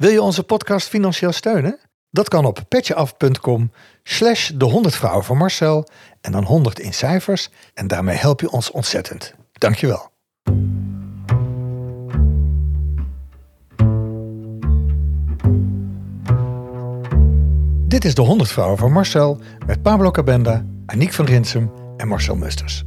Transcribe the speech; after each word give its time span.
Wil 0.00 0.10
je 0.10 0.22
onze 0.22 0.42
podcast 0.42 0.88
financieel 0.88 1.32
steunen? 1.32 1.78
Dat 2.10 2.28
kan 2.28 2.44
op 2.44 2.60
petjeaf.com 2.68 3.72
slash 4.02 4.50
de 4.54 4.64
100 4.64 4.94
vrouwen 4.96 5.24
van 5.24 5.36
Marcel 5.36 5.88
en 6.20 6.32
dan 6.32 6.44
100 6.44 6.78
in 6.78 6.92
cijfers. 6.92 7.50
En 7.74 7.86
daarmee 7.86 8.16
help 8.16 8.40
je 8.40 8.50
ons 8.50 8.70
ontzettend. 8.70 9.34
Dankjewel. 9.52 10.10
Dit 17.86 18.04
is 18.04 18.14
de 18.14 18.22
100 18.22 18.50
vrouwen 18.50 18.78
van 18.78 18.92
Marcel 18.92 19.40
met 19.66 19.82
Pablo 19.82 20.10
Cabenda, 20.10 20.64
Aniek 20.86 21.12
van 21.12 21.24
Rinsum 21.24 21.72
en 21.96 22.08
Marcel 22.08 22.36
Musters. 22.36 22.84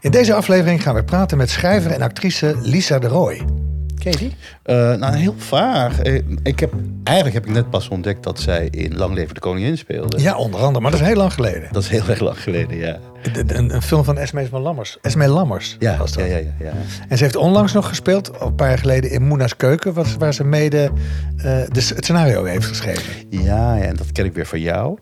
In 0.00 0.10
deze 0.10 0.34
aflevering 0.34 0.82
gaan 0.82 0.94
we 0.94 1.04
praten 1.04 1.38
met 1.38 1.50
schrijver 1.50 1.90
en 1.90 2.02
actrice 2.02 2.56
Lisa 2.60 2.98
de 2.98 3.08
Rooij. 3.08 3.65
Uh, 4.66 4.94
nou, 4.94 5.16
heel 5.16 5.34
vaag. 5.36 6.00
Eh, 6.00 6.20
Ik 6.42 6.60
heb, 6.60 6.72
eigenlijk 7.04 7.36
heb 7.36 7.46
ik 7.46 7.52
net 7.52 7.70
pas 7.70 7.88
ontdekt 7.88 8.22
dat 8.22 8.40
zij 8.40 8.68
in 8.70 8.96
Lang 8.96 9.14
Leven 9.14 9.34
de 9.34 9.40
Koningin 9.40 9.78
speelde. 9.78 10.20
Ja, 10.20 10.36
onder 10.36 10.60
andere, 10.60 10.80
maar 10.80 10.90
dat 10.90 11.00
is 11.00 11.06
heel 11.06 11.16
lang 11.16 11.32
geleden. 11.32 11.68
Dat 11.72 11.82
is 11.82 11.88
heel 11.88 12.08
erg 12.08 12.20
lang 12.20 12.42
geleden, 12.42 12.76
ja. 12.76 12.98
Een, 13.32 13.74
een, 13.74 13.82
film 13.82 14.04
van 14.04 14.18
Esme 14.18 14.48
Lammers. 14.50 14.98
Esme 15.02 15.28
Lammers 15.28 15.76
Ja, 15.78 15.96
was 15.96 16.12
dat. 16.12 16.26
ja, 16.26 16.36
ja. 16.36 16.72
En 17.08 17.16
ze 17.16 17.22
heeft 17.24 17.36
onlangs 17.36 17.72
nog 17.72 17.88
gespeeld, 17.88 18.30
een 18.40 18.54
paar 18.54 18.68
jaar 18.68 18.78
geleden, 18.78 19.10
in 19.10 19.22
Moena's 19.22 19.56
Keuken, 19.56 19.92
wat- 19.92 20.16
waar 20.18 20.34
ze 20.34 20.44
mede 20.44 20.90
eh, 21.36 21.42
de, 21.44 21.66
het 21.94 22.04
scenario 22.04 22.44
heeft 22.44 22.66
geschreven. 22.66 23.12
Ja, 23.30 23.74
ja, 23.74 23.82
en 23.84 23.96
dat 23.96 24.12
ken 24.12 24.24
ik 24.24 24.34
weer 24.34 24.46
van 24.46 24.60
jou. 24.60 24.98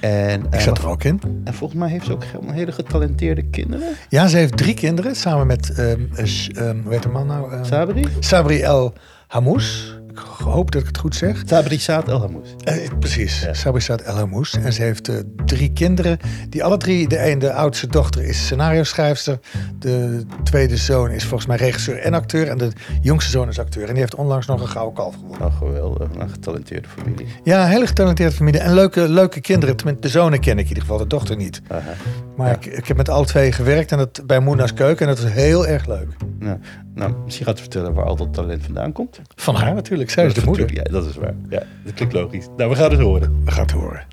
En, 0.00 0.40
Ik 0.44 0.54
eh, 0.54 0.60
zat 0.60 0.78
er 0.78 0.88
ook 0.88 1.04
in. 1.04 1.20
en 1.44 1.54
volgens 1.54 1.80
mij 1.80 1.88
heeft 1.90 2.04
ze 2.06 2.12
ook 2.12 2.24
hele 2.52 2.72
getalenteerde 2.72 3.42
kinderen. 3.50 3.88
Ja, 4.08 4.26
ze 4.26 4.36
heeft 4.36 4.56
drie 4.56 4.74
kinderen, 4.74 5.16
samen 5.16 5.46
met, 5.46 5.72
eh, 5.74 5.92
ehm, 5.92 6.82
hoe 6.82 6.92
heet 6.92 7.02
de 7.02 7.08
man 7.08 7.26
nou? 7.26 7.52
Ehm, 7.52 7.64
Sabri? 7.64 8.04
Sabri 8.20 8.60
El 8.60 8.92
Hamous. 9.26 9.98
Ik 10.16 10.44
hoop 10.44 10.70
dat 10.70 10.80
ik 10.80 10.86
het 10.86 10.98
goed 10.98 11.14
zeg. 11.14 11.42
Sabri 11.46 11.78
Saad 11.78 12.08
El 12.08 12.20
Hamous. 12.20 12.54
Eh, 12.64 12.76
precies, 12.98 13.40
Ja. 13.62 13.78
Saad 13.78 14.00
El 14.00 14.14
Hamous. 14.14 14.54
En 14.54 14.72
ze 14.72 14.82
heeft 14.82 15.08
eh, 15.08 15.16
drie 15.44 15.72
kinderen, 15.72 16.18
die 16.48 16.64
alle 16.64 16.76
drie, 16.76 17.08
de 17.08 17.30
een, 17.30 17.38
de 17.38 17.52
oudste 17.52 17.86
dochter 17.86 18.24
is 18.24 18.44
scenario 18.44 18.82
schrijfster. 18.82 19.38
De 19.78 20.24
tweede 20.44 20.76
zoon 20.76 21.10
is 21.10 21.24
volgens 21.24 21.46
mij 21.46 21.56
regisseur 21.56 21.98
en 21.98 22.14
acteur. 22.14 22.48
En 22.48 22.58
de 22.58 22.70
jongste 23.02 23.30
zoon 23.30 23.48
is 23.48 23.58
acteur. 23.58 23.82
En 23.82 23.90
die 23.90 23.98
heeft 23.98 24.14
onlangs 24.14 24.46
nog 24.46 24.60
een 24.60 24.68
gouden 24.68 24.94
kalf 24.94 25.14
gewonnen. 25.14 25.38
Nou, 25.38 25.52
geweldig. 25.52 26.08
Een 26.18 26.30
getalenteerde 26.30 26.88
familie. 26.88 27.26
Ja, 27.44 27.64
een 27.64 27.70
hele 27.70 27.86
getalenteerde 27.86 28.34
familie. 28.34 28.60
En 28.60 28.74
leuke, 28.74 29.08
leuke 29.08 29.40
kinderen. 29.40 29.76
Tenminste, 29.76 30.02
de 30.02 30.12
zonen 30.12 30.40
ken 30.40 30.52
ik 30.52 30.62
in 30.62 30.68
ieder 30.68 30.82
geval, 30.82 30.98
de 30.98 31.06
dochter 31.06 31.36
niet. 31.36 31.60
Aha. 31.68 31.92
Maar 32.36 32.46
Ja. 32.48 32.54
ik, 32.54 32.66
ik 32.66 32.86
heb 32.86 32.96
met 32.96 33.08
alle 33.08 33.26
twee 33.26 33.52
gewerkt 33.52 33.92
en 33.92 33.98
dat, 33.98 34.22
bij 34.26 34.40
Moena's 34.40 34.72
Keuken. 34.74 35.08
En 35.08 35.14
dat 35.14 35.22
was 35.22 35.32
heel 35.32 35.66
erg 35.66 35.86
leuk. 35.86 36.08
Nou, 36.38 36.58
nou, 36.94 37.14
misschien 37.24 37.46
gaat 37.46 37.56
ze 37.56 37.62
vertellen 37.62 37.94
waar 37.94 38.04
al 38.04 38.16
dat 38.16 38.34
talent 38.34 38.64
vandaan 38.64 38.92
komt. 38.92 39.20
Van 39.34 39.54
haar 39.54 39.74
natuurlijk. 39.74 40.10
Zij 40.10 40.26
is 40.26 40.34
de 40.34 40.44
moeder. 40.44 40.74
Ja, 40.74 40.82
dat 40.82 41.06
is 41.06 41.16
waar. 41.16 41.34
Ja, 41.48 41.62
dat 41.84 41.94
klinkt 41.94 42.14
logisch. 42.14 42.46
Nou, 42.56 42.70
we 42.70 42.76
gaan 42.76 42.90
het 42.90 43.00
horen. 43.00 43.44
We 43.44 43.50
gaan 43.50 43.62
het 43.62 43.70
horen. 43.70 44.06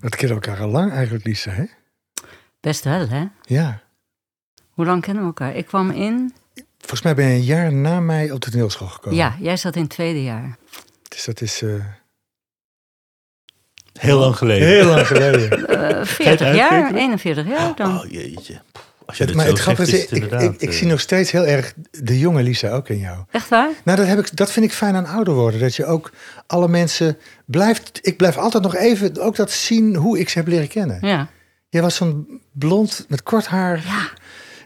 Dat 0.00 0.16
kennen 0.16 0.36
elkaar 0.42 0.60
al 0.60 0.68
lang 0.68 0.92
eigenlijk, 0.92 1.24
Lisa, 1.24 1.50
hè? 1.50 1.64
Best 2.60 2.84
wel, 2.84 3.08
hè? 3.08 3.24
Ja. 3.42 3.80
Hoe 4.70 4.84
lang 4.86 5.02
kennen 5.02 5.22
we 5.22 5.28
elkaar? 5.28 5.54
Ik 5.54 5.66
kwam 5.66 5.90
in... 5.90 6.34
Volgens 6.78 7.02
mij 7.02 7.14
ben 7.14 7.26
je 7.26 7.34
een 7.34 7.42
jaar 7.42 7.72
na 7.72 8.00
mij 8.00 8.30
op 8.30 8.40
de 8.40 8.50
toneelschool 8.50 8.88
gekomen. 8.88 9.18
Ja, 9.18 9.34
jij 9.40 9.56
zat 9.56 9.76
in 9.76 9.82
het 9.82 9.90
tweede 9.90 10.22
jaar. 10.22 10.56
Dus 11.08 11.24
dat 11.24 11.40
is 11.40 11.62
eh, 11.62 11.74
Heel 14.02 14.18
lang 14.18 14.36
geleden. 14.36 14.68
heel 14.68 14.84
lang 14.86 15.06
geleden. 15.06 15.68
Eh 15.68 16.04
40 16.04 16.54
jaar, 16.54 16.70
uitrekenen? 16.70 17.00
41 17.02 17.46
jaar 17.46 17.72
dan. 17.76 17.98
Oh 17.98 18.10
jeetje. 18.10 18.60
Als 19.06 19.16
je 19.16 19.24
Het- 19.24 19.26
dit 19.26 19.36
maar 19.36 19.44
zo 19.46 19.52
het 19.52 19.60
grappige 19.60 19.88
is, 19.90 19.94
is 19.96 20.00
het 20.02 20.10
ik, 20.10 20.16
ik, 20.16 20.22
inderdaad, 20.22 20.62
ik 20.62 20.68
eh, 20.68 20.74
zie 20.74 20.86
nog 20.86 21.00
steeds 21.00 21.30
heel 21.30 21.44
erg 21.46 21.72
de 21.90 22.18
jonge 22.18 22.42
Lisa 22.42 22.70
ook 22.70 22.88
in 22.88 22.98
jou. 22.98 23.18
Echt 23.30 23.48
waar? 23.48 23.68
Nou, 23.84 23.98
dat, 23.98 24.06
heb 24.06 24.18
ik, 24.18 24.36
dat 24.36 24.50
vind 24.52 24.66
ik 24.66 24.72
fijn 24.72 24.94
aan 24.94 25.06
ouder 25.06 25.34
worden. 25.34 25.60
Dat 25.60 25.76
je 25.76 25.84
ook 25.86 26.10
alle 26.46 26.68
mensen 26.68 27.18
blijft... 27.46 27.98
Ik 28.02 28.16
blijf 28.16 28.36
altijd 28.38 28.62
nog 28.62 28.74
even 28.76 29.18
ook 29.20 29.36
dat 29.36 29.50
zien 29.50 29.96
hoe 29.96 30.18
ik 30.18 30.28
ze 30.28 30.38
heb 30.38 30.46
leren 30.48 30.68
kennen. 30.68 30.98
Ja. 31.00 31.28
Jij 31.68 31.82
was 31.82 31.94
zo'n 31.94 32.40
blond 32.52 33.04
met 33.08 33.22
kort 33.22 33.46
haar. 33.46 33.76
Ja. 33.86 34.08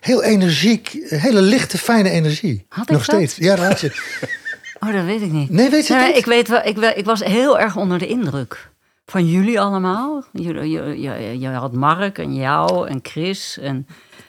Heel 0.00 0.22
energiek. 0.22 0.96
Hele 1.08 1.40
lichte, 1.42 1.78
fijne 1.78 2.10
energie. 2.10 2.66
Had 2.68 2.84
ik 2.84 2.90
nog 2.90 3.04
dat? 3.04 3.14
steeds. 3.16 3.36
Ja, 3.36 3.56
dat 3.56 3.64
had 3.66 3.80
je. 3.80 3.90
Oh, 4.80 4.92
dat 4.92 5.04
weet 5.04 5.20
ik 5.22 5.32
niet. 5.32 5.50
Nee, 5.50 5.70
weet 5.70 5.86
je 5.86 5.94
Nee, 5.94 6.06
niet? 6.06 6.16
ik, 6.16 6.24
weet 6.24 6.48
wel, 6.48 6.60
ik, 6.64 6.76
wel- 6.76 6.92
ik 6.96 7.04
was 7.04 7.20
heel 7.24 7.58
erg 7.58 7.76
onder 7.76 7.98
de 7.98 8.06
indruk. 8.06 8.70
Van 9.06 9.26
jullie 9.30 9.60
allemaal. 9.60 10.24
Je, 10.32 10.70
je, 11.00 11.38
je 11.40 11.48
had 11.48 11.72
Mark 11.72 12.18
en 12.18 12.34
jou 12.34 12.88
en 12.88 12.98
Chris. 13.02 13.58
En, 13.58 13.86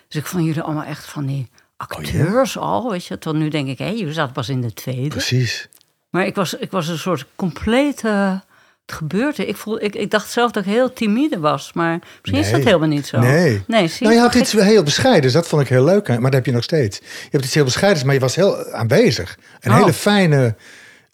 dus 0.08 0.22
ik 0.22 0.26
vond 0.28 0.46
jullie 0.46 0.62
allemaal 0.62 0.84
echt 0.84 1.06
van 1.06 1.26
die 1.26 1.50
acteurs 1.78 2.58
al. 2.58 2.90
Weet 2.92 3.06
je, 3.06 3.18
tot 3.18 3.36
nu 3.36 3.50
denk 3.50 3.68
ik, 3.68 3.78
hé, 3.78 3.90
jullie 3.90 4.14
zaten 4.14 4.34
pas 4.34 4.50
in 4.50 4.62
de 4.62 4.74
tweede. 4.74 5.08
Precies. 5.08 5.68
Maar 6.10 6.26
ik 6.26 6.36
was, 6.36 6.54
ik 6.54 6.72
was 6.72 6.88
een 6.88 6.98
soort 7.00 7.26
complete... 7.36 8.42
Het 8.86 8.96
gebeurde. 8.96 9.46
Ik, 9.46 9.58
voel, 9.58 9.84
ik, 9.84 9.96
ik 9.96 10.12
dacht 10.12 10.32
zelf 10.32 10.52
dat 10.52 10.66
ik 10.66 10.72
heel 10.72 10.94
timide 10.94 11.40
was. 11.40 11.74
Maar 11.74 12.00
misschien 12.22 12.40
is 12.42 12.46
dat 12.46 12.56
Nee. 12.56 12.66
helemaal 12.66 12.88
niet 12.88 13.08
zo. 13.08 13.20
Nee. 13.20 13.64
nee 13.68 13.88
zie 13.88 14.04
Nou, 14.08 14.14
je 14.16 14.22
had 14.22 14.36
iets 14.36 14.52
heel 14.52 14.84
bescheidens. 14.84 15.34
Dat 15.34 15.48
vond 15.48 15.62
ik 15.62 15.68
heel 15.68 15.84
leuk. 15.84 16.08
Maar 16.08 16.22
dat 16.22 16.34
heb 16.34 16.46
je 16.46 16.52
nog 16.52 16.64
steeds. 16.64 16.98
Je 16.98 17.28
hebt 17.32 17.44
iets 17.46 17.54
heel 17.54 17.64
bescheidens, 17.64 18.04
maar 18.04 18.14
je 18.14 18.20
was 18.20 18.36
heel 18.36 18.72
aanwezig. 18.72 19.38
Een 19.60 19.72
Oh. 19.72 19.78
hele 19.78 19.94
fijne... 19.94 20.56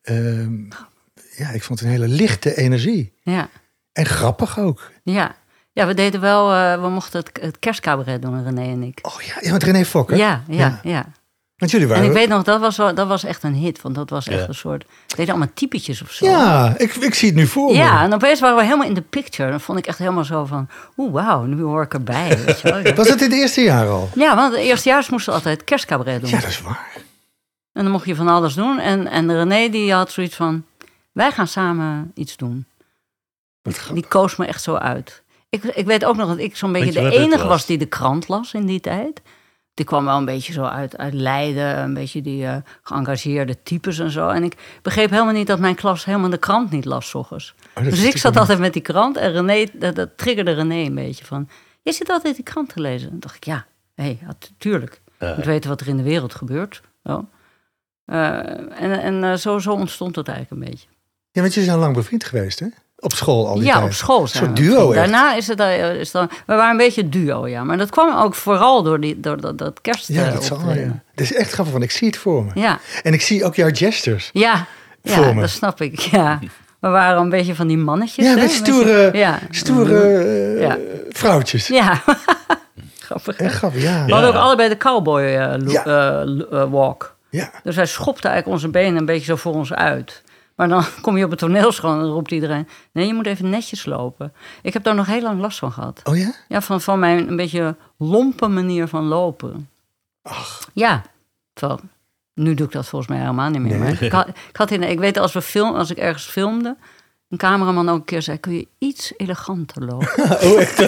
ehm, 0.02 0.54
ja, 1.38 1.50
ik 1.50 1.64
vond 1.64 1.80
het 1.80 1.88
een 1.88 1.94
hele 1.96 2.08
lichte 2.08 2.56
energie. 2.56 3.14
Ja, 3.22 3.50
En 3.92 4.06
grappig 4.06 4.60
ook. 4.60 4.92
ja. 5.04 5.36
ja, 5.72 5.88
we 5.88 5.94
deden 5.94 6.22
wel... 6.22 6.52
eh, 6.54 6.82
we 6.82 6.90
mochten 6.90 7.20
het, 7.20 7.30
het 7.42 7.60
kerstcabaret 7.60 8.22
doen, 8.22 8.44
René 8.44 8.72
en 8.72 8.84
ik. 8.84 9.00
Oh 9.02 9.22
ja, 9.22 9.34
ja 9.40 9.52
met 9.52 9.64
René 9.64 9.86
Fokker. 9.86 10.18
Ja, 10.18 10.44
ja, 10.48 10.80
ja. 10.84 11.06
Want 11.58 11.72
jullie 11.76 11.88
En 11.88 11.94
waren... 11.94 12.10
ik 12.10 12.16
weet 12.18 12.30
nog, 12.30 12.44
dat 12.44 12.60
was, 12.60 12.78
wel, 12.78 12.96
dat 12.96 13.08
was 13.08 13.24
echt 13.24 13.44
een 13.44 13.54
hit. 13.54 13.82
Want 13.82 13.96
dat 13.96 14.10
was 14.10 14.28
echt 14.28 14.40
Ja. 14.42 14.48
een 14.48 14.56
soort... 14.56 14.84
We 15.08 15.16
deden 15.16 15.34
allemaal 15.34 15.54
typetjes 15.54 16.02
of 16.02 16.12
zo. 16.12 16.26
Ja, 16.26 16.74
ik, 16.78 16.94
ik 16.96 17.14
zie 17.14 17.28
het 17.28 17.38
nu 17.38 17.48
voor 17.48 17.72
me. 17.72 17.78
Ja, 17.78 18.04
en 18.04 18.14
opeens 18.14 18.40
waren 18.40 18.56
we 18.58 18.64
helemaal 18.64 18.88
in 18.88 18.94
de 18.94 19.02
picture. 19.02 19.50
Dan 19.50 19.60
vond 19.62 19.78
ik 19.78 19.88
echt 19.88 19.98
helemaal 19.98 20.24
zo 20.24 20.46
van... 20.46 20.68
Oeh, 20.98 21.14
wauw, 21.14 21.44
nu 21.44 21.62
hoor 21.62 21.84
ik 21.84 21.94
erbij. 21.94 22.44
Weet 22.46 22.60
je 22.62 22.72
wel. 22.84 22.94
Was 22.96 23.10
het 23.10 23.22
in 23.22 23.30
het 23.32 23.40
eerste 23.40 23.62
jaar 23.62 23.88
al? 23.88 24.10
Ja, 24.16 24.36
want 24.36 24.54
de 24.54 24.62
eerstejaars 24.62 25.10
moesten 25.10 25.34
altijd 25.34 25.64
kerstcabaret 25.64 26.22
doen. 26.22 26.30
Ja, 26.30 26.40
dat 26.40 26.50
is 26.50 26.62
waar. 26.62 26.92
En 27.74 27.84
dan 27.84 27.92
mocht 27.92 28.06
je 28.06 28.16
van 28.16 28.28
alles 28.28 28.54
doen. 28.54 28.80
En, 28.80 29.08
en 29.08 29.34
René 29.34 29.70
die 29.70 29.94
had 29.94 30.12
zoiets 30.12 30.36
van... 30.36 30.66
Wij 31.14 31.32
gaan 31.32 31.48
samen 31.48 32.12
iets 32.14 32.38
doen. 32.38 32.66
Die 33.94 34.08
koos 34.08 34.36
me 34.36 34.46
echt 34.46 34.64
zo 34.64 34.76
uit. 34.76 35.24
Ik, 35.50 35.64
ik 35.64 35.86
weet 35.86 36.06
ook 36.06 36.16
nog 36.16 36.28
dat 36.28 36.38
ik 36.38 36.56
zo'n 36.56 36.72
beetje 36.72 36.92
de 36.92 37.12
enige 37.12 37.48
was? 37.48 37.66
die 37.66 37.78
de 37.78 37.86
krant 37.86 38.28
las 38.28 38.54
in 38.54 38.66
die 38.66 38.80
tijd. 38.80 39.22
Die 39.74 39.86
kwam 39.86 40.06
wel 40.06 40.18
een 40.18 40.26
beetje 40.26 40.54
zo 40.54 40.64
uit, 40.64 40.98
uit 40.98 41.14
Leiden, 41.14 41.78
een 41.78 41.94
beetje 41.94 42.22
die 42.22 42.46
eh, 42.46 42.56
geëngageerde 42.84 43.64
types 43.64 44.00
en 44.00 44.10
zo. 44.10 44.30
En 44.30 44.44
ik 44.44 44.80
begreep 44.82 45.10
helemaal 45.10 45.34
niet 45.34 45.48
dat 45.48 45.60
mijn 45.60 45.76
klas 45.76 46.06
helemaal 46.06 46.30
de 46.30 46.38
krant 46.38 46.72
niet 46.72 46.86
las, 46.86 47.16
ochtends. 47.16 47.56
Oh, 47.76 47.84
dus 47.84 48.04
ik 48.04 48.18
zat 48.18 48.38
altijd 48.38 48.60
met 48.60 48.74
die 48.74 48.82
krant 48.82 49.18
en 49.18 49.32
René, 49.32 49.66
dat, 49.74 49.96
dat 49.96 50.18
triggerde 50.18 50.52
René 50.52 50.86
een 50.86 50.96
beetje 50.96 51.26
van... 51.26 51.50
Je 51.82 51.92
zit 51.92 52.10
altijd 52.10 52.36
die 52.36 52.44
krant 52.44 52.70
te 52.70 52.82
lezen. 52.82 53.10
En 53.10 53.20
dacht 53.20 53.36
ik, 53.36 53.44
ja, 53.44 53.66
hé, 53.96 54.18
ja, 54.22 54.34
tuurlijk. 54.58 55.02
Ik 55.20 55.36
moet 55.36 55.46
weten 55.46 55.70
wat 55.70 55.82
er 55.82 55.88
in 55.88 55.98
de 55.98 56.04
wereld 56.04 56.36
gebeurt. 56.36 56.82
Zo. 57.04 57.28
Eh, 58.06 58.38
en 58.82 59.02
en 59.02 59.24
eh, 59.24 59.34
zo, 59.34 59.60
zo 59.60 59.72
ontstond 59.72 60.16
het 60.16 60.28
eigenlijk 60.28 60.62
een 60.62 60.70
beetje. 60.72 60.88
Ja, 61.34 61.42
want 61.42 61.54
jullie 61.54 61.70
zijn 61.70 61.82
lang 61.82 61.96
bevriend 61.96 62.24
geweest, 62.24 62.60
hè? 62.60 62.66
Op 63.00 63.14
school 63.14 63.48
al 63.48 63.56
die 63.56 63.64
Ja, 63.64 63.74
tijd. 63.74 63.86
op 63.86 63.94
school 63.94 64.22
Een 64.22 64.28
soort 64.28 64.56
duo 64.56 64.86
echt. 64.92 64.96
Daarna 64.96 65.36
is 65.36 65.48
het, 65.48 65.60
eh, 65.60 65.96
is 65.96 66.12
dan, 66.12 66.28
we 66.46 66.56
waren 66.56 66.72
een 66.72 66.78
beetje 66.78 67.10
duo, 67.10 67.48
ja. 67.48 67.64
Maar 67.64 67.78
dat 67.78 67.90
kwam 67.90 68.18
ook 68.18 68.36
vooral 68.36 68.84
door, 68.84 69.00
die, 69.00 69.20
door 69.20 69.42
dat, 69.42 69.58
dat 69.58 69.82
kerst. 69.82 70.08
Ja, 70.08 70.26
eh, 70.26 70.34
dat 70.34 70.44
zal 70.44 70.60
ja. 70.74 71.02
Het 71.12 71.22
is 71.22 71.34
echt 71.34 71.52
grappig, 71.52 71.74
want 71.74 71.86
ik 71.86 71.92
zie 71.92 72.08
het 72.08 72.18
voor 72.18 72.44
me. 72.44 72.52
Ja, 72.54 72.80
En 73.04 73.14
ik 73.14 73.22
zie 73.22 73.46
ook 73.46 73.56
jouw 73.56 73.70
gestures. 73.74 74.30
ja, 74.34 74.66
Voor 75.04 75.24
ja 75.26 75.34
me. 75.34 75.42
dat 75.42 75.50
snap 75.50 75.82
ik. 75.82 76.00
Ja. 76.00 76.40
We 76.80 76.90
waren 76.90 77.22
een 77.22 77.30
beetje 77.30 77.56
van 77.56 77.68
die 77.68 77.78
mannetjes. 77.78 78.26
Ja, 78.26 78.32
hè, 78.36 78.42
met 78.42 78.52
stoere, 78.52 79.10
ja. 79.14 79.40
stoere 79.50 80.04
eh, 80.24 80.62
Ja. 80.62 80.78
vrouwtjes. 81.10 81.68
Ja, 81.68 82.02
grappig. 83.00 83.38
Echt 83.38 83.56
grappig, 83.56 83.82
ja. 83.82 84.06
We 84.06 84.12
hadden 84.12 84.30
ook 84.30 84.36
allebei 84.42 84.70
de 84.70 84.78
cowboy 84.78 85.22
eh, 85.22 85.54
eh, 85.54 86.22
eh, 86.52 86.72
walk. 86.72 87.16
ja. 87.30 87.52
Dus 87.64 87.76
hij 87.76 87.86
schopte 87.86 88.28
eigenlijk 88.28 88.58
onze 88.58 88.70
benen 88.72 88.96
een 89.00 89.06
beetje 89.06 89.26
zo 89.26 89.36
voor 89.36 89.54
ons 89.54 89.74
uit. 89.74 90.22
Maar 90.56 90.70
dan 90.70 90.84
kom 91.02 91.18
je 91.18 91.24
op 91.24 91.30
het 91.30 91.40
toneelschool 91.40 91.92
en 91.94 92.00
dan 92.00 92.10
roept 92.10 92.32
iedereen... 92.32 92.68
nee, 92.92 93.08
je 93.08 93.14
moet 93.14 93.26
even 93.26 93.50
netjes 93.50 93.86
lopen. 93.86 94.34
Ik 94.62 94.74
heb 94.74 94.84
daar 94.84 94.96
nog 94.96 95.06
heel 95.06 95.22
lang 95.22 95.40
last 95.42 95.60
van 95.60 95.72
gehad. 95.72 96.02
Oh 96.04 96.18
ja? 96.18 96.34
Ja, 96.48 96.62
van, 96.62 96.82
van 96.82 97.00
mijn 97.00 97.28
een 97.28 97.36
beetje 97.36 97.76
lompe 97.98 98.48
manier 98.48 98.88
van 98.88 99.04
lopen. 99.04 99.70
Ach, 100.22 100.70
Ja, 100.74 101.02
terwijl, 101.54 101.80
nu 102.34 102.54
doe 102.54 102.66
ik 102.68 102.72
dat 102.72 102.88
volgens 102.88 103.12
mij 103.12 103.20
helemaal 103.20 103.50
niet 103.50 103.62
meer. 103.62 103.72
Nee. 103.72 103.80
Maar 103.80 104.02
ik, 104.04 104.12
had, 104.12 104.28
ik, 104.28 104.56
had 104.56 104.72
in, 104.72 104.84
ik 104.84 105.00
weet 105.00 105.18
als, 105.18 105.34
we 105.34 105.42
film, 105.42 105.76
als 105.76 105.92
ik 105.92 105.98
ergens 105.98 106.26
filmde... 106.26 106.76
een 107.30 107.38
cameraman 107.38 107.90
ook 107.90 107.98
een 107.98 108.06
keer 108.06 108.22
zei... 108.22 108.40
kun 108.40 108.54
je 108.54 108.68
iets 108.78 109.14
eleganter 109.18 109.84
lopen? 109.86 110.08
oh 110.48 110.60
echt? 110.60 110.80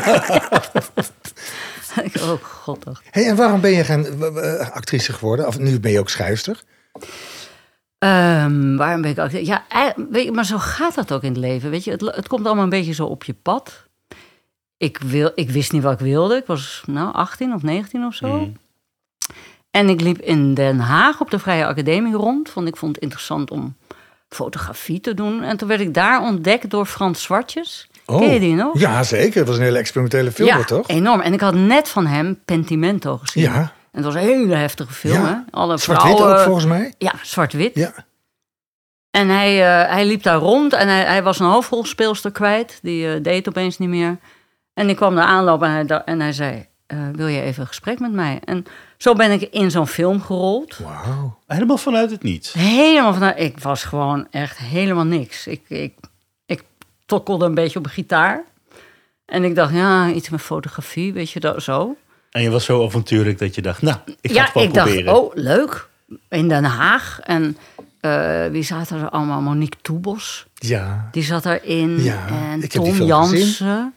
ik, 2.04 2.16
oh 2.22 2.44
god. 2.44 2.86
Hey, 3.12 3.28
en 3.28 3.36
waarom 3.36 3.62
ben 3.62 3.72
je 3.72 3.84
w- 3.84 4.74
actrice 4.74 5.14
geworden? 5.14 5.48
Of 5.48 5.60
nu 5.60 5.80
ben 5.80 5.92
je 5.92 6.00
ook 6.00 6.10
schrijfster? 6.10 6.64
Ehm, 8.06 8.76
waarom 8.76 9.02
ben 9.02 9.12
ik 9.12 9.20
ook... 9.20 9.32
Ja, 9.32 9.66
ei- 9.70 9.94
weet 10.10 10.24
je, 10.24 10.32
maar 10.32 10.46
zo 10.46 10.58
gaat 10.58 10.96
dat 10.96 11.12
ook 11.14 11.24
in 11.24 11.30
het 11.30 11.38
leven. 11.38 11.70
Weet 11.70 11.84
je, 11.84 11.92
het, 11.92 12.02
het 12.02 12.28
komt 12.28 12.46
allemaal 12.46 12.64
een 12.64 12.70
beetje 12.70 12.94
zo 12.94 13.06
op 13.06 13.24
je 13.24 13.34
pad. 13.42 13.84
Ik, 14.78 14.98
wil, 14.98 15.32
ik 15.36 15.50
wist 15.50 15.72
niet 15.72 15.84
wat 15.84 15.94
ik 15.94 16.00
wilde. 16.00 16.36
Ik 16.36 16.46
was 16.46 16.84
nou 16.86 17.14
18 17.14 17.54
of 17.54 17.62
19 17.64 18.06
of 18.06 18.14
zo. 18.14 18.52
En 19.72 19.90
ik 19.90 20.02
liep 20.02 20.22
in 20.22 20.54
Den 20.54 20.80
Haag 20.80 21.22
op 21.22 21.30
de 21.32 21.40
Vrije 21.40 21.66
Academie 21.66 22.14
rond. 22.14 22.54
Want 22.54 22.68
ik 22.68 22.78
vond 22.78 22.96
het 22.96 23.04
interessant 23.04 23.52
om 23.52 23.76
fotografie 24.30 25.00
te 25.00 25.14
doen. 25.14 25.44
En 25.44 25.58
toen 25.58 25.68
werd 25.68 25.82
ik 25.82 25.94
daar 25.94 26.22
ontdekt 26.22 26.70
door 26.70 26.86
Frans 26.86 27.22
Zwartjes. 27.24 27.88
Ken 28.06 28.34
je 28.34 28.40
die 28.40 28.56
nog? 28.56 28.74
Oh. 28.74 28.82
Ja, 28.82 29.04
zeker. 29.04 29.40
Het 29.40 29.48
was 29.48 29.58
een 29.58 29.64
hele 29.64 29.78
experimentele 29.78 30.32
film, 30.32 30.48
ja, 30.48 30.64
toch? 30.64 30.88
enorm. 30.88 31.20
En 31.22 31.34
ik 31.34 31.40
had 31.40 31.54
net 31.54 31.90
van 31.90 32.06
hem 32.06 32.40
Pentimento 32.46 33.18
gezien. 33.18 33.44
Ja. 33.44 33.74
En 33.96 34.04
het 34.04 34.14
was 34.14 34.16
een 34.24 34.30
hele 34.30 34.56
heftige 34.56 34.94
film, 34.94 35.22
Ja. 35.24 35.26
hè? 35.28 35.36
Alle 35.52 35.78
Zwart-wit 35.78 36.12
vrouwen... 36.16 36.38
ook, 36.40 36.44
volgens 36.46 36.66
mij. 36.66 36.94
Ja, 36.98 37.14
zwart-wit. 37.22 37.76
Ja. 37.76 37.94
En 39.12 39.30
hij, 39.30 39.82
eh, 39.84 39.92
hij 39.92 40.06
liep 40.06 40.24
daar 40.24 40.38
rond 40.38 40.74
en 40.74 40.88
hij, 40.88 41.04
hij 41.04 41.24
was 41.24 41.40
een 41.40 41.46
hoofdrolspeelster 41.46 42.32
kwijt. 42.32 42.80
Die 42.82 43.14
eh, 43.14 43.24
deed 43.24 43.48
opeens 43.48 43.78
niet 43.78 43.90
meer. 43.90 44.18
En 44.74 44.90
ik 44.90 44.96
kwam 44.96 45.14
naar 45.14 45.26
aanloop 45.26 45.64
en 45.64 45.70
hij, 45.72 45.86
en 45.86 46.20
hij 46.20 46.34
zei... 46.34 46.66
eh, 46.88 46.98
wil 47.14 47.28
je 47.28 47.42
even 47.42 47.62
een 47.62 47.68
gesprek 47.68 48.00
met 48.00 48.12
mij? 48.12 48.40
En 48.46 48.66
zo 48.98 49.14
ben 49.14 49.32
ik 49.32 49.42
in 49.42 49.72
zo'n 49.72 49.88
film 49.88 50.22
gerold. 50.22 50.78
Wauw. 50.78 51.38
Helemaal 51.48 51.78
vanuit 51.78 52.12
het 52.12 52.24
niets. 52.24 52.54
Helemaal 52.54 53.14
van... 53.14 53.34
Ik 53.36 53.60
was 53.60 53.84
gewoon 53.84 54.28
echt 54.32 54.58
helemaal 54.58 55.06
niks. 55.06 55.48
Ik, 55.48 55.62
ik, 55.68 55.94
ik 56.46 56.64
tokkelde 57.06 57.46
een 57.46 57.56
beetje 57.56 57.80
op 57.80 57.86
een 57.86 57.92
gitaar. 57.92 58.44
En 59.26 59.44
ik 59.44 59.56
dacht, 59.56 59.74
ja, 59.74 60.10
iets 60.10 60.30
met 60.30 60.42
fotografie, 60.42 61.14
weet 61.14 61.32
je, 61.32 61.40
dat, 61.40 61.64
zo. 61.64 61.96
En 62.36 62.42
je 62.42 62.50
was 62.50 62.66
zo 62.66 62.86
avontuurlijk 62.86 63.38
dat 63.38 63.56
je 63.56 63.62
dacht, 63.62 63.82
nou, 63.82 63.98
ik 64.22 64.32
ga 64.32 64.36
ja, 64.36 64.44
het 64.44 64.54
wel 64.54 64.64
ik 64.64 64.72
proberen. 64.72 65.06
dacht, 65.06 65.18
oh, 65.18 65.32
leuk. 65.34 65.88
In 66.30 66.48
Den 66.48 66.64
Haag. 66.64 67.20
En 67.24 67.58
eh, 68.00 68.46
wie 68.48 68.64
zaten 68.64 69.02
er 69.02 69.10
allemaal? 69.10 69.42
Monique 69.42 69.82
Toebos. 69.82 70.46
Ja. 70.54 71.10
Die 71.12 71.24
zat 71.24 71.46
erin. 71.46 72.04
Ja, 72.04 72.28
en 72.28 72.64
ik 72.64 72.70
Tom 72.72 73.02
Jansen. 73.02 73.94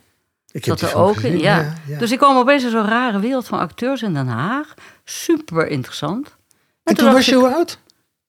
Ik 0.50 0.64
Zat 0.64 0.81
er 0.81 0.94
ook 0.94 1.14
gezien. 1.14 1.32
in. 1.32 1.38
Ja. 1.38 1.75
Dus 1.99 2.11
ik 2.11 2.19
kwam 2.19 2.37
opeens 2.37 2.64
in 2.64 2.70
zo'n 2.70 2.87
rare 2.87 3.20
wereld 3.20 3.46
van 3.46 3.58
acteurs 3.58 4.02
in 4.02 4.14
Den 4.14 4.26
Haag. 4.26 4.75
Super 5.05 5.69
interessant. 5.69 6.37
En 6.82 6.94
toen 6.94 7.12
was 7.12 7.26
je 7.26 7.35
hoe 7.35 7.55
oud? 7.55 7.79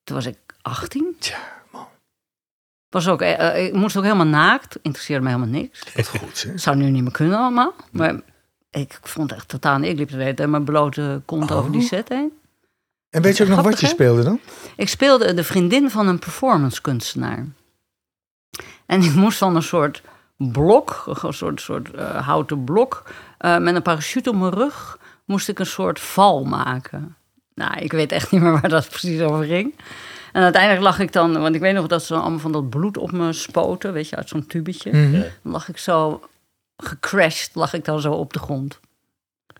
Toen 0.03 0.15
was 0.15 0.25
ik 0.25 0.37
18. 0.61 1.15
Tja, 1.19 1.37
man. 1.71 1.87
Was 2.89 3.07
ook, 3.07 3.21
eh, 3.21 3.47
eh, 3.57 3.65
ik 3.65 3.73
moest 3.73 3.97
ook 3.97 4.03
helemaal 4.03 4.25
naakt. 4.25 4.77
Interesseerde 4.81 5.23
me 5.23 5.29
helemaal 5.29 5.53
niks. 5.61 5.83
Wat 5.95 6.07
goed, 6.07 6.43
hè? 6.47 6.57
Zou 6.57 6.77
nu 6.77 6.89
niet 6.89 7.03
meer 7.03 7.11
kunnen 7.11 7.37
allemaal. 7.37 7.73
Maar 7.91 8.19
ik 8.71 8.99
vond 9.01 9.29
het 9.29 9.39
echt 9.39 9.49
totaal... 9.49 9.81
Ik 9.81 9.97
liep 9.97 10.09
de 10.09 10.17
met 10.17 10.49
mijn 10.49 10.63
blote 10.63 11.21
kont 11.25 11.51
Oh. 11.51 11.57
over 11.57 11.71
die 11.71 11.81
set 11.81 12.09
heen. 12.09 12.31
En 13.09 13.21
weet 13.21 13.37
je 13.37 13.43
ook 13.43 13.49
nog 13.49 13.61
wat 13.61 13.79
je 13.79 13.87
speelde 13.87 14.23
dan? 14.23 14.39
Ik 14.75 14.89
speelde 14.89 15.33
de 15.33 15.43
vriendin 15.43 15.89
van 15.89 16.07
een 16.07 16.19
performance 16.19 16.81
kunstenaar. 16.81 17.45
En 18.85 19.01
ik 19.01 19.13
moest 19.13 19.39
dan 19.39 19.55
een 19.55 19.63
soort 19.63 20.01
blok, 20.37 21.03
een 21.23 21.33
soort, 21.33 21.61
soort 21.61 21.91
eh, 21.91 22.27
houten 22.27 22.63
blok, 22.63 23.03
eh, 23.37 23.57
met 23.57 23.75
een 23.75 23.81
parachute 23.81 24.29
op 24.29 24.35
mijn 24.35 24.53
rug, 24.53 24.97
moest 25.25 25.49
ik 25.49 25.59
een 25.59 25.65
soort 25.65 25.99
val 25.99 26.43
maken. 26.43 27.15
Nou, 27.53 27.77
ik 27.77 27.91
weet 27.91 28.11
echt 28.11 28.31
niet 28.31 28.41
meer 28.41 28.51
waar 28.51 28.69
dat 28.69 28.89
precies 28.89 29.21
over 29.21 29.45
ging. 29.45 29.75
En 30.31 30.43
uiteindelijk 30.43 30.83
lag 30.83 30.99
ik 30.99 31.13
dan, 31.13 31.39
want 31.41 31.55
ik 31.55 31.61
weet 31.61 31.73
nog 31.73 31.87
dat 31.87 32.03
ze 32.03 32.13
dan 32.13 32.21
allemaal 32.21 32.39
van 32.39 32.51
dat 32.51 32.69
bloed 32.69 32.97
op 32.97 33.11
me 33.11 33.33
spoten, 33.33 33.93
weet 33.93 34.09
je, 34.09 34.15
uit 34.15 34.29
zo'n 34.29 34.45
tubetje. 34.45 34.91
Mhm. 34.91 35.11
Dan 35.43 35.51
lag 35.51 35.69
ik 35.69 35.77
zo 35.77 36.21
gecrashed, 36.83 37.49
lag 37.53 37.73
ik 37.73 37.85
dan 37.85 38.01
zo 38.01 38.11
op 38.11 38.33
de 38.33 38.39
grond. 38.39 38.79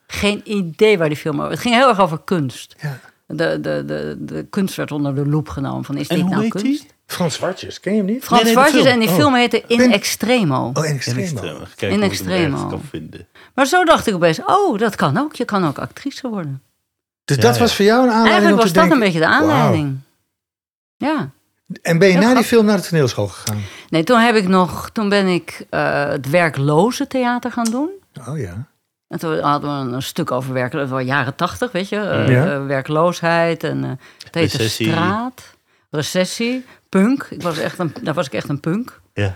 Geen 0.08 0.42
idee 0.44 0.98
waar 0.98 1.08
die 1.08 1.18
film 1.18 1.40
over. 1.40 1.52
Het 1.52 1.60
ging 1.60 1.76
heel 1.76 1.88
erg 1.90 2.00
over 2.00 2.20
kunst. 2.26 2.76
Ja. 2.82 3.00
De, 3.28 3.60
de, 3.60 3.84
de, 3.86 4.16
de 4.20 4.46
kunst 4.50 4.76
werd 4.76 4.92
onder 4.92 5.16
de 5.16 5.26
loep 5.26 5.50
genomen. 5.50 5.84
Van, 5.86 5.98
is 5.98 6.08
En 6.08 6.16
dit 6.16 6.24
hoe 6.26 6.32
nou 6.34 6.44
heet 6.44 6.52
kunst? 6.52 6.66
die? 6.82 6.90
Frans 7.06 7.36
Zwartjes, 7.36 7.80
ken 7.80 7.92
je 7.92 7.98
hem 7.98 8.08
niet? 8.08 8.24
Frans 8.24 8.44
Nee, 8.44 8.52
Zwartjes 8.52 8.86
en 8.86 9.00
die 9.00 9.10
Oh. 9.10 9.16
film 9.16 9.34
heette 9.34 9.64
In 9.68 9.78
Ben- 9.78 9.92
Extremo. 9.92 10.72
Oh, 10.74 10.84
in 10.86 10.90
In 10.92 10.96
extremo. 10.96 11.42
Kijk 11.42 11.52
In 11.52 11.60
of 11.60 11.76
ik 11.82 11.92
hem 11.92 12.02
extremo. 12.02 12.44
ergens 12.56 12.70
kan 12.72 12.82
vinden. 12.90 13.28
Maar 13.54 13.66
zo 13.66 13.84
dacht 13.86 14.08
ik 14.08 14.14
opeens, 14.16 14.42
oh, 14.46 14.78
dat 14.80 14.96
kan 14.96 15.18
ook. 15.18 15.36
Je 15.36 15.46
kan 15.46 15.68
ook 15.68 15.78
actrice 15.80 16.28
worden. 16.30 16.62
Dus 17.26 17.36
Ja, 17.36 17.42
dat 17.42 17.54
ja. 17.56 17.62
was 17.62 17.76
voor 17.76 17.86
jou 17.86 17.98
een 18.04 18.10
aanleiding 18.14 18.32
Eigenlijk 18.34 18.58
om 18.58 18.64
was 18.74 18.74
te 18.84 18.88
dat 18.88 18.92
een 18.98 19.04
beetje 19.04 19.20
de 19.20 19.26
aanleiding. 19.28 19.98
Ja. 20.98 21.30
En 21.82 21.98
ben 22.00 22.08
je 22.10 22.18
na 22.18 22.34
die 22.34 22.44
film 22.44 22.66
naar 22.66 22.78
de 22.78 22.88
toneelschool 22.88 23.28
gegaan? 23.28 23.62
Nee, 23.90 24.04
toen 24.04 24.20
heb 24.20 24.36
ik 24.36 24.48
nog, 24.48 24.90
toen 24.90 25.10
ben 25.10 25.28
ik 25.28 25.66
eh, 25.70 26.06
het 26.10 26.30
werkloze 26.30 27.08
theater 27.08 27.52
gaan 27.52 27.72
doen. 27.72 27.90
Oh 28.28 28.38
ja. 28.40 28.68
En 29.08 29.20
toen 29.20 29.40
hadden 29.40 29.90
we 29.90 29.96
een 29.96 30.02
stuk 30.02 30.32
over 30.32 30.54
werken, 30.54 30.80
dat 30.80 30.90
was 30.90 31.04
jaren 31.04 31.36
tachtig, 31.36 31.72
weet 31.72 31.90
je. 31.90 32.00
eh, 32.00 32.28
Ja. 32.30 32.46
eh, 32.54 32.66
werkloosheid 32.66 33.64
en 33.64 33.84
het 33.84 34.36
heette 34.36 34.58
Recessie. 34.58 34.88
straat. 34.92 35.54
Recessie, 35.90 36.66
punk. 36.90 37.28
Ik 37.30 37.42
was 37.42 37.58
echt 37.58 37.80
een, 37.80 37.94
daar 38.04 38.14
was 38.14 38.26
ik 38.26 38.34
echt 38.34 38.50
een 38.50 38.60
punk. 38.60 39.00
Ja. 39.14 39.36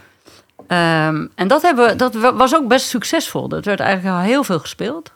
Ehm, 0.68 1.28
en 1.36 1.48
dat, 1.48 1.62
hebben, 1.62 1.98
dat 1.98 2.14
wa- 2.16 2.34
was 2.36 2.56
ook 2.56 2.68
best 2.68 2.88
succesvol. 2.88 3.48
Dat 3.48 3.66
werd 3.66 3.80
eigenlijk 3.80 4.16
al 4.18 4.22
heel 4.24 4.44
veel 4.44 4.60
gespeeld. 4.60 5.12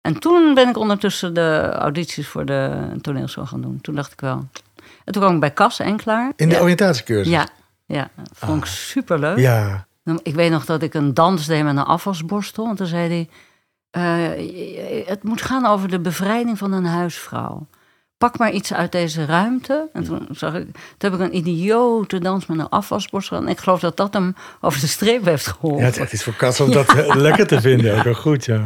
En 0.00 0.18
toen 0.18 0.54
ben 0.54 0.68
ik 0.68 0.76
ondertussen 0.78 1.34
de 1.34 1.70
audities 1.78 2.28
voor 2.28 2.44
de 2.44 2.86
toneelshow 3.00 3.46
gaan 3.48 3.60
doen. 3.60 3.78
Toen 3.80 3.94
dacht 3.94 4.12
ik 4.12 4.20
wel. 4.20 4.48
En 5.04 5.12
toen 5.12 5.22
kwam 5.22 5.34
ik 5.34 5.40
bij 5.40 5.52
Cas 5.52 5.78
en 5.80 5.96
klaar. 5.96 6.32
In 6.36 6.48
de 6.48 6.54
ja. 6.54 6.60
oriëntatiecursus? 6.60 7.32
Ja, 7.32 7.46
ja, 7.86 8.10
dat 8.16 8.30
vond 8.34 8.58
ik 8.60 8.64
superleuk. 8.70 9.38
Ja. 9.38 9.86
Ik 10.22 10.34
weet 10.34 10.50
nog 10.50 10.64
dat 10.64 10.82
ik 10.82 10.94
een 10.94 11.14
dans 11.14 11.46
deed 11.46 11.64
met 11.64 11.76
een 11.76 11.84
afwasborstel. 11.84 12.68
En 12.68 12.74
toen 12.76 12.86
zei 12.86 13.08
hij... 13.08 13.28
eh, 13.90 15.06
het 15.06 15.22
moet 15.22 15.42
gaan 15.42 15.66
over 15.66 15.88
de 15.88 16.00
bevrijding 16.00 16.58
van 16.58 16.72
een 16.72 16.84
huisvrouw. 16.86 17.66
Pak 18.18 18.38
maar 18.38 18.50
iets 18.50 18.72
uit 18.74 18.92
deze 18.92 19.24
ruimte. 19.24 19.88
En 19.92 20.04
toen, 20.04 20.26
zag 20.30 20.54
ik, 20.54 20.64
toen 20.98 21.10
heb 21.10 21.14
ik 21.14 21.20
een 21.20 21.36
idiote 21.36 22.18
dans 22.18 22.46
met 22.46 22.58
een 22.58 22.68
afwasborstel. 22.68 23.36
En 23.38 23.48
ik 23.48 23.58
geloof 23.58 23.80
dat 23.80 23.96
dat 23.96 24.14
hem 24.14 24.34
over 24.60 24.80
de 24.80 24.86
streep 24.86 25.24
heeft 25.24 25.44
Ja, 25.44 25.52
geholpen. 25.52 25.84
het 25.84 26.12
is 26.12 26.22
voor 26.22 26.34
Kas 26.34 26.60
om 26.60 26.72
dat 26.72 26.94
eh, 26.94 27.14
lekker 27.26 27.46
te 27.46 27.60
vinden. 27.60 27.96
Ook 27.96 28.02
wel 28.02 28.14
goed, 28.14 28.44
ja. 28.44 28.62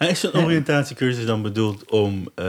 En 0.00 0.08
is 0.08 0.20
zo'n 0.20 0.44
oriëntatiecursus 0.44 1.26
dan 1.26 1.42
bedoeld 1.42 1.90
om 1.90 2.28
eh, 2.34 2.46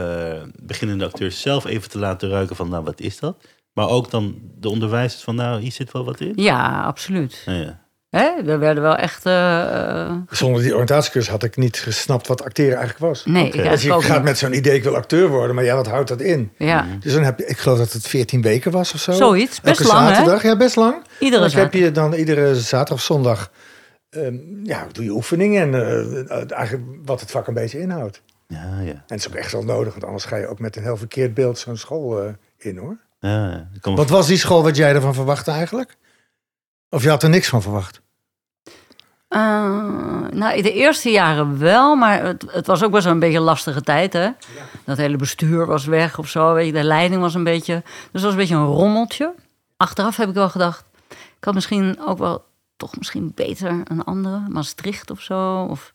beginnende 0.62 1.04
acteurs 1.04 1.40
zelf 1.40 1.64
even 1.66 1.90
te 1.90 1.98
laten 1.98 2.28
ruiken 2.30 2.56
van, 2.56 2.68
nou, 2.68 2.84
wat 2.84 3.00
is 3.00 3.18
dat? 3.18 3.36
Maar 3.72 3.88
ook 3.88 4.10
dan 4.10 4.34
de 4.58 4.68
onderwijzers 4.68 5.22
van, 5.22 5.34
nou, 5.34 5.60
hier 5.60 5.72
zit 5.72 5.92
wel 5.92 6.04
wat 6.04 6.20
in? 6.20 6.32
Ja, 6.36 6.82
absoluut. 6.82 7.42
Ja. 7.46 7.80
Hè? 8.10 8.30
We 8.44 8.56
werden 8.56 8.82
wel 8.82 8.96
echt... 8.96 9.26
eh, 9.26 10.00
eh, 10.00 10.10
Zonder 10.30 10.62
die 10.62 10.74
oriëntatiecursus 10.74 11.30
had 11.30 11.42
ik 11.42 11.56
niet 11.56 11.78
gesnapt 11.78 12.26
wat 12.26 12.42
acteren 12.44 12.76
eigenlijk 12.76 12.98
was. 12.98 13.24
nee, 13.24 13.46
Oké. 13.46 13.62
ik 13.62 13.78
je 13.78 13.92
ook 13.92 14.02
gaat 14.04 14.16
niet. 14.16 14.24
met 14.24 14.38
zo'n 14.38 14.54
idee, 14.56 14.74
ik 14.74 14.82
wil 14.82 14.96
acteur 14.96 15.28
worden, 15.28 15.54
maar 15.54 15.64
ja, 15.64 15.74
wat 15.76 15.86
houdt 15.86 16.08
dat 16.08 16.20
in? 16.20 16.52
Ja, 16.58 16.86
Dus 17.00 17.12
dan 17.12 17.22
heb 17.22 17.38
je, 17.38 17.46
ik 17.46 17.58
geloof 17.58 17.78
dat 17.78 17.92
het 17.92 18.06
14 18.08 18.42
weken 18.42 18.70
was 18.70 18.92
of 18.94 19.00
zo. 19.00 19.12
Zoiets, 19.12 19.60
best 19.60 19.80
Elke 19.80 19.92
lang, 19.92 20.08
hè? 20.08 20.14
zaterdag, 20.14 20.42
ja, 20.42 20.56
best 20.56 20.76
lang. 20.76 21.02
iedere 21.18 21.50
heb 21.50 21.72
je 21.74 21.90
dan 21.92 22.12
iedere 22.12 22.56
zaterdag 22.56 22.92
of 22.94 23.02
zondag, 23.02 23.50
ehm, 24.12 24.64
ja, 24.64 24.86
doe 24.92 25.04
je 25.04 25.10
oefeningen 25.10 25.74
en 25.74 25.74
eh, 26.28 26.58
eigenlijk 26.58 26.88
wat 27.04 27.20
het 27.20 27.30
vak 27.30 27.46
een 27.46 27.54
beetje 27.54 27.80
inhoudt. 27.80 28.22
Ja, 28.46 28.80
ja. 28.80 28.90
En 28.90 29.02
het 29.06 29.18
is 29.18 29.28
ook 29.28 29.34
echt 29.34 29.52
wel 29.52 29.64
nodig, 29.64 29.92
want 29.92 30.04
anders 30.04 30.24
ga 30.24 30.36
je 30.36 30.46
ook 30.46 30.58
met 30.58 30.76
een 30.76 30.82
heel 30.82 30.96
verkeerd 30.96 31.34
beeld 31.34 31.58
zo'n 31.58 31.76
school 31.76 32.22
eh, 32.22 32.32
in, 32.56 32.76
hoor. 32.76 32.96
ja, 33.20 33.68
Wat 33.80 34.10
was 34.10 34.26
die 34.26 34.36
school 34.36 34.62
wat 34.62 34.76
jij 34.76 34.94
ervan 34.94 35.14
verwachtte 35.14 35.50
eigenlijk? 35.50 35.96
Of 36.88 37.02
je 37.02 37.08
had 37.08 37.22
er 37.22 37.28
niks 37.28 37.48
van 37.48 37.62
verwacht? 37.62 38.00
Eh, 39.28 39.38
nou, 40.30 40.62
de 40.62 40.72
eerste 40.72 41.10
jaren 41.10 41.58
wel, 41.58 41.96
maar 41.96 42.24
het, 42.24 42.44
het 42.46 42.66
was 42.66 42.84
ook 42.84 42.90
best 42.90 43.04
wel 43.04 43.12
een 43.12 43.18
beetje 43.18 43.36
een 43.36 43.42
lastige 43.42 43.80
tijd, 43.80 44.12
hè? 44.12 44.30
Dat 44.84 44.96
hele 44.96 45.16
bestuur 45.16 45.66
was 45.66 45.84
weg 45.84 46.18
of 46.18 46.28
zo, 46.28 46.54
weet 46.54 46.66
je. 46.66 46.72
De 46.72 46.82
leiding 46.82 47.20
was 47.20 47.34
een 47.34 47.44
beetje... 47.44 47.82
Dus 47.84 47.92
het 48.12 48.22
was 48.22 48.30
een 48.30 48.36
beetje 48.38 48.54
een 48.54 48.66
rommeltje. 48.66 49.34
Achteraf 49.76 50.16
heb 50.16 50.28
ik 50.28 50.34
wel 50.34 50.48
gedacht... 50.48 50.84
Ik 51.08 51.44
had 51.48 51.54
misschien 51.54 52.00
ook 52.06 52.18
wel 52.18 52.44
toch 52.76 52.96
misschien 52.96 53.32
beter 53.34 53.80
een 53.84 54.04
andere, 54.04 54.42
Maastricht 54.48 55.10
of 55.10 55.20
zo. 55.20 55.62
Of 55.62 55.94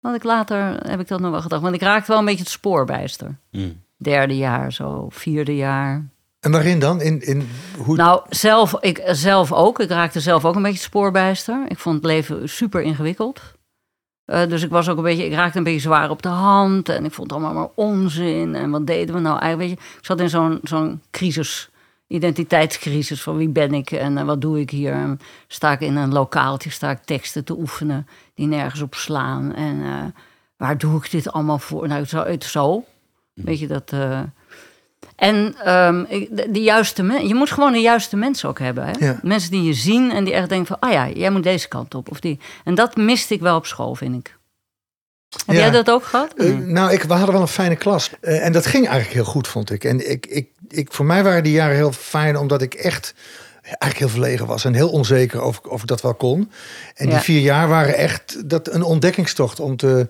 had 0.00 0.14
ik 0.14 0.24
later, 0.24 0.88
heb 0.90 1.00
ik 1.00 1.08
dat 1.08 1.20
nog 1.20 1.30
wel 1.30 1.42
gedacht. 1.42 1.62
Want 1.62 1.74
ik 1.74 1.82
raakte 1.82 2.10
wel 2.10 2.18
een 2.18 2.24
beetje 2.24 2.42
het 2.42 2.52
spoorbijster. 2.52 3.38
Mm. 3.50 3.82
Derde 3.96 4.36
jaar, 4.36 4.72
zo, 4.72 5.06
vierde 5.10 5.56
jaar. 5.56 6.08
En 6.40 6.50
waarin 6.50 6.78
dan? 6.78 7.00
In, 7.00 7.20
in 7.20 7.48
hoe... 7.78 7.96
Nou, 7.96 8.22
zelf, 8.28 8.80
ik 8.80 9.02
zelf 9.06 9.52
ook. 9.52 9.80
Ik 9.80 9.88
raakte 9.88 10.20
zelf 10.20 10.44
ook 10.44 10.56
een 10.56 10.62
beetje 10.62 10.78
spoorbijster. 10.78 11.64
Ik 11.68 11.78
vond 11.78 11.96
het 11.96 12.04
leven 12.04 12.48
super 12.48 12.82
ingewikkeld. 12.82 13.40
Eh, 14.24 14.48
dus 14.48 14.62
ik 14.62 14.70
was 14.70 14.88
ook 14.88 14.96
een 14.96 15.02
beetje, 15.02 15.26
ik 15.26 15.32
raakte 15.32 15.58
een 15.58 15.64
beetje 15.64 15.80
zwaar 15.80 16.10
op 16.10 16.22
de 16.22 16.28
hand. 16.28 16.88
En 16.88 17.04
ik 17.04 17.12
vond 17.12 17.30
het 17.30 17.40
allemaal 17.40 17.60
maar 17.60 17.70
onzin. 17.74 18.54
En 18.54 18.70
wat 18.70 18.86
deden 18.86 19.14
we 19.14 19.20
nou 19.20 19.38
eigenlijk? 19.38 19.70
Weet 19.70 19.80
je, 19.80 19.98
ik 19.98 20.04
zat 20.04 20.20
in 20.20 20.28
zo'n 20.28 20.58
zo'n 20.62 21.02
crisis, 21.10 21.70
identiteitscrisis 22.08 23.22
van 23.22 23.36
wie 23.36 23.48
ben 23.48 23.74
ik 23.74 23.90
en 23.90 24.18
eh, 24.18 24.24
wat 24.24 24.40
doe 24.40 24.60
ik 24.60 24.70
hier? 24.70 24.92
En 24.92 25.20
sta 25.46 25.72
ik 25.72 25.80
in 25.80 25.96
een 25.96 26.12
lokaaltje, 26.12 26.70
sta 26.70 26.90
ik 26.90 27.04
teksten 27.04 27.44
te 27.44 27.58
oefenen 27.58 28.06
die 28.34 28.46
nergens 28.46 28.80
op 28.80 28.94
slaan. 28.94 29.54
En 29.54 29.82
eh, 29.82 30.04
waar 30.56 30.78
doe 30.78 30.96
ik 30.96 31.10
dit 31.10 31.32
allemaal 31.32 31.58
voor? 31.58 31.88
Nou, 31.88 32.04
zo, 32.04 32.24
het 32.24 32.44
zo. 32.44 32.84
Weet 33.34 33.58
je 33.58 33.66
dat. 33.66 33.92
eh, 33.92 34.20
en 35.16 35.54
ehm, 35.64 36.04
de, 36.30 36.48
de 36.50 36.62
juiste 36.62 37.02
men, 37.02 37.28
je 37.28 37.34
moet 37.34 37.50
gewoon 37.50 37.72
de 37.72 37.80
juiste 37.80 38.16
mensen 38.16 38.48
ook 38.48 38.58
hebben. 38.58 38.84
Hè? 38.84 38.92
Ja. 39.06 39.18
Mensen 39.22 39.50
die 39.50 39.62
je 39.62 39.72
zien 39.72 40.10
en 40.10 40.24
die 40.24 40.34
echt 40.34 40.48
denken 40.48 40.66
van, 40.66 40.78
ah 40.80 40.92
ja, 40.92 41.08
jij 41.08 41.30
moet 41.30 41.42
deze 41.42 41.68
kant 41.68 41.94
op. 41.94 42.10
Of 42.10 42.20
die. 42.20 42.38
En 42.64 42.74
dat 42.74 42.96
miste 42.96 43.34
ik 43.34 43.40
wel 43.40 43.56
op 43.56 43.66
school, 43.66 43.94
vind 43.94 44.14
ik. 44.14 44.37
Heb 45.46 45.56
Ja. 45.56 45.62
jij 45.62 45.70
dat 45.70 45.90
ook 45.90 46.04
gehad? 46.04 46.34
Eh, 46.36 46.56
nou, 46.56 46.92
ik, 46.92 47.02
we 47.02 47.12
hadden 47.12 47.32
wel 47.32 47.40
een 47.40 47.48
fijne 47.48 47.76
klas. 47.76 48.10
Eh, 48.20 48.44
en 48.44 48.52
dat 48.52 48.66
ging 48.66 48.84
eigenlijk 48.86 49.14
heel 49.14 49.24
goed, 49.32 49.48
vond 49.48 49.70
ik. 49.70 49.84
En 49.84 50.10
ik, 50.10 50.26
ik, 50.26 50.48
ik, 50.68 50.92
voor 50.92 51.04
mij 51.06 51.22
waren 51.22 51.42
die 51.42 51.52
jaren 51.52 51.76
heel 51.76 51.92
fijn, 51.92 52.36
omdat 52.36 52.62
ik 52.62 52.74
echt 52.74 53.14
eigenlijk 53.62 53.98
heel 53.98 54.08
verlegen 54.08 54.46
was 54.46 54.64
en 54.64 54.74
heel 54.74 54.88
onzeker 54.90 55.42
of, 55.42 55.58
ik- 55.58 55.70
of 55.70 55.80
ik 55.80 55.86
dat 55.86 56.00
wel 56.00 56.14
kon. 56.14 56.50
En 56.94 57.08
die 57.08 57.18
vier 57.18 57.40
jaar 57.40 57.68
waren 57.68 57.96
echt 57.96 58.48
dat, 58.50 58.68
een 58.72 58.82
ontdekkingstocht 58.82 59.60
om 59.60 59.76
te, 59.76 60.08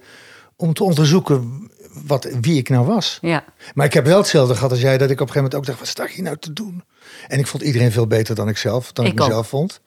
om 0.56 0.72
te 0.74 0.84
onderzoeken 0.84 1.70
wat, 2.06 2.28
wie 2.40 2.58
ik 2.58 2.68
nou 2.68 2.86
was. 2.86 3.18
Ja. 3.20 3.44
Maar 3.74 3.86
ik 3.86 3.92
heb 3.92 4.04
wel 4.04 4.18
hetzelfde 4.18 4.54
gehad 4.54 4.70
als 4.70 4.80
jij, 4.80 4.98
dat 4.98 5.10
ik 5.10 5.20
op 5.20 5.26
een 5.26 5.32
gegeven 5.32 5.42
moment 5.42 5.54
ook 5.54 5.66
dacht, 5.66 5.78
wat 5.78 5.88
sta 5.88 6.04
ik 6.04 6.10
hier 6.10 6.24
nou 6.24 6.36
te 6.36 6.52
doen? 6.52 6.84
En 7.28 7.38
ik 7.38 7.46
vond 7.46 7.62
iedereen 7.62 7.92
veel 7.92 8.06
beter 8.06 8.34
dan 8.34 8.48
ik 8.48 8.56
zelf, 8.56 8.92
dan 8.92 9.04
ik, 9.06 9.12
Ik 9.12 9.20
ook. 9.20 9.26
mezelf 9.26 9.48
vond. 9.48 9.80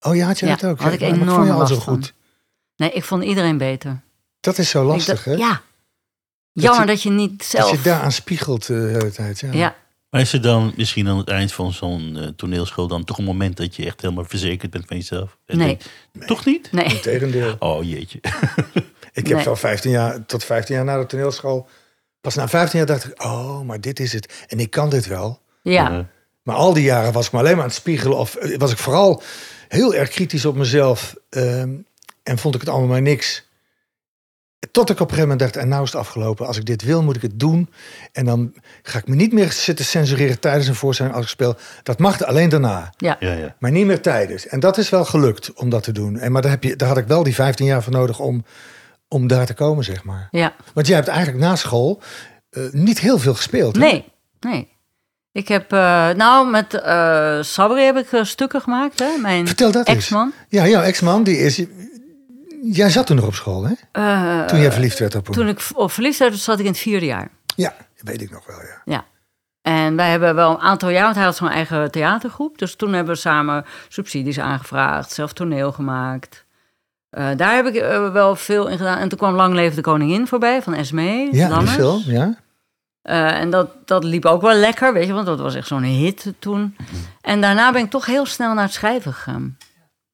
Oh 0.00 0.16
ja, 0.16 0.26
had 0.26 0.38
jij 0.38 0.48
Ja, 0.48 0.56
dat 0.56 0.70
ook? 0.70 0.80
had 0.80 0.92
ik 0.92 1.00
dat 1.00 1.08
enorm 1.08 1.28
vond 1.28 1.46
je 1.46 1.52
al 1.52 1.66
zo 1.66 1.76
goed. 1.76 2.14
Nee, 2.76 2.90
ik 2.90 3.04
vond 3.04 3.24
iedereen 3.24 3.58
beter. 3.58 4.00
Dat 4.40 4.58
is 4.58 4.70
zo 4.70 4.84
lastig, 4.84 5.24
hè? 5.24 5.32
Ja. 5.32 5.60
Jammer 6.52 6.80
je- 6.80 6.86
dat 6.86 7.02
je 7.02 7.10
niet 7.10 7.38
Dat 7.38 7.46
zelf... 7.46 7.70
je 7.70 7.80
daaraan 7.82 8.12
spiegelt 8.12 8.62
eh, 8.62 8.68
de 8.68 8.74
hele 8.86 9.10
tijd. 9.10 9.40
Ja. 9.40 9.52
ja. 9.52 9.76
Maar 10.10 10.20
is 10.20 10.32
er 10.32 10.42
dan 10.42 10.72
misschien 10.76 11.08
aan 11.08 11.18
het 11.18 11.28
eind 11.28 11.52
van 11.52 11.72
zo'n 11.72 12.16
eh, 12.16 12.26
toneelschool 12.36 12.86
dan 12.86 13.04
toch 13.04 13.18
een 13.18 13.24
moment 13.24 13.56
dat 13.56 13.76
je 13.76 13.84
echt 13.86 14.00
helemaal 14.00 14.24
verzekerd 14.24 14.70
bent 14.70 14.84
van 14.86 14.96
jezelf? 14.96 15.36
Nee. 15.46 15.66
denkt, 15.66 15.88
Toch 16.26 16.44
niet? 16.44 16.72
Nee. 16.72 16.84
Integendeel. 16.84 17.56
Oh 17.58 17.84
jeetje. 17.84 18.18
Ik 19.12 19.26
heb 19.26 19.36
Nee. 19.36 19.44
wel 19.44 19.56
15 19.56 19.90
jaar, 19.90 20.26
tot 20.26 20.44
15 20.44 20.74
jaar 20.74 20.84
na 20.84 20.98
de 20.98 21.06
toneelschool. 21.06 21.68
Pas 22.20 22.34
na 22.34 22.48
15 22.48 22.78
jaar 22.78 22.88
dacht 22.88 23.04
ik, 23.04 23.22
oh, 23.22 23.60
maar 23.60 23.80
dit 23.80 24.00
is 24.00 24.12
het. 24.12 24.44
En 24.48 24.60
ik 24.60 24.70
kan 24.70 24.90
dit 24.90 25.06
wel. 25.06 25.40
Ja. 25.62 26.08
Maar 26.42 26.56
al 26.56 26.72
die 26.72 26.82
jaren 26.84 27.12
was 27.12 27.26
ik 27.26 27.32
me 27.32 27.38
alleen 27.38 27.52
maar 27.52 27.62
aan 27.62 27.68
het 27.68 27.76
spiegelen. 27.78 28.18
Of 28.18 28.34
eh, 28.34 28.58
was 28.58 28.70
ik 28.72 28.78
vooral 28.78 29.22
heel 29.68 29.94
erg 29.94 30.08
kritisch 30.08 30.44
op 30.44 30.56
mezelf. 30.56 31.14
ehm, 31.30 31.70
en 32.22 32.38
vond 32.38 32.54
ik 32.54 32.60
het 32.60 32.70
allemaal 32.70 32.88
maar 32.88 33.02
niks. 33.02 33.44
Tot 34.70 34.90
ik 34.90 34.94
op 35.00 35.08
een 35.10 35.14
gegeven 35.14 35.28
moment 35.28 35.40
dacht, 35.40 35.56
en 35.64 35.68
nou 35.68 35.82
is 35.82 35.92
het 35.92 36.00
afgelopen. 36.00 36.46
Als 36.46 36.56
ik 36.56 36.64
dit 36.64 36.82
wil, 36.82 37.02
moet 37.02 37.16
ik 37.16 37.22
het 37.22 37.40
doen. 37.40 37.70
En 38.12 38.24
dan 38.24 38.54
ga 38.82 38.98
ik 38.98 39.08
me 39.08 39.14
niet 39.14 39.32
meer 39.32 39.52
zitten 39.52 39.84
censureren 39.84 40.40
tijdens 40.40 40.66
een 40.66 40.74
voorstelling 40.74 41.14
als 41.14 41.24
ik 41.24 41.30
speel. 41.30 41.56
Dat 41.82 41.98
mag 41.98 42.22
alleen 42.24 42.48
daarna. 42.48 42.92
Ja. 42.96 43.16
ja, 43.20 43.32
ja. 43.32 43.54
Maar 43.58 43.70
niet 43.70 43.86
meer 43.86 44.00
tijdens. 44.00 44.46
En 44.46 44.60
dat 44.60 44.78
is 44.78 44.88
wel 44.90 45.04
gelukt 45.04 45.52
om 45.52 45.70
dat 45.70 45.82
te 45.82 45.92
doen. 45.92 46.18
En, 46.18 46.32
maar 46.32 46.42
daar, 46.42 46.50
heb 46.50 46.62
je, 46.62 46.76
daar 46.76 46.88
had 46.88 46.98
ik 46.98 47.06
wel 47.06 47.22
die 47.22 47.34
15 47.34 47.66
jaar 47.66 47.82
voor 47.82 47.92
nodig 47.92 48.18
om, 48.18 48.44
om 49.08 49.26
daar 49.26 49.46
te 49.46 49.54
komen, 49.54 49.84
zeg 49.84 50.04
maar. 50.04 50.28
Ja. 50.30 50.54
Want 50.74 50.86
jij 50.86 50.96
hebt 50.96 51.08
eigenlijk 51.08 51.38
na 51.44 51.56
school 51.56 52.00
eh, 52.50 52.62
niet 52.70 52.98
heel 53.00 53.18
veel 53.18 53.34
gespeeld. 53.34 53.74
hè? 53.76 53.80
Nee. 53.82 54.04
Nee. 54.40 54.68
Ik 55.32 55.48
heb... 55.48 55.72
eh, 55.72 56.08
nou, 56.10 56.50
met 56.50 56.74
eh 56.74 57.38
Sabri 57.42 57.82
heb 57.82 57.96
ik 57.96 58.20
stukken 58.22 58.60
gemaakt, 58.60 58.98
hè. 58.98 59.16
Mijn 59.20 59.46
Vertel 59.46 59.70
dat 59.72 59.88
eens. 59.88 59.96
ex-man. 59.96 60.32
Ja, 60.48 60.66
jouw 60.68 60.82
ex-man, 60.82 61.22
die 61.22 61.38
is... 61.38 61.64
Jij 62.62 62.90
zat 62.90 63.06
toen 63.06 63.16
nog 63.16 63.26
op 63.26 63.34
school, 63.34 63.64
hè? 63.64 63.72
Eh, 63.92 64.44
Toen 64.46 64.60
jij 64.60 64.72
verliefd 64.72 64.98
werd 64.98 65.14
op 65.14 65.24
hem. 65.24 65.34
Toen 65.34 65.48
ik 65.48 65.60
op 65.74 65.90
verliefd 65.92 66.18
werd, 66.18 66.38
zat 66.38 66.58
ik 66.58 66.64
in 66.64 66.70
het 66.70 66.80
vierde 66.80 67.06
jaar. 67.06 67.28
Ja, 67.56 67.74
weet 67.96 68.20
ik 68.22 68.30
nog 68.30 68.46
wel, 68.46 68.60
ja. 68.60 68.82
Ja. 68.84 69.04
En 69.62 69.96
wij 69.96 70.10
hebben 70.10 70.34
wel 70.34 70.50
een 70.50 70.58
aantal 70.60 70.88
jaar, 70.88 71.02
want 71.04 71.14
hij 71.16 71.24
had 71.24 71.36
zo'n 71.36 71.48
eigen 71.48 71.90
theatergroep. 71.90 72.58
Dus 72.58 72.74
toen 72.76 72.92
hebben 72.92 73.14
we 73.14 73.20
samen 73.20 73.64
subsidies 73.88 74.38
aangevraagd, 74.38 75.12
zelf 75.12 75.32
toneel 75.32 75.72
gemaakt. 75.72 76.44
Eh, 77.10 77.28
daar 77.36 77.54
heb 77.54 77.66
ik 77.66 77.74
eh, 77.74 78.12
wel 78.12 78.36
veel 78.36 78.68
in 78.68 78.76
gedaan. 78.78 78.98
En 78.98 79.08
toen 79.08 79.18
kwam 79.18 79.34
Lang 79.34 79.54
Leven 79.54 79.76
de 79.76 79.82
Koningin 79.82 80.26
voorbij 80.26 80.62
van 80.62 80.74
Esmee. 80.74 81.28
Ja, 81.34 81.48
Lammers. 81.48 81.74
film, 81.74 82.02
ja. 82.06 82.34
En 83.02 83.50
dat, 83.50 83.68
dat 83.84 84.04
liep 84.04 84.24
ook 84.24 84.42
wel 84.42 84.54
lekker, 84.54 84.92
weet 84.92 85.06
je, 85.06 85.12
want 85.12 85.26
dat 85.26 85.38
was 85.40 85.54
echt 85.54 85.66
zo'n 85.66 85.82
hit 85.82 86.32
toen. 86.38 86.76
En 87.20 87.40
daarna 87.40 87.72
ben 87.72 87.82
ik 87.84 87.90
toch 87.90 88.06
heel 88.06 88.26
snel 88.26 88.54
naar 88.54 88.64
het 88.64 88.72
schrijven 88.72 89.12
gegaan. 89.12 89.56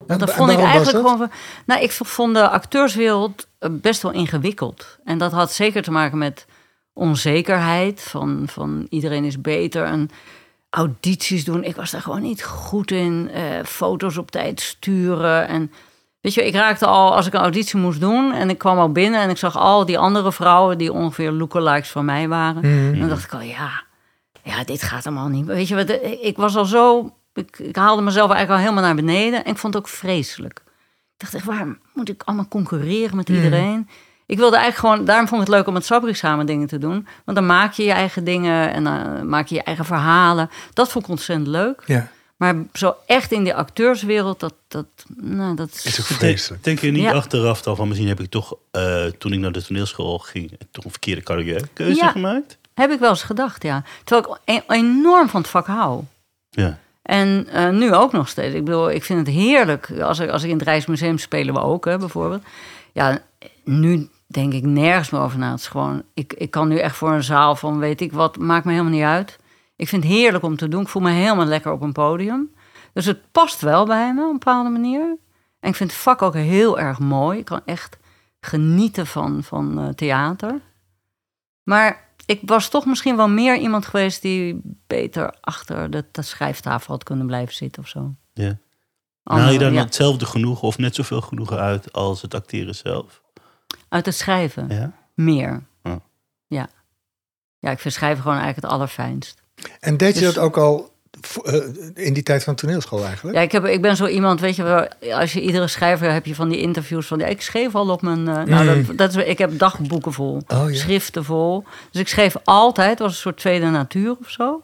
Dat 0.06 0.32
vond 0.32 0.50
ik 0.50 0.58
eigenlijk 0.58 1.06
gewoon. 1.08 1.30
Nou, 1.66 1.82
ik 1.82 1.92
vond 1.92 2.34
de 2.34 2.48
acteurswereld 2.48 3.46
eh, 3.58 3.70
best 3.72 4.02
wel 4.02 4.12
ingewikkeld. 4.12 4.98
En 5.04 5.18
dat 5.18 5.32
had 5.32 5.52
zeker 5.52 5.82
te 5.82 5.90
maken 5.90 6.18
met 6.18 6.46
onzekerheid. 6.92 8.02
Van, 8.02 8.42
van 8.46 8.86
iedereen 8.90 9.24
is 9.24 9.40
beter. 9.40 9.84
En 9.84 10.10
audities 10.70 11.44
doen. 11.44 11.64
Ik 11.64 11.76
was 11.76 11.90
daar 11.90 12.00
gewoon 12.00 12.22
niet 12.22 12.44
goed 12.44 12.90
in. 12.90 13.30
eh, 13.32 13.42
foto's 13.64 14.16
op 14.16 14.30
tijd 14.30 14.60
sturen. 14.60 15.48
En 15.48 15.72
weet 16.20 16.34
je, 16.34 16.46
ik 16.46 16.54
raakte 16.54 16.86
al 16.86 17.14
als 17.14 17.26
ik 17.26 17.32
een 17.34 17.40
auditie 17.40 17.78
moest 17.80 18.00
doen. 18.00 18.32
En 18.32 18.50
ik 18.50 18.58
kwam 18.58 18.78
al 18.78 18.92
binnen 18.92 19.20
en 19.20 19.30
ik 19.30 19.36
zag 19.36 19.56
al 19.56 19.84
die 19.86 19.98
andere 19.98 20.32
vrouwen 20.32 20.78
die 20.78 20.92
ongeveer 20.92 21.30
lookalikes 21.32 21.90
van 21.90 22.04
mij 22.04 22.28
waren. 22.28 22.58
Mhm. 22.58 22.92
En 22.94 22.98
dan 23.00 23.08
dacht 23.08 23.24
ik 23.24 23.32
al, 23.34 23.40
ja, 23.40 23.82
ja, 24.42 24.64
dit 24.64 24.82
gaat 24.82 25.06
allemaal 25.06 25.28
niet. 25.28 25.46
Weet 25.46 25.68
je 25.68 25.74
wat, 25.74 25.88
eh, 25.88 26.24
ik 26.24 26.36
was 26.36 26.56
al 26.56 26.64
zo, 26.64 27.14
ik, 27.36 27.58
ik 27.58 27.76
haalde 27.76 28.02
mezelf 28.02 28.30
eigenlijk 28.30 28.60
al 28.60 28.64
helemaal 28.70 28.94
naar 28.94 29.04
beneden. 29.04 29.44
En 29.44 29.50
ik 29.52 29.58
vond 29.58 29.74
het 29.74 29.82
ook 29.82 29.88
vreselijk. 29.88 30.58
Ik 31.14 31.22
dacht 31.22 31.34
echt, 31.34 31.44
waar 31.44 31.78
moet 31.94 32.08
ik 32.08 32.22
allemaal 32.24 32.48
concurreren 32.48 33.16
met 33.16 33.28
iedereen? 33.28 33.88
Ik 34.26 34.36
wilde 34.36 34.56
eigenlijk 34.56 34.86
gewoon, 34.86 35.06
daarom 35.06 35.28
vond 35.28 35.40
ik 35.40 35.46
het 35.46 35.56
leuk 35.56 35.66
om 35.66 35.72
met 35.72 35.84
Sabri 35.84 36.14
samen 36.14 36.46
dingen 36.46 36.66
te 36.66 36.78
doen. 36.78 37.06
Want 37.24 37.36
dan 37.38 37.46
maak 37.46 37.72
je 37.72 37.82
je 37.84 37.92
eigen 37.92 38.24
dingen 38.24 38.72
en 38.72 38.84
dan 38.84 39.28
maak 39.28 39.46
je 39.46 39.54
je 39.54 39.62
eigen 39.62 39.84
verhalen. 39.84 40.50
Dat 40.72 40.90
vond 40.90 41.04
ik 41.04 41.10
ontzettend 41.10 41.48
leuk. 41.48 41.82
Ja, 41.86 42.08
Maar 42.36 42.54
zo 42.72 42.94
echt 43.06 43.32
in 43.32 43.44
die 43.44 43.54
acteurswereld, 43.54 44.40
dat, 44.40 44.54
dat, 44.68 44.86
nou, 45.16 45.56
dat 45.56 45.80
is 45.84 46.00
ook 46.00 46.06
vreselijk. 46.06 46.64
denk 46.64 46.78
je 46.78 46.90
niet 46.90 47.02
Ja. 47.02 47.12
achteraf 47.12 47.62
dan 47.62 47.76
van 47.76 47.86
misschien 47.88 48.08
heb 48.08 48.20
ik 48.20 48.30
toch, 48.30 48.54
eh, 48.70 49.04
toen 49.04 49.32
ik 49.32 49.38
naar 49.38 49.52
de 49.52 49.64
toneelschool 49.64 50.18
ging, 50.18 50.58
toch 50.70 50.84
een 50.84 50.90
verkeerde 50.90 51.22
carrièrekeuze 51.22 52.00
Ja. 52.04 52.10
gemaakt? 52.10 52.58
heb 52.74 52.90
ik 52.90 52.98
wel 52.98 53.10
eens 53.10 53.22
gedacht, 53.22 53.62
ja. 53.62 53.82
Terwijl 54.04 54.36
ik 54.44 54.62
enorm 54.66 55.28
van 55.28 55.40
het 55.40 55.50
vak 55.50 55.66
hou. 55.66 56.02
Ja. 56.50 56.78
En 57.06 57.46
eh, 57.48 57.70
nu 57.70 57.94
ook 57.94 58.12
nog 58.12 58.28
steeds. 58.28 58.54
Ik 58.54 58.64
bedoel, 58.64 58.90
ik 58.90 59.04
vind 59.04 59.26
het 59.26 59.36
heerlijk. 59.36 59.90
Als 60.00 60.18
ik, 60.18 60.30
als 60.30 60.42
ik 60.42 60.50
in 60.50 60.56
het 60.56 60.66
Rijksmuseum 60.66 61.18
spelen 61.18 61.54
we 61.54 61.60
ook, 61.60 61.84
hè, 61.84 61.98
bijvoorbeeld. 61.98 62.42
Ja, 62.92 63.18
nu 63.64 64.08
denk 64.26 64.52
ik 64.52 64.62
nergens 64.64 65.10
meer 65.10 65.20
over 65.20 65.38
na. 65.38 65.50
Het 65.50 65.60
is 65.60 65.68
gewoon, 65.68 66.02
ik, 66.14 66.32
ik 66.32 66.50
kan 66.50 66.68
nu 66.68 66.78
echt 66.78 66.96
voor 66.96 67.12
een 67.12 67.22
zaal 67.22 67.56
van 67.56 67.78
weet 67.78 68.00
ik 68.00 68.12
wat, 68.12 68.38
maakt 68.38 68.64
me 68.64 68.70
helemaal 68.70 68.92
niet 68.92 69.02
uit. 69.02 69.38
Ik 69.76 69.88
vind 69.88 70.02
het 70.02 70.12
heerlijk 70.12 70.44
om 70.44 70.56
te 70.56 70.68
doen. 70.68 70.80
Ik 70.80 70.88
voel 70.88 71.02
me 71.02 71.10
helemaal 71.10 71.46
lekker 71.46 71.72
op 71.72 71.80
een 71.80 71.92
podium. 71.92 72.54
Dus 72.92 73.04
het 73.04 73.32
past 73.32 73.60
wel 73.60 73.86
bij 73.86 74.14
me 74.14 74.20
op 74.22 74.26
een 74.26 74.38
bepaalde 74.38 74.70
manier. 74.70 75.16
En 75.60 75.68
ik 75.68 75.76
vind 75.76 75.90
het 75.90 76.00
vak 76.00 76.22
ook 76.22 76.34
heel 76.34 76.78
erg 76.78 76.98
mooi. 76.98 77.38
Ik 77.38 77.44
kan 77.44 77.60
echt 77.64 77.98
genieten 78.40 79.06
van, 79.06 79.42
van 79.42 79.78
eh, 79.78 79.88
theater. 79.88 80.60
Maar 81.62 82.05
ik 82.26 82.40
was 82.44 82.68
toch 82.68 82.86
misschien 82.86 83.16
wel 83.16 83.28
meer 83.28 83.56
iemand 83.58 83.86
geweest 83.86 84.22
die 84.22 84.60
beter 84.86 85.34
achter 85.40 85.90
de, 85.90 86.04
de 86.12 86.22
schrijftafel 86.22 86.92
had 86.94 87.02
kunnen 87.04 87.26
blijven 87.26 87.54
zitten 87.54 87.82
of 87.82 87.88
zo. 87.88 88.14
ja. 88.32 88.58
Andere- 89.22 89.44
Haal 89.46 89.52
je 89.58 89.64
dan 89.64 89.72
ja, 89.72 89.82
hetzelfde 89.84 90.26
genoegen 90.26 90.68
of 90.68 90.78
net 90.78 90.94
zoveel 90.94 91.20
genoegen 91.20 91.58
uit 91.58 91.92
als 91.92 92.22
het 92.22 92.34
acteren 92.34 92.74
zelf? 92.74 93.22
Uit 93.88 94.06
het 94.06 94.14
schrijven, 94.14 94.68
Ja. 94.68 94.92
meer. 95.14 95.66
Ja. 95.82 96.00
Ja. 96.46 96.68
Ja, 97.58 97.70
ik 97.70 97.78
vind 97.78 97.94
schrijven 97.94 98.22
gewoon 98.22 98.36
eigenlijk 98.38 98.66
het 98.66 98.74
allerfijnst. 98.74 99.42
En 99.80 99.96
deed 99.96 100.14
je 100.14 100.20
Dus- 100.20 100.34
dat 100.34 100.44
ook 100.44 100.56
al 100.56 100.94
in 101.94 102.12
die 102.12 102.22
tijd 102.22 102.44
van 102.44 102.54
toneelschool 102.54 103.04
eigenlijk? 103.04 103.36
Ja, 103.36 103.42
ik, 103.42 103.52
heb, 103.52 103.64
ik 103.64 103.82
ben 103.82 103.96
zo 103.96 104.06
iemand, 104.06 104.40
weet 104.40 104.56
je 104.56 104.62
wel, 104.62 104.88
als 105.12 105.32
je 105.32 105.40
iedere 105.40 105.66
schrijver 105.68 106.12
heb 106.12 106.26
je 106.26 106.34
van 106.34 106.48
die 106.48 106.60
interviews 106.60 107.06
van, 107.06 107.18
ja, 107.18 107.26
ik 107.26 107.42
schreef 107.42 107.74
al 107.74 107.88
op 107.90 108.02
mijn, 108.02 108.28
eh, 108.28 108.42
nou, 108.42 108.64
Mm. 108.78 108.86
dat, 108.86 108.96
dat 108.96 109.14
is, 109.16 109.24
ik 109.24 109.38
heb 109.38 109.58
dagboeken 109.58 110.12
vol, 110.12 110.42
Oh, 110.48 110.70
ja. 110.70 110.76
schriften 110.76 111.24
vol. 111.24 111.64
Dus 111.90 112.00
ik 112.00 112.08
schreef 112.08 112.36
altijd, 112.44 112.88
het 112.90 112.98
was 112.98 113.10
een 113.10 113.16
soort 113.16 113.36
tweede 113.38 113.66
natuur 113.70 114.16
of 114.20 114.30
zo. 114.30 114.62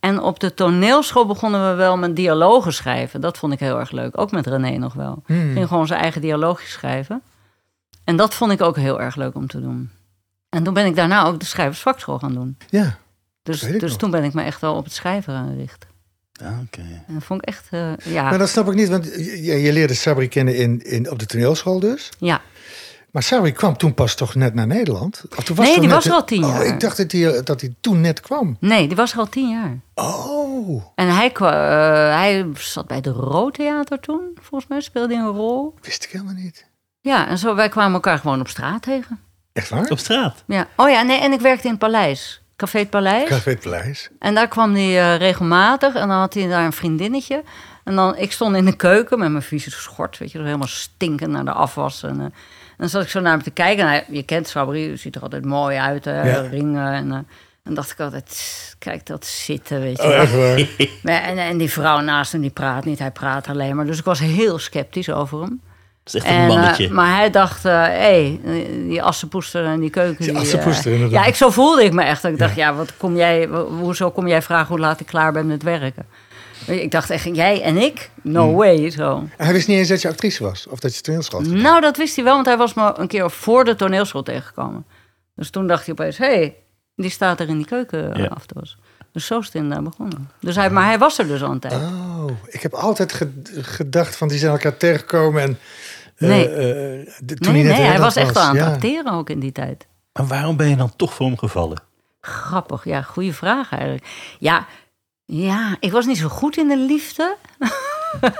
En 0.00 0.20
op 0.20 0.40
de 0.40 0.54
toneelschool 0.54 1.26
begonnen 1.26 1.70
we 1.70 1.74
wel 1.76 1.96
met 1.96 2.16
dialogen 2.16 2.72
schrijven. 2.72 3.20
Dat 3.20 3.38
vond 3.38 3.52
ik 3.52 3.60
heel 3.60 3.78
erg 3.78 3.90
leuk, 3.90 4.18
ook 4.20 4.30
met 4.30 4.46
René 4.46 4.76
nog 4.76 4.94
wel. 4.94 5.22
Hmm. 5.26 5.52
ging 5.52 5.68
gewoon 5.68 5.86
zijn 5.86 6.00
eigen 6.00 6.20
dialoogjes 6.20 6.70
schrijven. 6.72 7.22
En 8.04 8.16
dat 8.16 8.34
vond 8.34 8.52
ik 8.52 8.60
ook 8.62 8.76
heel 8.76 9.00
erg 9.00 9.16
leuk 9.16 9.34
om 9.34 9.46
te 9.46 9.60
doen. 9.60 9.90
En 10.48 10.62
toen 10.62 10.74
ben 10.74 10.86
ik 10.86 10.96
daarna 10.96 11.24
ook 11.24 11.40
de 11.40 11.46
schrijversvakschool 11.46 12.18
gaan 12.18 12.34
doen. 12.34 12.56
Ja, 12.70 12.98
Dus, 13.42 13.60
dus 13.60 13.80
nog. 13.90 13.96
toen 13.98 14.10
ben 14.10 14.24
ik 14.24 14.32
me 14.34 14.42
echt 14.42 14.60
wel 14.60 14.74
op 14.74 14.84
het 14.84 14.92
schrijven 14.92 15.32
gaan 15.34 15.56
richten. 15.56 15.88
Ah, 16.42 16.58
Oké. 16.64 16.82
Dat 17.06 17.22
vond 17.24 17.42
ik 17.42 17.48
echt, 17.48 17.66
eh, 17.70 17.92
ja, 18.04 18.22
maar 18.22 18.38
dat 18.38 18.48
snap 18.48 18.68
ik 18.68 18.74
niet, 18.74 18.88
want 18.88 19.04
je, 19.14 19.60
je 19.62 19.72
leerde 19.72 19.94
Sabri 19.94 20.28
kennen 20.28 20.56
in, 20.56 20.82
in, 20.82 21.10
op 21.10 21.18
de 21.18 21.26
toneelschool 21.26 21.80
dus. 21.80 22.08
ja. 22.18 22.40
Maar 23.10 23.22
Sabri 23.22 23.52
kwam 23.52 23.76
toen 23.76 23.94
pas 23.94 24.14
toch 24.14 24.34
net 24.34 24.54
naar 24.54 24.66
Nederland? 24.66 25.22
Of 25.36 25.44
toen 25.44 25.56
was 25.56 25.66
Nee, 25.66 25.80
die 25.80 25.88
was 25.88 26.04
er 26.06 26.12
al 26.12 26.24
tien 26.24 26.44
Oh, 26.44 26.50
jaar. 26.50 26.64
ik 26.66 26.80
dacht 26.80 26.96
dat 26.96 27.12
hij, 27.12 27.42
dat 27.42 27.60
hij 27.60 27.74
toen 27.80 28.00
net 28.00 28.20
kwam. 28.20 28.56
Nee, 28.60 28.86
die 28.86 28.96
was 28.96 29.12
er 29.12 29.18
al 29.18 29.28
tien 29.28 29.48
jaar. 29.48 29.78
Oh, 29.94 30.82
En 30.94 31.14
hij, 31.14 31.32
eh, 31.32 31.46
hij 32.18 32.46
zat 32.58 32.86
bij 32.86 33.00
de 33.00 33.10
Roodtheater 33.10 34.00
toen, 34.00 34.20
volgens 34.42 34.70
mij 34.70 34.80
speelde 34.80 35.14
hij 35.14 35.22
een 35.24 35.30
rol. 35.30 35.74
wist 35.82 36.04
ik 36.04 36.10
helemaal 36.10 36.34
niet. 36.34 36.66
Ja, 37.00 37.28
en 37.28 37.38
zo, 37.38 37.54
wij 37.54 37.68
kwamen 37.68 37.92
elkaar 37.94 38.18
gewoon 38.18 38.40
op 38.40 38.48
straat 38.48 38.82
tegen. 38.82 39.20
Echt 39.52 39.68
waar? 39.68 39.90
Op 39.90 39.98
straat? 39.98 40.44
Ja. 40.46 40.66
Oh 40.76 40.90
ja, 40.90 41.02
nee, 41.02 41.18
en 41.20 41.32
ik 41.32 41.40
werkte 41.40 41.64
in 41.64 41.70
het 41.70 41.78
Paleis. 41.80 42.42
Café 42.60 42.78
het 42.78 42.90
Paleis. 42.90 43.28
Café 43.28 43.50
het 43.50 43.60
Paleis. 43.60 44.08
En 44.18 44.34
daar 44.34 44.48
kwam 44.48 44.74
hij 44.74 45.00
eh, 45.12 45.16
regelmatig 45.16 45.94
en 45.94 46.08
dan 46.08 46.18
had 46.18 46.34
hij 46.34 46.48
daar 46.48 46.64
een 46.64 46.72
vriendinnetje. 46.72 47.42
En 47.84 47.94
dan, 47.94 48.16
ik 48.16 48.32
stond 48.32 48.56
in 48.56 48.64
de 48.64 48.76
keuken 48.76 49.18
met 49.18 49.30
mijn 49.30 49.42
vieze 49.42 49.70
schort, 49.70 50.18
weet 50.18 50.32
je, 50.32 50.38
helemaal 50.42 50.66
stinkend 50.66 51.30
naar 51.30 51.44
de 51.44 51.52
afwas. 51.52 52.02
En, 52.02 52.18
eh, 52.18 52.24
en 52.24 52.32
dan 52.76 52.88
zat 52.88 53.02
ik 53.02 53.08
zo 53.08 53.20
naar 53.20 53.32
hem 53.32 53.42
te 53.42 53.50
kijken. 53.50 53.84
En 53.84 53.90
hij, 53.90 54.04
je 54.08 54.22
kent 54.22 54.48
Sabri, 54.48 54.96
ziet 54.96 55.16
er 55.16 55.22
altijd 55.22 55.44
mooi 55.44 55.76
uit, 55.78 56.04
Ja. 56.04 56.40
ringen. 56.40 56.92
En, 56.92 57.12
eh, 57.12 57.18
en 57.62 57.74
dacht 57.74 57.90
ik 57.90 58.00
altijd, 58.00 58.74
kijk 58.78 59.06
dat 59.06 59.26
zitten, 59.26 59.80
weet 59.80 60.02
je 60.02 60.08
Oh, 60.08 60.14
echt 60.14 60.34
waar? 60.34 60.68
En, 61.28 61.38
en 61.38 61.58
die 61.58 61.70
vrouw 61.70 62.00
naast 62.00 62.32
hem, 62.32 62.40
die 62.40 62.50
praat 62.50 62.84
niet, 62.84 62.98
hij 62.98 63.10
praat 63.10 63.48
alleen 63.48 63.76
maar. 63.76 63.86
Dus 63.86 63.98
ik 63.98 64.04
was 64.04 64.18
heel 64.18 64.58
sceptisch 64.58 65.10
over 65.10 65.40
hem. 65.40 65.60
Dat 66.02 66.14
is 66.14 66.20
echt 66.20 66.30
een 66.34 66.40
En, 66.40 66.48
eh, 66.48 66.54
mannetje. 66.54 66.90
maar 66.90 67.16
hij 67.16 67.30
dacht, 67.30 67.62
hé, 67.62 67.70
hey, 67.70 68.40
die 68.86 69.02
assenpoester 69.02 69.64
en 69.64 69.80
die 69.80 69.90
keuken. 69.90 70.24
Die 70.24 70.32
die, 70.32 70.40
assenpoester, 70.40 70.86
eh, 70.90 70.92
inderdaad. 70.96 71.22
Ja, 71.22 71.28
ik, 71.28 71.34
zo 71.34 71.50
voelde 71.50 71.84
ik 71.84 71.92
me 71.92 72.02
echt. 72.02 72.24
Ik 72.24 72.38
dacht, 72.38 72.54
ja, 72.56 72.74
wat 72.74 72.96
kom 72.96 73.16
jij, 73.16 73.46
ho- 73.50 73.68
hoezo 73.68 74.10
kom 74.10 74.28
jij 74.28 74.42
vragen 74.42 74.66
hoe 74.68 74.78
laat 74.78 75.00
ik 75.00 75.06
klaar 75.06 75.32
ben 75.32 75.46
met 75.46 75.62
werken? 75.62 76.06
Ik 76.66 76.90
dacht 76.90 77.10
echt, 77.10 77.28
jij 77.32 77.62
en 77.62 77.76
ik? 77.76 78.10
No 78.22 78.46
Hmm. 78.46 78.56
way, 78.56 78.90
zo. 78.90 79.16
En 79.36 79.44
hij 79.44 79.52
wist 79.52 79.68
niet 79.68 79.78
eens 79.78 79.88
dat 79.88 80.02
je 80.02 80.08
actrice 80.08 80.42
was. 80.42 80.66
Of 80.66 80.78
dat 80.80 80.94
je 80.96 81.00
toneelschool 81.00 81.38
had 81.40 81.48
gedaan. 81.48 81.62
Nou, 81.62 81.80
dat 81.80 81.96
wist 81.96 82.14
hij 82.16 82.24
wel, 82.24 82.34
want 82.34 82.46
hij 82.46 82.56
was 82.56 82.74
me 82.74 82.92
een 82.96 83.08
keer 83.08 83.30
voor 83.30 83.64
de 83.64 83.74
toneelschool 83.76 84.22
tegengekomen. 84.22 84.84
Dus 85.34 85.50
toen 85.50 85.66
dacht 85.66 85.84
hij 85.86 85.94
opeens, 85.94 86.18
hé, 86.18 86.26
hey, 86.34 86.54
die 86.96 87.10
staat 87.10 87.40
er 87.40 87.48
in 87.48 87.56
die 87.56 87.66
keuken 87.66 88.14
Ja. 88.22 88.26
af 88.26 88.46
te 88.46 88.54
wassen. 88.58 88.78
Dus 89.12 89.26
zo 89.26 89.38
is 89.38 89.46
het 89.46 89.54
inderdaad 89.54 89.84
begonnen. 89.84 90.30
Dus 90.40 90.56
hij, 90.56 90.70
maar 90.70 90.84
hij 90.86 90.98
was 90.98 91.18
er 91.18 91.26
dus 91.26 91.42
al 91.42 91.50
een 91.50 91.58
tijd. 91.58 91.72
Oh, 91.74 92.30
ik 92.46 92.62
heb 92.62 92.72
altijd 92.74 93.12
ge- 93.12 93.42
gedacht 93.60 94.16
van 94.16 94.28
die 94.28 94.38
zijn 94.38 94.52
elkaar 94.52 94.76
tegengekomen 94.76 95.42
en... 95.42 95.58
eh, 96.20 96.28
Nee. 96.28 96.48
eh, 96.48 97.12
de- 97.24 97.34
toen 97.34 97.52
nee, 97.52 97.64
hij 97.66 97.88
nee, 97.88 97.98
was 97.98 98.16
echt 98.16 98.34
wel 98.34 98.42
aan 98.42 98.56
het 98.56 98.64
ja. 98.66 98.72
acteren 98.72 99.12
ook 99.12 99.30
in 99.30 99.38
die 99.40 99.52
tijd. 99.52 99.86
Maar 100.12 100.26
waarom 100.26 100.56
ben 100.56 100.68
je 100.68 100.76
dan 100.76 100.96
toch 100.96 101.14
voor 101.14 101.26
hem 101.26 101.38
gevallen? 101.38 101.82
Grappig, 102.20 102.84
ja, 102.84 103.02
goede 103.02 103.32
vraag 103.32 103.72
eigenlijk. 103.72 104.06
Ja, 104.38 104.66
ja, 105.24 105.76
ik 105.80 105.92
was 105.92 106.06
niet 106.06 106.18
zo 106.18 106.28
goed 106.28 106.56
in 106.56 106.68
de 106.68 106.76
liefde. 106.78 107.36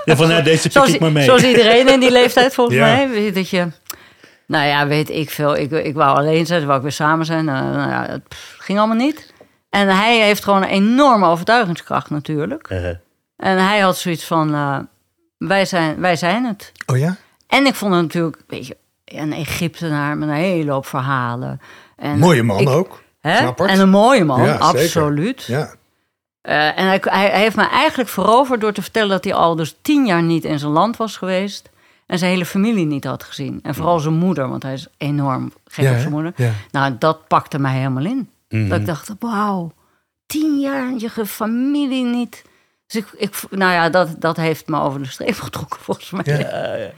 Ja, 0.05 0.15
van 0.15 0.27
nou, 0.27 0.43
deze 0.43 0.61
pik 0.61 0.71
Zoals, 0.71 0.93
ik 0.93 0.99
maar 0.99 1.11
mee. 1.11 1.23
zoals 1.23 1.43
iedereen 1.43 1.87
in 1.89 1.99
die 1.99 2.11
leeftijd 2.11 2.53
volgens 2.53 2.77
Ja. 2.79 2.83
mij. 2.85 3.31
Dat 3.31 3.49
je, 3.49 3.67
nou 4.47 4.65
ja, 4.65 4.87
weet 4.87 5.09
ik 5.09 5.29
veel. 5.29 5.55
Ik, 5.57 5.71
ik 5.71 5.93
wou 5.93 6.17
alleen 6.17 6.45
zijn, 6.45 6.65
wou 6.65 6.75
ik 6.77 6.81
weer 6.83 6.91
samen 6.91 7.25
zijn. 7.25 7.45
Nou, 7.45 7.75
nou 7.75 7.89
ja, 7.89 8.05
het 8.09 8.35
ging 8.57 8.77
allemaal 8.77 8.97
niet. 8.97 9.33
En 9.69 9.87
hij 9.87 10.21
heeft 10.21 10.43
gewoon 10.43 10.61
een 10.61 10.69
enorme 10.69 11.25
overtuigingskracht 11.27 12.09
natuurlijk. 12.09 12.67
Eh, 12.67 12.85
En 13.37 13.57
hij 13.67 13.79
had 13.79 13.97
zoiets 13.97 14.23
van, 14.25 14.51
wij, 15.37 15.65
zijn, 15.65 15.99
wij 16.01 16.15
zijn 16.15 16.45
het. 16.45 16.71
Oh 16.85 16.97
ja? 16.97 17.15
En 17.51 17.65
ik 17.65 17.75
vond 17.75 17.93
het 17.93 18.01
natuurlijk, 18.01 18.37
weet 18.47 18.67
je, 18.67 18.77
een 19.05 19.33
Egyptenaar 19.33 20.17
met 20.17 20.29
een 20.29 20.35
hele 20.35 20.71
hoop 20.71 20.85
verhalen. 20.85 21.61
En 21.95 22.19
Mooie 22.19 22.43
man 22.43 22.59
ik- 22.59 22.69
ook. 22.69 23.01
Hè? 23.21 23.51
En 23.55 23.79
een 23.79 23.89
mooie 23.89 24.23
man, 24.23 24.43
Ja, 24.43 24.45
zeker. 24.53 24.61
absoluut. 24.67 25.43
Ja. 25.43 25.73
Eh, 26.41 26.79
en 26.79 26.85
hij, 26.87 26.99
hij, 27.01 27.29
hij 27.29 27.39
heeft 27.39 27.55
me 27.55 27.67
eigenlijk 27.69 28.09
veroverd 28.09 28.61
door 28.61 28.71
te 28.71 28.81
vertellen 28.81 29.09
dat 29.09 29.23
hij 29.23 29.33
al 29.33 29.55
dus 29.55 29.75
tien 29.81 30.05
jaar 30.05 30.23
niet 30.23 30.43
in 30.45 30.59
zijn 30.59 30.71
land 30.71 30.97
was 30.97 31.17
geweest. 31.17 31.69
En 32.05 32.17
zijn 32.17 32.31
hele 32.31 32.45
familie 32.45 32.85
niet 32.85 33.03
had 33.03 33.23
gezien. 33.23 33.59
En 33.63 33.75
vooral 33.75 33.99
zijn 33.99 34.13
moeder, 34.13 34.49
want 34.49 34.63
hij 34.63 34.73
is 34.73 34.87
enorm 34.97 35.53
gek 35.65 35.85
Ja, 35.85 35.91
op 35.91 35.97
zijn 35.99 36.11
moeder. 36.11 36.33
Ja. 36.35 36.51
Nou, 36.71 36.95
dat 36.99 37.27
pakte 37.27 37.59
mij 37.59 37.73
helemaal 37.77 38.05
in. 38.05 38.29
mhm. 38.49 38.67
Dat 38.69 38.79
ik 38.79 38.85
dacht, 38.85 39.11
wauw, 39.19 39.71
tien 40.25 40.59
jaar 40.59 40.91
je 40.97 41.25
familie 41.25 42.05
niet. 42.05 42.43
Dus 42.87 43.01
ik, 43.01 43.07
ik, 43.17 43.41
nou 43.49 43.71
ja, 43.73 43.89
dat, 43.89 44.15
dat 44.21 44.37
heeft 44.37 44.67
me 44.67 44.79
over 44.79 44.99
de 45.01 45.07
streep 45.09 45.39
getrokken 45.47 45.79
volgens 45.79 46.09
mij. 46.11 46.23
Ja. 46.25 46.89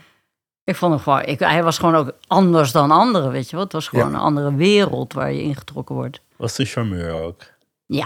Ik 0.63 0.75
vond 0.75 0.93
hem 0.93 1.01
gewoon, 1.01 1.23
ik, 1.23 1.39
hij 1.39 1.63
was 1.63 1.77
gewoon 1.77 1.95
ook 1.95 2.11
anders 2.27 2.71
dan 2.71 2.91
anderen, 2.91 3.31
weet 3.31 3.49
je 3.49 3.55
wat? 3.55 3.63
Het 3.65 3.73
was 3.73 3.87
gewoon 3.87 4.09
Ja. 4.09 4.13
een 4.15 4.19
andere 4.21 4.55
wereld 4.55 5.13
waar 5.13 5.31
je 5.33 5.41
ingetrokken 5.41 5.95
wordt. 5.95 6.21
Was 6.37 6.55
de 6.55 6.65
charmeur 6.65 7.11
ook. 7.21 7.41
Ja, 7.85 8.05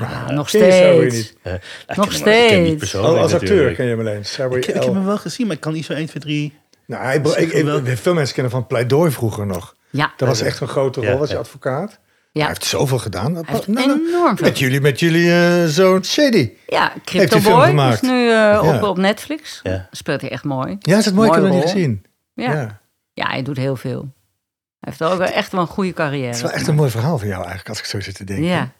ja, 0.00 0.30
nog 0.32 0.48
steeds. 0.48 1.14
niet? 1.14 1.36
Nog 1.42 1.56
ken 1.86 2.02
hem 2.04 2.12
steeds. 2.12 2.94
Oh, 2.94 3.02
als 3.04 3.16
acteur 3.34 3.40
natuurlijk. 3.40 3.76
ken 3.76 3.84
je 3.84 3.90
hem 3.90 4.00
alleen. 4.00 4.24
Sabri 4.24 4.58
Ik, 4.58 4.64
heb 4.64 4.82
hem 4.82 5.04
wel 5.04 5.18
gezien, 5.18 5.46
maar 5.46 5.54
ik 5.56 5.60
kan 5.62 5.72
niet 5.72 5.84
zo 5.84 5.92
1, 5.92 6.06
2, 6.06 6.22
3... 6.22 6.58
Nou, 6.86 7.04
hij, 7.04 7.16
ik, 7.16 7.52
ik, 7.52 7.64
wel. 7.64 7.80
veel 7.84 8.14
mensen 8.14 8.34
kennen 8.34 8.52
van 8.52 8.66
Pleidooi 8.66 9.10
vroeger 9.10 9.46
nog. 9.46 9.74
Ja, 9.90 10.12
Dat 10.16 10.28
was 10.28 10.40
echt 10.40 10.60
een 10.60 10.68
grote 10.68 11.00
rol 11.00 11.08
Ja, 11.10 11.16
als 11.16 11.30
ja. 11.30 11.38
advocaat. 11.38 11.98
Hij 12.32 12.42
ja. 12.42 12.48
heeft 12.48 12.64
zoveel 12.64 12.98
gedaan. 12.98 13.34
Hij 13.34 13.42
heeft 13.46 13.66
Nou, 13.66 13.86
nou, 13.86 14.08
enorm 14.08 14.36
veel. 14.36 14.46
met 14.46 14.58
jullie, 14.58 14.80
met 14.80 15.00
jullie 15.00 15.32
eh, 15.32 15.64
zoon 15.66 16.04
Shady. 16.04 16.50
Ja, 16.66 16.92
Crypto 17.04 17.40
Boy 17.40 17.68
is 17.92 18.00
nu 18.00 18.30
eh, 18.30 18.60
op, 18.62 18.72
Ja. 18.72 18.88
op 18.88 18.96
Netflix. 18.96 19.60
Ja. 19.62 19.88
Speelt 19.90 20.20
hij 20.20 20.30
echt 20.30 20.44
mooi. 20.44 20.76
Ja, 20.80 20.98
is 20.98 21.04
het 21.04 21.14
mooi? 21.14 21.28
Ik 21.28 21.34
heb 21.34 21.44
hem 21.44 21.52
niet 21.52 21.62
gezien. 21.62 22.04
Ja. 22.34 22.52
Ja. 22.52 22.80
ja, 23.12 23.26
hij 23.26 23.42
doet 23.42 23.56
heel 23.56 23.76
veel. 23.76 24.00
Hij 24.80 24.92
heeft 24.98 25.02
ook 25.12 25.20
echt 25.20 25.52
wel 25.52 25.60
een 25.60 25.66
goede 25.66 25.92
carrière. 25.92 26.26
Het 26.26 26.34
is 26.36 26.42
wel 26.42 26.50
echt 26.50 26.66
een 26.66 26.74
mooi 26.74 26.90
verhaal 26.90 27.18
van 27.18 27.26
jou 27.28 27.38
eigenlijk, 27.40 27.68
als 27.68 27.78
ik 27.78 27.84
zo 27.84 28.00
zit 28.00 28.14
te 28.14 28.24
denken. 28.24 28.44
Ja. 28.46 28.70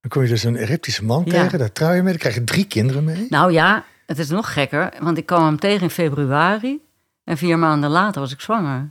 Dan 0.00 0.10
kom 0.10 0.22
je 0.22 0.28
dus 0.28 0.42
een 0.44 0.56
Egyptische 0.56 1.04
man 1.04 1.22
Ja. 1.26 1.30
tegen, 1.42 1.58
daar 1.58 1.72
trouw 1.72 1.92
je 1.92 2.02
mee, 2.02 2.10
dan 2.10 2.20
krijg 2.20 2.34
je 2.34 2.44
drie 2.44 2.64
kinderen 2.66 3.04
mee. 3.04 3.26
Nou 3.28 3.52
ja, 3.52 3.84
het 4.06 4.18
is 4.18 4.28
nog 4.28 4.52
gekker, 4.52 4.92
want 5.00 5.18
ik 5.18 5.26
kwam 5.26 5.44
hem 5.44 5.58
tegen 5.58 5.82
in 5.82 5.90
februari. 5.90 6.80
En 7.24 7.36
vier 7.36 7.58
maanden 7.58 7.90
later 7.90 8.20
was 8.20 8.32
ik 8.32 8.40
zwanger. 8.40 8.90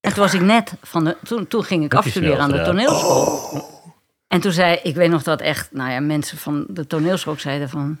En 0.00 0.12
toen 0.14 0.22
was 0.22 0.34
ik 0.34 0.40
net 0.40 0.72
van 0.82 1.04
de. 1.04 1.16
Toen, 1.22 1.46
toen 1.46 1.64
ging 1.64 1.84
ik 1.84 1.92
Heb 1.92 2.00
afstuderen 2.00 2.38
aan 2.38 2.50
de 2.50 2.62
toneelschool. 2.62 3.76
En 4.28 4.40
toen 4.40 4.52
zei 4.52 4.78
ik 4.82 4.94
weet 4.94 5.10
nog 5.10 5.22
dat 5.22 5.40
echt, 5.40 5.68
nou 5.72 5.90
ja, 5.90 6.00
mensen 6.00 6.38
van 6.38 6.64
de 6.68 6.86
toneelschool 6.86 7.32
ook 7.32 7.40
zeiden 7.40 7.68
van. 7.68 7.98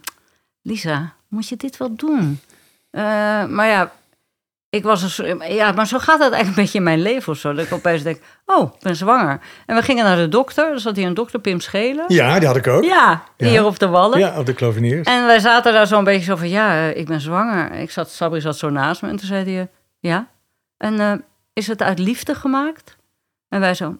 Lisa, 0.62 1.12
moet 1.28 1.48
je 1.48 1.56
dit 1.56 1.76
wel 1.76 1.94
doen? 1.96 2.40
Eh, 2.90 3.02
maar 3.46 3.66
ja, 3.66 3.92
ik 4.70 4.82
was 4.82 5.18
een 5.18 5.42
ja, 5.48 5.72
maar 5.72 5.86
zo 5.86 5.98
gaat 5.98 6.18
het 6.18 6.32
eigenlijk 6.32 6.48
een 6.48 6.62
beetje 6.62 6.78
in 6.78 6.84
mijn 6.84 7.02
leven 7.02 7.32
of 7.32 7.38
zo. 7.38 7.52
Dat 7.52 7.64
ik 7.64 7.72
opeens 7.72 8.02
denk, 8.02 8.20
oh, 8.46 8.74
ik 8.74 8.80
ben 8.82 8.96
zwanger. 8.96 9.40
En 9.66 9.76
we 9.76 9.82
gingen 9.82 10.04
naar 10.04 10.16
de 10.16 10.28
dokter. 10.28 10.72
Er 10.72 10.80
zat 10.80 10.96
hier 10.96 11.06
een 11.06 11.14
dokter, 11.14 11.40
Pim 11.40 11.60
Schelen. 11.60 12.04
Ja, 12.08 12.38
die 12.38 12.46
had 12.46 12.56
ik 12.56 12.66
ook. 12.66 12.84
Ja, 12.84 13.22
Ja. 13.36 13.48
hier 13.48 13.64
op 13.64 13.78
de 13.78 13.88
Wallen. 13.88 14.18
Ja, 14.18 14.38
op 14.38 14.46
de 14.46 14.54
Kloveniers. 14.54 15.06
En 15.06 15.26
wij 15.26 15.38
zaten 15.38 15.72
daar 15.72 15.86
zo'n 15.86 16.04
beetje 16.04 16.24
zo 16.24 16.36
van, 16.36 16.48
ja, 16.48 16.80
ik 16.82 17.06
ben 17.06 17.20
zwanger. 17.20 17.72
Ik 17.72 17.90
zat, 17.90 18.10
Sabri 18.10 18.40
zat 18.40 18.58
zo 18.58 18.70
naast 18.70 19.02
me 19.02 19.08
en 19.08 19.16
toen 19.16 19.26
zei 19.26 19.54
hij, 19.54 19.68
ja. 19.98 20.28
En 20.76 21.00
eh, 21.00 21.12
is 21.58 21.66
het 21.66 21.82
uit 21.82 21.98
liefde 21.98 22.34
gemaakt? 22.34 22.96
En 23.48 23.60
wij 23.60 23.74
zo, 23.74 23.98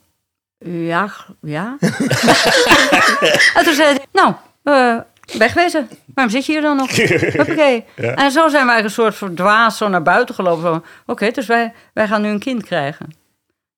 ja, 0.58 1.10
ja. 1.40 1.76
en 3.56 3.64
toen 3.64 3.74
zei 3.74 3.88
hij, 3.88 4.06
nou, 4.12 4.34
eh, 4.62 4.98
wegwezen. 5.38 5.88
Waarom 6.14 6.32
zit 6.32 6.46
je 6.46 6.52
hier 6.52 6.60
dan 6.60 6.76
nog? 6.76 6.90
Oké. 7.48 7.84
En 7.96 8.30
zo 8.30 8.48
zijn 8.48 8.66
wij 8.66 8.82
een 8.82 8.90
soort 8.90 9.14
verdwaasd 9.14 9.76
zo 9.76 9.88
naar 9.88 10.02
buiten 10.02 10.34
gelopen. 10.34 10.84
Oké, 11.06 11.30
dus 11.30 11.46
wij, 11.46 11.72
wij 11.92 12.06
gaan 12.08 12.22
nu 12.22 12.28
een 12.28 12.38
kind 12.38 12.64
krijgen. 12.64 13.06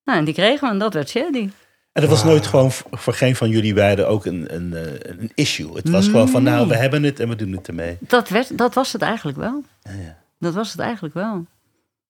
Nou, 0.03 0.19
en 0.19 0.25
die 0.25 0.33
kregen 0.33 0.67
we 0.67 0.73
en 0.73 0.79
dat 0.79 0.93
werd 0.93 1.09
Shady. 1.09 1.49
En 1.91 2.01
dat 2.01 2.09
was 2.09 2.23
nooit 2.23 2.47
gewoon 2.47 2.71
voor, 2.71 3.13
geen 3.13 3.35
van 3.35 3.49
jullie 3.49 3.73
beiden 3.73 4.07
ook 4.07 4.25
een, 4.25 4.55
een, 4.55 4.73
eh, 4.73 5.11
een 5.19 5.31
issue. 5.35 5.75
Het 5.75 5.89
was 5.89 6.05
gewoon 6.05 6.29
van, 6.29 6.43
nou, 6.43 6.67
we 6.67 6.75
hebben 6.75 7.03
het 7.03 7.19
en 7.19 7.29
we 7.29 7.35
doen 7.35 7.51
het 7.51 7.67
ermee. 7.67 7.97
Dat, 7.99 8.29
werd, 8.29 8.57
dat 8.57 8.73
was 8.73 8.93
het 8.93 9.01
eigenlijk 9.01 9.37
wel. 9.37 9.63
Ja, 9.81 9.91
ja. 9.91 10.17
Dat 10.39 10.53
was 10.53 10.71
het 10.71 10.79
eigenlijk 10.79 11.13
wel. 11.13 11.45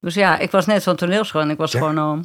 Dus 0.01 0.13
ja, 0.13 0.37
ik 0.39 0.51
was 0.51 0.65
net 0.65 0.83
van 0.83 0.95
toneelschool 0.95 1.41
en 1.41 1.49
ik 1.49 1.57
was 1.57 1.71
Ja. 1.71 1.79
gewoon 1.79 1.97
al... 1.97 2.19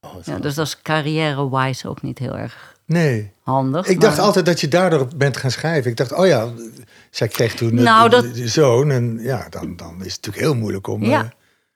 Oh, 0.00 0.14
Ja, 0.24 0.38
dus 0.38 0.54
dat 0.54 0.66
is 0.66 0.82
carrière-wise 0.82 1.88
ook 1.88 2.02
niet 2.02 2.18
heel 2.18 2.36
erg 2.38 2.74
Nee. 2.86 3.32
handig. 3.42 3.86
Ik 3.86 4.00
dacht 4.00 4.18
altijd 4.18 4.46
dat 4.46 4.60
je 4.60 4.68
daardoor 4.68 5.08
bent 5.16 5.36
gaan 5.36 5.50
schrijven. 5.50 5.90
Ik 5.90 5.96
dacht, 5.96 6.12
oh 6.12 6.26
ja, 6.26 6.48
zij 7.10 7.28
kreeg 7.28 7.54
toen 7.54 7.76
een- 7.76 7.82
Nou, 7.84 8.08
dat- 8.08 8.26
zoon. 8.34 8.90
En 8.90 9.18
ja, 9.22 9.46
dan, 9.50 9.76
dan 9.76 9.90
is 10.04 10.12
het 10.12 10.24
natuurlijk 10.24 10.44
heel 10.44 10.54
moeilijk 10.54 10.86
om 10.86 11.04
Ja. 11.04 11.20
eh, 11.22 11.28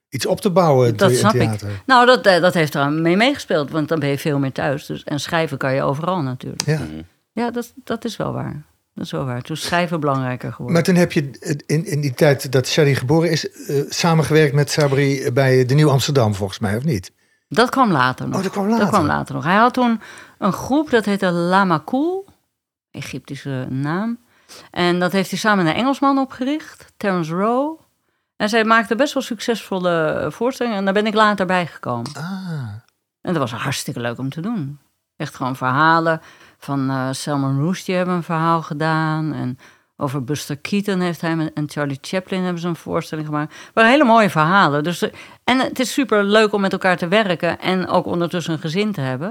iets 0.09 0.27
op 0.27 0.41
te 0.41 0.51
bouwen 0.51 0.97
Dat 0.97 1.11
in 1.11 1.17
snap 1.17 1.33
theater. 1.33 1.69
ik. 1.69 1.83
Nou, 1.87 2.07
dat, 2.07 2.27
eh, 2.27 2.41
dat 2.41 2.55
heeft 2.55 2.75
er 2.75 2.81
aan 2.81 3.03
mee 3.03 3.17
meegespeeld, 3.17 3.71
want 3.71 3.89
dan 3.89 3.99
ben 3.99 4.09
je 4.09 4.19
veel 4.19 4.39
meer 4.39 4.53
thuis. 4.53 4.87
Dus, 4.87 5.05
en 5.05 5.21
schrijven 5.21 5.59
kan 5.59 5.75
je 5.75 5.83
overal 5.83 6.23
natuurlijk. 6.23 6.65
Ja. 6.67 6.81
Ja, 7.33 7.51
dat, 7.51 7.73
dat 7.85 8.05
is 8.05 8.17
wel 8.17 8.33
waar. 8.33 8.63
Dat 8.99 9.07
is 9.07 9.13
wel 9.13 9.25
waar. 9.25 9.43
Toen 9.43 9.57
is 9.57 9.63
schrijven 9.63 10.01
belangrijker 10.01 10.51
geworden. 10.51 10.75
Maar 10.75 10.83
toen 10.83 10.95
heb 10.95 11.13
je 11.13 11.31
in, 11.67 11.85
in 11.87 12.01
die 12.01 12.15
tijd 12.15 12.53
dat 12.53 12.67
Shadi 12.67 12.95
geboren 12.95 13.31
is, 13.31 13.51
eh, 13.51 13.83
samengewerkt 13.89 14.55
met 14.55 14.71
Sabri 14.71 15.33
bij 15.33 15.65
de 15.65 15.75
Nieuw 15.75 15.91
Amsterdam, 15.91 16.35
volgens 16.35 16.59
mij, 16.59 16.77
of 16.77 16.85
niet? 16.85 17.13
Dat 17.49 17.71
kwam 17.71 17.91
later 17.93 18.29
nog. 18.29 18.37
Oh, 18.37 18.43
dat 18.43 18.53
kwam 18.53 18.65
later. 18.65 18.81
Dat 18.81 18.89
kwam 18.89 19.07
later 19.07 19.35
nog. 19.35 19.45
Hij 19.45 19.57
had 19.57 19.75
toen 19.75 20.01
een 20.39 20.53
groep, 20.53 20.91
dat 20.91 21.05
heette 21.05 21.31
Lama 21.31 21.83
Cool. 21.85 22.27
Egyptische 22.91 23.67
naam. 23.71 24.19
En 24.71 24.99
dat 24.99 25.13
heeft 25.13 25.31
hij 25.31 25.39
samen 25.39 25.65
met 25.65 25.75
een 25.75 25.81
Engelsman 25.81 26.19
opgericht, 26.19 26.93
Terence 26.97 27.35
Rowe. 27.35 27.79
En 28.37 28.49
zij 28.49 28.65
maakte 28.65 28.95
best 28.95 29.15
wel 29.15 29.23
succesvolle 29.23 30.27
voorstellingen. 30.31 30.79
En 30.79 30.85
daar 30.85 30.95
ben 30.95 31.07
ik 31.07 31.15
later 31.15 31.47
bij 31.47 31.67
gekomen. 31.67 32.11
Ah, 32.15 32.69
En 33.21 33.33
dat 33.33 33.37
was 33.37 33.53
hartstikke 33.53 34.01
leuk 34.01 34.19
om 34.19 34.31
te 34.31 34.41
doen. 34.41 34.79
Echt 35.17 35.35
gewoon 35.35 35.57
verhalen 35.57 36.21
van 36.59 36.91
eh 36.91 37.09
Salman 37.13 37.61
Rushdie 37.61 37.95
hebben 37.95 38.15
een 38.15 38.23
verhaal 38.23 38.63
gedaan. 38.63 39.33
En 39.35 39.59
over 39.97 40.25
Buster 40.25 40.57
Keaton 40.57 41.01
heeft 41.01 41.21
hij 41.21 41.51
en 41.55 41.71
Charlie 41.71 41.99
Chaplin 42.01 42.43
hebben 42.43 42.63
ze 42.63 42.69
een 42.69 42.77
voorstelling 42.77 43.27
gemaakt. 43.27 43.55
Het 43.55 43.71
waren 43.75 43.91
hele 43.91 44.05
mooie 44.05 44.31
verhalen. 44.31 44.83
Dus, 44.83 44.99
de- 44.99 45.13
en 45.45 45.59
het 45.59 45.79
is 45.79 45.93
super 45.93 46.25
leuk 46.25 46.53
om 46.53 46.61
met 46.61 46.73
elkaar 46.73 46.97
te 46.97 47.09
werken 47.09 47.61
en 47.61 47.89
ook 47.89 48.07
ondertussen 48.07 48.53
een 48.53 48.59
gezin 48.59 48.93
te 48.93 49.01
hebben. 49.01 49.29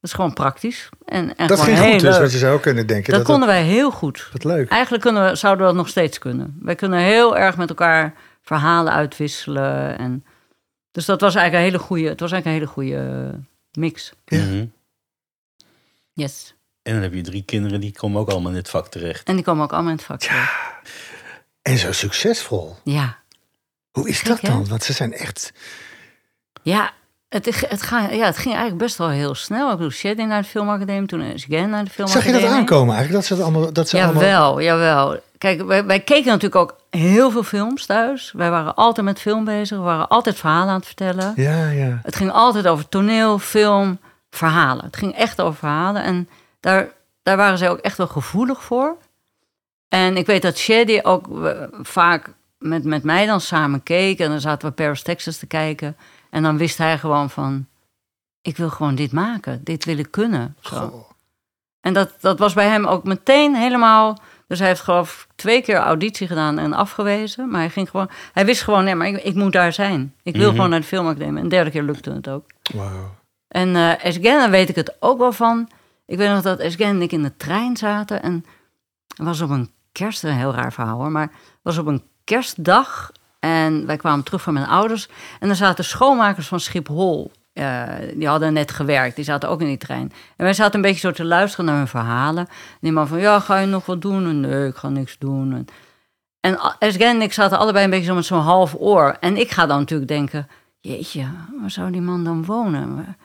Dat 0.00 0.10
is 0.10 0.12
gewoon 0.12 0.32
praktisch. 0.32 0.88
En, 1.04 1.36
en 1.36 1.46
dat 1.46 1.60
gewoon 1.60 1.74
ging 1.76 1.86
heel 1.88 1.98
goed 1.98 2.08
dus, 2.08 2.18
wat 2.18 2.32
je 2.32 2.38
zou 2.38 2.60
kunnen 2.60 2.86
denken. 2.86 3.10
Dat, 3.12 3.20
dat 3.20 3.28
konden 3.30 3.48
wij 3.48 3.62
heel 3.62 3.90
goed. 3.90 4.28
Wat 4.32 4.44
leuk. 4.44 4.68
Eigenlijk 4.70 5.02
kunnen 5.02 5.24
we, 5.30 5.36
zouden 5.36 5.62
we 5.66 5.68
dat 5.72 5.80
nog 5.80 5.88
steeds 5.88 6.18
kunnen. 6.18 6.56
Wij 6.62 6.74
kunnen 6.74 6.98
heel 6.98 7.36
erg 7.36 7.56
met 7.56 7.68
elkaar 7.68 8.14
verhalen 8.42 8.92
uitwisselen. 8.92 9.98
En, 9.98 10.24
dus 10.90 11.04
dat 11.04 11.20
was 11.20 11.34
eigenlijk 11.34 11.64
een 11.66 11.70
hele 11.72 11.84
goede, 11.86 12.08
het 12.08 12.20
was 12.20 12.32
eigenlijk 12.32 12.62
een 12.64 12.68
hele 12.68 12.96
goede 13.00 13.30
eh, 13.32 13.38
mix. 13.80 14.12
Ja. 14.24 14.44
Mhm. 14.44 14.64
Yes. 16.12 16.54
En 16.88 16.94
dan 16.94 17.02
heb 17.02 17.14
je 17.14 17.22
drie 17.22 17.42
kinderen, 17.42 17.80
die 17.80 17.92
komen 17.92 18.20
ook 18.20 18.28
allemaal 18.30 18.50
in 18.50 18.56
dit 18.56 18.70
vak 18.70 18.88
terecht. 18.88 19.28
En 19.28 19.34
die 19.34 19.44
komen 19.44 19.64
ook 19.64 19.72
allemaal 19.72 19.90
in 19.90 19.96
het 19.96 20.06
vak. 20.06 20.20
terug. 20.20 20.72
En 21.62 21.78
zo 21.78 21.92
succesvol. 21.92 22.76
Ja. 22.84 23.16
Hoe 23.90 24.08
is 24.08 24.18
Gek, 24.18 24.26
dat 24.26 24.40
hè? 24.40 24.48
dan? 24.48 24.68
Want 24.68 24.82
ze 24.82 24.92
zijn 24.92 25.12
echt... 25.12 25.52
Ja, 26.62 26.90
het, 27.28 27.68
het, 27.68 27.82
ga, 27.82 28.08
ja, 28.10 28.24
het 28.24 28.36
ging 28.36 28.54
eigenlijk 28.54 28.82
best 28.82 28.96
wel 28.96 29.08
heel 29.08 29.34
snel. 29.34 29.70
Ik 29.70 29.76
bedoel, 29.76 29.90
Shady 29.90 30.22
naar 30.22 30.42
de 30.42 30.48
filmacademie, 30.48 31.08
toen 31.08 31.20
is 31.20 31.44
Gen 31.44 31.70
naar 31.70 31.84
de 31.84 31.90
Zag 31.90 31.94
filmacademie. 31.94 32.40
je 32.40 32.46
dat 32.46 32.56
aankomen 32.56 32.94
eigenlijk? 32.94 33.12
Dat 33.12 33.24
ze, 33.24 33.34
het 33.34 33.42
allemaal, 33.42 33.72
dat 33.72 33.88
ze 33.88 34.02
allemaal... 34.02 34.22
Jawel, 34.22 34.60
jawel. 34.60 35.20
Kijk, 35.38 35.62
wij, 35.62 35.84
wij 35.84 36.00
keken 36.00 36.26
natuurlijk 36.26 36.60
ook 36.60 36.76
heel 36.90 37.30
veel 37.30 37.42
films 37.42 37.86
thuis. 37.86 38.32
Wij 38.36 38.50
waren 38.50 38.74
altijd 38.74 39.06
met 39.06 39.20
film 39.20 39.44
bezig. 39.44 39.78
We 39.78 39.84
waren 39.84 40.08
altijd 40.08 40.36
verhalen 40.36 40.68
aan 40.68 40.76
het 40.76 40.86
vertellen. 40.86 41.32
Ja, 41.36 41.68
ja. 41.70 42.00
Het 42.02 42.16
ging 42.16 42.30
altijd 42.30 42.66
over 42.66 42.88
toneel, 42.88 43.38
film, 43.38 43.98
verhalen. 44.30 44.84
Het 44.84 44.96
ging 44.96 45.14
echt 45.14 45.40
over 45.40 45.58
verhalen. 45.58 46.02
En 46.02 46.28
daar, 46.60 46.88
daar 47.22 47.36
waren 47.36 47.58
zij 47.58 47.70
ook 47.70 47.78
echt 47.78 47.96
wel 47.96 48.06
gevoelig 48.06 48.62
voor. 48.62 48.96
En 49.88 50.16
ik 50.16 50.26
weet 50.26 50.42
dat 50.42 50.58
Shady 50.58 51.00
ook 51.02 51.44
eh, 51.44 51.62
vaak 51.82 52.34
met, 52.58 52.84
met 52.84 53.02
mij 53.02 53.26
dan 53.26 53.40
samen 53.40 53.82
keek. 53.82 54.18
En 54.18 54.28
dan 54.28 54.40
zaten 54.40 54.68
we 54.68 54.74
Paris, 54.74 55.02
Texas 55.02 55.36
te 55.38 55.46
kijken. 55.46 55.96
En 56.30 56.42
dan 56.42 56.58
wist 56.58 56.78
hij 56.78 56.98
gewoon 56.98 57.30
van... 57.30 57.66
ik 58.42 58.56
wil 58.56 58.70
gewoon 58.70 58.94
dit 58.94 59.12
maken. 59.12 59.64
Dit 59.64 59.84
wil 59.84 59.98
ik 59.98 60.10
kunnen. 60.10 60.56
Zo. 60.60 61.06
En 61.80 61.92
dat, 61.94 62.12
dat 62.20 62.38
was 62.38 62.52
bij 62.54 62.68
hem 62.68 62.86
ook 62.86 63.04
meteen 63.04 63.54
helemaal... 63.56 64.18
Dus 64.46 64.58
hij 64.58 64.68
heeft 64.68 64.80
geloof 64.80 65.26
ik 65.28 65.36
twee 65.36 65.62
keer 65.62 65.76
auditie 65.76 66.26
gedaan 66.26 66.58
en 66.58 66.72
afgewezen. 66.72 67.50
Maar 67.50 67.60
hij 67.60 67.70
ging 67.70 67.90
gewoon... 67.90 68.10
Hij 68.32 68.44
wist 68.44 68.62
gewoon, 68.62 68.84
nee, 68.84 68.94
maar 68.94 69.06
ik, 69.06 69.22
ik 69.22 69.34
moet 69.34 69.52
daar 69.52 69.72
zijn. 69.72 70.14
Ik 70.22 70.36
wil 70.36 70.46
Mhm. 70.46 70.54
gewoon 70.54 70.70
naar 70.70 70.80
de 70.80 70.86
filmacademie. 70.86 71.36
En 71.36 71.42
de 71.42 71.54
derde 71.54 71.70
keer 71.70 71.82
lukte 71.82 72.10
het 72.12 72.28
ook. 72.28 72.44
En 73.48 73.72
daar 73.72 74.50
weet 74.50 74.68
ik 74.68 74.74
het 74.74 74.96
ook 75.00 75.18
wel 75.18 75.32
van. 75.32 75.68
Ik 76.08 76.18
weet 76.18 76.28
nog 76.28 76.42
dat 76.42 76.58
Esgen 76.58 76.86
en 76.86 77.02
ik 77.02 77.12
in 77.12 77.22
de 77.22 77.36
trein 77.36 77.76
zaten. 77.76 78.22
En 78.22 78.44
was 79.16 79.40
op 79.40 79.50
een 79.50 79.70
kerst, 79.92 80.22
een 80.24 80.32
heel 80.32 80.54
raar 80.54 80.72
verhaal 80.72 80.98
hoor. 80.98 81.10
Maar 81.10 81.30
was 81.62 81.78
op 81.78 81.86
een 81.86 82.02
kerstdag. 82.24 83.12
En 83.38 83.86
wij 83.86 83.96
kwamen 83.96 84.24
terug 84.24 84.42
van 84.42 84.52
mijn 84.52 84.66
ouders. 84.66 85.08
En 85.40 85.48
er 85.48 85.56
zaten 85.56 85.84
schoonmakers 85.84 86.48
van 86.48 86.60
Schiphol. 86.60 87.30
eh, 87.52 87.84
die 88.14 88.28
hadden 88.28 88.52
net 88.52 88.70
gewerkt. 88.70 89.16
Die 89.16 89.24
zaten 89.24 89.48
ook 89.48 89.60
in 89.60 89.66
die 89.66 89.76
trein. 89.76 90.12
En 90.36 90.44
wij 90.44 90.52
zaten 90.52 90.74
een 90.74 90.82
beetje 90.82 91.00
zo 91.00 91.10
te 91.10 91.24
luisteren 91.24 91.66
naar 91.66 91.76
hun 91.76 91.88
verhalen. 91.88 92.46
En 92.48 92.78
die 92.80 92.92
man 92.92 93.08
van, 93.08 93.18
ja, 93.18 93.40
ga 93.40 93.58
je 93.58 93.66
nog 93.66 93.86
wat 93.86 94.02
doen? 94.02 94.26
En 94.26 94.40
nee, 94.40 94.68
ik 94.68 94.76
ga 94.76 94.88
niks 94.88 95.18
doen. 95.18 95.52
En, 95.52 95.66
en 96.78 96.98
en 96.98 97.22
ik 97.22 97.32
zaten 97.32 97.58
allebei 97.58 97.84
een 97.84 97.90
beetje 97.90 98.06
zo 98.06 98.14
met 98.14 98.24
zo'n 98.24 98.40
half 98.40 98.74
oor. 98.78 99.16
En 99.20 99.36
ik 99.36 99.50
ga 99.50 99.66
dan 99.66 99.78
natuurlijk 99.78 100.08
denken... 100.08 100.48
Jeetje, 100.80 101.26
waar 101.60 101.70
zou 101.70 101.90
die 101.90 102.00
man 102.00 102.24
dan 102.24 102.44
wonen? 102.44 103.16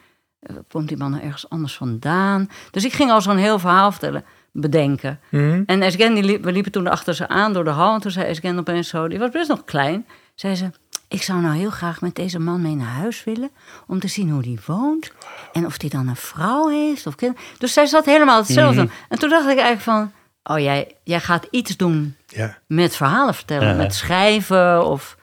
Eh, 0.43 0.55
Komt 0.71 0.87
die 0.87 0.97
man 0.97 1.11
nou 1.11 1.23
ergens 1.23 1.49
anders 1.49 1.75
vandaan? 1.77 2.49
Dus 2.71 2.85
ik 2.85 2.93
ging 2.93 3.11
al 3.11 3.21
zo'n 3.21 3.37
heel 3.37 3.59
verhaal 3.59 3.91
vertellen, 3.91 4.23
bedenken. 4.51 5.19
Mhm. 5.29 5.63
En 5.65 5.81
Esgen, 5.81 6.13
die 6.13 6.23
liep, 6.23 6.43
we 6.43 6.51
liepen 6.51 6.71
toen 6.71 6.87
achter 6.87 7.13
ze 7.15 7.27
aan 7.27 7.53
door 7.53 7.63
de 7.63 7.69
hal. 7.69 7.93
En 7.93 8.01
toen 8.01 8.11
zei 8.11 8.25
Esgen 8.25 8.59
opeens 8.59 8.89
zo, 8.89 9.07
die 9.07 9.19
was 9.19 9.29
best 9.29 9.49
nog 9.49 9.63
klein. 9.65 10.05
Zei 10.35 10.55
ze, 10.55 10.69
ik 11.07 11.21
zou 11.23 11.41
nou 11.41 11.55
heel 11.55 11.69
graag 11.69 12.01
met 12.01 12.15
deze 12.15 12.39
man 12.39 12.61
mee 12.61 12.75
naar 12.75 12.87
huis 12.87 13.23
willen. 13.23 13.49
Om 13.87 13.99
te 13.99 14.07
zien 14.07 14.29
hoe 14.29 14.41
die 14.41 14.59
woont. 14.65 15.11
En 15.53 15.65
of 15.65 15.77
die 15.77 15.89
dan 15.89 16.07
een 16.07 16.15
vrouw 16.15 16.67
heeft 16.67 17.07
of 17.07 17.15
kinderen. 17.15 17.43
Dus 17.57 17.73
zij 17.73 17.85
zat 17.85 18.05
helemaal 18.05 18.37
hetzelfde. 18.37 18.87
En 19.09 19.19
toen 19.19 19.29
dacht 19.29 19.43
ik 19.49 19.57
eigenlijk 19.59 19.81
van, 19.81 20.11
oh 20.43 20.59
jij, 20.59 20.95
jij 21.03 21.19
gaat 21.19 21.47
iets 21.51 21.77
doen 21.77 22.15
Ja. 22.27 22.57
met 22.67 22.95
verhalen 22.95 23.33
vertellen. 23.33 23.67
Ja. 23.67 23.73
Met 23.75 23.95
schrijven 23.95 24.85
of... 24.85 25.17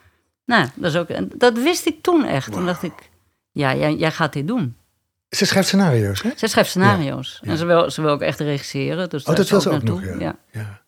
Nou, 0.45 0.67
dat, 0.75 0.91
is 0.95 0.99
ook, 0.99 1.09
dat 1.41 1.59
wist 1.59 1.87
ik 1.87 2.03
toen 2.03 2.25
echt. 2.25 2.53
Toen 2.53 2.67
dacht 2.67 2.83
ik, 2.83 2.93
ja, 3.53 3.75
jij, 3.75 3.95
jij 3.95 4.11
gaat 4.13 4.33
dit 4.33 4.47
doen. 4.47 4.77
Ze 5.31 5.45
schrijft 5.47 5.69
scenario's, 5.69 6.23
hè? 6.23 6.31
Zij 6.37 6.49
schrijft 6.49 6.71
scenario's. 6.71 7.39
Ja. 7.43 7.51
En 7.51 7.57
ze 7.59 7.65
wil, 7.65 7.91
ze 7.91 8.03
wil 8.03 8.11
ook 8.11 8.21
echt 8.21 8.41
regisseren. 8.41 9.09
Dus 9.09 9.25
Oh, 9.25 9.35
dat 9.35 9.45
is 9.45 9.51
wil 9.51 9.61
ze 9.61 9.69
ze 9.69 9.75
ook 9.77 9.83
nog, 9.83 10.01
naartoe. 10.01 10.19
ja. 10.21 10.37
ja. 10.51 10.61
Ja, 10.61 10.81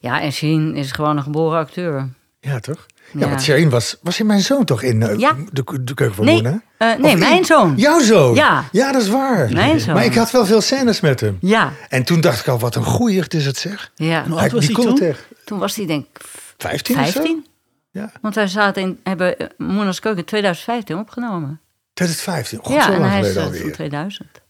Ja, 0.00 0.20
en 0.20 0.32
Sheen 0.32 0.74
is 0.76 0.92
gewoon 0.92 1.16
een 1.16 1.22
geboren 1.22 1.58
acteur. 1.58 2.08
ja 2.40 2.58
toch? 2.60 2.86
Ja, 3.12 3.20
Ja. 3.20 3.28
want 3.28 3.42
Shane 3.42 3.68
was, 3.68 3.96
was 4.02 4.20
in 4.20 4.26
mijn 4.26 4.40
zoon 4.40 4.64
toch 4.64 4.82
in 4.82 5.02
eh, 5.02 5.18
Ja. 5.18 5.36
de, 5.52 5.62
de 5.80 5.94
keuken 5.94 6.14
van 6.14 6.24
Nee, 6.24 6.34
Moena? 6.42 6.62
eh, 6.78 6.90
Of 6.90 6.98
nee, 6.98 7.12
in- 7.12 7.18
mijn 7.18 7.44
zoon. 7.44 7.74
Jouw 7.76 8.00
zoon? 8.00 8.34
Ja. 8.34 8.64
Ja, 8.72 8.92
dat 8.92 9.02
is 9.02 9.08
waar. 9.08 9.52
Mijn 9.52 9.80
zoon. 9.80 9.94
Maar 9.94 10.04
ik 10.04 10.14
had 10.14 10.30
wel 10.30 10.46
veel 10.46 10.60
scènes 10.60 11.00
met 11.00 11.20
hem. 11.20 11.36
Ja, 11.40 11.72
En 11.88 12.04
toen 12.04 12.20
dacht 12.20 12.40
ik 12.40 12.48
al, 12.48 12.58
wat 12.58 12.74
een 12.74 12.84
goeie 12.84 13.24
is 13.28 13.46
het 13.46 13.56
zeg. 13.56 13.90
ja. 13.94 14.24
Hoe 14.28 14.38
oud 14.40 14.52
was 14.52 14.66
die 14.66 14.76
hij 14.76 14.84
kon 14.84 14.94
toen? 14.96 15.06
echt. 15.08 15.26
Toen 15.44 15.58
was 15.58 15.76
hij 15.76 15.86
denk 15.86 16.06
ik 16.06 16.20
15 16.58 16.98
of 16.98 17.06
zo? 17.06 17.10
15. 17.12 17.46
Ja. 17.90 18.12
Want 18.20 18.34
wij 18.34 18.46
zaten 18.46 18.82
in, 18.82 19.00
hebben 19.04 19.38
eh, 19.38 19.46
Moena's 19.58 20.00
Keuken 20.00 20.24
2015 20.24 20.98
opgenomen. 20.98 21.60
2015. 21.94 22.58
God, 22.62 22.74
ja, 22.74 22.82
zo 22.82 22.92
en 22.92 22.98
lang 22.98 23.10
hij 23.10 23.20
is 23.20 23.28
eh, 23.28 23.34
van 23.34 23.42
alweer. 23.44 23.72
2000. 23.72 24.42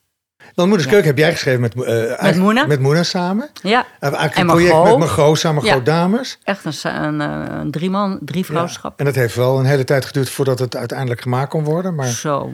Want 0.54 0.68
Moeders 0.68 0.88
Keuken 0.88 1.06
heb 1.06 1.18
jij 1.18 1.32
geschreven 1.32 1.60
met, 1.60 1.74
eh, 1.74 2.06
eigenlijk 2.06 2.36
Moena? 2.36 2.66
Met 2.66 2.80
Moena 2.80 3.02
samen. 3.02 3.50
Ja, 3.62 3.78
Uh, 3.80 3.84
eigenlijk 4.00 4.34
En 4.34 4.40
een 4.40 4.46
project 4.46 4.84
met 4.84 4.98
Margot 4.98 5.38
samen, 5.38 5.64
Ja. 5.64 5.80
Dames. 5.80 6.38
echt 6.42 6.64
een, 6.84 7.04
een, 7.04 7.20
eh, 7.20 7.58
een 7.60 7.70
drieman, 7.70 8.18
drie 8.22 8.44
vrouwschap. 8.44 8.98
En 8.98 9.04
dat 9.04 9.14
heeft 9.14 9.34
wel 9.34 9.58
een 9.58 9.64
hele 9.64 9.84
tijd 9.84 10.04
geduurd 10.04 10.30
voordat 10.30 10.58
het 10.58 10.76
uiteindelijk 10.76 11.20
gemaakt 11.20 11.50
kon 11.50 11.64
worden. 11.64 11.94
Maar 11.94 12.06
Zo. 12.06 12.52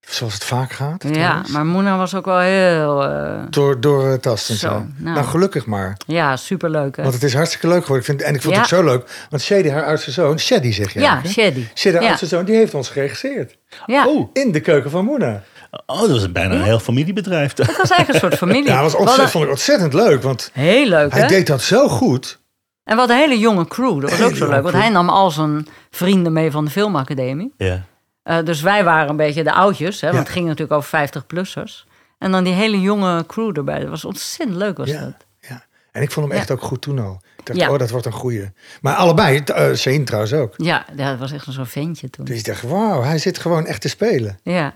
Zoals 0.00 0.34
het 0.34 0.44
vaak 0.44 0.72
gaat. 0.72 1.02
Ja, 1.02 1.10
trouwens. 1.12 1.50
maar 1.50 1.66
Moena 1.66 1.96
was 1.96 2.14
ook 2.14 2.24
wel 2.24 2.38
heel... 2.38 3.04
eh, 3.04 3.38
Door, 3.50 3.80
door 3.80 4.06
het 4.08 4.22
tasten 4.22 4.54
en 4.54 4.60
Zo, 4.60 4.68
zo. 4.68 4.86
nou. 4.96 5.14
Nou. 5.14 5.26
gelukkig 5.26 5.66
maar. 5.66 5.96
ja, 6.06 6.36
superleuk. 6.36 6.96
Hè? 6.96 7.02
Want 7.02 7.14
het 7.14 7.22
is 7.24 7.34
hartstikke 7.34 7.66
leuk 7.68 7.80
geworden. 7.82 7.98
Ik 7.98 8.04
vind, 8.04 8.22
en 8.22 8.34
ik 8.34 8.42
vond 8.42 8.54
Ja. 8.54 8.60
het 8.60 8.68
zo 8.68 8.84
leuk. 8.84 9.26
Want 9.30 9.42
Shady, 9.42 9.68
haar 9.68 9.84
oudste 9.84 10.10
zoon, 10.10 10.38
Shady 10.38 10.72
zeg 10.72 10.92
je 10.92 11.00
ja? 11.00 11.20
Shady. 11.26 11.64
Shady, 11.74 11.92
haar 11.94 12.02
Ja. 12.02 12.08
oudste 12.08 12.26
zoon, 12.26 12.44
die 12.44 12.56
heeft 12.56 12.74
ons 12.74 12.88
geregisseerd. 12.88 13.56
Ja, 13.86 14.06
Oh, 14.06 14.30
In 14.32 14.52
de 14.52 14.60
keuken 14.60 14.90
van 14.90 15.04
Moena. 15.04 15.42
oh, 15.86 16.00
dat 16.00 16.10
was 16.10 16.32
bijna 16.32 16.54
een 16.54 16.62
heel 16.62 16.78
familiebedrijf. 16.80 17.56
het 17.56 17.66
was 17.76 17.90
eigenlijk 17.90 18.08
een 18.08 18.20
soort 18.30 18.34
familie. 18.50 18.66
Ja, 18.68 18.74
dat 18.82 18.92
was 18.92 18.94
ontzettend, 18.94 19.30
vond 19.30 19.44
ik 19.44 19.50
ontzettend 19.50 19.92
leuk. 19.94 20.22
Want 20.22 20.50
Heel 20.52 20.86
leuk, 20.86 21.12
hij 21.12 21.20
hè? 21.20 21.26
deed 21.26 21.46
dat 21.46 21.62
zo 21.62 21.88
goed. 21.88 22.38
En 22.84 22.96
hadden 22.98 23.16
een 23.16 23.22
hele 23.22 23.38
jonge 23.38 23.66
crew. 23.68 24.00
Dat 24.00 24.10
was 24.10 24.18
Hele 24.18 24.24
ook 24.30 24.36
zo 24.36 24.44
leuk. 24.44 24.52
Want 24.62 24.68
crew. 24.68 24.80
hij 24.80 24.90
nam 24.90 25.08
al 25.08 25.30
zijn 25.30 25.66
vrienden 25.90 26.32
mee 26.32 26.50
van 26.50 26.64
de 26.64 26.70
filmacademie. 26.70 27.54
Ja. 27.56 27.82
Eh, 28.30 28.44
dus 28.44 28.60
wij 28.60 28.84
waren 28.84 29.08
een 29.08 29.16
beetje 29.16 29.44
de 29.44 29.52
oudjes. 29.52 30.00
Hè, 30.00 30.06
want 30.06 30.18
Ja. 30.18 30.24
het 30.24 30.32
ging 30.32 30.46
natuurlijk 30.46 30.72
over 30.72 30.88
50-plussers. 30.88 31.86
En 32.18 32.30
dan 32.30 32.44
die 32.44 32.52
hele 32.52 32.80
jonge 32.80 33.26
crew 33.26 33.56
erbij. 33.56 33.78
Dat 33.80 33.88
was 33.88 34.04
ontzettend 34.04 34.58
leuk, 34.58 34.76
was 34.76 34.88
Ja, 34.90 35.00
dat. 35.00 35.14
ja. 35.48 35.64
En 35.92 36.02
ik 36.02 36.10
vond 36.10 36.26
hem 36.26 36.34
Ja. 36.34 36.40
echt 36.40 36.50
ook 36.50 36.62
goed 36.62 36.80
toen 36.82 36.98
al. 36.98 37.20
Ik 37.38 37.46
dacht, 37.46 37.58
Ja. 37.58 37.70
oh, 37.70 37.78
dat 37.78 37.90
wordt 37.90 38.06
een 38.06 38.12
goeie. 38.12 38.50
Maar 38.80 38.94
allebei, 38.94 39.42
Shane 39.76 40.02
trouwens 40.04 40.32
ook. 40.32 40.54
Ja, 40.56 40.84
dat 40.96 41.18
was 41.18 41.32
echt 41.32 41.46
zo'n 41.48 41.66
ventje 41.66 42.10
toen. 42.10 42.24
Dus 42.24 42.38
ik 42.38 42.44
dacht, 42.44 42.62
wauw, 42.62 43.02
hij 43.02 43.18
zit 43.18 43.38
gewoon 43.38 43.66
echt 43.66 43.80
te 43.80 43.88
spelen. 43.88 44.38
Ja, 44.42 44.62
Want 44.62 44.72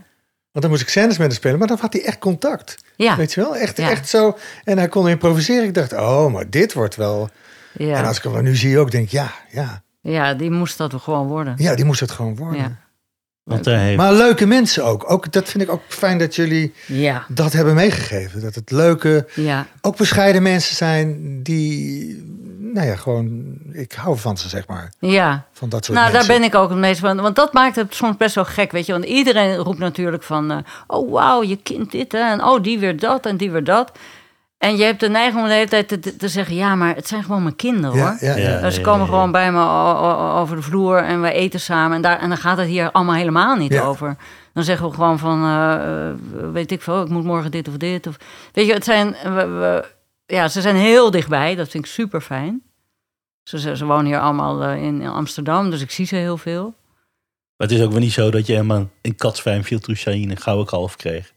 dan 0.66 0.70
moest 0.70 0.82
ik 0.82 0.88
scènes 0.88 1.18
met 1.18 1.26
hem 1.26 1.36
spelen, 1.36 1.58
maar 1.58 1.68
dan 1.68 1.78
had 1.80 1.92
hij 1.92 2.04
echt 2.04 2.18
contact. 2.18 2.76
ja, 2.96 3.16
Weet 3.16 3.32
je 3.32 3.40
wel? 3.40 3.56
Echt, 3.56 3.78
echt 3.78 4.08
zo. 4.08 4.36
En 4.64 4.78
hij 4.78 4.88
kon 4.88 5.08
improviseren. 5.08 5.64
Ik 5.64 5.74
dacht, 5.74 5.92
oh, 5.92 6.32
maar 6.32 6.50
dit 6.50 6.72
wordt 6.72 6.96
wel... 6.96 7.28
En 7.76 7.86
ja. 7.86 8.02
als 8.02 8.16
ik 8.16 8.22
hem 8.22 8.42
nu 8.42 8.56
zie 8.56 8.78
ook, 8.78 8.90
denk 8.90 9.04
ik, 9.04 9.10
ja, 9.10 9.32
ja. 9.50 9.82
ja, 10.00 10.34
die 10.34 10.50
moest 10.50 10.78
dat 10.78 10.94
gewoon 10.94 11.26
worden. 11.26 11.54
Ja, 11.58 11.74
die 11.74 11.84
moest 11.84 12.00
het 12.00 12.10
gewoon 12.10 12.36
worden. 12.36 12.78
Ja. 13.44 13.52
Want 13.52 13.64
hij 13.64 13.78
heeft... 13.78 13.96
Maar 13.96 14.12
leuke 14.12 14.46
mensen 14.46 14.84
ook. 14.84 15.10
ook. 15.10 15.32
Dat 15.32 15.48
vind 15.48 15.62
ik 15.62 15.70
ook 15.70 15.82
fijn 15.88 16.18
dat 16.18 16.34
jullie 16.36 16.72
Ja, 16.86 17.24
dat 17.28 17.52
hebben 17.52 17.74
meegegeven. 17.74 18.40
Dat 18.40 18.54
het 18.54 18.70
leuke, 18.70 19.26
ja, 19.34 19.66
ook 19.80 19.96
bescheiden 19.96 20.42
mensen 20.42 20.76
zijn 20.76 21.40
die... 21.42 22.32
Nou 22.74 22.86
ja, 22.86 22.96
gewoon... 22.96 23.56
Ik 23.72 23.92
hou 23.92 24.18
van 24.18 24.36
ze, 24.36 24.48
zeg 24.48 24.66
maar. 24.66 24.92
ja. 24.98 25.46
Van 25.52 25.68
dat 25.68 25.84
soort 25.84 25.98
Nou, 25.98 26.12
daar 26.12 26.26
ben 26.26 26.42
ik 26.42 26.54
ook 26.54 26.68
het 26.68 26.78
meest 26.78 27.00
van. 27.00 27.20
Want 27.20 27.36
dat 27.36 27.52
maakt 27.52 27.76
het 27.76 27.94
soms 27.94 28.16
best 28.16 28.34
wel 28.34 28.44
gek, 28.44 28.72
weet 28.72 28.86
je. 28.86 28.92
Want 28.92 29.04
iedereen 29.04 29.56
roept 29.56 29.78
natuurlijk 29.78 30.22
van... 30.22 30.50
eh, 30.50 30.56
oh, 30.86 31.10
wauw, 31.12 31.42
je 31.42 31.56
kind 31.56 31.90
dit, 31.90 32.12
hè. 32.12 32.18
En 32.18 32.44
oh, 32.44 32.62
die 32.62 32.78
weer 32.78 32.98
dat 32.98 33.26
en 33.26 33.36
die 33.36 33.50
weer 33.50 33.64
dat. 33.64 33.92
En 34.64 34.76
je 34.76 34.84
hebt 34.84 35.00
de 35.00 35.08
neiging 35.08 35.42
om 35.42 35.48
de 35.48 35.54
hele 35.54 35.68
tijd 35.68 35.88
te, 35.88 36.16
te- 36.16 36.28
zeggen... 36.28 36.54
ja, 36.54 36.74
maar 36.74 36.94
het 36.94 37.08
zijn 37.08 37.22
gewoon 37.24 37.42
mijn 37.42 37.56
kinderen, 37.56 37.90
hoor. 38.00 38.16
ja, 38.20 38.36
ja. 38.36 38.48
Ja. 38.48 38.60
Dus 38.60 38.74
ze 38.74 38.80
komen 38.80 39.06
gewoon 39.06 39.30
bij 39.32 39.52
me 39.52 39.60
over 40.40 40.56
de 40.56 40.62
vloer 40.62 40.96
en 40.98 41.20
we 41.22 41.32
eten 41.32 41.60
samen. 41.60 41.96
En, 41.96 42.02
daar, 42.02 42.18
en 42.20 42.28
dan 42.28 42.38
gaat 42.38 42.56
het 42.58 42.66
hier 42.66 42.90
allemaal 42.90 43.14
helemaal 43.14 43.56
niet 43.56 43.72
Ja. 43.72 43.82
over. 43.82 44.16
Dan 44.52 44.64
zeggen 44.64 44.88
we 44.88 44.94
gewoon 44.94 45.18
van, 45.18 45.42
eh, 45.44 46.08
eh, 46.10 46.14
weet 46.52 46.70
ik 46.70 46.82
veel, 46.82 47.02
ik 47.02 47.08
moet 47.08 47.24
morgen 47.24 47.50
dit 47.50 47.68
of 47.68 47.76
dit. 47.76 48.06
Of, 48.06 48.16
weet 48.52 48.66
je, 48.66 48.72
het 48.72 48.84
zijn, 48.84 49.16
we, 49.22 49.46
we- 49.46 49.84
ja, 50.26 50.48
ze 50.48 50.60
zijn 50.60 50.76
heel 50.76 51.10
dichtbij. 51.10 51.54
Dat 51.54 51.68
vind 51.68 51.84
ik 51.84 51.90
super 51.90 52.20
fijn. 52.20 52.62
Ze, 53.42 53.58
ze, 53.60 53.76
ze 53.76 53.84
wonen 53.84 54.06
hier 54.06 54.20
allemaal 54.20 54.62
eh, 54.62 54.82
in, 54.82 55.00
in 55.00 55.08
Amsterdam, 55.08 55.70
dus 55.70 55.80
ik 55.80 55.90
zie 55.90 56.06
ze 56.06 56.16
heel 56.16 56.36
veel. 56.36 56.74
Maar 57.56 57.68
het 57.68 57.78
is 57.78 57.82
ook 57.84 57.90
wel 57.90 58.00
niet 58.00 58.12
zo 58.12 58.30
dat 58.30 58.46
je 58.46 58.52
helemaal 58.52 58.88
in 59.00 59.14
katsfijn 59.16 59.64
viel 59.64 59.78
een 60.30 60.36
gouden 60.36 60.66
kalf 60.66 60.96
kreeg. 60.96 61.32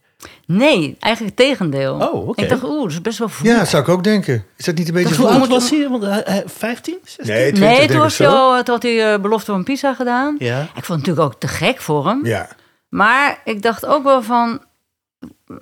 Nee, 0.46 0.96
eigenlijk 0.98 1.36
het 1.38 1.46
tegendeel. 1.46 1.94
Oh, 1.94 2.28
oké. 2.28 2.42
Ik 2.42 2.48
dacht, 2.48 2.62
oeh, 2.64 2.82
dat 2.82 2.90
is 2.90 3.00
best 3.00 3.18
wel 3.18 3.28
vroeg. 3.28 3.48
Ja, 3.52 3.58
dat 3.58 3.68
zou 3.68 3.82
ik 3.82 3.88
ook 3.88 4.04
denken. 4.04 4.44
Is 4.56 4.64
dat 4.64 4.74
niet 4.74 4.88
een 4.88 4.94
beetje... 4.94 5.08
Dat 5.08 5.18
Hoe 5.18 5.28
oud 5.28 5.48
was 5.48 5.70
hij? 5.70 5.88
Want 5.88 6.02
hij- 6.02 6.22
hij- 6.24 6.42
15? 6.46 6.98
16? 7.04 7.26
Nee, 7.34 7.52
20 7.52 7.60
nee, 7.68 7.76
denk 7.76 7.86
toen, 7.88 7.96
ik 7.96 8.02
was 8.02 8.16
zo. 8.16 8.24
hij 8.24 8.32
al, 8.32 8.62
toen 8.62 8.74
had 8.74 8.82
hij 8.82 9.12
eh, 9.12 9.20
belofte 9.20 9.52
van 9.52 9.64
Pisa 9.64 9.94
gedaan. 9.94 10.36
Ja. 10.38 10.60
Ik 10.62 10.68
vond 10.84 10.86
het 10.86 10.88
natuurlijk 10.98 11.26
ook 11.26 11.40
te 11.40 11.48
gek 11.48 11.80
voor 11.80 12.06
hem. 12.06 12.26
Ja. 12.26 12.48
Maar 12.88 13.40
ik 13.44 13.62
dacht 13.62 13.86
ook 13.86 14.02
wel 14.02 14.22
van. 14.22 14.60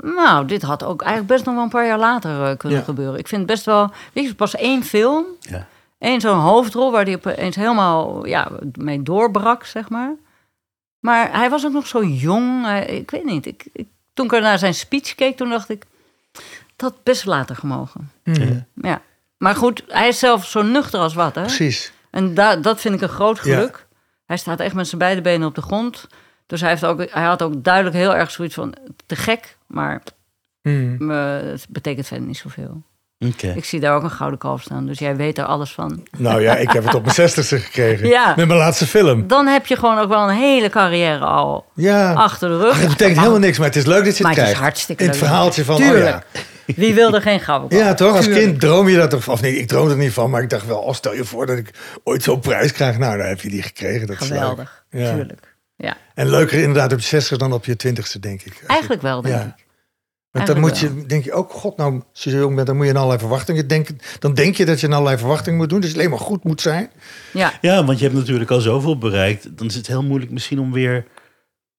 Nou, 0.03 0.47
dit 0.47 0.62
had 0.62 0.85
ook 0.85 1.01
eigenlijk 1.03 1.33
best 1.33 1.45
nog 1.45 1.55
wel 1.55 1.62
een 1.64 1.69
paar 1.71 1.87
jaar 1.87 1.99
later 1.99 2.51
eh, 2.51 2.57
kunnen 2.57 2.79
Ja. 2.79 2.85
gebeuren. 2.85 3.19
Ik 3.19 3.29
vind 3.29 3.40
het 3.40 3.51
best 3.51 3.64
wel. 3.64 3.90
Weet 4.12 4.25
je, 4.27 4.35
pas 4.35 4.55
één 4.57 4.83
film. 4.85 5.25
Ja. 5.40 5.66
één 5.99 6.21
zo'n 6.21 6.38
hoofdrol 6.38 6.90
waar 6.92 7.05
hij 7.05 7.14
opeens 7.14 7.57
helemaal 7.57 8.27
ja, 8.27 8.49
mee 8.79 9.03
doorbrak, 9.03 9.64
zeg 9.64 9.88
maar. 9.88 10.14
Maar 11.01 11.33
hij 11.38 11.51
was 11.51 11.66
ook 11.66 11.73
nog 11.73 11.87
zo 11.87 12.05
jong. 12.05 12.66
Ik 12.87 13.11
weet 13.11 13.25
niet. 13.25 13.47
Ik, 13.47 13.66
ik, 13.73 13.87
toen 14.16 14.26
ik 14.26 14.33
er 14.33 14.40
naar 14.40 14.59
zijn 14.59 14.74
speech 14.74 15.14
keek, 15.14 15.37
toen 15.37 15.48
dacht 15.48 15.68
ik. 15.68 15.85
Dat 16.76 16.90
had 16.90 17.02
best 17.02 17.24
later 17.24 17.57
gemogen. 17.57 18.11
Ja. 18.83 19.02
Maar 19.38 19.55
goed, 19.55 19.83
hij 19.88 20.09
is 20.09 20.18
zelf 20.18 20.46
zo 20.46 20.62
nuchter 20.62 21.00
als 21.00 21.14
wat, 21.14 21.35
hè? 21.35 21.40
Precies. 21.42 21.92
En 22.11 22.35
da 22.35 22.57
dat 22.57 22.81
vind 22.81 22.94
ik 22.94 23.00
een 23.00 23.09
groot 23.09 23.37
Ja. 23.37 23.42
geluk. 23.42 23.87
Hij 24.26 24.37
staat 24.37 24.61
echt 24.61 24.74
met 24.74 24.87
zijn 24.88 25.00
beide 25.00 25.20
benen 25.20 25.48
op 25.48 25.55
de 25.55 25.62
grond. 25.62 26.07
Dus 26.46 26.61
hij, 26.61 26.70
heeft 26.70 26.85
ook, 26.85 26.98
hij 27.11 27.24
had 27.24 27.42
ook 27.42 27.64
duidelijk 27.64 27.96
heel 27.96 28.14
erg 28.14 28.31
zoiets 28.31 28.55
van... 28.55 28.74
te 29.07 29.16
gek, 29.16 29.57
maar 29.66 30.02
eh, 30.62 31.50
het 31.50 31.66
betekent 31.68 32.07
verder 32.07 32.26
niet 32.26 32.37
zoveel. 32.37 32.83
Ik 33.55 33.64
zie 33.64 33.81
daar 33.81 33.94
ook 33.94 34.02
een 34.02 34.11
gouden 34.11 34.38
kalf 34.38 34.62
staan, 34.62 34.87
dus 34.87 34.98
jij 34.98 35.16
weet 35.16 35.38
er 35.38 35.44
alles 35.44 35.72
van. 35.72 36.07
Nou 36.18 36.40
ja, 36.42 36.57
ik 36.57 36.70
heb 36.70 36.85
het 36.85 36.94
op 36.94 37.02
mijn 37.02 37.14
zestigste 37.24 37.59
gekregen. 37.59 38.09
Ja. 38.09 38.33
Met 38.37 38.46
mijn 38.46 38.59
laatste 38.59 38.87
film. 38.87 39.26
Dan 39.26 39.46
heb 39.46 39.66
je 39.66 39.76
gewoon 39.76 39.98
ook 39.98 40.09
wel 40.09 40.29
een 40.29 40.37
hele 40.37 40.68
carrière 40.68 41.24
al 41.24 41.66
Ja. 41.74 42.12
achter 42.12 42.48
de 42.48 42.59
rug. 42.59 42.70
Ach, 42.72 42.79
het 42.81 42.88
betekent 42.88 43.18
helemaal 43.18 43.38
niks, 43.38 43.59
maar 43.59 43.66
het 43.66 43.76
is 43.76 43.85
leuk 43.87 44.05
dat 44.05 44.16
je 44.16 44.22
Maar 44.22 44.33
het 44.33 44.40
het 44.40 44.50
is 44.50 44.55
krijgt. 44.55 44.61
hartstikke 44.61 45.02
In 45.05 45.09
het 45.11 45.18
leuk. 45.20 45.29
verhaaltje 45.29 45.64
van, 45.64 45.76
Tuurlijk. 45.76 46.14
oh 46.16 46.74
Wie 46.76 46.94
wil 46.94 47.14
er 47.14 47.22
geen 47.22 47.40
gouden 47.40 47.79
ja. 47.79 47.85
kalf? 47.85 47.88
Ja, 47.90 47.94
toch? 48.07 48.16
Als 48.16 48.24
Tuurlijk. 48.24 48.46
kind 48.46 48.61
droom 48.61 48.88
je 48.88 48.96
dat 48.96 49.11
toch? 49.11 49.29
Of 49.29 49.40
nee, 49.40 49.57
ik 49.59 49.68
droomde 49.68 49.90
er 49.92 49.98
niet 49.98 50.12
van, 50.12 50.31
maar 50.31 50.42
ik 50.42 50.50
dacht 50.50 50.66
wel, 50.66 50.79
oh, 50.79 50.94
stel 50.94 51.14
je 51.14 51.24
voor 51.24 51.46
dat 51.46 51.57
ik 51.59 51.70
ooit 52.05 52.22
zo'n 52.22 52.40
prijs 52.40 52.72
krijg. 52.72 52.98
Nou, 52.98 53.18
dan 53.18 53.26
heb 53.26 53.40
je 53.40 53.48
die 53.48 53.62
gekregen. 53.62 54.07
Dat. 54.07 54.16
Geweldig, 54.16 54.85
Ja. 54.90 55.12
tuurlijk. 55.14 55.55
Ja. 55.76 55.96
En 56.14 56.31
leuker 56.31 56.59
inderdaad 56.59 56.92
op 56.92 56.98
je 56.98 57.05
60 57.07 57.38
dan 57.38 57.52
op 57.52 57.64
je 57.64 57.76
20ste, 57.76 58.18
denk 58.20 58.42
ik. 58.42 58.62
Eigenlijk 58.66 59.02
wel, 59.02 59.22
denk 59.22 59.35
Ja. 59.35 59.55
ik. 59.59 59.64
Want 60.37 60.46
dan 60.46 60.61
moet 60.61 60.79
je, 60.79 61.07
denk 61.07 61.25
je 61.25 61.33
ook, 61.33 61.53
god, 61.53 61.77
nou, 61.77 62.03
als 62.12 62.25
je 62.25 62.31
zo 62.31 62.37
jong 62.38 62.55
bent, 62.55 62.66
dan 62.66 62.77
moet 62.77 62.85
je 62.85 62.90
in 62.90 62.96
allerlei 62.96 63.20
verwachtingen 63.20 63.68
denken. 63.68 63.99
Dan 64.18 64.35
denk 64.35 64.57
je 64.57 64.64
dat 64.64 64.81
je 64.81 64.87
in 64.87 64.92
allerlei 64.92 65.18
verwachtingen 65.18 65.59
moet 65.59 65.68
doen. 65.68 65.81
Dus 65.81 65.88
het 65.88 65.99
alleen 65.99 66.11
maar 66.11 66.18
goed 66.18 66.44
moet 66.44 66.61
zijn. 66.61 66.90
Ja, 67.33 67.53
Ja, 67.61 67.85
want 67.85 67.99
je 67.99 68.05
hebt 68.05 68.16
natuurlijk 68.16 68.51
al 68.51 68.61
zoveel 68.61 68.99
bereikt. 68.99 69.59
Dan 69.59 69.66
is 69.66 69.75
het 69.75 69.87
heel 69.87 70.03
moeilijk 70.03 70.31
misschien 70.31 70.61
om 70.61 70.72
weer... 70.72 71.05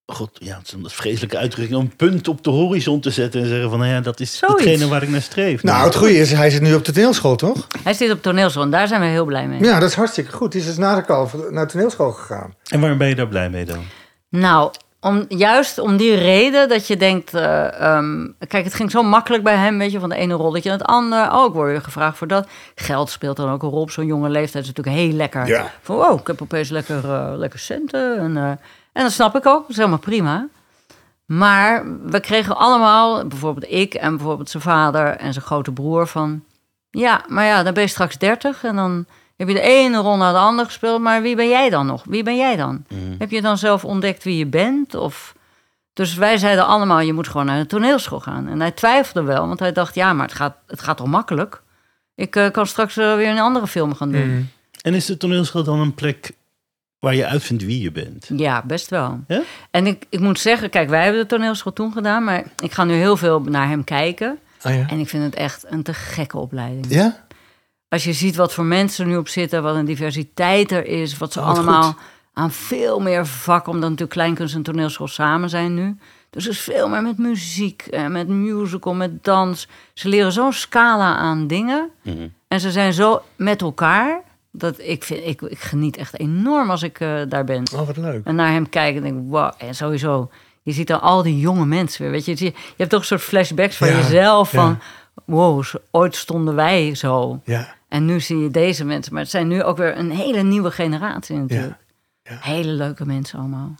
God, 0.05 0.29
ja, 0.33 0.57
het 0.57 0.67
is 0.67 0.73
een 0.73 0.89
vreselijke 0.89 1.37
uitdrukking. 1.37 1.79
Een 1.79 1.95
punt 1.95 2.27
op 2.27 2.43
de 2.43 2.49
horizon 2.49 2.99
te 2.99 3.09
zetten 3.09 3.41
en 3.41 3.47
zeggen 3.47 3.69
van... 3.69 3.79
Nou 3.79 3.91
ja, 3.91 4.01
dat 4.01 4.19
is 4.19 4.37
Zoiets. 4.37 4.63
hetgene 4.63 4.87
waar 4.87 5.03
ik 5.03 5.09
naar 5.09 5.21
streef. 5.21 5.63
Nou, 5.63 5.85
het 5.85 5.95
goede 5.95 6.17
is, 6.17 6.31
hij 6.31 6.49
zit 6.49 6.61
nu 6.61 6.73
op 6.73 6.85
de 6.85 6.91
toneelschool, 6.91 7.35
toch? 7.35 7.67
hij 7.83 7.93
zit 7.93 8.11
op 8.11 8.21
toneelschool 8.21 8.63
en 8.63 8.69
daar 8.69 8.87
zijn 8.87 9.01
we 9.01 9.07
heel 9.07 9.25
blij 9.25 9.47
mee. 9.47 9.63
Ja, 9.63 9.79
dat 9.79 9.89
is 9.89 9.95
hartstikke 9.95 10.31
goed. 10.31 10.51
Die 10.51 10.61
is 10.61 10.67
dus 10.67 10.77
na 10.77 10.95
de 10.95 11.05
kalf 11.05 11.35
naar 11.49 11.65
de 11.65 11.71
toneelschool 11.71 12.11
gegaan. 12.11 12.53
En 12.69 12.79
waarom 12.79 12.97
ben 12.97 13.07
je 13.07 13.15
daar 13.15 13.27
blij 13.27 13.49
mee 13.49 13.65
dan? 13.65 13.83
Nou, 14.29 14.71
om, 14.99 15.25
juist 15.27 15.79
om 15.79 15.97
die 15.97 16.15
reden 16.15 16.69
dat 16.69 16.87
je 16.87 16.97
denkt... 16.97 17.33
eh, 17.33 17.81
ehm, 17.81 18.27
kijk, 18.47 18.63
het 18.63 18.73
ging 18.73 18.91
zo 18.91 19.03
makkelijk 19.03 19.43
bij 19.43 19.55
hem, 19.55 19.77
weet 19.77 19.91
je, 19.91 19.99
van 19.99 20.09
de 20.09 20.15
ene 20.15 20.33
rolletje 20.33 20.69
naar 20.69 20.77
het 20.77 20.87
andere. 20.87 21.33
Oh, 21.33 21.45
ik 21.45 21.53
word 21.53 21.69
weer 21.69 21.81
gevraagd 21.81 22.17
voor 22.17 22.27
dat. 22.27 22.47
Geld 22.75 23.09
speelt 23.09 23.37
dan 23.37 23.51
ook 23.51 23.63
een 23.63 23.69
rol 23.69 23.81
op 23.81 23.91
zo'n 23.91 24.05
jonge 24.05 24.29
leeftijd. 24.29 24.63
is 24.63 24.69
natuurlijk 24.73 24.97
heel 24.97 25.13
lekker. 25.13 25.47
Ja. 25.47 25.71
Van, 25.81 25.95
wow, 25.95 26.19
ik 26.19 26.27
heb 26.27 26.41
opeens 26.41 26.69
lekker, 26.69 27.11
eh, 27.11 27.33
lekker 27.35 27.59
centen. 27.59 28.17
En, 28.17 28.37
eh, 28.37 28.49
en 28.93 29.03
dat 29.03 29.11
snap 29.11 29.35
ik 29.35 29.45
ook, 29.45 29.61
dat 29.61 29.69
is 29.69 29.77
helemaal 29.77 29.97
prima. 29.97 30.47
Maar 31.25 31.85
we 32.05 32.19
kregen 32.19 32.57
allemaal, 32.57 33.27
bijvoorbeeld 33.27 33.71
ik 33.71 33.93
en 33.93 34.17
bijvoorbeeld 34.17 34.49
zijn 34.49 34.63
vader 34.63 35.07
en 35.07 35.33
zijn 35.33 35.45
grote 35.45 35.71
broer 35.71 36.07
van... 36.07 36.43
Ja, 36.89 37.23
maar 37.27 37.45
ja, 37.45 37.63
dan 37.63 37.73
ben 37.73 37.83
je 37.83 37.89
straks 37.89 38.17
30 38.17 38.63
en 38.63 38.75
dan 38.75 39.05
heb 39.37 39.47
je 39.47 39.53
de 39.53 39.61
ene 39.61 39.97
rol 39.97 40.17
naar 40.17 40.33
de 40.33 40.39
andere 40.39 40.67
gespeeld. 40.67 41.01
Maar 41.01 41.21
wie 41.21 41.35
ben 41.35 41.49
jij 41.49 41.69
dan 41.69 41.85
nog? 41.85 42.03
Wie 42.05 42.23
ben 42.23 42.37
jij 42.37 42.55
dan? 42.55 42.85
Heb 43.17 43.31
je 43.31 43.41
dan 43.41 43.57
zelf 43.57 43.85
ontdekt 43.85 44.23
wie 44.23 44.37
je 44.37 44.45
bent? 44.45 44.95
Of... 44.95 45.35
Dus 45.93 46.15
wij 46.15 46.37
zeiden 46.37 46.67
allemaal, 46.67 46.99
je 46.99 47.13
moet 47.13 47.27
gewoon 47.27 47.45
naar 47.45 47.59
de 47.59 47.65
toneelschool 47.65 48.19
gaan. 48.19 48.47
En 48.47 48.59
hij 48.59 48.71
twijfelde 48.71 49.21
wel, 49.21 49.47
want 49.47 49.59
hij 49.59 49.71
dacht, 49.71 49.95
ja, 49.95 50.13
maar 50.13 50.25
het 50.25 50.35
gaat, 50.35 50.57
het 50.67 50.81
gaat 50.81 50.97
toch 50.97 51.07
makkelijk? 51.07 51.61
Ik 52.15 52.35
eh, 52.35 52.51
kan 52.51 52.67
straks 52.67 52.97
eh, 52.97 53.15
weer 53.15 53.29
een 53.29 53.39
andere 53.39 53.67
film 53.67 53.95
gaan 53.95 54.11
doen. 54.11 54.49
En 54.81 54.93
is 54.93 55.05
de 55.05 55.17
toneelschool 55.17 55.63
dan 55.63 55.79
een 55.79 55.93
plek 55.93 56.31
waar 56.99 57.15
je 57.15 57.25
uitvindt 57.25 57.63
wie 57.63 57.81
je 57.81 57.91
bent? 57.91 58.29
Ja, 58.35 58.63
best 58.65 58.89
wel. 58.89 59.19
Ja? 59.27 59.41
En 59.71 59.87
ik, 59.87 60.05
ik 60.09 60.19
moet 60.19 60.39
zeggen, 60.39 60.69
kijk, 60.69 60.89
wij 60.89 61.03
hebben 61.03 61.21
de 61.21 61.27
toneelschool 61.27 61.73
toen 61.73 61.91
gedaan, 61.91 62.23
maar 62.23 62.43
ik 62.63 62.71
ga 62.71 62.83
nu 62.83 62.93
heel 62.93 63.17
veel 63.17 63.39
naar 63.39 63.67
hem 63.67 63.83
kijken. 63.83 64.39
Ah 64.61 64.75
ja? 64.75 64.85
En 64.87 64.99
ik 64.99 65.09
vind 65.09 65.23
het 65.23 65.35
echt 65.35 65.65
een 65.67 65.83
te 65.83 65.93
gekke 65.93 66.37
opleiding. 66.37 66.85
Ja? 66.89 67.25
Als 67.89 68.03
je 68.03 68.13
ziet 68.13 68.35
wat 68.35 68.53
voor 68.53 68.65
mensen 68.65 69.03
er 69.05 69.11
nu 69.11 69.17
op 69.17 69.27
zitten, 69.27 69.63
wat 69.63 69.75
een 69.75 69.85
diversiteit 69.85 70.71
er 70.71 70.85
is, 70.85 71.17
wat 71.17 71.33
ze 71.33 71.39
Oh, 71.39 71.45
wat 71.47 71.55
allemaal 71.57 71.83
goed. 71.83 72.01
aan 72.33 72.51
veel 72.51 72.99
meer 72.99 73.25
vakken, 73.27 73.71
omdat 73.71 73.89
natuurlijk 73.89 74.17
kleinkunst 74.17 74.55
en 74.55 74.63
toneelschool 74.63 75.07
samen 75.07 75.49
zijn 75.49 75.73
nu. 75.73 75.97
Dus 76.29 76.45
er 76.45 76.51
is 76.51 76.59
veel 76.59 76.89
meer 76.89 77.01
met 77.01 77.17
muziek 77.17 77.81
en 77.81 78.11
met 78.11 78.27
musical, 78.27 78.93
met 78.93 79.23
dans. 79.23 79.67
Ze 79.93 80.09
leren 80.09 80.31
zo'n 80.31 80.53
scala 80.53 81.15
aan 81.15 81.47
dingen. 81.47 81.89
Mhm. 82.01 82.27
En 82.47 82.59
ze 82.59 82.71
zijn 82.71 82.93
zo 82.93 83.21
met 83.35 83.61
elkaar. 83.61 84.21
Dat 84.51 84.79
ik, 84.79 85.03
vind, 85.03 85.25
ik, 85.25 85.41
ik 85.41 85.59
geniet 85.59 85.97
echt 85.97 86.19
enorm 86.19 86.69
als 86.69 86.83
ik 86.83 86.99
eh, 86.99 87.21
daar 87.29 87.43
ben. 87.43 87.63
Oh, 87.75 87.85
wat 87.87 87.97
leuk. 87.97 88.25
En 88.25 88.35
naar 88.35 88.51
hem 88.51 88.69
kijken 88.69 89.03
en 89.03 89.09
denk 89.13 89.25
ik, 89.25 89.31
wow. 89.31 89.51
En 89.57 89.75
sowieso, 89.75 90.29
je 90.61 90.71
ziet 90.71 90.87
dan 90.87 91.01
al 91.01 91.23
die 91.23 91.39
jonge 91.39 91.65
mensen 91.65 92.01
weer. 92.01 92.11
Weet 92.11 92.25
je, 92.25 92.45
je 92.45 92.53
hebt 92.77 92.89
toch 92.89 92.99
een 92.99 93.05
soort 93.05 93.21
flashbacks 93.21 93.75
van 93.75 93.87
Ja, 93.87 93.95
jezelf. 93.97 94.51
ja. 94.51 94.77
Wow, 95.27 95.63
ooit 95.91 96.15
stonden 96.15 96.55
wij 96.55 96.95
zo. 96.95 97.41
Ja, 97.45 97.75
En 97.87 98.05
nu 98.05 98.19
zie 98.19 98.37
je 98.37 98.51
deze 98.51 98.85
mensen. 98.85 99.13
Maar 99.13 99.21
het 99.21 99.31
zijn 99.31 99.47
nu 99.47 99.63
ook 99.63 99.77
weer 99.77 99.97
een 99.97 100.11
hele 100.11 100.41
nieuwe 100.43 100.71
generatie 100.71 101.37
natuurlijk. 101.37 101.77
Ja. 102.23 102.37
Hele 102.41 102.71
leuke 102.71 103.05
mensen 103.05 103.39
allemaal. 103.39 103.75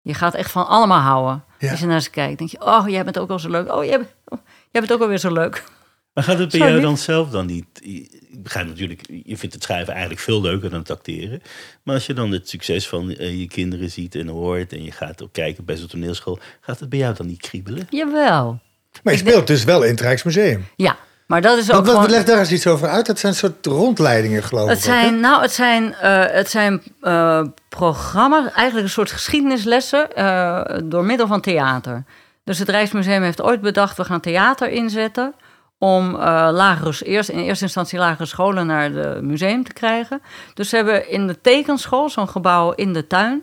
Je 0.00 0.14
gaat 0.14 0.34
echt 0.34 0.50
van 0.50 0.66
allemaal 0.66 1.00
houden. 1.00 1.44
Ja. 1.58 1.70
Als 1.70 1.80
je 1.80 1.86
naar 1.86 2.00
ze 2.00 2.10
kijkt, 2.10 2.38
denk 2.38 2.50
je, 2.50 2.60
oh, 2.60 2.88
jij 2.88 3.04
bent 3.04 3.18
ook 3.18 3.30
al 3.30 3.38
zo 3.38 3.50
leuk. 3.50 3.72
Oh, 3.72 3.84
jij 3.84 3.98
bent, 3.98 4.10
oh, 4.24 4.38
jij 4.70 4.80
bent 4.80 4.92
ook 4.92 5.00
alweer 5.00 5.18
zo 5.18 5.32
leuk. 5.32 5.64
Maar 6.12 6.24
gaat 6.24 6.38
het 6.38 6.50
bij 6.50 6.60
jou 6.68 6.80
dan 6.80 6.96
zelf 6.98 7.30
dan 7.30 7.46
niet? 7.46 7.66
Ik 7.82 8.42
begrijp 8.42 8.66
natuurlijk, 8.66 9.06
je 9.24 9.36
vindt 9.36 9.54
het 9.54 9.62
schrijven 9.62 9.92
eigenlijk 9.92 10.22
veel 10.22 10.40
leuker 10.40 10.70
dan 10.70 10.78
het 10.78 10.90
acteren. 10.90 11.42
Maar 11.82 11.94
als 11.94 12.06
je 12.06 12.14
dan 12.14 12.30
het 12.30 12.48
succes 12.48 12.88
van 12.88 13.10
eh, 13.10 13.38
je 13.38 13.46
kinderen 13.46 13.90
ziet 13.90 14.14
en 14.14 14.28
hoort 14.28 14.72
en 14.72 14.82
je 14.84 14.92
gaat 14.92 15.22
ook 15.22 15.32
kijken 15.32 15.64
bij 15.64 15.76
zo'n 15.76 15.86
toneelschool, 15.86 16.38
gaat 16.60 16.80
het 16.80 16.88
bij 16.88 16.98
jou 16.98 17.14
dan 17.14 17.26
niet 17.26 17.40
kriebelen? 17.40 17.86
Jawel. 17.90 18.60
Maar 19.02 19.12
je 19.12 19.18
speelt 19.18 19.46
dus 19.46 19.64
wel 19.64 19.82
in 19.82 19.90
het 19.90 20.00
Rijksmuseum. 20.00 20.66
Ja, 20.76 20.96
maar 21.28 21.40
dat 21.40 21.58
is 21.58 21.72
ook 21.72 21.84
wat, 21.84 21.94
gewoon... 21.94 22.10
leg 22.10 22.24
daar 22.24 22.38
eens 22.38 22.52
iets 22.52 22.66
over 22.66 22.88
uit. 22.88 23.06
Dat 23.06 23.18
zijn 23.18 23.34
soort 23.34 23.66
rondleidingen, 23.66 24.42
geloof 24.42 24.68
Het 24.68 24.78
ik. 24.78 24.84
ook, 24.84 24.94
zijn, 24.94 25.20
nou, 25.20 25.42
het 25.42 25.52
zijn, 25.52 25.94
eh, 25.94 26.24
het 26.26 26.50
zijn 26.50 26.82
eh, 27.00 27.42
programma's, 27.68 28.52
eigenlijk 28.52 28.86
een 28.86 28.92
soort 28.92 29.10
geschiedenislessen 29.10 30.14
eh, 30.14 30.64
door 30.84 31.04
middel 31.04 31.26
van 31.26 31.40
theater. 31.40 32.04
Dus 32.44 32.58
het 32.58 32.68
Rijksmuseum 32.68 33.22
heeft 33.22 33.42
ooit 33.42 33.60
bedacht, 33.60 33.96
we 33.96 34.04
gaan 34.04 34.20
theater 34.20 34.68
inzetten 34.68 35.34
om 35.78 36.16
lagere, 36.50 37.04
eerst, 37.04 37.28
in 37.28 37.38
eerste 37.38 37.64
instantie 37.64 37.98
lagere 37.98 38.26
scholen 38.26 38.66
naar 38.66 38.90
het 38.90 39.22
museum 39.22 39.64
te 39.64 39.72
krijgen. 39.72 40.22
Dus 40.54 40.68
ze 40.68 40.76
hebben 40.76 41.10
in 41.10 41.26
de 41.26 41.40
tekenschool, 41.40 42.08
zo'n 42.08 42.28
gebouw 42.28 42.72
in 42.72 42.92
de 42.92 43.06
tuin, 43.06 43.42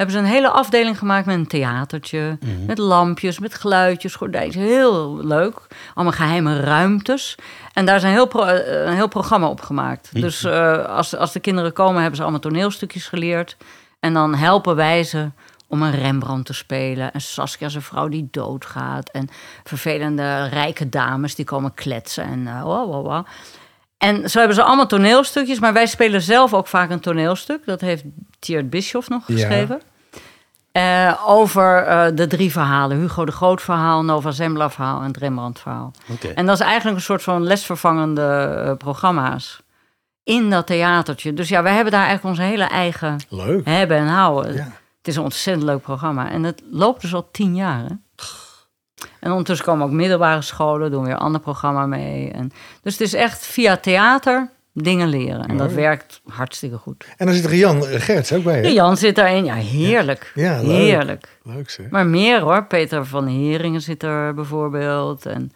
hebben 0.00 0.14
ze 0.18 0.18
een 0.20 0.34
hele 0.36 0.48
afdeling 0.50 0.98
gemaakt 0.98 1.26
met 1.26 1.34
een 1.36 1.46
theatertje, 1.46 2.38
met 2.66 2.78
lampjes, 2.78 3.38
met 3.38 3.54
geluidjes, 3.54 4.14
gordijntjes. 4.14 4.62
Heel 4.64 5.24
leuk. 5.24 5.66
Allemaal 5.94 6.12
geheime 6.14 6.60
ruimtes. 6.60 7.34
En 7.72 7.86
daar 7.86 7.96
is 7.96 8.02
een 8.02 8.08
heel, 8.10 8.26
pro- 8.26 8.42
eh, 8.44 8.84
een 8.86 8.94
heel 8.94 9.08
programma 9.08 9.48
op 9.48 9.60
gemaakt. 9.60 10.08
Dus 10.20 10.44
eh, 10.44 10.84
als, 10.84 11.16
als 11.16 11.32
de 11.32 11.40
kinderen 11.40 11.72
komen, 11.72 11.96
hebben 11.98 12.16
ze 12.16 12.22
allemaal 12.22 12.40
toneelstukjes 12.40 13.06
geleerd. 13.08 13.56
En 14.00 14.12
dan 14.12 14.34
helpen 14.34 14.76
wij 14.76 15.04
ze 15.04 15.30
om 15.66 15.82
een 15.82 15.92
Rembrandt 16.00 16.46
te 16.46 16.52
spelen. 16.52 17.12
En 17.12 17.20
Saskia 17.20 17.66
is 17.66 17.74
een 17.74 17.82
vrouw 17.82 18.08
die 18.08 18.28
doodgaat. 18.30 19.10
En 19.10 19.28
vervelende 19.64 20.46
rijke 20.48 20.88
dames 20.88 21.34
die 21.34 21.44
komen 21.44 21.74
kletsen. 21.74 22.24
En 22.24 22.46
eh, 22.46 22.62
wow, 22.62 22.90
wow, 22.92 23.06
wow. 23.06 23.26
En 23.98 24.30
zo 24.30 24.38
hebben 24.38 24.56
ze 24.56 24.62
allemaal 24.62 24.86
toneelstukjes. 24.86 25.58
Maar 25.58 25.72
wij 25.72 25.86
spelen 25.86 26.22
zelf 26.22 26.54
ook 26.54 26.66
vaak 26.66 26.90
een 26.90 27.00
toneelstuk. 27.00 27.66
Dat 27.66 27.80
heeft 27.80 28.04
Tjeerd 28.38 28.70
Bischoff 28.70 29.08
nog 29.08 29.22
Ja. 29.26 29.48
Eh, 30.72 31.22
over 31.26 31.84
eh, 31.84 32.06
de 32.14 32.26
drie 32.26 32.52
verhalen. 32.52 32.98
Hugo 32.98 33.24
de 33.24 33.32
Groot 33.32 33.62
verhaal, 33.62 34.04
Nova 34.04 34.30
Zembla 34.30 34.70
verhaal 34.70 35.00
en 35.00 35.06
het 35.06 35.16
Rembrandt 35.16 35.60
verhaal. 35.60 35.92
En 36.34 36.46
dat 36.46 36.60
is 36.60 36.66
eigenlijk 36.66 36.96
een 36.96 37.02
soort 37.02 37.22
van 37.22 37.42
lesvervangende 37.42 38.62
eh, 38.66 38.76
programma's. 38.76 39.62
In 40.22 40.50
dat 40.50 40.66
theatertje. 40.66 41.34
Dus 41.34 41.48
ja, 41.48 41.62
wij 41.62 41.74
hebben 41.74 41.92
daar 41.92 42.06
eigenlijk 42.06 42.36
onze 42.36 42.50
hele 42.50 42.64
eigen 42.64 43.16
Leuk. 43.28 43.64
hebben 43.64 43.96
en 43.96 44.06
houden. 44.06 44.54
Ja. 44.54 44.62
Het 44.98 45.08
is 45.08 45.16
een 45.16 45.22
ontzettend 45.22 45.66
leuk 45.66 45.82
programma. 45.82 46.30
En 46.30 46.42
het 46.42 46.62
loopt 46.70 47.00
dus 47.00 47.14
al 47.14 47.28
tien 47.30 47.54
jaar. 47.54 47.80
Hè? 47.80 47.94
En 49.20 49.30
ondertussen 49.30 49.66
komen 49.66 49.86
ook 49.86 49.92
middelbare 49.92 50.42
scholen, 50.42 50.90
doen 50.90 51.04
weer 51.04 51.12
een 51.12 51.18
ander 51.18 51.40
programma 51.40 51.86
mee. 51.86 52.30
En, 52.30 52.52
dus 52.82 52.92
het 52.92 53.00
is 53.00 53.14
echt 53.14 53.46
via 53.46 53.76
theater 53.76 54.50
dingen 54.82 55.08
leren. 55.08 55.46
En 55.46 55.56
dat 55.56 55.72
werkt 55.72 56.20
hartstikke 56.24 56.76
goed. 56.76 57.06
En 57.16 57.26
dan 57.26 57.34
zit 57.34 57.44
Rian 57.46 57.82
Gerts 57.82 58.32
ook 58.32 58.44
bij, 58.44 58.72
Jan 58.72 58.96
zit 58.96 59.14
daarin. 59.14 59.44
Ja, 59.44 59.54
heerlijk. 59.54 60.32
Ja, 60.34 60.62
leuk. 60.62 60.70
heerlijk. 60.70 61.38
Leuk 61.42 61.70
zeg. 61.70 61.90
Maar 61.90 62.06
meer 62.06 62.40
hoor. 62.40 62.64
Peter 62.64 63.06
van 63.06 63.26
Heringen 63.26 63.80
zit 63.80 64.02
er 64.02 64.34
bijvoorbeeld. 64.34 65.26
En 65.26 65.52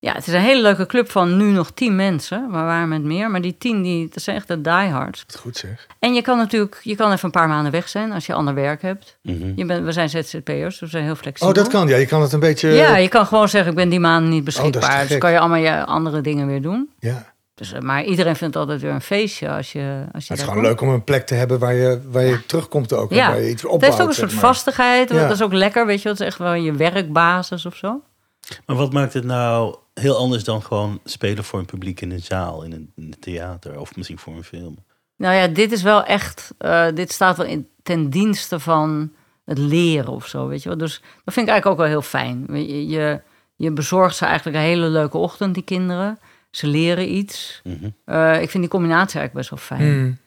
ja, 0.00 0.12
het 0.12 0.26
is 0.26 0.32
een 0.32 0.40
hele 0.40 0.62
leuke 0.62 0.86
club 0.86 1.10
van 1.10 1.36
nu 1.36 1.44
nog 1.44 1.70
tien 1.70 1.96
mensen. 1.96 2.50
Maar 2.50 2.64
waren 2.64 2.88
met 2.88 3.02
meer. 3.02 3.30
Maar 3.30 3.40
die 3.40 3.56
tien, 3.58 3.82
die, 3.82 4.08
dat 4.12 4.22
zijn 4.22 4.36
echt 4.36 4.48
de 4.48 4.60
diehards. 4.60 5.24
Wat 5.26 5.36
goed 5.36 5.56
zeg. 5.56 5.86
En 5.98 6.14
je 6.14 6.22
kan 6.22 6.36
natuurlijk, 6.36 6.80
je 6.82 6.96
kan 6.96 7.12
even 7.12 7.24
een 7.24 7.30
paar 7.30 7.48
maanden 7.48 7.72
weg 7.72 7.88
zijn 7.88 8.12
als 8.12 8.26
je 8.26 8.32
ander 8.32 8.54
werk 8.54 8.82
hebt. 8.82 9.18
Mhm. 9.22 9.52
Je 9.56 9.64
bent, 9.64 9.84
we 9.84 9.92
zijn 9.92 10.08
ZZP'ers, 10.08 10.78
dus 10.78 10.80
we 10.80 10.86
zijn 10.86 11.04
heel 11.04 11.14
flexibel. 11.16 11.48
Oh, 11.48 11.54
dat 11.54 11.68
kan. 11.68 11.88
Ja, 11.88 11.96
je 11.96 12.06
kan 12.06 12.22
het 12.22 12.32
een 12.32 12.40
beetje... 12.40 12.68
Ja, 12.68 12.96
je 12.96 13.08
kan 13.08 13.26
gewoon 13.26 13.48
zeggen, 13.48 13.70
ik 13.70 13.76
ben 13.76 13.88
die 13.88 14.00
maanden 14.00 14.30
niet 14.30 14.38
Oh, 14.38 14.44
beschikbaar. 14.44 15.02
te 15.02 15.08
dus 15.08 15.18
kan 15.18 15.32
je 15.32 15.38
allemaal 15.38 15.58
je 15.58 15.84
andere 15.84 16.20
dingen 16.20 16.46
weer 16.46 16.62
doen. 16.62 16.90
Ja. 16.98 17.36
Dus, 17.58 17.72
eh, 17.72 17.80
maar 17.80 18.04
iedereen 18.04 18.36
vindt 18.36 18.54
het 18.54 18.62
altijd 18.62 18.82
weer 18.82 18.92
een 18.92 19.00
feestje 19.00 19.50
als 19.50 19.72
je, 19.72 20.04
als 20.12 20.26
je 20.26 20.32
Het 20.32 20.38
is 20.42 20.48
gewoon 20.48 20.62
komt. 20.62 20.66
leuk 20.66 20.80
om 20.80 20.88
een 20.88 21.04
plek 21.04 21.26
te 21.26 21.34
hebben 21.34 21.58
waar 21.58 21.74
je, 21.74 22.00
waar 22.10 22.24
je 22.24 22.46
terugkomt 22.46 22.92
ook. 22.92 23.12
Ja, 23.12 23.28
waar 23.28 23.40
je 23.40 23.50
iets 23.50 23.62
het 23.62 23.70
opbouwt. 23.70 23.92
heeft 23.92 24.02
ook 24.02 24.08
een 24.08 24.14
soort 24.28 24.32
maar. 24.32 24.40
vastigheid. 24.40 25.10
Ja. 25.10 25.22
Dat 25.22 25.30
is 25.30 25.42
ook 25.42 25.52
lekker, 25.52 25.86
weet 25.86 26.02
je. 26.02 26.08
Dat 26.08 26.20
is 26.20 26.26
echt 26.26 26.38
wel 26.38 26.54
je 26.54 26.72
werkbasis 26.72 27.66
of 27.66 27.76
zo. 27.76 28.02
Maar 28.66 28.76
wat 28.76 28.92
maakt 28.92 29.12
het 29.12 29.24
nou 29.24 29.76
heel 29.94 30.16
anders 30.16 30.44
dan 30.44 30.62
gewoon 30.62 31.00
spelen 31.04 31.44
voor 31.44 31.58
een 31.58 31.64
publiek 31.64 32.00
in 32.00 32.10
een 32.10 32.22
zaal, 32.22 32.62
in 32.62 32.72
een, 32.72 32.92
in 32.96 33.02
een 33.02 33.18
theater 33.20 33.80
of 33.80 33.96
misschien 33.96 34.18
voor 34.18 34.36
een 34.36 34.44
film? 34.44 34.76
Nou 35.16 35.34
ja, 35.34 35.46
dit 35.46 35.72
is 35.72 35.82
wel 35.82 36.04
echt, 36.04 36.54
eh, 36.58 36.86
dit 36.94 37.12
staat 37.12 37.36
wel 37.36 37.46
in, 37.46 37.68
ten 37.82 38.10
dienste 38.10 38.60
van 38.60 39.12
het 39.44 39.58
leren 39.58 40.12
of 40.12 40.26
zo, 40.26 40.46
weet 40.46 40.62
je 40.62 40.68
wel. 40.68 40.78
Dus 40.78 41.00
dat 41.24 41.34
vind 41.34 41.46
ik 41.46 41.52
eigenlijk 41.52 41.66
ook 41.66 41.86
wel 41.86 41.86
heel 41.86 42.08
fijn. 42.08 42.46
Je, 42.50 42.86
je, 42.86 43.20
je 43.56 43.70
bezorgt 43.72 44.16
ze 44.16 44.24
eigenlijk 44.24 44.56
een 44.56 44.62
hele 44.62 44.86
leuke 44.86 45.18
ochtend, 45.18 45.54
die 45.54 45.62
kinderen. 45.62 46.18
Ze 46.50 46.66
leren 46.66 47.14
iets. 47.14 47.60
Mhm. 47.64 47.88
Eh, 48.04 48.42
ik 48.42 48.50
vind 48.50 48.62
die 48.62 48.72
combinatie 48.72 49.18
eigenlijk 49.18 49.34
best 49.34 49.50
wel 49.50 49.78
fijn. 49.78 49.92
Hmm. 49.92 50.18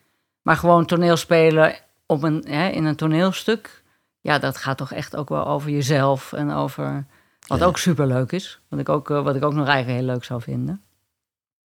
Maar 0.42 0.56
gewoon 0.58 0.86
toneelspelen 0.86 1.76
op 2.06 2.24
een, 2.24 2.46
hè, 2.48 2.68
in 2.70 2.86
een 2.86 2.96
toneelstuk, 2.96 3.84
ja, 4.22 4.40
dat 4.40 4.58
gaat 4.58 4.78
toch 4.78 4.92
echt 4.92 5.16
ook 5.16 5.30
wel 5.30 5.48
over 5.48 5.70
jezelf 5.70 6.34
en 6.34 6.52
over 6.52 7.06
wat 7.48 7.60
Ja. 7.60 7.66
ook 7.66 7.78
superleuk 7.78 8.32
is. 8.32 8.60
Wat 8.70 8.80
ik 8.80 8.90
ook, 8.90 9.10
eh, 9.10 9.24
wat 9.24 9.36
ik 9.36 9.44
ook 9.44 9.54
nog 9.54 9.68
eigenlijk 9.68 10.00
heel 10.00 10.08
leuk 10.14 10.24
zou 10.24 10.42
vinden. 10.42 10.82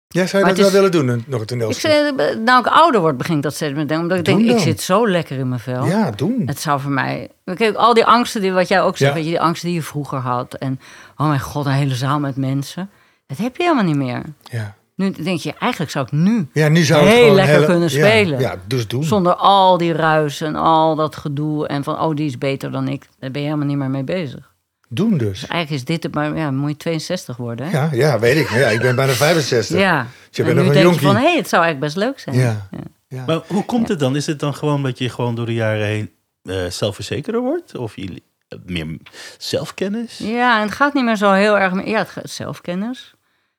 Ja, 0.08 0.26
zou 0.26 0.38
je 0.38 0.38
Maar 0.38 0.48
dat 0.48 0.56
wel 0.58 0.66
is- 0.66 0.72
willen 0.72 0.90
doen, 0.90 1.06
nog 1.26 1.34
een 1.34 1.40
Ik 1.40 1.46
toneelstuk? 1.46 1.90
zeg, 1.90 2.12
eh, 2.16 2.36
nou 2.36 2.60
ik 2.60 2.66
ouder 2.66 3.00
word, 3.00 3.16
begin 3.16 3.36
ik 3.36 3.42
dat 3.42 3.54
steeds 3.54 3.72
meer 3.72 3.80
te 3.80 3.86
denken. 3.86 4.02
Omdat 4.04 4.18
ik 4.18 4.24
Doen 4.34 4.46
denk, 4.46 4.58
ik 4.58 4.64
zit 4.64 4.80
zo 4.80 5.08
lekker 5.08 5.38
in 5.38 5.48
mijn 5.48 5.60
vel. 5.60 5.84
Ja, 5.84 6.10
doen. 6.10 6.42
Het 6.46 6.60
zou 6.60 6.80
voor 6.80 6.90
mij... 6.90 7.30
Kijk, 7.44 7.76
al 7.76 7.94
die 7.94 8.04
angsten, 8.04 8.40
die, 8.40 8.52
wat 8.52 8.68
jij 8.68 8.82
ook 8.82 8.96
zegt, 8.96 9.10
Ja. 9.10 9.16
weet 9.16 9.24
je, 9.24 9.30
die 9.30 9.40
angsten 9.40 9.68
die 9.68 9.76
je 9.76 9.82
vroeger 9.84 10.18
had. 10.18 10.54
En, 10.54 10.80
oh 11.16 11.26
mijn 11.28 11.40
god, 11.40 11.66
een 11.66 11.72
hele 11.72 11.94
zaal 11.94 12.20
met 12.20 12.36
mensen. 12.36 12.90
Dat 13.26 13.38
heb 13.38 13.56
je 13.56 13.62
helemaal 13.62 13.84
niet 13.84 13.96
meer. 13.96 14.22
Ja. 14.42 14.74
Nu 14.94 15.10
denk 15.10 15.40
je, 15.40 15.54
eigenlijk 15.58 15.92
zou 15.92 16.04
ik 16.06 16.12
nu, 16.12 16.48
Ja, 16.52 16.68
nu 16.68 16.82
zou 16.82 17.04
het 17.04 17.12
Heel 17.14 17.34
lekker 17.34 17.54
hele- 17.54 17.66
kunnen 17.66 17.90
spelen. 17.90 18.40
Ja, 18.40 18.56
dus 18.66 18.88
doen. 18.88 19.04
zonder 19.04 19.34
al 19.34 19.78
die 19.78 19.92
ruis 19.92 20.40
en 20.40 20.54
al 20.54 20.94
dat 20.96 21.16
gedoe. 21.16 21.66
En 21.68 21.84
van, 21.84 22.00
oh, 22.00 22.14
die 22.16 22.26
is 22.26 22.38
beter 22.38 22.70
dan 22.70 22.88
ik. 22.88 23.08
Daar 23.18 23.30
ben 23.30 23.40
je 23.42 23.46
helemaal 23.46 23.68
niet 23.68 23.76
meer 23.76 23.90
mee 23.90 24.04
bezig. 24.04 24.54
Doen 24.88 25.18
dus. 25.18 25.40
Dus 25.40 25.48
eigenlijk 25.48 25.70
is 25.80 25.84
dit 25.86 26.02
het, 26.02 26.14
maar 26.14 26.36
ja, 26.36 26.50
moet 26.50 26.70
je 26.70 26.76
62 26.76 27.36
worden, 27.36 27.66
hè? 27.66 27.72
Ja, 27.72 27.88
ja, 27.92 28.18
weet 28.18 28.36
ik. 28.36 28.48
Ja, 28.50 28.68
ik 28.68 28.80
ben 28.80 28.96
bijna 28.96 29.12
65. 29.12 29.78
Ja. 29.78 30.06
Je 30.30 30.42
en 30.42 30.44
bent 30.44 30.46
nu 30.46 30.54
nog 30.54 30.56
een 30.56 30.64
denk 30.64 30.74
je 30.74 30.82
jonkie. 30.82 31.06
van, 31.06 31.16
hé, 31.16 31.22
hey, 31.28 31.36
het 31.36 31.48
zou 31.48 31.62
eigenlijk 31.62 31.94
best 31.94 32.06
leuk 32.06 32.18
zijn. 32.18 32.36
Ja. 32.36 32.68
Ja. 33.08 33.24
Maar 33.26 33.40
hoe 33.46 33.64
komt 33.64 33.88
het 33.88 33.98
dan? 33.98 34.16
Is 34.16 34.26
het 34.26 34.40
dan 34.40 34.54
gewoon 34.54 34.82
dat 34.82 34.98
je 34.98 35.08
gewoon 35.08 35.34
door 35.34 35.46
de 35.46 35.54
jaren 35.54 35.86
heen 35.86 36.10
eh, 36.42 36.56
zelfverzekerder 36.70 37.40
wordt? 37.40 37.76
Of 37.76 37.96
je 37.96 38.22
hebt 38.48 38.70
meer 38.70 38.96
zelfkennis? 39.38 40.18
Ja, 40.18 40.56
en 40.56 40.62
het 40.62 40.74
gaat 40.74 40.94
niet 40.94 41.04
meer 41.04 41.16
zo 41.16 41.32
heel 41.32 41.58
erg... 41.58 41.86
Ja, 41.86 41.98
het 41.98 42.08
gaat 42.08 42.30
zelfkennis. 42.30 43.14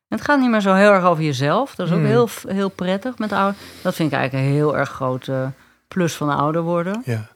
Het 0.09 0.21
gaat 0.21 0.39
niet 0.39 0.49
meer 0.49 0.61
zo 0.61 0.73
heel 0.73 0.91
erg 0.91 1.03
over 1.03 1.23
jezelf. 1.23 1.75
Dat 1.75 1.87
is 1.87 1.93
ook 1.93 1.99
Hmm. 1.99 2.07
heel, 2.07 2.29
heel 2.47 2.69
prettig 2.69 3.17
met 3.17 3.31
ouder. 3.31 3.61
Dat 3.81 3.95
vind 3.95 4.11
ik 4.11 4.17
eigenlijk 4.17 4.47
een 4.47 4.53
heel 4.53 4.77
erg 4.77 4.89
grote 4.89 5.51
plus 5.87 6.13
van 6.15 6.29
ouder 6.29 6.61
worden. 6.61 7.01
Ja. 7.05 7.35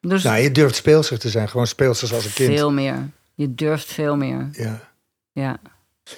Dus 0.00 0.22
Nou, 0.22 0.38
je 0.38 0.50
durft 0.52 0.74
speelser 0.76 1.18
te 1.18 1.28
zijn. 1.28 1.48
Gewoon 1.48 1.66
speelser 1.66 2.14
als 2.14 2.24
een 2.24 2.32
kind. 2.32 2.54
veel 2.58 2.72
meer. 2.72 3.08
Je 3.34 3.54
durft 3.54 3.92
veel 3.92 4.16
meer. 4.16 4.48
Ja. 4.52 4.80
Ja. 5.32 5.56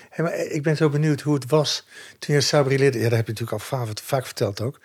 Hey, 0.09 0.25
maar 0.25 0.35
ik 0.37 0.62
ben 0.62 0.77
zo 0.77 0.88
benieuwd 0.88 1.21
hoe 1.21 1.35
het 1.35 1.51
was 1.51 1.87
toen 2.19 2.35
je 2.35 2.40
Sabri 2.40 2.79
leerde. 2.79 2.99
Ja, 2.99 3.05
dat 3.09 3.12
heb 3.17 3.27
je 3.27 3.33
natuurlijk 3.33 3.62
al 3.62 3.79
vaak, 3.79 3.88
vaak 4.03 4.25
verteld 4.27 4.61
ook. 4.61 4.81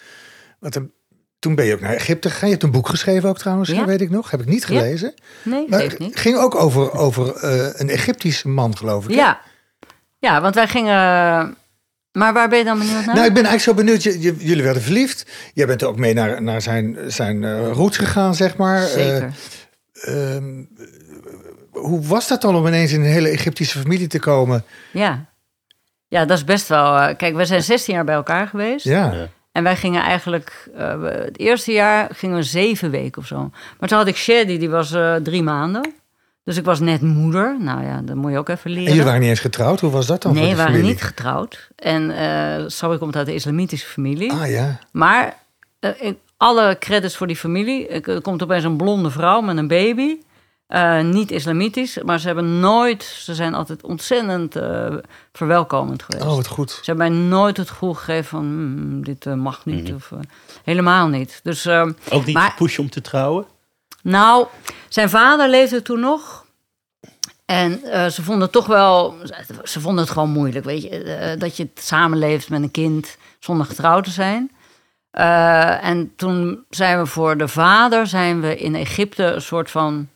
Want 0.59 0.73
dan- 0.73 0.91
toen 1.39 1.55
ben 1.55 1.65
je 1.65 1.73
ook 1.73 1.79
naar 1.79 1.93
Egypte 1.93 2.29
gegaan. 2.29 2.47
Je 2.47 2.53
hebt 2.53 2.65
een 2.65 2.71
boek 2.71 2.89
geschreven 2.89 3.29
ook 3.29 3.37
trouwens, 3.37 3.69
Ja. 3.69 3.85
weet 3.85 4.01
ik 4.01 4.09
nog. 4.09 4.31
Heb 4.31 4.39
ik 4.39 4.45
niet 4.47 4.61
Ja. 4.61 4.67
gelezen. 4.67 5.13
Nee, 5.43 5.65
Maar 5.69 5.81
het 5.81 5.99
niet. 5.99 6.15
ging 6.19 6.37
ook 6.37 6.55
over, 6.55 6.91
over 6.91 7.35
eh, 7.35 7.79
een 7.79 7.89
Egyptische 7.89 8.47
man, 8.47 8.77
geloof 8.77 9.07
ik. 9.07 9.11
Ja. 9.15 9.41
Ja, 10.19 10.41
want 10.41 10.55
wij 10.55 10.67
gingen... 10.67 11.57
Maar 12.11 12.33
waar 12.33 12.49
ben 12.49 12.57
je 12.57 12.63
dan 12.63 12.77
benieuwd 12.79 13.05
naar? 13.05 13.15
Nou, 13.15 13.27
ik 13.27 13.33
ben 13.33 13.45
eigenlijk 13.45 13.61
zo 13.61 13.73
benieuwd. 13.85 14.03
Jullie 14.41 14.63
werden 14.63 14.81
verliefd. 14.81 15.25
Jij 15.53 15.65
bent 15.67 15.83
ook 15.83 15.97
mee 15.97 16.13
naar, 16.13 16.41
naar 16.41 16.61
zijn, 16.61 16.97
zijn 17.07 17.43
eh, 17.43 17.71
roots 17.71 17.97
gegaan, 17.97 18.35
zeg 18.35 18.57
maar. 18.57 18.87
Zeker. 18.87 19.33
Eh, 19.93 20.35
ehm, 20.35 20.63
hoe 21.71 22.01
was 22.01 22.27
dat 22.27 22.41
dan 22.41 22.55
om 22.55 22.67
ineens 22.67 22.91
in 22.91 22.99
een 22.99 23.05
hele 23.11 23.29
Egyptische 23.29 23.79
familie 23.79 24.07
te 24.07 24.19
komen? 24.19 24.63
Ja. 24.93 25.25
Ja, 26.07 26.25
dat 26.25 26.37
is 26.37 26.43
best 26.43 26.67
wel... 26.67 26.97
eh, 26.97 27.15
kijk, 27.17 27.35
we 27.35 27.45
zijn 27.45 27.63
16 27.63 27.93
jaar 27.93 28.03
bij 28.05 28.15
elkaar 28.15 28.47
geweest. 28.47 28.85
Ja, 28.85 29.11
Ja. 29.13 29.27
En 29.51 29.63
wij 29.63 29.75
gingen 29.75 30.01
eigenlijk... 30.01 30.69
eh, 30.75 31.01
het 31.03 31.39
eerste 31.39 31.71
jaar 31.71 32.09
gingen 32.15 32.35
we 32.35 32.43
zeven 32.43 32.91
weken 32.91 33.21
of 33.21 33.27
zo. 33.27 33.49
Maar 33.79 33.89
toen 33.89 33.97
had 33.97 34.07
ik 34.07 34.15
Shady, 34.17 34.57
die 34.57 34.69
was 34.69 34.91
eh, 34.91 35.15
drie 35.15 35.43
maanden. 35.43 35.93
Dus 36.49 36.57
ik 36.57 36.65
was 36.65 36.79
net 36.79 37.01
moeder. 37.01 37.57
Nou 37.59 37.83
ja, 37.83 38.01
dat 38.01 38.15
moet 38.15 38.31
je 38.31 38.37
ook 38.37 38.49
even 38.49 38.69
leren. 38.69 38.85
en 38.85 38.91
jullie 38.91 39.05
waren 39.05 39.19
niet 39.21 39.29
eens 39.29 39.39
getrouwd. 39.39 39.79
Hoe 39.79 39.89
was 39.91 40.05
dat 40.07 40.21
dan 40.21 40.33
nee, 40.33 40.49
we 40.49 40.55
waren 40.55 40.81
niet 40.81 41.01
getrouwd. 41.01 41.69
En 41.75 42.11
eh 42.11 42.63
Sabri 42.67 42.97
komt 42.97 43.15
uit 43.15 43.25
de 43.25 43.33
islamitische 43.33 43.87
familie. 43.87 44.31
Ah 44.31 44.49
ja, 44.49 44.79
Maar 44.91 45.37
eh, 45.79 45.89
ik- 45.99 46.17
alle 46.37 46.75
credits 46.79 47.15
voor 47.17 47.27
die 47.27 47.35
familie. 47.35 47.87
Ik- 47.87 48.07
Er 48.07 48.21
komt 48.21 48.43
opeens 48.43 48.63
een 48.63 48.77
blonde 48.77 49.09
vrouw 49.11 49.41
met 49.41 49.57
een 49.57 49.67
baby. 49.67 50.17
Eh, 50.67 51.01
niet 51.01 51.31
islamitisch, 51.31 51.97
maar 52.05 52.19
ze 52.19 52.25
hebben 52.27 52.59
nooit... 52.59 53.03
Ze 53.03 53.35
zijn 53.35 53.53
altijd 53.53 53.83
ontzettend 53.83 54.55
eh, 54.55 54.93
verwelkomend 55.33 56.03
geweest. 56.03 56.25
oh 56.25 56.35
wat 56.35 56.47
goed. 56.47 56.71
Ze 56.71 56.81
hebben 56.91 57.11
mij 57.11 57.19
nooit 57.21 57.57
het 57.57 57.69
gevoel 57.69 57.93
gegeven 57.93 58.25
van... 58.29 58.39
"Hmm, 58.45 59.03
dit 59.03 59.25
eh, 59.25 59.33
mag 59.33 59.65
niet, 59.65 59.93
of 59.93 60.11
eh, 60.11 60.17
helemaal 60.63 61.07
niet. 61.07 61.39
Dus... 61.43 61.65
eh, 61.65 61.87
Ook 62.09 62.25
niet 62.25 62.35
Maar- 62.35 62.53
push 62.57 62.77
om 62.77 62.89
te 62.89 63.01
trouwen? 63.01 63.45
Nou, 64.03 64.47
zijn 64.89 65.09
vader 65.09 65.49
leefde 65.49 65.81
toen 65.81 65.99
nog. 65.99 66.47
En 67.45 67.83
eh, 67.83 68.07
ze 68.07 68.23
vonden 68.23 68.43
het 68.43 68.51
toch 68.51 68.65
wel... 68.65 69.15
Ze 69.63 69.79
vonden 69.79 70.03
het 70.03 70.13
gewoon 70.13 70.29
moeilijk, 70.29 70.65
weet 70.65 70.81
je. 70.81 70.89
eh, 70.89 71.39
dat 71.39 71.57
je 71.57 71.69
samenleeft 71.75 72.49
met 72.49 72.61
een 72.61 72.71
kind 72.71 73.17
zonder 73.39 73.65
getrouwd 73.65 74.03
te 74.03 74.09
zijn. 74.09 74.51
Eh, 75.11 75.83
en 75.83 76.15
toen 76.15 76.65
zijn 76.69 76.99
we 76.99 77.05
voor 77.05 77.37
de 77.37 77.47
vader... 77.47 78.07
zijn 78.07 78.41
we 78.41 78.57
in 78.57 78.75
Egypte 78.75 79.23
een 79.23 79.41
soort 79.41 79.71
van 79.71 80.09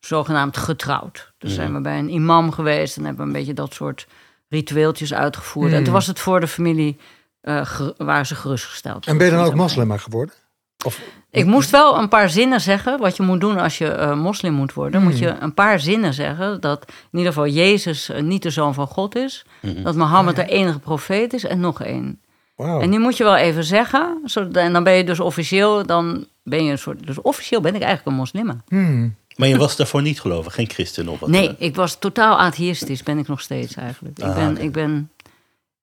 zogenaamd 0.00 0.56
getrouwd. 0.56 1.32
Dus 1.38 1.54
zijn 1.54 1.74
we 1.74 1.80
bij 1.80 1.98
een 1.98 2.12
imam 2.12 2.52
geweest... 2.52 2.96
en 2.96 3.04
hebben 3.04 3.20
we 3.20 3.26
een 3.26 3.38
beetje 3.38 3.54
dat 3.54 3.74
soort 3.74 4.06
ritueeltjes 4.48 5.14
uitgevoerd. 5.14 5.72
En 5.72 5.84
toen 5.84 5.92
was 5.92 6.06
het 6.06 6.18
voor 6.18 6.40
de 6.40 6.48
familie... 6.48 6.96
waren 7.96 8.26
ze 8.26 8.34
gerustgesteld. 8.34 9.06
En 9.06 9.18
ben 9.18 9.26
je 9.26 9.32
dan 9.32 9.44
ook 9.44 9.54
moslima 9.54 9.96
geworden? 9.96 10.34
Of, 10.84 11.00
Ik 11.30 11.44
moest 11.44 11.70
wel 11.70 11.98
een 11.98 12.08
paar 12.08 12.30
zinnen 12.30 12.60
zeggen. 12.60 12.98
Wat 12.98 13.16
je 13.16 13.22
moet 13.22 13.40
doen 13.40 13.58
als 13.58 13.78
je 13.78 13.88
eh, 13.88 14.14
moslim 14.20 14.52
moet 14.52 14.72
worden. 14.72 15.02
Moet 15.02 15.18
je 15.18 15.34
een 15.40 15.54
paar 15.54 15.80
zinnen 15.80 16.14
zeggen. 16.14 16.60
Dat 16.60 16.84
in 17.12 17.18
ieder 17.18 17.32
geval 17.32 17.48
Jezus 17.48 18.08
eh, 18.08 18.22
niet 18.22 18.42
de 18.42 18.50
zoon 18.50 18.74
van 18.74 18.86
God 18.86 19.16
is. 19.16 19.44
Dat 19.82 19.94
Mohammed 19.94 20.36
de 20.36 20.46
enige 20.46 20.78
profeet 20.78 21.32
is. 21.32 21.44
En 21.44 21.60
nog 21.60 21.82
één. 21.82 22.20
En 22.56 22.90
die 22.90 22.98
moet 22.98 23.16
je 23.16 23.24
wel 23.24 23.36
even 23.36 23.64
zeggen. 23.64 24.18
zodat- 24.24 24.56
En 24.56 24.72
dan 24.72 24.84
ben 24.84 24.92
je 24.92 25.04
dus 25.04 25.20
officieel. 25.20 25.86
Dan 25.86 26.26
ben 26.42 26.64
je 26.64 26.70
een 26.70 26.78
soort. 26.78 27.06
Dus 27.06 27.20
officieel 27.22 27.60
ben 27.60 27.74
ik 27.74 27.82
eigenlijk 27.82 28.06
een 28.10 28.14
moslima. 28.22 28.56
Hmm. 28.68 29.14
Maar 29.36 29.48
je 29.48 29.56
was 29.58 29.76
daarvoor 29.76 30.02
niet 30.02 30.20
gelovig, 30.20 30.54
geen 30.54 30.68
christen 30.70 31.08
of 31.08 31.20
wat 31.20 31.32
dan 31.32 31.40
Nee, 31.40 31.54
ik 31.58 31.74
was 31.76 31.98
totaal 31.98 32.38
atheïstisch. 32.38 33.02
Ben 33.02 33.18
ik 33.18 33.28
nog 33.28 33.40
steeds 33.40 33.74
eigenlijk. 33.74 34.18
Ik 34.18 34.24
Ah, 34.24 34.34
ben, 34.34 34.58
ik 34.58 34.72
ben, 34.72 35.10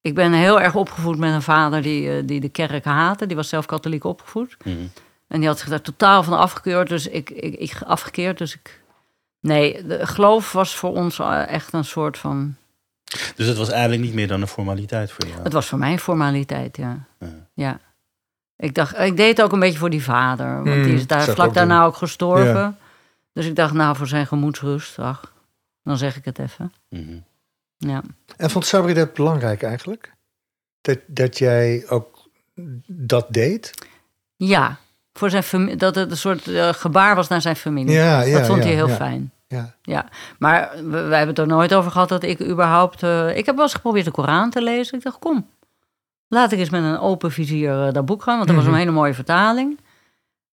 ik 0.05 0.15
ben 0.15 0.33
heel 0.33 0.61
erg 0.61 0.75
opgevoed 0.75 1.17
met 1.17 1.33
een 1.33 1.41
vader 1.41 1.81
die, 1.81 2.17
eh, 2.17 2.23
die 2.25 2.39
de 2.39 2.49
kerk 2.49 2.85
haatte. 2.85 3.25
Die 3.25 3.35
was 3.35 3.49
zelf 3.49 3.65
katholiek 3.65 4.03
opgevoed. 4.03 4.57
Mhm. 4.63 4.75
En 5.27 5.39
die 5.39 5.47
had 5.47 5.59
zich 5.59 5.69
daar 5.69 5.81
totaal 5.81 6.23
van 6.23 6.37
afgekeurd. 6.37 6.89
Dus 6.89 7.07
ik, 7.07 7.29
ik, 7.29 7.55
ik 7.55 7.81
afgekeerd. 7.85 8.37
Dus 8.37 8.55
ik. 8.55 8.81
Nee, 9.39 9.85
de 9.85 10.07
geloof 10.07 10.51
was 10.51 10.75
voor 10.75 10.93
ons 10.93 11.19
eh, 11.19 11.47
echt 11.47 11.73
een 11.73 11.85
soort 11.85 12.17
van. 12.17 12.55
Dus 13.35 13.47
het 13.47 13.57
was 13.57 13.69
eigenlijk 13.69 14.01
niet 14.01 14.13
meer 14.13 14.27
dan 14.27 14.41
een 14.41 14.47
formaliteit 14.47 15.11
voor 15.11 15.27
jou? 15.27 15.41
Het 15.43 15.53
was 15.53 15.67
voor 15.67 15.79
mij 15.79 15.91
een 15.91 15.99
formaliteit, 15.99 16.77
ja. 16.77 17.05
Ja. 17.19 17.27
Ja. 17.53 17.79
Ik 18.57 18.73
dacht, 18.73 18.99
ik 18.99 19.17
deed 19.17 19.37
het 19.37 19.45
ook 19.45 19.51
een 19.51 19.59
beetje 19.59 19.79
voor 19.79 19.89
die 19.89 20.03
vader. 20.03 20.53
Want 20.53 20.67
Hmm, 20.67 20.83
die 20.83 20.93
is 20.93 21.07
daar 21.07 21.23
vlak 21.23 21.47
ook 21.47 21.53
daarna 21.53 21.77
doen. 21.77 21.85
ook 21.87 21.95
gestorven. 21.95 22.53
Ja. 22.53 22.75
Dus 23.33 23.45
ik 23.45 23.55
dacht, 23.55 23.73
nou, 23.73 23.95
voor 23.95 24.07
zijn 24.07 24.27
gemoedsrust, 24.27 24.99
ach, 24.99 25.33
dan 25.83 25.97
zeg 25.97 26.15
ik 26.17 26.25
het 26.25 26.39
even. 26.39 26.73
Mhm. 26.89 27.17
Ja. 27.87 28.01
En 28.37 28.49
vond 28.49 28.65
Sabri 28.65 28.93
dat 28.93 29.13
belangrijk 29.13 29.63
eigenlijk? 29.63 30.13
Dat, 30.81 30.99
dat 31.07 31.37
jij 31.37 31.85
ook 31.89 32.29
dat 32.87 33.25
deed? 33.33 33.73
Ja, 34.35 34.77
voor 35.13 35.29
zijn 35.29 35.43
familie, 35.43 35.75
dat 35.75 35.95
het 35.95 36.11
een 36.11 36.17
soort 36.17 36.47
eh, 36.47 36.69
gebaar 36.73 37.15
was 37.15 37.27
naar 37.27 37.41
zijn 37.41 37.55
familie. 37.55 37.93
Ja, 37.93 38.21
ja, 38.21 38.37
dat 38.37 38.47
vond 38.47 38.59
ja, 38.59 38.65
hij 38.65 38.75
heel 38.75 38.89
fijn. 38.89 39.31
Ja. 39.47 39.73
Ja, 39.81 40.05
maar 40.39 40.71
we, 40.75 40.89
wij 40.89 41.17
hebben 41.17 41.27
het 41.27 41.39
er 41.39 41.47
nooit 41.47 41.73
over 41.73 41.91
gehad 41.91 42.09
dat 42.09 42.23
ik 42.23 42.41
überhaupt... 42.41 43.03
eh, 43.03 43.37
ik 43.37 43.45
heb 43.45 43.55
wel 43.55 43.63
eens 43.63 43.73
geprobeerd 43.73 44.05
de 44.05 44.11
Koran 44.11 44.49
te 44.49 44.61
lezen. 44.61 44.97
Ik 44.97 45.03
dacht, 45.03 45.19
kom, 45.19 45.49
laat 46.27 46.51
ik 46.51 46.59
eens 46.59 46.69
met 46.69 46.83
een 46.83 46.99
open 46.99 47.31
vizier 47.31 47.87
eh, 47.87 47.93
dat 47.93 48.05
boek 48.05 48.23
gaan. 48.23 48.35
Want 48.35 48.47
dat 48.47 48.55
was 48.55 48.65
Mhm. 48.65 48.73
een 48.73 48.79
hele 48.79 48.91
mooie 48.91 49.13
vertaling. 49.13 49.79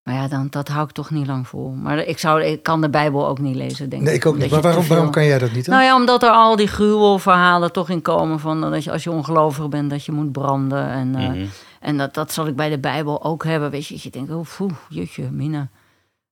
Maar 0.02 0.14
ja, 0.14 0.28
dan, 0.28 0.46
dat 0.50 0.68
hou 0.68 0.84
ik 0.84 0.90
toch 0.92 1.10
niet 1.10 1.26
lang 1.26 1.48
vol. 1.48 1.70
Maar 1.70 1.98
ik, 1.98 2.18
zou, 2.18 2.42
ik 2.42 2.62
kan 2.62 2.80
de 2.80 2.90
Bijbel 2.90 3.26
ook 3.28 3.38
niet 3.38 3.54
lezen, 3.56 3.88
denk 3.88 4.02
Nee, 4.02 4.14
ik 4.14 4.26
ook 4.26 4.36
niet. 4.38 4.50
Maar 4.50 4.60
waarom, 4.60 4.86
waarom 4.86 5.10
kan 5.10 5.24
jij 5.24 5.38
dat 5.38 5.52
niet 5.52 5.64
dan? 5.64 5.74
Nou 5.74 5.86
ja, 5.86 5.94
omdat 5.96 6.22
er 6.22 6.30
al 6.30 6.56
die 6.56 6.66
gruwelverhalen 6.66 7.72
toch 7.72 7.88
in 7.90 8.02
komen... 8.02 8.40
van 8.40 8.60
dat 8.60 8.84
je 8.84 8.92
als 8.92 9.04
je 9.04 9.10
ongelovig 9.10 9.68
bent, 9.68 9.90
dat 9.90 10.04
je 10.04 10.12
moet 10.12 10.32
branden. 10.32 10.88
En, 10.88 11.14
eh, 11.14 11.28
Mhm. 11.28 11.44
en 11.80 11.96
dat, 11.98 12.14
dat 12.14 12.32
zal 12.32 12.46
ik 12.46 12.56
bij 12.56 12.68
de 12.68 12.78
Bijbel 12.78 13.24
ook 13.24 13.44
hebben. 13.44 13.70
Weet 13.70 13.86
je, 13.86 13.98
je 14.00 14.10
denkt, 14.10 14.30
oh, 14.30 14.44
foe, 14.46 14.70
jutje, 14.88 15.30
mina. 15.30 15.68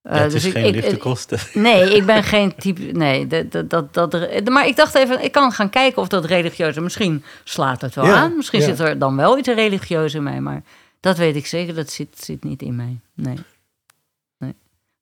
Ja, 0.02 0.11
Eh, 0.11 0.20
het 0.20 0.30
dus 0.30 0.44
is 0.44 0.48
ik- 0.48 0.52
geen 0.52 0.64
ik- 0.64 0.74
lichte 0.74 0.90
ik- 0.94 0.98
kosten. 1.00 1.38
Nee, 1.62 1.94
ik 1.96 2.06
ben 2.06 2.22
geen 2.22 2.54
type. 2.56 2.83
Nee, 2.83 3.26
dat, 3.26 3.70
dat, 3.70 3.70
dat, 3.70 4.11
dat, 4.11 4.48
maar 4.48 4.66
ik 4.66 4.76
dacht 4.76 4.94
even, 4.94 5.24
ik 5.24 5.33
kan 5.33 5.52
gaan 5.52 5.70
kijken 5.70 6.02
of 6.02 6.09
dat 6.09 6.24
religieuze. 6.24 6.80
Misschien 6.80 7.24
slaat 7.44 7.80
het 7.80 7.94
wel 7.94 8.04
Ja, 8.04 8.14
aan. 8.14 8.37
Misschien 8.37 8.61
ja. 8.61 8.66
zit 8.66 8.78
er 8.78 8.98
dan 8.98 9.16
wel 9.16 9.38
iets 9.38 9.48
religieus 9.48 10.14
in 10.14 10.22
mij. 10.22 10.40
Maar 10.40 10.62
dat 11.00 11.16
weet 11.16 11.37
ik 11.37 11.46
zeker, 11.46 11.74
dat 11.74 11.90
zit, 11.90 12.09
zit 12.24 12.44
niet 12.44 12.62
in 12.62 12.76
mij. 12.76 13.00
Nee. 13.14 13.37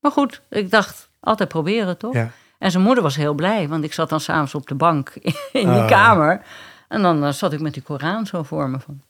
Maar 0.00 0.10
goed, 0.12 0.42
ik 0.50 0.70
dacht, 0.70 1.08
altijd 1.20 1.48
proberen 1.48 1.98
toch? 1.98 2.14
Ja. 2.14 2.30
En 2.58 2.70
zijn 2.70 2.82
moeder 2.82 3.02
was 3.02 3.16
heel 3.16 3.34
blij, 3.34 3.68
want 3.68 3.84
ik 3.84 3.92
zat 3.92 4.08
dan 4.08 4.20
s'avonds 4.20 4.54
op 4.54 4.66
de 4.68 4.74
bank 4.74 5.08
in 5.12 5.34
die 5.52 5.66
Ah. 5.80 5.86
kamer. 5.86 6.42
En 6.88 7.02
dan 7.02 7.24
eh, 7.24 7.32
zat 7.32 7.52
ik 7.52 7.60
met 7.60 7.72
die 7.74 7.82
Koran 7.82 8.26
zo 8.26 8.42
voor 8.42 8.68
me. 8.70 8.78
Van. 8.80 9.00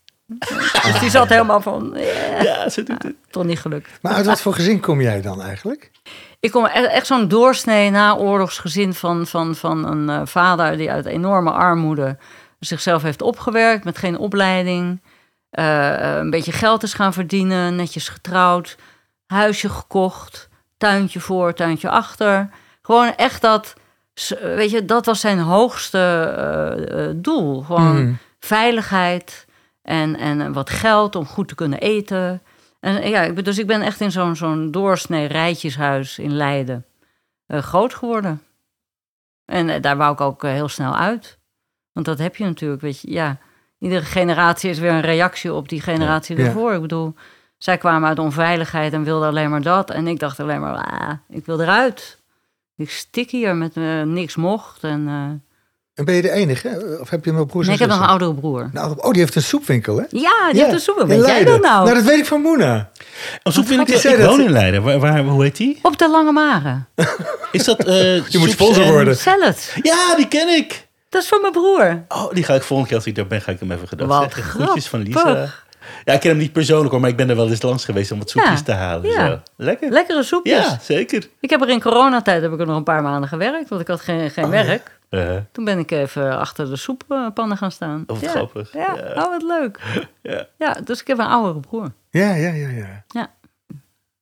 Dus 0.82 1.00
die 1.00 1.10
zat 1.10 1.28
helemaal 1.28 1.60
van, 1.60 1.92
ja, 1.96 2.42
Ja, 2.42 2.68
ze 2.68 2.82
doet 2.82 3.02
het. 3.02 3.14
toch 3.30 3.44
niet 3.44 3.60
gelukt. 3.60 3.98
Maar 4.02 4.12
uit 4.12 4.26
wat 4.26 4.40
voor 4.40 4.54
gezin 4.54 4.80
kom 4.80 5.00
jij 5.00 5.20
dan 5.22 5.42
eigenlijk? 5.42 5.90
Ik 6.40 6.50
kom 6.50 6.64
e- 6.64 6.68
echt 6.68 7.06
zo'n 7.06 7.28
doorsnee 7.28 7.90
naoorlogsgezin 7.90 8.94
van, 8.94 9.26
van, 9.26 9.54
van 9.54 9.84
een 9.86 10.08
eh, 10.10 10.26
vader 10.26 10.76
die 10.76 10.90
uit 10.90 11.06
enorme 11.06 11.50
armoede 11.50 12.16
zichzelf 12.58 13.02
heeft 13.02 13.22
opgewerkt 13.22 13.84
met 13.84 13.98
geen 13.98 14.18
opleiding. 14.18 15.02
eh, 15.50 16.16
een 16.16 16.30
beetje 16.30 16.52
geld 16.52 16.82
is 16.82 16.94
gaan 16.94 17.12
verdienen, 17.12 17.76
netjes 17.76 18.08
getrouwd, 18.08 18.76
huisje 19.26 19.68
gekocht, 19.68 20.47
tuintje 20.78 21.20
voor, 21.20 21.54
tuintje 21.54 21.90
achter. 21.90 22.50
Gewoon 22.82 23.14
echt 23.14 23.40
dat, 23.40 23.74
s- 24.14 24.34
weet 24.40 24.70
je, 24.70 24.84
dat 24.84 25.06
was 25.06 25.20
zijn 25.20 25.38
hoogste 25.38 25.98
eh, 25.98 27.08
eh, 27.08 27.14
doel. 27.16 27.60
Gewoon 27.62 28.02
Mhm. 28.04 28.12
veiligheid 28.40 29.46
En, 29.82 30.16
en 30.16 30.52
wat 30.52 30.70
geld 30.70 31.16
om 31.16 31.26
goed 31.26 31.48
te 31.48 31.54
kunnen 31.54 31.78
eten. 31.80 32.42
En 32.80 33.08
ja, 33.08 33.28
dus 33.28 33.58
ik 33.58 33.66
ben 33.66 33.82
echt 33.82 34.00
in 34.00 34.10
zo'n 34.10 34.36
zo'n 34.36 34.70
doorsnee 34.70 35.26
rijtjeshuis 35.26 36.18
in 36.18 36.32
Leiden 36.36 36.84
eh, 37.46 37.58
groot 37.62 37.94
geworden. 37.94 38.42
En 39.44 39.68
eh, 39.68 39.80
daar 39.82 39.96
wou 39.96 40.12
ik 40.12 40.20
ook 40.20 40.44
eh, 40.44 40.50
heel 40.50 40.68
snel 40.68 40.96
uit. 40.96 41.38
Want 41.92 42.06
dat 42.06 42.18
heb 42.18 42.36
je 42.36 42.44
natuurlijk, 42.44 42.80
weet 42.80 43.00
je. 43.00 43.10
Ja, 43.10 43.38
iedere 43.78 44.04
generatie 44.04 44.70
is 44.70 44.78
weer 44.78 44.90
een 44.92 45.00
reactie 45.00 45.52
op 45.52 45.68
die 45.68 45.80
generatie 45.80 46.36
Ja. 46.38 46.44
ervoor. 46.44 46.72
Ik 46.74 46.80
bedoel, 46.80 47.14
zij 47.58 47.78
kwamen 47.78 48.08
uit 48.08 48.18
onveiligheid 48.18 48.92
en 48.92 49.04
wilden 49.04 49.28
alleen 49.28 49.50
maar 49.50 49.62
dat. 49.62 49.90
En 49.90 50.06
ik 50.06 50.18
dacht 50.18 50.40
alleen 50.40 50.60
maar, 50.60 50.74
ah, 50.74 51.10
ik 51.28 51.46
wil 51.46 51.60
eruit. 51.60 52.18
Ik 52.76 52.90
stik 52.90 53.30
hier 53.30 53.54
met 53.56 53.76
eh, 53.76 54.02
niks 54.02 54.36
mocht. 54.36 54.82
En, 54.82 55.04
eh, 55.08 55.14
En 55.94 56.04
ben 56.04 56.14
je 56.14 56.22
de 56.22 56.30
enige? 56.30 56.98
Of 57.00 57.10
heb 57.10 57.24
je 57.24 57.32
nog 57.32 57.46
broers 57.46 57.66
nee, 57.66 57.74
ik 57.74 57.80
heb 57.80 57.90
nog 57.90 58.00
een 58.00 58.06
oudere 58.06 58.34
broer. 58.34 58.70
Nou, 58.72 58.94
oh, 58.96 59.10
die 59.10 59.20
heeft 59.20 59.34
een 59.34 59.42
soepwinkel, 59.42 59.96
hè? 59.96 60.02
Ja, 60.02 60.08
die 60.08 60.20
Ja, 60.20 60.62
heeft 60.62 60.72
een 60.72 60.80
soep. 60.80 61.00
in 61.00 61.06
Weet 61.06 61.16
jij 61.18 61.26
Leiden. 61.26 61.52
dat 61.52 61.62
nou? 61.62 61.84
Nou, 61.84 61.94
dat 61.96 62.04
weet 62.04 62.18
ik 62.18 62.26
van 62.26 62.40
Moena. 62.40 62.90
Oh, 63.42 63.52
soep 63.52 63.66
vind 63.66 63.80
ik, 63.88 64.00
Die 64.02 64.12
ik 64.12 64.24
woon 64.24 64.40
in 64.40 64.50
Leiden. 64.50 64.82
Waar, 64.82 64.98
waar, 64.98 65.24
hoe 65.24 65.42
heet 65.42 65.56
die? 65.56 65.78
Op 65.82 65.98
de 65.98 66.08
Lange 66.10 66.32
Maren. 66.32 66.88
Is 67.52 67.64
dat... 67.64 67.84
eh, 67.84 68.26
Je 68.28 68.38
moet 68.38 68.50
sponsor 68.50 68.84
en- 68.84 68.90
worden. 68.92 69.16
Salad. 69.16 69.72
Ja, 69.82 70.14
die 70.16 70.28
ken 70.28 70.48
ik. 70.48 70.86
Dat 71.08 71.22
is 71.22 71.28
van 71.28 71.40
mijn 71.40 71.52
broer. 71.52 72.04
Oh, 72.08 72.32
die 72.32 72.44
ga 72.44 72.54
ik 72.54 72.62
volgende 72.62 72.88
keer 72.88 72.98
als 72.98 73.06
ik 73.06 73.14
daar 73.14 73.26
ben, 73.26 73.40
ga 73.42 73.52
ik 73.52 73.60
hem 73.60 73.70
even 73.72 73.88
gedag 73.88 74.06
Wat 74.08 74.22
zeggen. 74.22 74.42
Groetjes 74.42 74.88
van 74.88 75.00
Lisa. 75.00 75.48
Ja, 76.04 76.12
ik 76.12 76.20
ken 76.20 76.30
hem 76.30 76.38
niet 76.38 76.52
persoonlijk 76.52 76.90
hoor, 76.90 77.00
maar 77.00 77.10
ik 77.10 77.16
ben 77.16 77.30
er 77.30 77.36
wel 77.36 77.48
eens 77.48 77.62
langs 77.62 77.84
geweest 77.84 78.12
om 78.12 78.18
wat 78.18 78.30
soepjes 78.30 78.58
Ja, 78.58 78.64
te 78.64 78.72
halen. 78.72 79.10
ja. 79.10 79.26
Zo. 79.26 79.40
Lekker. 79.56 79.90
Lekkere 79.90 80.22
soepjes. 80.22 80.66
Ja, 80.66 80.78
zeker. 80.80 81.28
Ik 81.40 81.50
heb 81.50 81.60
er 81.62 81.68
in 81.68 81.80
coronatijd 81.80 82.42
heb 82.42 82.52
ik 82.52 82.60
er 82.60 82.66
nog 82.66 82.76
een 82.76 82.82
paar 82.82 83.02
maanden 83.02 83.28
gewerkt, 83.28 83.68
want 83.68 83.80
ik 83.80 83.86
had 83.88 84.00
geen, 84.00 84.30
geen 84.30 84.44
Oh, 84.44 84.52
ja. 84.54 84.64
werk. 84.64 84.96
Eh, 85.08 85.36
Toen 85.52 85.64
ben 85.64 85.78
ik 85.78 85.90
even 85.90 86.38
achter 86.38 86.70
de 86.70 86.76
soeppannen 86.76 87.56
gaan 87.56 87.72
staan. 87.72 88.00
Oh, 88.06 88.06
wat 88.06 88.20
ja. 88.20 88.28
grappig. 88.30 88.72
Ja, 88.72 88.94
Ja. 88.96 89.22
oh 89.24 89.30
wat 89.30 89.42
leuk. 89.42 89.80
ja. 90.22 90.46
Ja, 90.58 90.76
dus 90.84 91.00
ik 91.00 91.06
heb 91.06 91.18
een 91.18 91.26
oudere 91.26 91.60
broer. 91.60 91.92
Ja, 92.10 92.34
ja, 92.34 92.50
ja, 92.52 92.68
ja. 92.68 93.04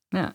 Ja. 0.08 0.32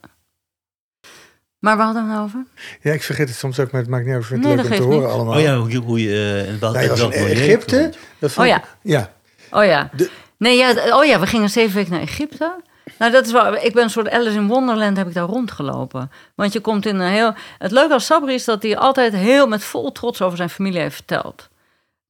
Maar 1.59 1.77
waar 1.77 1.85
hadden 1.85 2.05
we 2.07 2.11
het 2.13 2.19
over? 2.21 2.45
Ja, 2.81 2.91
ik 2.93 3.03
vergeet 3.03 3.27
het 3.27 3.37
soms 3.37 3.59
ook, 3.59 3.71
maar 3.71 3.81
het 3.81 3.89
maakt 3.89 4.05
niet 4.05 4.13
uit. 4.13 4.21
Ik 4.23 4.27
vind 4.27 4.45
het 4.45 4.55
Nee, 4.55 4.63
leuk 4.63 4.71
om 4.71 4.77
te 4.89 4.93
horen 4.95 5.11
allemaal. 5.11 5.35
Oh 5.35 5.41
ja, 5.41 5.57
hoe 5.57 5.69
je, 5.71 5.77
hoe 5.77 6.01
je 6.01 6.09
eh, 6.45 6.53
in 6.53 6.59
welk, 6.59 6.73
Ja, 6.75 6.81
je 6.81 6.89
was 6.89 6.99
welk 6.99 7.13
in 7.13 7.25
Egypte. 7.27 7.93
Dat 8.19 8.31
vond 8.31 8.47
Oh 8.47 8.55
ik- 8.55 8.63
Ja. 8.81 9.11
Oh 9.51 9.65
ja. 9.65 9.89
De- 9.95 10.09
Nee, 10.41 10.57
ja, 10.57 10.97
oh 10.97 11.05
ja, 11.05 11.19
we 11.19 11.27
gingen 11.27 11.49
zeven 11.49 11.75
weken 11.75 11.91
naar 11.91 12.01
Egypte. 12.01 12.55
Nou, 12.97 13.11
dat 13.11 13.25
is 13.25 13.31
wel, 13.31 13.55
ik 13.55 13.73
ben 13.73 13.83
een 13.83 13.89
soort 13.89 14.09
Alice 14.09 14.37
in 14.37 14.47
Wonderland, 14.47 14.97
heb 14.97 15.07
ik 15.07 15.13
daar 15.13 15.27
rondgelopen. 15.27 16.11
Want 16.35 16.53
je 16.53 16.59
komt 16.59 16.85
in 16.85 16.99
een 16.99 17.11
heel... 17.11 17.33
Het 17.57 17.71
leuke 17.71 17.93
als 17.93 18.05
Sabri 18.05 18.33
is 18.33 18.45
dat 18.45 18.63
hij 18.63 18.77
altijd 18.77 19.13
heel 19.13 19.47
met 19.47 19.63
vol 19.63 19.91
trots 19.91 20.21
over 20.21 20.37
zijn 20.37 20.49
familie 20.49 20.79
heeft 20.79 20.95
verteld. 20.95 21.49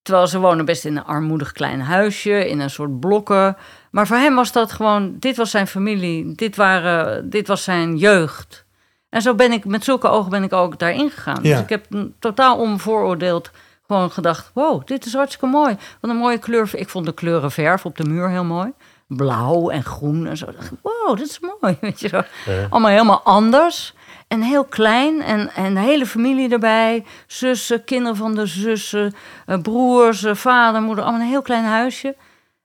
Terwijl 0.02 0.28
ze 0.28 0.40
wonen 0.40 0.66
best 0.66 0.86
in 0.86 0.98
een 0.98 1.06
armoedig 1.06 1.52
klein 1.52 1.82
huisje, 1.82 2.50
in 2.50 2.60
een 2.60 2.70
soort 2.70 3.00
blokken. 3.00 3.58
Maar 3.92 4.08
voor 4.08 4.18
hem 4.18 4.36
was 4.36 4.52
dat 4.52 4.72
gewoon, 4.72 5.16
dit 5.20 5.38
was 5.38 5.52
zijn 5.52 5.68
familie, 5.68 6.36
dit, 6.36 6.56
waren, 6.56 7.30
dit 7.30 7.48
was 7.48 7.64
zijn 7.64 7.98
jeugd. 7.98 8.66
En 9.10 9.22
zo 9.22 9.36
ben 9.36 9.52
ik, 9.52 9.66
met 9.66 9.84
zulke 9.84 10.08
ogen 10.08 10.30
ben 10.30 10.44
ik 10.44 10.54
ook 10.54 10.80
daarin 10.80 11.10
gegaan. 11.10 11.40
Ja. 11.42 11.54
Dus 11.54 11.64
ik 11.64 11.70
heb 11.70 11.86
totaal 12.20 12.58
onvooroordeeld 12.58 13.52
gewoon 13.92 14.12
gedacht, 14.12 14.52
wow, 14.54 14.86
dit 14.86 15.06
is 15.06 15.14
hartstikke 15.14 15.46
mooi. 15.46 15.78
Wat 16.00 16.12
een 16.12 16.18
mooie 16.18 16.38
kleur. 16.38 16.70
Ik 16.74 16.90
vond 16.90 17.06
de 17.06 17.14
kleuren 17.14 17.52
verf 17.52 17.86
op 17.86 17.98
de 17.98 18.04
muur 18.04 18.30
heel 18.30 18.44
mooi. 18.44 18.72
Blauw 19.08 19.70
en 19.70 19.84
groen 19.84 20.28
en 20.28 20.38
zo. 20.38 20.46
Wow, 20.82 21.18
dit 21.18 21.30
is 21.30 21.40
mooi. 21.40 21.78
Weet 21.82 22.00
je 22.00 22.08
zo. 22.08 22.22
Allemaal 22.70 22.92
helemaal 22.92 23.22
anders. 23.24 23.94
En 24.28 24.42
heel 24.42 24.64
klein. 24.64 25.22
En, 25.22 25.50
en 25.50 25.74
de 25.74 25.80
hele 25.80 26.06
familie 26.06 26.50
erbij. 26.50 27.06
Zussen, 27.28 27.84
kinderen 27.84 28.18
van 28.18 28.36
de 28.36 28.46
zussen. 28.46 29.14
eh, 29.46 29.62
broers, 29.62 30.24
eh, 30.24 30.36
vader, 30.36 30.82
moeder. 30.82 31.04
Allemaal 31.04 31.22
een 31.22 31.28
heel 31.28 31.42
klein 31.42 31.64
huisje. 31.64 32.16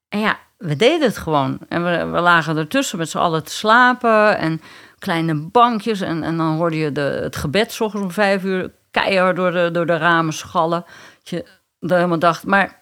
En 0.09 0.21
ja, 0.21 0.39
we 0.59 0.77
deden 0.77 1.09
het 1.09 1.19
gewoon. 1.19 1.59
En 1.69 1.85
we, 1.85 2.07
we 2.07 2.21
lagen 2.21 2.57
ertussen 2.57 2.99
met 2.99 3.11
z'n 3.11 3.19
allen 3.19 3.45
te 3.45 3.53
slapen. 3.53 4.39
En 4.39 4.61
kleine 4.99 5.35
bankjes. 5.35 6.01
En, 6.01 6.23
en 6.23 6.37
dan 6.37 6.57
hoorde 6.57 6.77
je 6.77 6.93
de, 6.93 7.21
het 7.23 7.37
gebed 7.37 7.73
's 7.73 7.81
ochtends 7.81 8.07
om 8.07 8.13
vijf 8.13 8.45
uur 8.45 8.71
keihard 8.91 9.37
door 9.37 9.53
de, 9.53 9.71
door 9.73 9.87
de 9.87 9.97
ramen 9.97 10.33
schallen. 10.33 10.85
Dat 11.31 11.91
je 11.91 11.95
helemaal 11.95 12.19
dacht. 12.19 12.45
Maar 12.45 12.81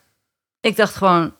ik 0.61 0.77
dacht 0.77 0.95
gewoon. 0.95 1.35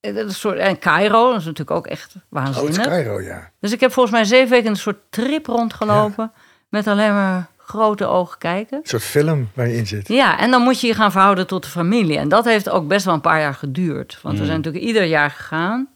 eh, 0.00 0.16
een 0.16 0.30
soort, 0.34 0.58
en 0.58 0.78
Cairo, 0.78 1.30
dat 1.30 1.38
is 1.40 1.44
natuurlijk 1.44 1.76
ook 1.76 1.86
echt 1.86 2.14
Oh, 2.16 2.22
waanzinnig. 2.28 2.86
Cairo, 2.86 3.20
ja. 3.20 3.50
Dus 3.60 3.72
ik 3.72 3.80
heb 3.80 3.92
volgens 3.92 4.14
mij 4.14 4.24
zeven 4.24 4.50
weken 4.50 4.70
een 4.70 4.76
soort 4.76 4.98
trip 5.10 5.46
rondgelopen. 5.46 6.32
Met 6.68 6.86
alleen 6.86 7.12
maar 7.14 7.46
grote 7.58 8.06
ogen 8.06 8.38
kijken. 8.38 8.78
Een 8.78 8.88
soort 8.88 9.02
film 9.02 9.50
waar 9.54 9.68
je 9.68 9.76
in 9.76 9.86
zit. 9.86 10.08
Ja, 10.08 10.38
en 10.38 10.50
dan 10.50 10.62
moet 10.62 10.80
je 10.80 10.86
je 10.86 10.94
gaan 10.94 11.12
verhouden 11.12 11.46
tot 11.46 11.62
de 11.62 11.68
familie. 11.68 12.18
En 12.18 12.28
dat 12.28 12.44
heeft 12.44 12.70
ook 12.70 12.88
best 12.88 13.04
wel 13.04 13.14
een 13.14 13.20
paar 13.20 13.40
jaar 13.40 13.54
geduurd. 13.54 14.18
Want 14.22 14.38
we 14.38 14.44
zijn 14.44 14.56
natuurlijk 14.56 14.84
ieder 14.84 15.04
jaar 15.04 15.30
gegaan. 15.30 15.88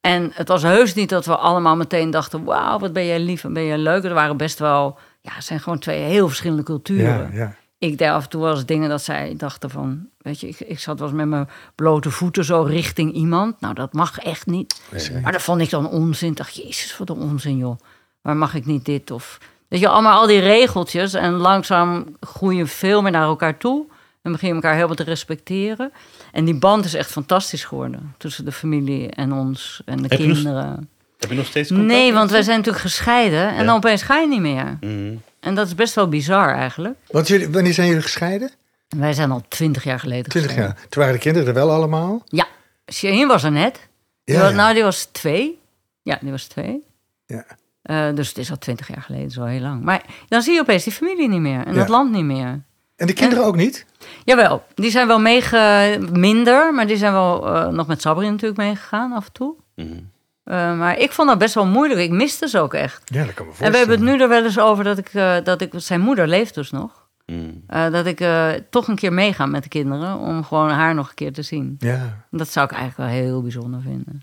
En 0.00 0.30
het 0.34 0.48
was 0.48 0.62
heus 0.62 0.94
niet 0.94 1.08
dat 1.08 1.26
we 1.26 1.36
allemaal 1.36 1.76
meteen 1.76 2.10
dachten... 2.10 2.44
wauw, 2.44 2.78
wat 2.78 2.92
ben 2.92 3.06
jij 3.06 3.18
lief 3.20 3.44
en 3.44 3.52
ben 3.52 3.66
jij 3.66 3.78
leuk. 3.78 4.04
Er 4.04 4.14
waren 4.14 4.36
best 4.36 4.58
wel... 4.58 4.98
Ja, 5.20 5.30
het 5.34 5.44
zijn 5.44 5.60
gewoon 5.60 5.78
twee 5.78 6.00
heel 6.02 6.28
verschillende 6.28 6.62
culturen. 6.62 7.30
Ja, 7.32 7.38
ja. 7.38 7.54
Ik 7.90 7.98
deed 7.98 8.08
af 8.08 8.22
en 8.22 8.28
toe 8.28 8.42
wel 8.42 8.54
eens 8.54 8.66
dingen 8.66 8.88
dat 8.88 9.02
zij 9.02 9.34
dachten 9.36 9.70
van... 9.70 10.06
Weet 10.18 10.40
je, 10.40 10.48
ik, 10.48 10.60
ik 10.60 10.78
zat 10.78 10.98
wel 10.98 11.08
eens 11.08 11.16
met 11.16 11.26
mijn 11.26 11.48
blote 11.74 12.10
voeten 12.10 12.44
zo 12.44 12.62
richting 12.62 13.12
iemand. 13.12 13.60
Nou, 13.60 13.74
dat 13.74 13.92
mag 13.92 14.18
echt 14.18 14.46
niet. 14.46 14.82
Maar 15.22 15.32
dat 15.32 15.42
vond 15.42 15.60
ik 15.60 15.70
dan 15.70 15.88
onzin. 15.88 16.30
Ik 16.30 16.36
dacht, 16.36 16.54
jezus, 16.56 16.96
wat 16.98 17.08
een 17.10 17.16
onzin, 17.20 17.56
joh. 17.56 17.78
Maar 18.22 18.36
mag 18.36 18.54
ik 18.54 18.66
niet 18.66 18.84
dit? 18.84 19.10
Of, 19.10 19.38
weet 19.68 19.80
je, 19.80 19.88
allemaal 19.88 20.20
al 20.20 20.26
die 20.26 20.40
regeltjes. 20.40 21.14
En 21.14 21.32
langzaam 21.32 22.16
groei 22.20 22.56
je 22.56 22.66
veel 22.66 23.02
meer 23.02 23.10
naar 23.12 23.22
elkaar 23.26 23.58
toe. 23.58 23.84
En 24.22 24.32
begin 24.32 24.48
je 24.48 24.54
elkaar 24.54 24.74
helemaal 24.74 24.94
te 24.96 25.02
respecteren. 25.02 25.92
En 26.32 26.44
die 26.44 26.54
band 26.58 26.84
is 26.84 26.94
echt 26.94 27.10
fantastisch 27.10 27.64
geworden. 27.64 28.14
Tussen 28.18 28.44
de 28.44 28.52
familie 28.52 29.10
en 29.10 29.32
ons 29.32 29.82
en 29.84 29.96
de 29.96 30.06
Heb 30.08 30.18
je 30.18 30.26
nog- 30.26 30.36
kinderen. 30.36 30.88
Heb 31.18 31.30
je 31.30 31.36
nog 31.36 31.46
steeds 31.46 31.68
contact? 31.68 31.88
Nee, 31.88 32.12
want 32.12 32.30
wij 32.30 32.42
zijn 32.42 32.56
natuurlijk 32.56 32.84
gescheiden. 32.84 33.48
En 33.48 33.54
Ja. 33.60 33.64
dan 33.64 33.76
opeens 33.76 34.02
ga 34.02 34.18
je 34.18 34.28
niet 34.28 34.40
meer. 34.40 34.78
Mhm. 34.80 35.14
En 35.42 35.54
dat 35.54 35.66
is 35.66 35.74
best 35.74 35.94
wel 35.94 36.08
bizar 36.08 36.54
eigenlijk. 36.54 36.94
Want 37.10 37.28
jullie, 37.28 37.48
wanneer 37.48 37.72
zijn 37.74 37.86
jullie 37.88 38.02
gescheiden? 38.02 38.50
Wij 38.88 39.12
zijn 39.12 39.30
al 39.30 39.42
twintig 39.48 39.84
jaar 39.84 39.98
geleden 40.00 40.30
20 40.30 40.50
gescheiden. 40.50 40.76
jaar. 40.80 40.88
Toen 40.88 41.00
waren 41.02 41.16
de 41.16 41.22
kinderen 41.24 41.48
er 41.48 41.54
wel 41.54 41.70
allemaal. 41.70 42.22
Ja, 42.26 42.46
Shaheen 42.92 43.28
was 43.28 43.42
er 43.42 43.52
net. 43.52 43.88
Die 44.24 44.34
Ja, 44.34 44.40
was- 44.40 44.50
ja. 44.50 44.56
Nou, 44.56 44.74
die 44.74 44.82
was 44.82 45.04
twee. 45.04 45.60
Ja, 46.02 46.18
die 46.20 46.30
was 46.30 46.44
twee. 46.44 46.84
Ja. 47.26 47.44
Eh, 47.82 48.14
dus 48.14 48.28
het 48.28 48.38
is 48.38 48.50
al 48.50 48.58
twintig 48.58 48.88
jaar 48.88 49.02
geleden, 49.02 49.30
zo 49.30 49.44
heel 49.44 49.60
lang. 49.60 49.82
Maar 49.82 50.02
dan 50.28 50.42
zie 50.42 50.54
je 50.54 50.60
opeens 50.60 50.84
die 50.84 50.92
familie 50.92 51.28
niet 51.28 51.40
meer 51.40 51.66
en 51.66 51.72
Ja. 51.72 51.78
dat 51.78 51.88
land 51.88 52.10
niet 52.12 52.24
meer. 52.24 52.60
En 52.96 53.06
de 53.06 53.12
kinderen 53.12 53.44
ook 53.44 53.56
niet? 53.56 53.86
Jawel, 54.24 54.64
die 54.74 54.90
zijn 54.90 55.06
wel 55.06 55.20
meege... 55.20 55.98
minder, 56.12 56.74
maar 56.74 56.86
die 56.86 56.96
zijn 56.96 57.12
wel 57.12 57.46
eh, 57.54 57.68
nog 57.68 57.86
met 57.86 58.00
Sabri 58.02 58.30
natuurlijk 58.30 58.60
meegegaan 58.60 59.12
af 59.12 59.26
en 59.26 59.32
toe. 59.32 59.54
Mhm. 59.74 59.98
Eh, 60.44 60.78
maar 60.78 60.98
ik 60.98 61.12
vond 61.12 61.28
dat 61.28 61.38
best 61.38 61.54
wel 61.54 61.66
moeilijk. 61.66 62.00
Ik 62.00 62.10
miste 62.10 62.48
ze 62.48 62.58
ook 62.58 62.74
echt. 62.74 63.02
Ja, 63.04 63.24
dat 63.24 63.34
kan 63.34 63.46
me 63.46 63.52
En 63.58 63.70
we 63.70 63.76
hebben 63.76 63.96
het 63.96 64.04
nu 64.04 64.20
er 64.20 64.28
wel 64.28 64.44
eens 64.44 64.58
over 64.58 64.84
dat 64.84 64.98
ik... 64.98 65.08
eh, 65.14 65.36
dat 65.44 65.60
ik 65.60 65.72
zijn 65.76 66.00
moeder 66.00 66.28
leeft 66.28 66.54
dus 66.54 66.70
nog. 66.70 67.02
Mhm. 67.26 67.50
Eh, 67.66 67.90
dat 67.90 68.06
ik 68.06 68.20
eh, 68.20 68.48
toch 68.70 68.88
een 68.88 68.96
keer 68.96 69.12
meega 69.12 69.46
met 69.46 69.62
de 69.62 69.68
kinderen... 69.68 70.18
om 70.18 70.44
gewoon 70.44 70.70
haar 70.70 70.94
nog 70.94 71.08
een 71.08 71.14
keer 71.14 71.32
te 71.32 71.42
zien. 71.42 71.76
Ja, 71.78 72.24
Dat 72.30 72.48
zou 72.48 72.66
ik 72.66 72.72
eigenlijk 72.72 73.10
wel 73.10 73.20
heel 73.20 73.42
bijzonder 73.42 73.80
vinden. 73.80 74.22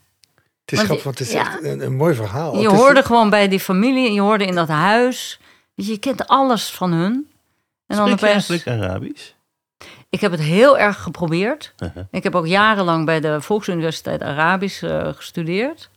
het 0.65 0.71
is 0.71 0.77
Want 0.77 0.85
grappig, 0.85 1.03
want 1.03 1.19
het 1.19 1.27
is 1.27 1.33
ja. 1.33 1.39
echt 1.39 1.63
een, 1.63 1.85
een 1.85 1.95
mooi 1.95 2.15
verhaal. 2.15 2.59
Je 2.59 2.69
hoorde 2.69 3.03
gewoon 3.03 3.29
bij 3.29 3.47
die 3.47 3.59
familie, 3.59 4.13
je 4.13 4.21
hoorde 4.21 4.45
in 4.45 4.55
dat 4.55 4.67
huis. 4.67 5.39
Je, 5.73 5.85
je 5.85 5.97
kent 5.97 6.27
alles 6.27 6.71
van 6.71 6.91
hun. 6.91 7.29
En 7.87 7.97
dan 7.97 8.09
je 8.09 8.17
eigenlijk 8.17 8.67
Arabisch? 8.67 9.31
Ik 10.09 10.21
heb 10.21 10.31
het 10.31 10.39
heel 10.39 10.77
erg 10.77 11.01
geprobeerd. 11.01 11.73
Uh-huh. 11.83 12.03
Ik 12.11 12.23
heb 12.23 12.35
ook 12.35 12.47
jarenlang 12.47 13.05
bij 13.05 13.19
de 13.19 13.41
Volksuniversiteit 13.41 14.21
Arabisch 14.21 14.83
eh, 14.83 15.13
gestudeerd. 15.13 15.89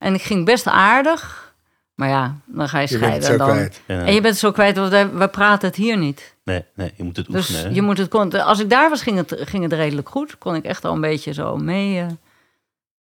En 0.00 0.14
ik 0.14 0.22
ging 0.22 0.44
best 0.44 0.66
aardig. 0.66 1.48
Maar 1.94 2.08
ja, 2.08 2.34
dan 2.46 2.68
ga 2.68 2.78
je 2.78 2.86
Je 2.90 2.98
bent 2.98 3.12
het 3.14 3.22
scheiden. 3.24 3.46
dan, 3.46 3.56
kwijt. 3.56 3.80
Ja. 3.86 3.94
en 3.98 4.14
je 4.14 4.20
bent 4.20 4.24
het 4.34 4.38
zo 4.38 4.50
kwijt, 4.52 4.76
want 4.76 4.90
wij, 4.90 5.12
wij 5.12 5.28
praten 5.28 5.68
het 5.68 5.76
hier 5.76 5.96
niet. 5.96 6.34
Nee, 6.44 6.64
nee, 6.74 6.92
je 6.96 7.02
moet 7.04 7.16
het 7.16 7.26
Dus 7.26 7.34
oefenen. 7.50 7.68
hè? 7.70 7.74
je 7.74 7.82
moet 7.82 7.98
het, 7.98 8.08
kon- 8.08 8.32
als 8.44 8.58
ik 8.60 8.70
daar 8.70 8.90
was, 8.90 9.02
ging 9.02 9.16
het, 9.16 9.34
ging 9.38 9.62
het 9.62 9.72
redelijk 9.72 10.08
goed. 10.08 10.38
Kon 10.38 10.54
ik 10.54 10.64
echt 10.64 10.84
al 10.84 10.92
een 10.94 11.00
beetje 11.00 11.32
zo 11.32 11.56
mee. 11.56 12.06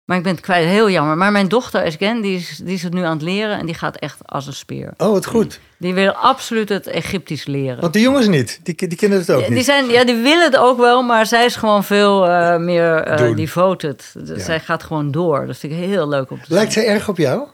Maar 0.05 0.17
ik 0.17 0.23
ben 0.23 0.33
het 0.33 0.41
kwijt, 0.41 0.67
heel 0.69 0.91
jammer. 0.91 1.17
Maar 1.17 1.33
mijn 1.33 1.49
dochter, 1.49 1.83
Esgen, 1.83 2.21
die 2.21 2.37
is, 2.37 2.57
die 2.65 2.75
is 2.75 2.83
het 2.83 2.93
nu 2.93 3.03
aan 3.03 3.13
het 3.13 3.23
leren. 3.23 3.59
En 3.59 3.67
die 3.67 3.75
gaat 3.75 3.97
echt 3.97 4.19
als 4.25 4.47
een 4.47 4.53
speer. 4.53 4.93
Oh, 4.97 5.11
wat 5.11 5.27
goed. 5.27 5.61
Die 5.79 5.95
wil 5.95 6.11
absoluut 6.13 6.69
het 6.69 6.87
Egyptisch 6.87 7.47
leren. 7.47 7.81
Want 7.81 7.93
de 7.93 8.01
jongens 8.01 8.27
niet. 8.27 8.61
Die, 8.63 8.89
die 8.89 8.97
kennen 8.99 9.19
het 9.19 9.31
ook 9.31 9.41
Ja, 9.41 9.47
die, 9.47 9.55
niet. 9.57 9.65
zijn, 9.65 9.87
ja, 9.87 10.05
die 10.05 10.15
willen 10.15 10.43
het 10.45 10.57
ook 10.57 10.79
wel, 10.79 11.03
maar 11.03 11.27
zij 11.27 11.45
is 11.45 11.57
gewoon 11.57 11.85
veel 11.85 12.27
eh, 12.29 12.57
meer 12.57 13.17
Doen. 13.17 13.35
devoted. 13.37 14.11
Dus 14.19 14.39
Ja. 14.39 14.45
Zij 14.45 14.61
gaat 14.61 14.83
gewoon 14.83 15.11
door. 15.11 15.47
Dat 15.47 15.57
vind 15.57 15.73
ik 15.73 15.79
heel 15.79 16.09
leuk 16.09 16.31
om 16.31 16.39
te 16.41 16.45
zien. 16.47 16.57
Lijkt 16.57 16.73
zij 16.73 16.87
erg 16.87 17.09
op 17.09 17.17
jou? 17.17 17.49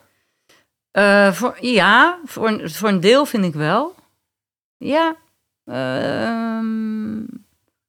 Eh, 0.90 1.32
voor, 1.32 1.56
ja, 1.60 2.18
voor 2.24 2.48
een, 2.48 2.70
voor 2.70 2.88
een 2.88 3.00
deel 3.00 3.24
vind 3.26 3.44
ik 3.44 3.54
wel. 3.54 3.94
Ja. 4.76 5.16
Ehm, 5.64 7.18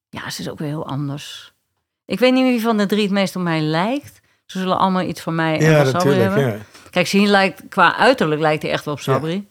ja, 0.10 0.30
ze 0.30 0.42
is 0.42 0.50
ook 0.50 0.60
weer 0.60 0.68
heel 0.68 0.88
anders. 0.88 1.54
Ik 2.06 2.20
weet 2.20 2.34
niet 2.34 2.44
wie 2.44 2.62
van 2.62 2.78
de 2.78 2.86
drie 2.86 3.02
het 3.02 3.12
meest 3.12 3.36
op 3.36 3.42
mij 3.42 3.62
lijkt. 3.62 4.20
Ze 4.52 4.60
zullen 4.60 4.78
allemaal 4.80 5.02
iets 5.02 5.22
van 5.22 5.36
mij 5.36 5.60
en 5.60 5.66
Ja, 5.72 5.86
van 5.86 6.02
Sabri 6.02 6.20
hebben. 6.20 6.46
Ja. 6.48 6.56
Kijk, 6.90 7.08
Sien 7.08 7.28
lijkt, 7.28 7.62
qua 7.70 7.98
uiterlijk 7.98 8.42
lijkt 8.42 8.62
hij 8.62 8.72
echt 8.72 8.86
wel 8.86 8.94
op 8.94 9.00
Sabri. 9.00 9.48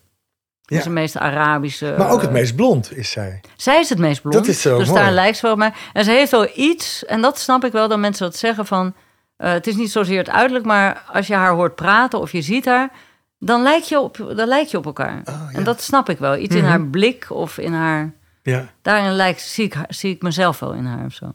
Ja. 0.63 0.77
is 0.79 0.85
de 0.85 0.91
meest 0.91 1.17
Arabische... 1.17 1.95
Maar 1.99 2.11
ook 2.11 2.21
het 2.21 2.29
eh, 2.29 2.35
meest 2.35 2.57
blond 2.57 2.97
is 2.97 3.11
zij. 3.11 3.41
Zij 3.57 3.81
is 3.81 3.89
het 3.89 3.99
meest 3.99 4.21
blond. 4.21 4.37
Dat 4.37 4.47
is 4.47 4.61
zo 4.61 4.79
Dus 4.79 4.89
mooi. 4.89 5.01
daar 5.01 5.13
lijkt 5.13 5.37
ze 5.37 5.47
wel 5.47 5.57
mij. 5.57 5.73
En 5.93 6.05
ze 6.05 6.11
heeft 6.11 6.31
wel 6.31 6.49
iets, 6.55 7.05
en 7.05 7.21
dat 7.21 7.39
snap 7.39 7.65
ik 7.65 7.73
wel 7.73 7.89
dat 7.89 7.99
mensen 7.99 8.25
dat 8.25 8.37
zeggen 8.37 8.67
van... 8.67 8.95
Eh, 9.37 9.53
het 9.53 9.67
is 9.67 9.77
niet 9.77 9.91
zozeer 9.91 10.19
het 10.19 10.31
uiterlijk, 10.31 10.65
maar 10.65 11.03
als 11.13 11.27
je 11.27 11.35
haar 11.35 11.53
hoort 11.53 11.75
praten 11.75 12.21
of 12.21 12.33
je 12.33 12.43
ziet 12.43 12.65
haar, 12.65 12.91
dan 13.39 13.63
lijk 13.63 13.83
je 13.83 14.01
op, 14.01 14.33
dan 14.37 14.49
lijk 14.49 14.67
je 14.69 14.77
op 14.77 14.87
elkaar. 14.87 15.21
Oh, 15.25 15.35
ja. 15.53 15.59
En 15.59 15.65
dat 15.65 15.83
snap 15.83 16.09
ik 16.09 16.19
wel. 16.19 16.37
Iets 16.37 16.55
in 16.55 16.61
Mhm. 16.61 16.71
haar 16.71 16.83
blik 16.87 17.27
of 17.31 17.59
in 17.59 17.73
haar. 17.73 18.13
Ja. 18.43 18.67
Daarin 18.83 19.13
lijkt, 19.13 19.41
zie, 19.41 19.65
ik, 19.65 19.75
zie 19.89 20.15
ik 20.15 20.23
mezelf 20.23 20.59
wel 20.59 20.73
in 20.73 20.85
haar 20.85 21.05
of 21.05 21.13
zo. 21.13 21.33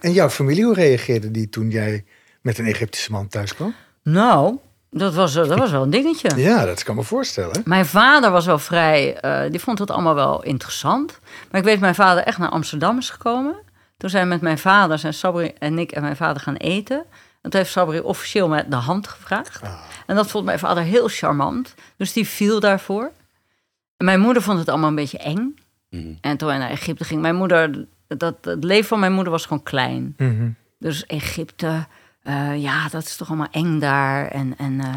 En 0.00 0.12
jouw 0.12 0.28
familie, 0.28 0.64
hoe 0.64 0.74
reageerde 0.74 1.30
die 1.30 1.48
toen 1.48 1.70
jij 1.70 2.04
met 2.40 2.58
een 2.58 2.66
Egyptische 2.66 3.10
man 3.10 3.28
thuis 3.28 3.54
kwam? 3.54 3.74
Nou, 4.02 4.58
dat 4.90 5.14
was, 5.14 5.32
dat 5.32 5.58
was 5.58 5.70
wel 5.70 5.82
een 5.82 5.90
dingetje. 5.90 6.36
Ja, 6.36 6.64
dat 6.64 6.82
kan 6.82 6.94
me 6.94 7.02
voorstellen. 7.02 7.62
Mijn 7.64 7.86
vader 7.86 8.30
was 8.30 8.46
wel 8.46 8.58
vrij, 8.58 9.16
eh, 9.16 9.50
die 9.50 9.60
vond 9.60 9.78
het 9.78 9.90
allemaal 9.90 10.14
wel 10.14 10.42
interessant. 10.42 11.18
Maar 11.50 11.60
ik 11.60 11.66
weet, 11.66 11.80
mijn 11.80 11.94
vader 11.94 12.24
echt 12.24 12.38
naar 12.38 12.48
Amsterdam 12.48 12.98
is 12.98 13.10
gekomen. 13.10 13.56
Toen 13.96 14.10
zijn 14.10 14.28
met 14.28 14.40
mijn 14.40 14.58
vader, 14.58 14.98
zijn 14.98 15.14
Sabri 15.14 15.52
en 15.58 15.78
ik 15.78 15.92
en 15.92 16.02
mijn 16.02 16.16
vader 16.16 16.42
gaan 16.42 16.56
eten. 16.56 17.04
En 17.42 17.50
toen 17.50 17.60
heeft 17.60 17.72
Sabri 17.72 18.00
officieel 18.00 18.48
met 18.48 18.70
de 18.70 18.76
hand 18.76 19.08
gevraagd. 19.08 19.62
Ah. 19.62 19.80
En 20.06 20.16
dat 20.16 20.30
vond 20.30 20.44
mijn 20.44 20.58
vader 20.58 20.82
heel 20.82 21.08
charmant. 21.08 21.74
Dus 21.96 22.12
die 22.12 22.28
viel 22.28 22.60
daarvoor. 22.60 23.10
En 23.96 24.04
mijn 24.04 24.20
moeder 24.20 24.42
vond 24.42 24.58
het 24.58 24.68
allemaal 24.68 24.88
een 24.88 24.94
beetje 24.94 25.18
eng. 25.18 25.58
Mhm. 25.90 26.12
En 26.20 26.36
toen 26.36 26.48
hij 26.48 26.58
naar 26.58 26.70
Egypte 26.70 27.04
ging, 27.04 27.20
mijn 27.20 27.36
moeder, 27.36 27.86
dat, 28.06 28.34
het 28.40 28.64
leven 28.64 28.88
van 28.88 29.00
mijn 29.00 29.12
moeder 29.12 29.32
was 29.32 29.42
gewoon 29.42 29.62
klein. 29.62 30.14
Mhm. 30.16 30.48
Dus 30.78 31.06
Egypte, 31.06 31.86
eh, 32.22 32.62
ja, 32.62 32.88
dat 32.88 33.02
is 33.02 33.16
toch 33.16 33.28
allemaal 33.28 33.48
eng 33.50 33.78
daar. 33.78 34.26
En, 34.28 34.54
en 34.58 34.80
eh, 34.80 34.94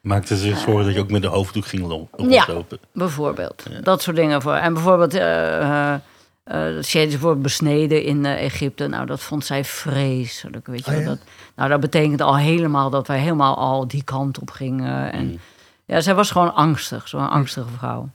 Maakte 0.00 0.36
ze 0.36 0.56
zorgen 0.56 0.84
dat 0.84 0.94
je 0.94 1.00
ook 1.00 1.10
met 1.10 1.22
de 1.22 1.28
hoofddoek 1.28 1.66
ging 1.66 1.86
lo- 1.86 2.08
Ja. 2.16 2.46
Bijvoorbeeld. 2.92 3.66
Dat 3.82 4.02
soort 4.02 4.16
dingen. 4.16 4.42
Voor. 4.42 4.54
En 4.54 4.74
bijvoorbeeld, 4.74 5.14
eh 5.14 5.92
eh 5.92 6.00
eh, 6.44 6.76
is 6.78 6.92
bijvoorbeeld 6.92 7.42
besneden 7.42 8.02
in 8.02 8.24
eh, 8.24 8.44
Egypte. 8.44 8.86
Nou, 8.86 9.06
dat 9.06 9.20
vond 9.20 9.44
zij 9.44 9.64
vreselijk. 9.64 10.66
Weet 10.66 10.84
je 10.84 10.90
Oh, 10.90 10.98
ja? 10.98 11.04
dat, 11.04 11.18
nou, 11.56 11.68
dat 11.70 11.80
betekent 11.80 12.20
al 12.20 12.36
helemaal 12.36 12.90
dat 12.90 13.06
wij 13.06 13.18
helemaal 13.18 13.56
al 13.56 13.88
die 13.88 14.02
kant 14.04 14.38
op 14.38 14.50
gingen. 14.50 15.12
En 15.12 15.26
Mm. 15.26 15.38
ja, 15.84 16.00
zij 16.00 16.14
was 16.14 16.30
gewoon 16.30 16.54
angstig. 16.54 17.08
Zo'n 17.08 17.30
angstige 17.30 17.68
vrouw. 17.78 18.08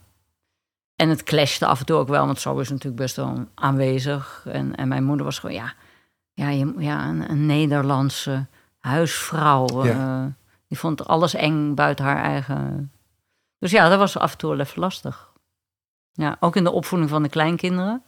En 0.96 1.08
het 1.08 1.22
clashte 1.22 1.66
af 1.66 1.80
en 1.80 1.86
toe 1.86 1.96
ook 1.96 2.08
wel, 2.08 2.26
want 2.26 2.40
zo 2.40 2.58
is 2.58 2.68
natuurlijk 2.68 2.96
best 3.02 3.16
wel 3.16 3.44
aanwezig. 3.54 4.44
En, 4.52 4.74
en 4.76 4.88
mijn 4.88 5.04
moeder 5.04 5.24
was 5.24 5.38
gewoon, 5.38 5.54
ja, 5.56 5.72
ja, 6.32 6.48
je, 6.48 6.74
ja 6.78 7.08
een, 7.08 7.30
een 7.30 7.46
Nederlandse 7.46 8.46
huisvrouw. 8.78 9.84
Ja. 9.84 10.24
eh, 10.24 10.32
die 10.68 10.78
vond 10.78 11.06
alles 11.06 11.34
eng 11.34 11.74
buiten 11.74 12.04
haar 12.04 12.22
eigen. 12.22 12.92
Dus 13.58 13.70
ja, 13.70 13.88
dat 13.88 13.98
was 13.98 14.18
af 14.18 14.32
en 14.32 14.38
toe 14.38 14.50
wel 14.50 14.60
even 14.60 14.80
lastig. 14.80 15.32
Ja, 16.12 16.36
ook 16.40 16.56
in 16.56 16.64
de 16.64 16.70
opvoeding 16.70 17.10
van 17.10 17.22
de 17.22 17.28
kleinkinderen. 17.28 18.02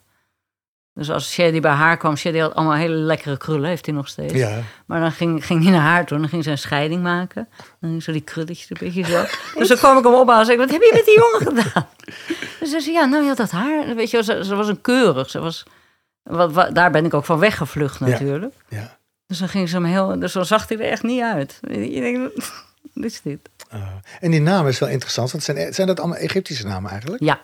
Dus 0.94 1.10
als 1.10 1.32
Shady 1.32 1.60
bij 1.60 1.70
haar 1.72 1.96
kwam, 1.96 2.16
Shady 2.16 2.38
had 2.38 2.54
allemaal 2.54 2.74
hele 2.74 2.94
lekkere 2.94 3.36
krullen, 3.36 3.68
heeft 3.68 3.86
hij 3.86 3.94
nog 3.94 4.08
steeds. 4.08 4.32
Ja. 4.32 4.58
Maar 4.86 5.00
dan 5.00 5.12
ging, 5.12 5.46
ging 5.46 5.62
hij 5.62 5.72
naar 5.72 5.80
haar 5.80 6.06
toe 6.06 6.16
en 6.16 6.22
dan 6.22 6.30
ging 6.30 6.44
ze 6.44 6.50
een 6.50 6.58
scheiding 6.58 7.02
maken. 7.02 7.48
Dan 7.80 7.90
ging 7.90 8.02
zo 8.02 8.12
die 8.12 8.20
krulletjes 8.20 8.70
een 8.70 8.76
beetje 8.80 9.04
zo. 9.04 9.24
Dus 9.58 9.68
dan 9.68 9.76
kwam 9.76 9.98
ik 9.98 10.04
hem 10.04 10.14
ophalen 10.14 10.40
en 10.40 10.46
zei 10.46 10.58
wat 10.58 10.70
heb 10.70 10.82
je 10.82 10.90
met 10.94 11.04
die 11.04 11.18
jongen 11.18 11.62
gedaan? 11.62 11.86
Dus 12.60 12.70
ze 12.70 12.80
zei, 12.80 12.92
ja, 12.94 13.04
nou 13.04 13.24
ja, 13.24 13.34
dat 13.34 13.50
haar. 13.50 13.94
Weet 13.94 14.10
je, 14.10 14.22
ze, 14.22 14.44
ze 14.44 14.54
was 14.54 14.68
een 14.68 14.80
keurig. 14.80 15.30
Ze 15.30 15.40
was, 15.40 15.64
wat, 16.24 16.52
wat- 16.52 16.74
daar 16.74 16.90
ben 16.90 17.04
ik 17.04 17.14
ook 17.14 17.24
van 17.24 17.38
weggevlucht 17.38 18.00
natuurlijk. 18.00 18.54
ja. 18.68 18.96
Dus 19.26 19.38
dan 19.38 19.48
ging 19.48 19.68
ze 19.68 19.74
hem 19.74 19.84
heel, 19.84 20.18
dus 20.18 20.32
dan 20.32 20.46
zag 20.46 20.68
hij 20.68 20.78
er 20.78 20.90
echt 20.90 21.02
niet 21.02 21.22
uit. 21.22 21.58
Je 21.60 22.00
denkt, 22.00 22.34
wat 22.94 23.04
is 23.04 23.20
dit? 23.22 23.38
Ah. 23.70 23.82
en 24.20 24.30
die 24.30 24.40
naam 24.40 24.66
is 24.66 24.78
wel 24.78 24.88
interessant, 24.88 25.30
want 25.32 25.44
zijn, 25.44 25.74
zijn 25.74 25.86
dat 25.86 26.00
allemaal 26.00 26.18
Egyptische 26.18 26.66
namen 26.66 26.90
eigenlijk? 26.90 27.22
Ja, 27.22 27.40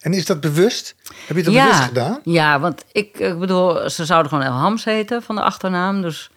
En 0.00 0.12
is 0.14 0.26
dat 0.26 0.40
bewust? 0.40 0.94
Heb 1.26 1.36
je 1.36 1.42
dat 1.42 1.52
Ja. 1.52 1.64
bewust 1.64 1.82
gedaan? 1.82 2.20
ja, 2.24 2.60
want 2.60 2.84
ik, 2.92 3.18
ik 3.18 3.38
bedoel, 3.38 3.90
ze 3.90 4.04
zouden 4.04 4.30
gewoon 4.30 4.46
El 4.46 4.52
Hams 4.52 4.84
heten 4.84 5.22
van 5.22 5.34
de 5.34 5.42
achternaam. 5.42 6.02
Dus 6.02 6.30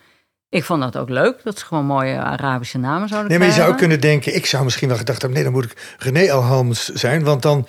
ik 0.49 0.63
vond 0.63 0.81
dat 0.81 0.97
ook 0.97 1.09
leuk, 1.09 1.39
dat 1.43 1.59
ze 1.59 1.65
gewoon 1.65 1.85
mooie 1.85 2.17
Arabische 2.17 2.77
namen 2.77 3.07
zouden 3.07 3.29
Nee, 3.29 3.39
maar 3.39 3.47
je 3.47 3.53
zou 3.53 3.71
ook 3.71 3.77
kunnen 3.77 3.99
denken, 4.01 4.35
ik 4.35 4.45
zou 4.45 4.63
misschien 4.63 4.87
wel 4.87 4.97
gedacht 4.97 5.21
hebben, 5.21 5.39
nee, 5.41 5.51
dan 5.51 5.61
moet 5.61 5.71
ik 5.71 5.95
René 5.97 6.31
Alhams 6.31 6.85
zijn, 6.85 7.23
want 7.23 7.41
dan 7.41 7.67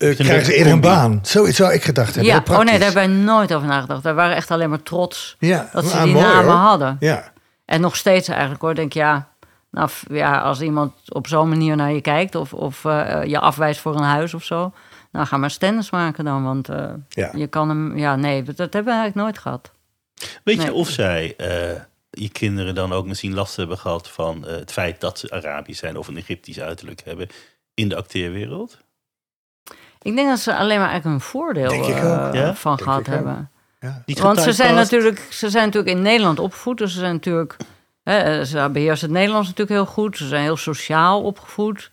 eh, 0.00 0.08
een 0.08 0.16
krijgen 0.16 0.44
ze 0.44 0.54
eerder 0.54 0.72
een 0.72 0.80
baan. 0.80 1.18
Zoiets 1.22 1.56
zou 1.56 1.72
ik 1.72 1.82
gedacht 1.82 2.14
hebben. 2.14 2.32
Ja, 2.32 2.42
heel 2.44 2.56
oh 2.56 2.64
nee, 2.64 2.78
daar 2.78 2.92
hebben 2.92 3.08
wij 3.08 3.22
nooit 3.22 3.54
over 3.54 3.68
nagedacht. 3.68 4.02
Wij 4.02 4.14
waren 4.14 4.36
echt 4.36 4.50
alleen 4.50 4.68
maar 4.68 4.82
trots 4.82 5.36
ja, 5.38 5.70
dat 5.72 5.84
ze 5.84 5.96
ah, 5.96 6.02
die 6.02 6.12
mooi, 6.12 6.24
namen 6.24 6.44
hoor. 6.44 6.54
hadden. 6.54 6.96
Ja, 7.00 7.32
En 7.64 7.80
nog 7.80 7.96
steeds 7.96 8.28
eigenlijk 8.28 8.60
hoor, 8.60 8.74
denk 8.74 8.92
je, 8.92 8.98
ja, 8.98 9.28
nou, 9.70 9.90
ja, 10.10 10.40
als 10.40 10.60
iemand 10.60 10.92
op 11.08 11.26
zo'n 11.26 11.48
manier 11.48 11.76
naar 11.76 11.92
je 11.92 12.00
kijkt 12.00 12.34
of, 12.34 12.52
of 12.52 12.84
eh, 12.84 13.24
je 13.24 13.38
afwijst 13.38 13.80
voor 13.80 13.94
een 13.94 14.02
huis 14.02 14.34
of 14.34 14.44
zo, 14.44 14.72
nou 15.12 15.26
ga 15.26 15.36
maar 15.36 15.50
stennis 15.50 15.90
maken 15.90 16.24
dan, 16.24 16.44
want 16.44 16.68
eh, 16.68 16.92
ja. 17.08 17.30
je 17.36 17.46
kan 17.46 17.68
hem, 17.68 17.98
ja, 17.98 18.16
nee, 18.16 18.42
dat 18.42 18.56
hebben 18.58 18.84
we 18.84 18.98
eigenlijk 18.98 19.14
nooit 19.14 19.38
gehad. 19.38 19.72
Weet 20.44 20.62
je 20.62 20.72
of 20.72 20.88
zij, 20.88 21.34
eh, 21.36 21.80
je 22.10 22.28
kinderen 22.28 22.74
dan 22.74 22.92
ook 22.92 23.06
misschien 23.06 23.34
last 23.34 23.56
hebben 23.56 23.78
gehad 23.78 24.08
van 24.08 24.46
eh, 24.46 24.56
het 24.56 24.72
feit 24.72 25.00
dat 25.00 25.18
ze 25.18 25.30
Arabisch 25.30 25.80
zijn 25.80 25.96
of 25.96 26.08
een 26.08 26.16
Egyptisch 26.16 26.60
uiterlijk 26.60 27.00
hebben 27.04 27.28
in 27.74 27.88
de 27.88 27.96
acteerwereld? 27.96 28.78
Ik 30.02 30.16
denk 30.16 30.28
dat 30.28 30.38
ze 30.38 30.56
alleen 30.56 30.78
maar 30.78 30.88
eigenlijk 30.88 31.20
een 31.20 31.28
voordeel 31.28 31.70
eh. 31.70 32.30
Ja? 32.32 32.54
van 32.54 32.76
Denk 32.76 32.88
gehad 32.88 33.06
hebben. 33.06 33.50
ja. 33.80 34.02
Want 34.20 34.40
ze 34.40 34.52
zijn, 34.52 34.74
natuurlijk, 34.74 35.26
ze 35.30 35.50
zijn 35.50 35.64
natuurlijk 35.64 35.96
in 35.96 36.02
Nederland 36.02 36.38
opgevoed. 36.38 36.78
Dus 36.78 36.92
ze 36.92 36.98
zijn 36.98 37.12
natuurlijk. 37.12 37.56
Hè, 38.02 38.44
ze 38.44 38.68
beheersen 38.72 39.08
het 39.08 39.16
Nederlands 39.16 39.48
natuurlijk 39.48 39.76
heel 39.76 39.94
goed. 39.94 40.16
Ze 40.16 40.26
zijn 40.26 40.42
heel 40.42 40.56
sociaal 40.56 41.22
opgevoed. 41.22 41.88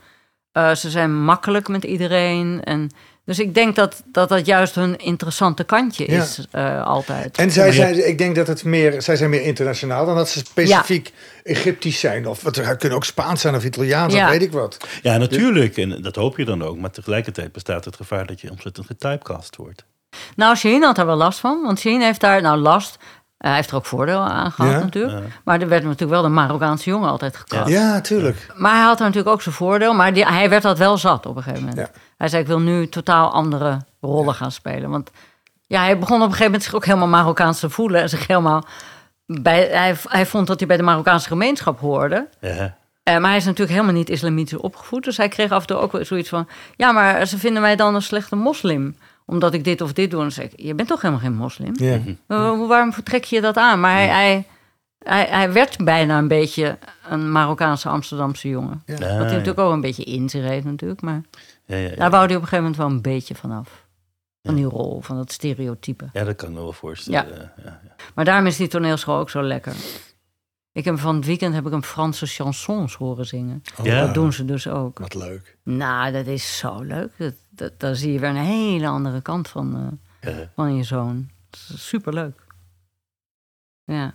Eh, 0.51 0.73
ze 0.73 0.89
zijn 0.89 1.23
makkelijk 1.23 1.67
met 1.67 1.83
iedereen. 1.83 2.63
En, 2.63 2.91
dus 3.28 3.39
ik 3.39 3.53
denk 3.53 3.75
dat, 3.75 4.03
dat 4.05 4.30
dat 4.30 4.45
juist 4.45 4.75
hun 4.75 4.97
interessante 4.97 5.63
kantje 5.63 6.11
Ja. 6.11 6.21
is, 6.21 6.45
eh, 6.51 6.86
altijd. 6.86 7.38
En 7.38 7.51
zij 7.51 7.71
zijn, 7.71 8.07
ik 8.07 8.17
denk 8.17 8.36
dat 8.36 8.47
het 8.47 8.63
meer, 8.63 9.01
zij 9.01 9.15
zijn 9.15 9.30
meer 9.30 9.41
internationaal 9.41 10.05
dan 10.05 10.15
dat 10.15 10.30
ze 10.30 10.39
specifiek 10.39 11.13
Egyptisch 11.43 11.99
zijn. 11.99 12.28
Of 12.28 12.43
het 12.43 12.78
kunnen 12.78 12.97
ook 12.97 13.05
Spaans 13.05 13.41
zijn 13.41 13.55
of 13.55 13.63
Italiaans 13.65 14.13
Ja. 14.13 14.23
of 14.25 14.32
weet 14.32 14.41
ik 14.41 14.51
wat. 14.51 14.78
Ja, 15.01 15.17
natuurlijk. 15.17 15.78
En 15.78 16.01
dat 16.01 16.15
hoop 16.15 16.38
je 16.38 16.45
dan 16.45 16.63
ook. 16.63 16.78
Maar 16.78 16.91
tegelijkertijd 16.91 17.51
bestaat 17.51 17.86
het 17.86 17.95
gevaar 17.95 18.25
dat 18.25 18.41
je 18.41 18.51
ontzettend 18.51 18.86
getypecast 18.86 19.55
wordt. 19.55 19.86
Nou, 20.36 20.55
Sheen 20.55 20.84
had 20.84 20.95
daar 20.95 21.05
wel 21.05 21.15
last 21.15 21.39
van. 21.39 21.61
Want 21.61 21.80
Sheen 21.80 22.01
heeft 22.01 22.19
daar, 22.21 22.41
nou 22.41 22.57
last. 22.57 22.97
Hij 23.38 23.55
heeft 23.55 23.69
er 23.69 23.75
ook 23.75 23.85
voordeel 23.85 24.19
aan 24.19 24.51
gehad 24.51 24.71
Ja? 24.71 24.79
natuurlijk. 24.79 25.23
Ja. 25.23 25.31
Maar 25.43 25.61
er 25.61 25.67
werd 25.67 25.83
natuurlijk 25.83 26.11
wel 26.11 26.21
de 26.21 26.27
Marokkaanse 26.27 26.89
jongen 26.89 27.09
altijd 27.09 27.38
gekast. 27.38 27.69
Ja, 27.69 28.01
tuurlijk. 28.01 28.53
Maar 28.55 28.75
hij 28.75 28.83
had 28.83 28.99
er 28.99 29.05
natuurlijk 29.05 29.33
ook 29.33 29.41
zijn 29.41 29.55
voordeel. 29.55 29.93
Maar 29.93 30.13
die, 30.13 30.25
hij 30.25 30.49
werd 30.49 30.63
dat 30.63 30.77
wel 30.77 30.97
zat 30.97 31.25
op 31.25 31.35
een 31.35 31.43
gegeven 31.43 31.65
moment. 31.65 31.91
Hij 32.17 32.27
zei, 32.27 32.41
ik 32.41 32.47
wil 32.47 32.59
nu 32.59 32.89
totaal 32.89 33.31
andere 33.31 33.81
rollen 34.01 34.33
gaan 34.33 34.51
spelen. 34.51 34.89
Want 34.89 35.11
ja, 35.67 35.81
hij 35.81 35.99
begon 35.99 36.15
op 36.15 36.21
een 36.21 36.27
gegeven 36.27 36.45
moment 36.45 36.63
zich 36.63 36.75
ook 36.75 36.85
helemaal 36.85 37.07
Marokkaans 37.07 37.59
te 37.59 37.69
voelen. 37.69 38.01
En 38.01 38.09
zich 38.09 38.27
helemaal 38.27 38.63
bij, 39.25 39.67
hij, 39.71 39.95
hij 40.03 40.25
vond 40.25 40.47
dat 40.47 40.59
hij 40.59 40.67
bij 40.67 40.77
de 40.77 40.83
Marokkaanse 40.83 41.27
gemeenschap 41.27 41.79
hoorde. 41.79 42.27
Ja. 42.39 42.77
Eh, 43.03 43.17
maar 43.17 43.29
hij 43.29 43.38
is 43.38 43.45
natuurlijk 43.45 43.71
helemaal 43.71 43.95
niet 43.95 44.09
islamitisch 44.09 44.57
opgevoed. 44.57 45.03
Dus 45.03 45.17
hij 45.17 45.27
kreeg 45.27 45.51
af 45.51 45.61
en 45.61 45.67
toe 45.67 45.77
ook 45.77 45.97
zoiets 46.01 46.29
van... 46.29 46.47
Ja, 46.75 46.91
maar 46.91 47.25
ze 47.25 47.38
vinden 47.38 47.61
mij 47.61 47.75
dan 47.75 47.95
een 47.95 48.01
slechte 48.01 48.35
moslim. 48.35 48.97
Omdat 49.30 49.53
ik 49.53 49.63
dit 49.63 49.82
of 49.82 49.93
dit 49.93 50.09
doe. 50.09 50.19
En 50.19 50.25
dan 50.25 50.34
zeg 50.36 50.45
ik, 50.45 50.59
je 50.59 50.75
bent 50.75 50.88
toch 50.88 51.01
helemaal 51.01 51.23
geen 51.23 51.36
moslim? 51.36 51.71
Ja. 51.73 51.99
Waarom 52.67 52.93
vertrek 52.93 53.23
je 53.23 53.41
dat 53.41 53.57
aan? 53.57 53.80
Maar 53.80 53.91
hij, 53.93 54.07
hij, 54.07 54.45
hij, 54.99 55.25
hij 55.30 55.53
werd 55.53 55.84
bijna 55.84 56.17
een 56.17 56.28
beetje 56.28 56.78
een 57.09 57.32
Marokkaanse 57.32 57.89
Amsterdamse 57.89 58.49
jongen. 58.49 58.84
Ja. 58.86 58.93
Wat 58.93 59.01
hij 59.07 59.17
natuurlijk 59.19 59.59
ook 59.59 59.73
een 59.73 59.82
beetje 59.82 60.03
in 60.03 60.30
zich 60.30 60.43
heeft 60.43 60.65
natuurlijk. 60.65 61.01
Maar 61.01 61.21
Ja, 61.65 61.75
ja, 61.75 61.89
ja. 61.89 61.95
daar 61.95 62.09
wou 62.09 62.25
hij 62.25 62.36
op 62.36 62.41
een 62.41 62.47
gegeven 62.47 62.57
moment 62.57 62.78
wel 62.78 62.88
een 62.88 63.01
beetje 63.01 63.36
vanaf. 63.36 63.86
Van 64.43 64.55
die 64.55 64.65
rol, 64.65 65.01
van 65.01 65.15
dat 65.15 65.32
stereotype. 65.32 66.09
Ja, 66.13 66.23
dat 66.23 66.36
kan 66.36 66.49
ik 66.49 66.55
me 66.55 66.61
wel 66.61 66.73
voorstellen. 66.73 67.25
Ja. 67.30 67.53
Ja, 67.63 67.63
ja. 67.63 67.95
Maar 68.15 68.25
daarom 68.25 68.45
is 68.45 68.55
die 68.57 68.67
toneelschool 68.67 69.17
ook 69.19 69.30
zo 69.30 69.41
lekker. 69.43 69.73
Ik 70.78 70.86
heb 70.86 70.99
van 70.99 71.15
het 71.15 71.25
weekend 71.25 71.53
heb 71.53 71.65
ik 71.65 71.71
hem 71.71 71.84
Franse 71.84 72.25
chansons 72.25 72.95
horen 72.95 73.25
zingen. 73.25 73.63
Ja. 73.84 74.05
Dat 74.05 74.13
doen 74.13 74.34
ze 74.34 74.45
dus 74.45 74.67
ook. 74.67 74.99
Wat 74.99 75.13
leuk. 75.13 75.57
Nou, 75.63 76.11
dat 76.11 76.25
is 76.25 76.57
zo 76.57 76.82
leuk. 76.82 77.11
Dat, 77.17 77.34
dat, 77.49 77.80
dan 77.80 77.95
zie 77.95 78.11
je 78.13 78.19
weer 78.19 78.30
een 78.30 78.36
hele 78.36 78.88
andere 78.88 79.21
kant 79.21 79.47
van, 79.47 79.97
eh, 80.21 80.34
Ja. 80.36 80.51
van 80.55 80.75
je 80.75 80.84
zoon. 80.84 81.30
Superleuk. 81.75 82.43
Ja. 83.84 84.13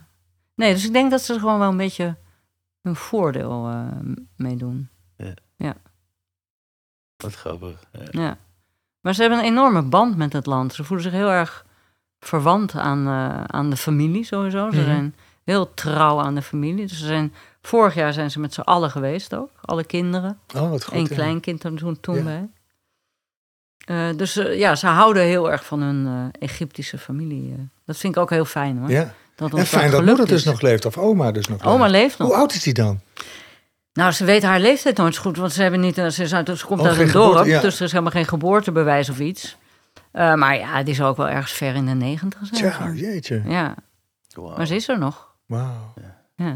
Nee, 0.55 0.73
dus 0.73 0.85
ik 0.85 0.93
denk 0.93 1.11
dat 1.11 1.21
ze 1.21 1.33
er 1.33 1.39
gewoon 1.39 1.59
wel 1.59 1.69
een 1.69 1.77
beetje 1.77 2.15
een 2.81 2.95
voordeel 2.95 3.67
eh 3.69 3.87
mee 4.35 4.55
doen. 4.55 4.89
Wat 7.17 7.35
grappig. 7.35 7.83
Ja. 7.91 8.21
Ja. 8.21 8.37
Maar 9.01 9.13
ze 9.13 9.21
hebben 9.21 9.39
een 9.39 9.45
enorme 9.45 9.81
band 9.81 10.17
met 10.17 10.33
het 10.33 10.45
land. 10.45 10.73
Ze 10.73 10.83
voelen 10.83 11.03
zich 11.05 11.13
heel 11.13 11.29
erg 11.31 11.65
verwant 12.19 12.75
aan, 12.75 13.07
eh, 13.07 13.43
aan 13.43 13.69
de 13.69 13.77
familie 13.77 14.23
sowieso. 14.23 14.71
Ze 14.71 14.77
Mhm. 14.77 14.85
zijn 14.85 15.15
heel 15.43 15.73
trouw 15.73 16.19
aan 16.19 16.35
de 16.35 16.41
familie. 16.41 16.85
Dus 16.87 16.99
ze 16.99 17.05
zijn, 17.05 17.33
vorig 17.61 17.93
jaar 17.95 18.13
zijn 18.13 18.31
ze 18.31 18.39
met 18.39 18.53
z'n 18.53 18.61
allen 18.61 18.89
geweest 18.91 19.35
ook. 19.35 19.49
Alle 19.61 19.83
kinderen. 19.83 20.39
Oh, 20.55 20.69
wat 20.69 20.83
goed. 20.83 20.93
Eén 20.93 21.01
ja. 21.09 21.15
kleinkind 21.15 21.63
er 21.63 21.75
toen, 21.75 21.99
toen 21.99 22.15
Ja. 22.15 22.23
bij. 22.23 22.49
Eh, 23.85 24.17
dus 24.17 24.35
eh, 24.37 24.57
ja, 24.59 24.75
ze 24.75 24.87
houden 24.87 25.23
heel 25.23 25.51
erg 25.51 25.65
van 25.65 25.81
hun 25.81 26.05
eh, 26.07 26.41
Egyptische 26.41 26.97
familie. 26.97 27.69
Dat 27.85 27.97
vind 27.97 28.15
ik 28.15 28.21
ook 28.21 28.29
heel 28.29 28.45
fijn 28.45 28.77
hoor. 28.77 28.89
Ja. 28.89 29.13
Dat 29.35 29.53
En 29.53 29.65
fijn 29.65 29.91
dat 29.91 30.05
moeder 30.05 30.27
dus 30.27 30.35
is. 30.39 30.43
nog 30.43 30.61
leeft, 30.61 30.85
of 30.85 30.97
oma 30.97 31.31
dus 31.31 31.47
nog 31.47 31.65
Oma 31.65 31.85
leeft. 31.87 31.91
leeft 31.91 32.17
nog. 32.17 32.27
Hoe 32.27 32.37
oud 32.37 32.53
is 32.53 32.63
die 32.63 32.73
dan? 32.73 32.99
Nou, 33.93 34.11
ze 34.11 34.25
weet 34.25 34.43
haar 34.43 34.59
leeftijd 34.59 34.97
nooit 34.97 35.15
zo 35.15 35.21
goed, 35.21 35.37
want 35.37 35.51
ze, 35.53 35.61
hebben 35.61 35.79
niet, 35.79 35.95
ze, 35.95 36.23
is 36.23 36.33
uit, 36.33 36.57
ze 36.57 36.65
komt 36.65 36.79
Oh, 36.81 36.87
uit 36.87 36.99
een 36.99 37.11
dorp, 37.11 37.45
ja. 37.45 37.61
dus 37.61 37.75
er 37.79 37.85
is 37.85 37.91
helemaal 37.91 38.11
geen 38.11 38.25
geboortebewijs 38.25 39.09
of 39.09 39.19
iets. 39.19 39.57
Eh, 40.11 40.33
maar 40.33 40.57
ja, 40.57 40.83
die 40.83 40.95
zal 40.95 41.07
ook 41.07 41.17
wel 41.17 41.29
ergens 41.29 41.51
ver 41.51 41.75
in 41.75 41.85
de 41.85 41.91
negentig 41.91 42.39
zijn. 42.51 42.71
Tja, 42.71 42.91
jeetje. 42.93 43.41
Ja, 43.45 43.75
maar 44.57 44.67
ze 44.67 44.75
is 44.75 44.87
er 44.87 44.99
nog. 44.99 45.32
Wauw. 45.45 45.93
Ja. 46.35 46.55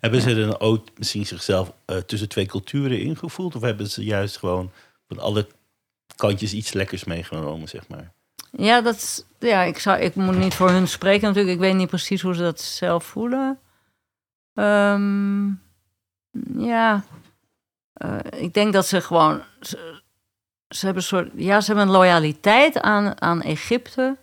Hebben 0.00 0.20
ze 0.20 0.34
dan 0.34 0.60
ook 0.60 0.86
misschien 0.98 1.26
zichzelf 1.26 1.72
eh, 1.84 1.96
tussen 1.96 2.28
twee 2.28 2.46
culturen 2.46 3.00
ingevoeld? 3.00 3.54
Of 3.56 3.62
hebben 3.62 3.90
ze 3.90 4.04
juist 4.04 4.36
gewoon 4.36 4.70
van 5.08 5.18
alle 5.18 5.46
kantjes 6.16 6.52
iets 6.52 6.72
lekkers 6.72 7.04
meegenomen, 7.04 7.68
zeg 7.68 7.88
maar? 7.88 8.12
Ja, 8.50 8.80
dat 8.80 8.94
is- 8.94 9.24
ja 9.38 9.62
ik, 9.62 9.78
zou, 9.78 10.00
ik 10.00 10.14
moet 10.14 10.36
niet 10.38 10.54
voor 10.54 10.70
hun 10.70 10.88
spreken 10.88 11.26
natuurlijk. 11.26 11.54
Ik 11.54 11.60
weet 11.60 11.74
niet 11.74 11.88
precies 11.88 12.22
hoe 12.22 12.34
ze 12.34 12.42
dat 12.42 12.60
zelf 12.60 13.04
voelen. 13.04 13.58
Ehm, 14.54 15.46
ja, 16.58 17.04
Eh, 17.92 18.18
ik 18.36 18.54
denk 18.54 18.72
dat 18.72 18.86
ze 18.86 19.00
gewoon... 19.00 19.42
Ze, 19.60 20.02
ze 20.68 20.84
hebben 20.84 21.02
een 21.02 21.08
soort... 21.08 21.30
Ja, 21.34 21.60
ze 21.60 21.66
hebben 21.66 21.86
een 21.86 21.92
loyaliteit 21.92 22.80
aan, 22.80 23.20
aan 23.20 23.42
Egypte. 23.42 24.16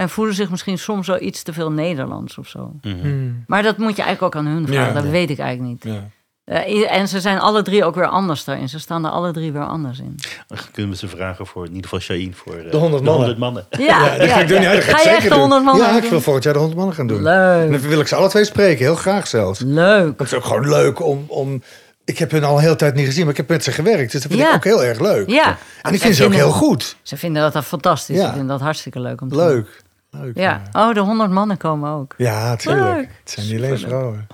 En 0.00 0.08
voelen 0.08 0.34
zich 0.34 0.50
misschien 0.50 0.78
soms 0.78 1.06
wel 1.06 1.20
iets 1.22 1.42
te 1.42 1.52
veel 1.52 1.70
Nederlands 1.72 2.38
of 2.38 2.48
zo. 2.48 2.72
Mhm. 2.82 3.00
Hmm. 3.00 3.44
Maar 3.46 3.62
dat 3.62 3.76
moet 3.78 3.96
je 3.96 4.02
eigenlijk 4.02 4.34
ook 4.36 4.42
aan 4.42 4.50
hun 4.52 4.66
vragen. 4.66 4.86
Ja. 4.86 4.92
dat 4.92 5.04
Ja. 5.04 5.10
weet 5.10 5.30
ik 5.30 5.38
eigenlijk 5.38 5.84
niet. 5.84 5.94
Ja. 5.94 6.08
Eh, 6.44 6.96
en 6.96 7.08
ze 7.08 7.20
zijn 7.20 7.38
alle 7.38 7.62
drie 7.62 7.84
ook 7.84 7.94
weer 7.94 8.06
anders 8.06 8.44
daarin. 8.44 8.68
Ze 8.68 8.78
staan 8.78 9.04
er 9.04 9.10
alle 9.10 9.32
drie 9.32 9.52
weer 9.52 9.64
anders 9.66 9.98
in. 9.98 10.14
Dan 10.46 10.58
kunnen 10.72 10.90
we 10.90 10.96
ze 10.96 11.08
vragen 11.08 11.46
voor, 11.46 11.62
in 11.62 11.68
ieder 11.74 11.82
geval 11.84 12.00
Shaheen, 12.00 12.34
voor 12.34 12.54
eh, 12.54 12.70
De 12.70 12.76
100 12.76 13.04
mannen. 13.04 13.38
mannen. 13.38 13.66
Ja, 13.70 13.78
Ja, 13.86 14.16
dat 14.18 14.28
ga 14.28 14.40
ik 14.40 14.48
doen. 14.48 14.62
Ja, 14.62 14.72
dat 14.74 14.84
ga, 14.84 14.90
ik 14.90 14.96
Ga 14.96 15.10
je 15.10 15.16
echt 15.16 15.22
de 15.22 15.28
doen. 15.28 15.38
100 15.38 15.64
man 15.64 15.76
Ja, 15.76 15.96
ik 16.02 16.10
wil 16.10 16.20
volgend 16.20 16.44
jaar 16.44 16.52
de 16.52 16.58
100 16.58 16.78
mannen 16.78 16.96
gaan 16.96 17.06
doen. 17.06 17.16
En 17.16 17.22
Leuk. 17.68 17.70
dan 17.80 17.90
wil 17.90 18.00
ik 18.00 18.06
ze 18.08 18.14
alle 18.14 18.28
twee 18.28 18.44
spreken, 18.44 18.84
heel 18.84 18.94
graag 18.94 19.26
zelfs. 19.26 19.60
Want 19.60 19.72
Leuk. 19.72 20.18
het 20.18 20.26
is 20.26 20.34
ook 20.34 20.44
gewoon 20.44 20.68
leuk 20.68 21.04
om, 21.04 21.24
om... 21.28 21.62
Ik 22.04 22.18
heb 22.18 22.30
hun 22.30 22.44
al 22.44 22.56
een 22.56 22.62
hele 22.62 22.76
tijd 22.76 22.94
niet 22.94 23.06
gezien, 23.06 23.22
maar 23.22 23.30
ik 23.30 23.36
heb 23.36 23.48
met 23.48 23.64
ze 23.64 23.72
gewerkt. 23.72 24.12
Dus 24.12 24.22
dat 24.22 24.30
vind 24.32 24.42
Ja. 24.42 24.48
ik 24.48 24.54
ook 24.54 24.64
heel 24.64 24.84
erg 24.84 25.00
leuk. 25.00 25.28
Ja. 25.30 25.56
En 25.82 25.94
ik 25.94 26.00
vind 26.00 26.16
ze 26.16 26.24
ook 26.24 26.32
heel 26.34 26.50
goed. 26.50 26.96
Ze 27.02 27.16
vinden 27.16 27.42
dat, 27.42 27.52
dat 27.52 27.64
fantastisch. 27.64 28.16
Ja. 28.16 28.22
Ze 28.22 28.28
vinden 28.28 28.48
dat 28.48 28.60
hartstikke 28.60 29.00
leuk 29.00 29.20
om 29.20 29.28
te 29.28 29.36
doen. 29.36 29.46
Leuk. 29.46 29.82
Leuk. 30.10 30.36
Ja. 30.36 30.62
Oh, 30.72 30.94
de 30.94 31.00
100 31.00 31.30
mannen 31.30 31.56
komen 31.56 31.90
ook. 31.90 32.14
Ja, 32.16 32.56
tuurlijk. 32.56 32.96
Leuk. 32.96 33.08
Het 33.20 33.30
zijn 33.30 33.46
niet 33.46 33.56
alleen 33.56 33.78
vrouwen. 33.78 34.26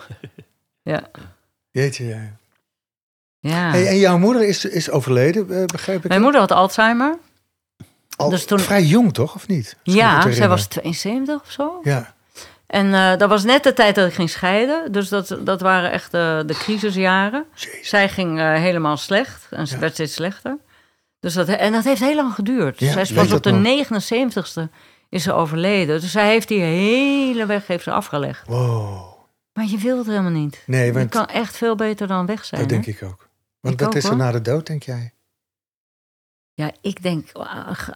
Ja. 0.83 1.03
Jeetje, 1.71 2.05
ja. 2.05 2.21
ja. 3.39 3.71
Hey, 3.71 3.87
en 3.87 3.99
jouw 3.99 4.19
moeder 4.19 4.43
is, 4.49 4.65
is 4.65 4.91
overleden, 4.91 5.51
eh, 5.61 5.65
begrijp 5.65 6.03
ik? 6.03 6.09
Mijn 6.09 6.21
moeder 6.23 6.41
had 6.41 6.53
Alzheimer. 6.53 7.19
Al 8.17 8.29
dus 8.31 8.45
toen- 8.47 8.59
vrij 8.61 8.83
jong, 8.83 9.15
toch? 9.15 9.35
Of 9.35 9.49
niet? 9.49 9.77
Als 9.85 9.95
Ja, 9.95 10.31
zij 10.31 10.49
was 10.49 10.67
72 10.67 11.41
of 11.43 11.51
zo. 11.51 11.81
Ja. 11.83 12.15
En 12.67 12.95
eh, 12.95 13.17
dat 13.17 13.29
was 13.29 13.45
net 13.45 13.63
de 13.63 13.73
tijd 13.73 13.95
dat 13.95 14.09
ik 14.09 14.15
ging 14.15 14.31
scheiden. 14.31 14.93
Dus 14.93 15.09
dat, 15.09 15.37
dat 15.41 15.61
waren 15.61 15.91
echt 15.93 16.11
de, 16.11 16.43
de 16.47 16.55
crisisjaren. 16.55 17.45
Jezus. 17.55 17.89
Zij 17.89 18.09
ging 18.09 18.39
eh, 18.39 18.53
helemaal 18.55 18.97
slecht 18.97 19.47
en 19.51 19.67
ze 19.67 19.75
Ja. 19.75 19.81
werd 19.81 19.93
steeds 19.93 20.15
slechter. 20.15 20.57
Dus 21.21 21.35
dat, 21.35 21.49
en 21.49 21.73
dat 21.73 21.85
heeft 21.85 22.01
heel 22.01 22.15
lang 22.15 22.33
geduurd. 22.35 22.79
Ja, 22.79 23.05
zij 23.05 23.17
weet 23.17 23.33
op 23.33 23.43
de 23.43 23.51
nog. 23.53 23.87
79ste 23.87 24.71
is 25.09 25.23
ze 25.23 25.33
overleden. 25.33 26.01
Dus 26.01 26.11
zij 26.11 26.29
heeft 26.29 26.49
die 26.49 26.61
hele 26.61 27.47
weg 27.47 27.67
heeft 27.67 27.85
ze 27.85 27.91
afgelegd. 27.91 28.47
Wow. 28.47 29.15
Maar 29.53 29.65
je 29.65 29.79
wilt 29.79 29.99
het 29.99 30.07
helemaal 30.07 30.31
niet. 30.31 30.63
Nee, 30.67 30.87
Je 30.87 30.93
want 30.93 31.11
kan 31.11 31.27
echt 31.27 31.57
veel 31.57 31.75
beter 31.75 32.07
dan 32.07 32.27
weg 32.27 32.45
zijn. 32.45 32.61
dat 32.61 32.71
hè? 32.71 32.77
denk 32.77 32.97
ik 32.97 33.03
ook. 33.09 33.29
Want 33.61 33.75
Ik 33.75 33.81
wat 33.81 33.89
ook, 33.89 33.95
is 33.95 34.05
er 34.05 34.09
hoor. 34.11 34.19
na 34.19 34.33
de 34.33 34.41
dood, 34.41 34.67
denk 34.67 34.83
jij? 34.83 35.11
Ja, 36.55 36.71
ik 36.81 37.03
denk, 37.03 37.29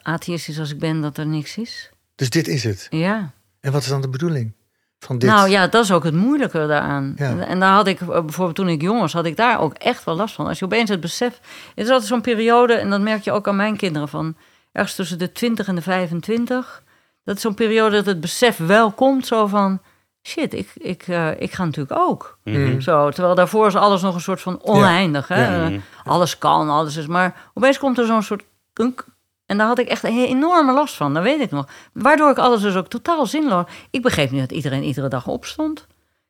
atheïstisch 0.03 0.59
als 0.59 0.71
ik 0.73 0.79
ben, 0.79 1.01
dat 1.01 1.17
er 1.19 1.27
niks 1.27 1.57
is. 1.57 1.91
Dus 2.15 2.31
dit 2.31 2.49
is 2.49 2.65
het. 2.65 2.87
Ja. 2.91 3.33
En 3.61 3.73
wat 3.73 3.83
is 3.83 3.89
dan 3.89 4.01
de 4.01 4.09
bedoeling 4.09 4.53
van 4.99 5.19
dit? 5.19 5.31
Nou 5.31 5.49
ja, 5.49 5.67
dat 5.67 5.85
is 5.85 5.93
ook 5.93 6.05
het 6.05 6.15
moeilijke 6.15 6.67
daaraan. 6.67 7.13
Ja. 7.17 7.29
En, 7.29 7.47
en 7.47 7.61
daar 7.61 7.73
had 7.73 7.87
ik, 7.87 8.01
eh, 8.01 8.07
bijvoorbeeld 8.07 8.55
toen 8.57 8.69
ik 8.69 8.83
jong 8.83 9.01
was, 9.01 9.13
had 9.13 9.25
ik 9.27 9.37
daar 9.37 9.61
ook 9.61 9.75
echt 9.75 10.05
wel 10.05 10.17
last 10.17 10.35
van. 10.35 10.47
Als 10.47 10.59
je 10.59 10.65
opeens 10.65 10.89
het 10.91 11.01
besef... 11.01 11.41
Het 11.75 11.85
is 11.85 11.89
altijd 11.89 12.09
zo'n 12.09 12.21
periode, 12.21 12.75
en 12.75 12.91
dat 12.91 13.01
merk 13.01 13.23
je 13.23 13.33
ook 13.33 13.49
aan 13.49 13.57
mijn 13.57 13.77
kinderen... 13.77 14.09
van 14.09 14.37
ergens 14.73 14.95
tussen 14.95 15.19
de 15.19 15.33
20 15.33 15.69
en 15.69 15.75
de 15.75 15.83
25. 15.83 16.83
Dat 17.25 17.37
is 17.37 17.43
zo'n 17.43 17.55
periode 17.55 17.97
dat 17.97 18.07
het 18.07 18.21
besef 18.21 18.57
wel 18.57 18.93
komt, 18.93 19.27
zo 19.27 19.47
van... 19.47 19.81
Shit, 20.23 20.55
ik, 20.55 20.71
ik, 20.75 21.03
eh, 21.09 21.41
ik 21.41 21.53
ga 21.53 21.65
natuurlijk 21.65 22.01
ook. 22.01 22.39
Mm. 22.45 22.81
Zo, 22.81 23.11
terwijl 23.11 23.35
daarvoor 23.35 23.67
is 23.67 23.77
alles 23.77 24.03
nog 24.03 24.15
een 24.15 24.21
soort 24.21 24.41
van 24.41 24.63
oneindig. 24.63 25.29
Hè? 25.29 25.69
Ja. 25.69 25.81
Alles 26.05 26.39
kan, 26.39 26.69
alles 26.69 26.97
is... 26.97 27.07
Maar 27.07 27.51
opeens 27.55 27.79
komt 27.79 27.99
er 27.99 28.07
zo'n 28.07 28.23
soort 28.23 28.45
kunk. 28.73 29.05
En 29.47 29.59
daar 29.59 29.67
had 29.67 29.79
ik 29.79 29.89
echt 29.89 30.05
een 30.05 30.25
enorme 30.25 30.73
last 30.73 30.95
van, 30.95 31.15
dat 31.15 31.23
weet 31.23 31.41
ik 31.41 31.51
nog. 31.51 31.69
Waardoor 31.93 32.31
ik 32.31 32.39
alles 32.39 32.61
dus 32.61 32.75
ook 32.75 32.89
totaal 32.89 33.27
zinloos... 33.27 33.65
Ik 33.91 34.03
begreep 34.03 34.31
niet 34.31 34.41
dat 34.41 34.53
iedereen 34.53 34.83
iedere 34.83 35.09
dag 35.09 35.27
opstond. 35.27 35.87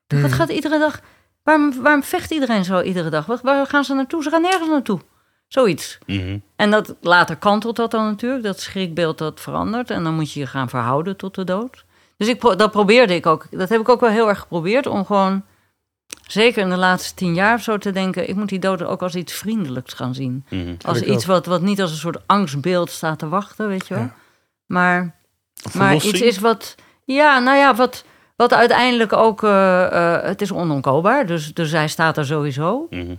Mhm. 0.09 0.23
Wat 0.23 0.33
gaat 0.33 0.49
iedere 0.49 0.79
dag... 0.79 1.01
Waarom, 1.43 1.83
waarom 1.83 2.03
vecht 2.03 2.31
iedereen 2.31 2.65
zo 2.65 2.81
iedere 2.81 3.11
dag? 3.11 3.27
Waar, 3.27 3.39
waar 3.43 3.67
gaan 3.67 3.85
ze 3.85 3.95
naartoe? 3.95 4.23
Ze 4.23 4.31
gaan 4.31 4.43
nergens 4.43 4.69
naartoe. 4.69 5.01
Zoiets. 5.53 5.99
Mhm. 6.07 6.39
En 6.57 6.71
dat, 6.71 6.95
later 7.01 7.37
kantelt 7.37 7.77
dat 7.77 7.91
dan 7.91 8.05
natuurlijk. 8.05 8.43
Dat 8.43 8.61
schrikbeeld 8.61 9.19
dat 9.19 9.41
verandert. 9.41 9.91
En 9.91 10.05
dan 10.05 10.15
moet 10.15 10.33
je 10.33 10.41
je 10.41 10.47
gaan 10.47 10.69
verhouden 10.69 11.17
tot 11.17 11.35
de 11.35 11.45
dood. 11.45 11.85
Dus 12.17 12.29
ik, 12.29 12.39
pro- 12.39 12.57
dat 12.57 12.71
probeerde 12.71 13.15
ik 13.15 13.27
ook. 13.27 13.47
Dat 13.51 13.69
heb 13.69 13.81
ik 13.81 13.89
ook 13.89 14.01
wel 14.01 14.11
heel 14.11 14.29
erg 14.29 14.39
geprobeerd. 14.39 14.87
Om 14.87 15.05
gewoon, 15.05 15.43
zeker 16.27 16.63
in 16.63 16.69
de 16.69 16.77
laatste 16.77 17.15
tien 17.15 17.35
jaar 17.35 17.55
of 17.55 17.63
zo 17.63 17.79
te 17.79 17.91
denken... 17.91 18.29
ik 18.29 18.35
moet 18.37 18.49
die 18.49 18.59
dood 18.59 18.83
ook 18.83 19.03
als 19.03 19.15
iets 19.15 19.33
vriendelijks 19.33 19.93
gaan 19.93 20.15
zien. 20.15 20.45
Mhm. 20.49 20.75
Als 20.87 21.01
iets 21.03 21.25
wat, 21.27 21.47
wat 21.47 21.63
niet 21.63 21.81
als 21.81 21.91
een 21.91 21.97
soort 21.97 22.23
angstbeeld 22.27 22.91
staat 22.91 23.19
te 23.19 23.29
wachten, 23.29 23.69
weet 23.69 23.87
je 23.87 23.95
wel. 23.95 24.03
Ja. 24.03 24.15
Maar, 24.67 25.17
maar 25.73 25.95
iets 25.95 26.21
is 26.21 26.39
wat... 26.39 26.75
Ja, 27.05 27.39
nou 27.39 27.57
ja, 27.57 27.75
wat, 27.75 28.05
wat 28.37 28.53
uiteindelijk 28.53 29.13
ook... 29.13 29.43
eh, 29.43 29.85
eh, 30.17 30.23
het 30.25 30.41
is 30.41 30.53
onontkoopbaar, 30.53 31.27
dus, 31.27 31.55
dus 31.55 31.71
hij 31.71 31.89
staat 31.89 32.17
er 32.17 32.27
sowieso. 32.27 32.87
Mhm. 32.91 33.15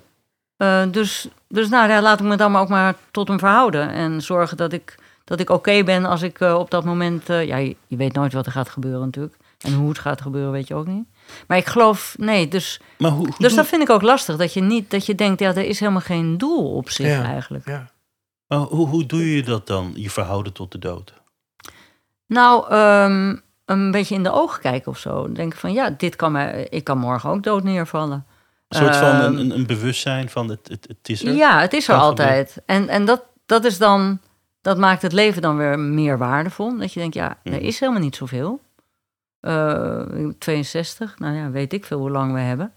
Eh, 0.62 0.84
dus 0.91 1.28
dus 1.47 1.70
nou, 1.70 1.89
ja, 1.89 2.01
laat 2.01 2.20
ik 2.20 2.26
me 2.26 2.36
dan 2.36 2.51
maar 2.51 2.62
ook 2.62 2.70
maar 2.70 2.95
tot 3.12 3.28
hem 3.28 3.39
verhouden. 3.39 3.89
En 3.89 4.22
zorgen 4.22 4.57
dat 4.57 4.74
ik, 4.74 4.95
dat 5.24 5.39
ik 5.39 5.49
oké 5.49 5.84
ben 5.84 6.05
als 6.05 6.22
ik 6.22 6.39
eh, 6.39 6.55
op 6.55 6.72
dat 6.72 6.84
moment... 6.86 7.30
eh, 7.30 7.47
ja, 7.47 7.57
je, 7.57 7.76
je 7.88 7.95
weet 7.95 8.14
nooit 8.14 8.34
wat 8.34 8.45
er 8.45 8.51
gaat 8.51 8.70
gebeuren 8.70 9.01
natuurlijk. 9.01 9.36
En 9.59 9.74
hoe 9.74 9.89
het 9.89 9.99
gaat 9.99 10.22
gebeuren 10.22 10.51
weet 10.51 10.68
je 10.68 10.76
ook 10.76 10.88
niet. 10.88 11.05
Maar 11.47 11.57
ik 11.57 11.66
geloof, 11.66 12.16
nee, 12.18 12.47
dus... 12.47 12.80
Maar 12.97 13.12
hoe, 13.12 13.26
hoe 13.26 13.36
Dus 13.38 13.55
dat 13.55 13.68
vind 13.68 13.82
ik 13.82 13.89
ook 13.89 14.01
lastig. 14.01 14.38
Dat 14.38 14.53
je 14.53 14.62
niet, 14.62 14.91
dat 14.91 15.05
je 15.05 15.16
denkt, 15.16 15.39
ja, 15.39 15.47
er 15.49 15.66
is 15.66 15.80
helemaal 15.80 16.01
geen 16.01 16.38
doel 16.38 16.76
op 16.76 16.89
zich 16.89 17.07
Ja. 17.07 17.24
eigenlijk. 17.24 17.66
Ja. 17.66 17.91
maar 18.47 18.59
hoe, 18.59 18.88
hoe 18.88 19.05
doe 19.05 19.36
je 19.36 19.43
dat 19.43 19.68
dan, 19.68 19.91
je 19.95 20.09
verhouden 20.09 20.53
tot 20.53 20.72
de 20.72 20.80
dood? 20.80 21.14
Nou, 22.28 22.70
ehm, 22.70 23.36
een 23.66 23.91
beetje 23.91 24.16
in 24.16 24.24
de 24.24 24.32
ogen 24.32 24.62
kijken 24.62 24.91
of 24.91 24.97
zo. 24.97 25.32
Denken 25.32 25.59
van, 25.59 25.74
ja, 25.74 25.89
dit 25.89 26.16
kan 26.16 26.32
mij, 26.32 26.68
ik 26.70 26.84
kan 26.84 26.97
morgen 26.97 27.30
ook 27.30 27.43
dood 27.43 27.64
neervallen. 27.64 28.26
Een 28.72 28.78
soort 28.84 28.95
van 28.95 29.09
Ehm, 29.09 29.24
een, 29.26 29.38
een, 29.38 29.51
een 29.51 29.65
bewustzijn 29.65 30.30
van 30.30 30.49
het, 30.49 30.67
het, 30.67 30.86
het 30.88 31.09
is 31.09 31.24
er? 31.24 31.34
Ja, 31.34 31.59
het 31.61 31.74
is 31.74 31.88
er 31.88 31.95
altijd. 31.95 32.57
En, 32.65 32.88
en 32.89 33.05
dat, 33.05 33.22
dat 33.45 33.65
is 33.65 33.78
dan, 33.78 34.19
dat 34.61 34.78
maakt 34.78 35.01
het 35.01 35.11
leven 35.13 35.41
dan 35.41 35.57
weer 35.57 35.80
meer 35.80 36.17
waardevol. 36.17 36.78
Dat 36.78 36.93
je 36.93 36.99
denkt, 36.99 37.15
ja, 37.15 37.38
er 37.43 37.51
Mhm. 37.51 37.61
is 37.61 37.80
helemaal 37.80 38.01
niet 38.01 38.15
zoveel. 38.15 38.59
Eh, 39.39 40.01
62, 40.39 41.19
nou 41.19 41.36
ja, 41.36 41.49
weet 41.49 41.74
ik 41.74 41.86
veel 41.86 41.99
hoe 41.99 42.09
lang 42.11 42.34
we 42.34 42.39
hebben. 42.39 42.74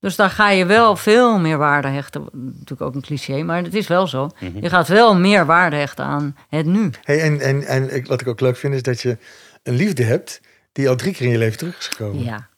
Dus 0.00 0.16
daar 0.16 0.30
ga 0.30 0.50
je 0.50 0.66
wel 0.66 0.96
veel 0.96 1.38
meer 1.38 1.58
waarde 1.58 1.88
hechten. 1.88 2.24
Natuurlijk 2.32 2.80
ook 2.82 2.94
een 2.94 3.00
cliché, 3.02 3.42
maar 3.42 3.62
het 3.62 3.74
is 3.74 3.86
wel 3.86 4.06
zo. 4.06 4.30
Mhm. 4.40 4.58
Je 4.62 4.68
gaat 4.68 4.88
wel 4.88 5.16
meer 5.16 5.46
waarde 5.46 5.76
hechten 5.76 6.04
aan 6.04 6.36
het 6.48 6.66
nu. 6.66 6.90
Hey, 7.02 7.20
en 7.20 7.40
en, 7.40 7.62
en 7.66 7.94
ik, 7.94 8.06
wat 8.06 8.20
ik 8.20 8.26
ook 8.28 8.40
leuk 8.40 8.56
vind, 8.56 8.74
is 8.74 8.82
dat 8.82 9.00
je 9.00 9.18
een 9.62 9.74
liefde 9.74 10.02
hebt 10.04 10.40
die 10.72 10.88
al 10.88 10.96
drie 10.96 11.12
keer 11.14 11.26
in 11.26 11.32
je 11.32 11.38
leven 11.38 11.58
terug 11.58 11.78
is 11.78 11.86
gekomen. 11.86 12.24
Ja, 12.24 12.48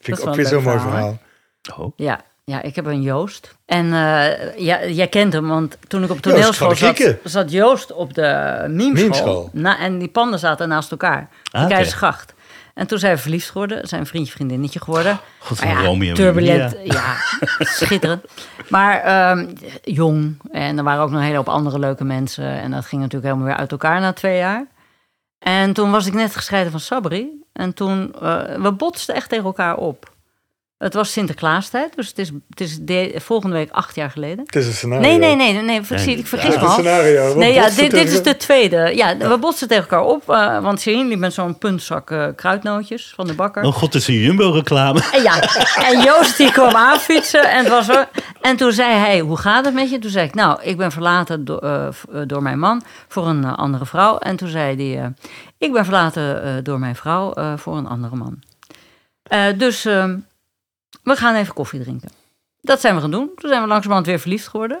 vind 0.00 0.16
dat 0.16 0.18
ik 0.26 0.30
ook 0.30 0.36
weer 0.36 0.46
zo'n 0.46 0.62
mooi 0.62 0.78
verhaal, 0.78 1.18
verhaal. 1.62 1.84
Oh. 1.86 1.92
Ja, 1.96 2.20
ja, 2.48 2.62
ik 2.62 2.74
heb 2.74 2.86
een 2.86 3.02
Joost. 3.02 3.54
En 3.66 3.84
eh, 3.84 4.58
ja, 4.58 4.86
jij 4.86 5.06
kent 5.06 5.32
hem, 5.32 5.48
want 5.48 5.78
toen 5.88 6.04
ik 6.04 6.10
op 6.10 6.20
toneelschool 6.20 6.76
zat, 6.76 7.14
zat 7.24 7.50
Joost 7.50 7.92
op 7.92 8.14
de. 8.14 8.64
Memeschool. 8.68 9.50
Na, 9.52 9.78
en 9.78 9.98
die 9.98 10.08
panden 10.08 10.38
zaten 10.38 10.68
naast 10.68 10.90
elkaar. 10.90 11.28
Ah. 11.50 11.66
Keizersgracht. 11.66 12.34
En 12.74 12.86
toen 12.86 12.98
zijn 12.98 13.14
we 13.14 13.20
verliefd 13.20 13.50
geworden. 13.50 13.88
Zijn 13.88 14.06
vriendje, 14.06 14.32
vriendinnetje 14.32 14.80
geworden. 14.80 15.18
God, 15.38 15.64
Maar 15.64 15.74
van 15.74 15.84
Romeo 15.84 16.08
en 16.08 16.14
turbulent. 16.14 16.72
Julia. 16.72 16.92
Ja, 16.94 17.16
schitterend. 17.58 18.24
Maar 18.68 19.00
ehm, 19.00 19.46
jong. 19.82 20.36
En 20.50 20.78
er 20.78 20.84
waren 20.84 21.02
ook 21.02 21.10
nog 21.10 21.18
een 21.18 21.24
hele 21.24 21.36
hoop 21.36 21.48
andere 21.48 21.78
leuke 21.78 22.04
mensen. 22.04 22.44
En 22.44 22.70
dat 22.70 22.86
ging 22.86 23.02
natuurlijk 23.02 23.32
helemaal 23.32 23.52
weer 23.52 23.60
uit 23.60 23.70
elkaar 23.70 24.00
na 24.00 24.12
twee 24.12 24.36
jaar. 24.36 24.66
En 25.38 25.72
toen 25.72 25.90
was 25.90 26.06
ik 26.06 26.14
net 26.14 26.36
gescheiden 26.36 26.70
van 26.70 26.80
Sabri. 26.80 27.42
En 27.52 27.74
toen, 27.74 28.14
eh, 28.20 28.42
we 28.56 28.72
botsten 28.72 29.14
echt 29.14 29.28
tegen 29.28 29.44
elkaar 29.44 29.76
op. 29.76 30.16
Het 30.78 30.94
was 30.94 31.12
Sinterklaastijd, 31.12 31.96
dus 31.96 32.08
het 32.08 32.18
is, 32.18 32.30
het 32.50 32.60
is 32.60 32.78
de- 32.80 33.14
volgende 33.16 33.56
week 33.56 33.70
acht 33.70 33.94
jaar 33.94 34.10
geleden. 34.10 34.44
Het 34.44 34.56
is 34.56 34.66
een 34.66 34.72
scenario. 34.72 35.08
Nee, 35.08 35.18
nee, 35.18 35.36
nee, 35.36 35.52
nee, 35.52 35.62
nee 35.62 35.82
vergis- 35.82 36.06
Nee, 36.06 36.14
ik 36.14 36.20
Het 36.20 36.28
vergis 36.28 36.54
is 36.54 36.60
me 36.60 36.66
al. 36.66 36.72
scenario. 36.72 37.34
Nee, 37.36 37.52
ja, 37.52 37.62
botsen 37.62 37.82
dit, 37.82 37.90
dit 37.90 38.12
is 38.12 38.22
de 38.22 38.36
tweede. 38.36 38.92
Ja, 38.94 39.16
we 39.16 39.38
botsten 39.38 39.68
tegen 39.68 39.82
elkaar 39.82 40.04
op, 40.04 40.30
eh, 40.30 40.58
want 40.62 40.80
Serien 40.80 41.08
liep 41.08 41.18
met 41.18 41.32
zo'n 41.34 41.58
puntzak 41.58 42.10
eh, 42.10 42.26
kruidnootjes 42.36 43.12
van 43.16 43.26
de 43.26 43.34
bakker. 43.34 43.62
Oh 43.64 43.72
god, 43.72 43.92
het 43.92 44.02
is 44.02 44.08
een 44.08 44.14
Jumbo-reclame. 44.14 45.00
En 45.12 45.22
ja, 45.22 45.40
en 45.90 46.00
Joost 46.02 46.36
die 46.36 46.52
kwam 46.52 46.74
aanfietsen 46.74 47.50
en 47.50 47.58
het 47.58 47.68
was 47.68 47.88
er. 47.88 48.08
En 48.40 48.56
toen 48.56 48.72
zei 48.72 48.92
hij, 48.94 49.20
hoe 49.20 49.36
gaat 49.36 49.64
het 49.64 49.74
met 49.74 49.90
je? 49.90 49.98
Toen 49.98 50.10
zei 50.10 50.26
ik, 50.26 50.34
nou, 50.34 50.62
ik 50.62 50.76
ben 50.76 50.92
verlaten 50.92 51.44
do- 51.44 51.58
eh, 51.58 51.86
eh, 51.86 51.92
door 52.26 52.42
mijn 52.42 52.58
man 52.58 52.82
voor 53.08 53.26
een 53.26 53.44
eh, 53.44 53.54
andere 53.58 53.86
vrouw. 53.86 54.18
En 54.18 54.36
toen 54.36 54.48
zei 54.48 54.76
hij, 54.92 55.02
eh, 55.04 55.08
ik 55.58 55.72
ben 55.72 55.84
verlaten 55.84 56.42
eh, 56.42 56.50
door 56.62 56.78
mijn 56.78 56.96
vrouw 56.96 57.32
eh, 57.32 57.52
voor 57.56 57.76
een 57.76 57.86
andere 57.88 58.16
man. 58.16 58.38
Eh, 59.22 59.44
dus 59.56 59.84
eh, 59.84 60.04
we 61.02 61.16
gaan 61.16 61.34
even 61.34 61.54
koffie 61.54 61.80
drinken. 61.80 62.10
Dat 62.60 62.80
zijn 62.80 62.94
we 62.94 63.00
gaan 63.00 63.10
doen. 63.10 63.30
Toen 63.36 63.48
zijn 63.50 63.62
we 63.62 63.68
langzamerhand 63.68 64.06
weer 64.06 64.18
verliefd 64.18 64.48
geworden. 64.48 64.80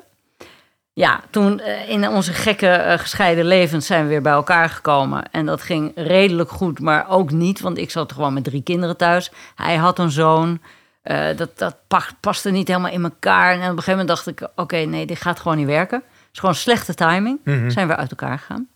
Ja, 0.92 1.20
toen 1.30 1.60
eh, 1.60 1.88
in 1.88 2.08
onze 2.08 2.32
gekke 2.32 2.68
eh, 2.68 2.98
gescheiden 2.98 3.44
levens 3.44 3.86
zijn 3.86 4.02
we 4.02 4.08
weer 4.08 4.22
bij 4.22 4.32
elkaar 4.32 4.68
gekomen. 4.68 5.30
En 5.30 5.46
dat 5.46 5.62
ging 5.62 5.92
redelijk 5.94 6.50
goed, 6.50 6.80
maar 6.80 7.08
ook 7.08 7.30
niet. 7.30 7.60
Want 7.60 7.78
ik 7.78 7.90
zat 7.90 8.12
gewoon 8.12 8.32
met 8.34 8.44
drie 8.44 8.62
kinderen 8.62 8.96
thuis. 8.96 9.30
Hij 9.54 9.76
had 9.76 9.98
een 9.98 10.10
zoon. 10.10 10.60
Eh, 11.02 11.36
dat 11.36 11.58
dat 11.58 11.76
pa- 11.88 12.08
paste 12.20 12.50
niet 12.50 12.68
helemaal 12.68 12.90
in 12.90 13.04
elkaar. 13.04 13.50
En 13.52 13.56
op 13.56 13.62
een 13.62 13.68
gegeven 13.68 13.90
moment 13.90 14.08
dacht 14.08 14.26
ik, 14.26 14.48
oké, 14.56 14.76
nee, 14.76 15.06
dit 15.06 15.20
gaat 15.20 15.40
gewoon 15.40 15.56
niet 15.56 15.66
werken. 15.66 15.98
Het 15.98 16.28
is 16.32 16.38
gewoon 16.38 16.54
slechte 16.54 16.94
timing. 16.94 17.38
Mhm. 17.44 17.70
Zijn 17.70 17.88
we 17.88 17.96
uit 17.96 18.10
elkaar 18.10 18.38
gegaan. 18.38 18.68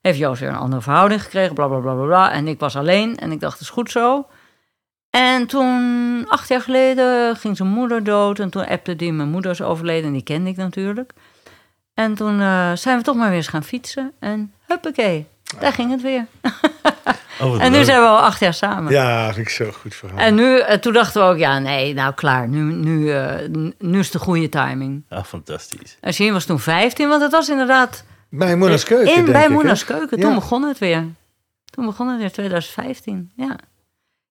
Heeft 0.00 0.18
Joost 0.18 0.40
weer 0.40 0.48
een 0.48 0.56
andere 0.56 0.82
verhouding 0.82 1.22
gekregen, 1.22 1.54
bla, 1.54 1.66
bla, 1.66 1.78
bla, 1.78 1.94
bla, 1.94 2.04
bla. 2.04 2.32
En 2.32 2.48
ik 2.48 2.58
was 2.60 2.76
alleen 2.76 3.16
en 3.16 3.32
ik 3.32 3.40
dacht, 3.40 3.52
het 3.52 3.62
is 3.62 3.70
goed 3.70 3.90
zo. 3.90 4.26
En 5.10 5.46
toen, 5.46 6.24
acht 6.28 6.48
jaar 6.48 6.60
geleden, 6.60 7.36
ging 7.36 7.56
zijn 7.56 7.68
moeder 7.68 8.04
dood. 8.04 8.38
En 8.38 8.50
toen 8.50 8.66
appte 8.66 8.96
die, 8.96 9.12
mijn 9.12 9.28
moeder 9.28 9.50
is 9.50 9.62
overleden 9.62 10.06
en 10.06 10.12
die 10.12 10.22
kende 10.22 10.50
ik 10.50 10.56
natuurlijk. 10.56 11.12
En 11.94 12.14
toen 12.14 12.40
eh, 12.40 12.72
zijn 12.74 12.98
we 12.98 13.04
toch 13.04 13.16
maar 13.16 13.28
weer 13.28 13.36
eens 13.36 13.48
gaan 13.48 13.64
fietsen. 13.64 14.12
En 14.18 14.52
huppakee, 14.66 15.26
daar 15.60 15.72
ging 15.72 15.90
het 15.90 16.02
weer. 16.02 16.26
Oh, 17.40 17.60
En 17.62 17.70
nu 17.70 17.76
leuk. 17.76 17.84
zijn 17.86 18.00
we 18.00 18.06
al 18.06 18.18
acht 18.18 18.40
jaar 18.40 18.54
samen. 18.54 18.92
Ja, 18.92 19.32
vind 19.32 19.46
ik 19.46 19.52
zo 19.52 19.70
goed 19.70 19.94
verhaal. 19.94 20.18
En 20.18 20.34
nu, 20.34 20.58
eh, 20.58 20.78
toen 20.78 20.92
dachten 20.92 21.22
we 21.22 21.28
ook, 21.28 21.38
ja, 21.38 21.58
nee, 21.58 21.94
nou 21.94 22.14
klaar. 22.14 22.48
Nu, 22.48 22.60
nu, 22.72 23.12
n- 23.12 23.74
nu 23.78 23.98
is 23.98 24.10
de 24.10 24.18
goede 24.18 24.48
timing. 24.48 25.04
Ah, 25.08 25.24
fantastisch. 25.24 25.96
En 26.00 26.12
Sheen 26.14 26.32
was 26.32 26.44
toen 26.44 26.58
15, 26.60 27.08
want 27.08 27.22
het 27.22 27.32
was 27.32 27.48
inderdaad 27.48 28.04
Bij 28.28 28.56
Moeders 28.56 28.84
Keuken, 28.84 29.14
in 29.14 29.24
bij? 29.24 29.48
Moena's 29.48 29.84
Keuken. 29.84 30.20
Toen 30.20 30.28
Ja. 30.28 30.34
begon 30.34 30.62
het 30.62 30.78
weer. 30.78 31.04
Toen 31.64 31.84
begon 31.86 32.08
het 32.08 32.18
weer, 32.18 32.32
2015. 32.32 33.30
Ja. 33.36 33.56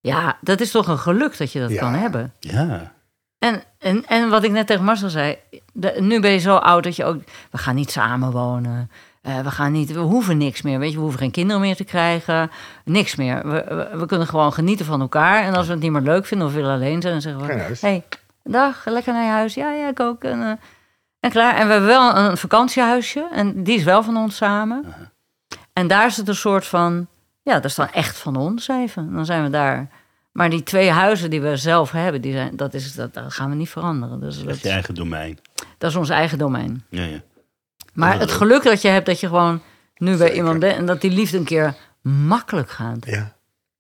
Ja, 0.02 0.38
dat 0.42 0.60
is 0.60 0.72
toch 0.72 0.88
een 0.88 0.98
geluk 1.00 1.38
dat 1.38 1.52
je 1.52 1.60
dat 1.60 1.70
Ja. 1.70 1.80
kan 1.80 1.94
hebben. 1.94 2.34
Ja. 2.40 2.92
En, 3.40 3.64
en, 3.80 4.06
en 4.08 4.30
wat 4.30 4.44
ik 4.44 4.52
net 4.52 4.68
tegen 4.68 4.84
Marcel 4.84 5.10
zei, 5.10 5.38
de- 5.74 5.96
nu 6.00 6.20
ben 6.20 6.32
je 6.32 6.38
zo 6.38 6.56
oud 6.56 6.84
dat 6.84 6.96
je 6.96 7.06
ook, 7.06 7.22
we 7.52 7.58
gaan 7.58 7.76
niet 7.76 7.92
samenwonen. 7.92 8.92
Eh, 9.22 9.40
we, 9.40 9.52
gaan 9.52 9.72
niet, 9.72 9.92
we 9.92 10.00
hoeven 10.00 10.38
niks 10.38 10.62
meer, 10.62 10.80
weet 10.80 10.90
je, 10.90 10.96
we 10.96 11.02
hoeven 11.02 11.20
geen 11.20 11.32
kinderen 11.32 11.62
meer 11.62 11.76
te 11.76 11.84
krijgen. 11.84 12.52
Niks 12.86 13.16
meer. 13.16 13.48
We, 13.48 13.66
we, 13.92 13.98
we 13.98 14.06
kunnen 14.06 14.28
gewoon 14.28 14.54
genieten 14.54 14.86
van 14.86 15.02
elkaar. 15.02 15.44
En 15.44 15.54
als 15.56 15.66
we 15.68 15.72
het 15.74 15.82
niet 15.82 15.92
meer 15.92 16.02
leuk 16.02 16.26
vinden 16.26 16.48
of 16.48 16.54
willen 16.54 16.74
alleen 16.74 17.02
zijn, 17.02 17.14
dan 17.14 17.22
zeggen 17.22 17.46
we: 17.48 17.78
hey, 17.82 18.04
dag, 18.44 18.86
lekker 18.86 19.14
naar 19.14 19.24
je 19.24 19.30
huis. 19.30 19.54
Ja, 19.54 19.72
ja, 19.72 19.88
ik 19.88 20.00
ook. 20.00 20.24
En, 20.24 20.42
eh, 20.42 20.52
en 21.20 21.30
klaar. 21.30 21.56
En 21.56 21.66
we 21.66 21.72
hebben 21.72 21.90
wel 21.90 22.16
een 22.16 22.38
vakantiehuisje. 22.38 23.28
En 23.32 23.64
die 23.64 23.78
is 23.78 23.84
wel 23.84 24.04
van 24.04 24.18
ons 24.18 24.36
samen. 24.36 24.86
En 25.74 25.88
daar 25.88 26.06
is 26.06 26.18
het 26.18 26.28
een 26.28 26.36
soort 26.36 26.66
van, 26.68 27.08
ja, 27.50 27.56
dat 27.56 27.66
is 27.66 27.76
dan 27.76 27.92
echt 27.92 28.18
van 28.18 28.36
ons 28.36 28.68
even. 28.68 29.14
Dan 29.14 29.26
zijn 29.26 29.44
we 29.44 29.50
daar. 29.50 29.90
Maar 30.32 30.50
die 30.50 30.64
twee 30.64 30.90
huizen 30.90 31.30
die 31.30 31.42
we 31.42 31.58
zelf 31.58 31.92
hebben, 31.92 32.22
die 32.22 32.34
zijn, 32.34 32.56
dat, 32.56 32.74
is, 32.74 32.94
dat, 32.94 33.10
gaan 33.28 33.50
we 33.50 33.56
niet 33.56 33.70
veranderen. 33.70 34.20
Dus 34.20 34.44
dat, 34.44 34.56
is 34.56 34.62
je 34.62 34.70
eigen 34.70 34.96
domein. 34.96 35.40
Dat 35.78 35.90
is 35.90 35.96
ons 35.96 36.10
eigen 36.10 36.38
domein. 36.38 36.86
Ja, 36.90 37.04
ja. 37.04 37.22
Maar 37.94 38.20
het 38.20 38.32
geluk 38.32 38.64
dat 38.64 38.82
je 38.82 38.88
hebt 38.88 39.06
dat 39.06 39.20
je 39.20 39.28
gewoon 39.28 39.62
nu 39.96 40.18
bij 40.18 40.34
iemand 40.34 40.60
bent 40.60 40.78
en 40.78 40.86
dat 40.86 41.02
die 41.02 41.12
liefde 41.12 41.38
een 41.38 41.44
keer 41.44 41.76
makkelijk 42.02 42.70
gaat. 42.70 43.06
Ja. 43.06 43.36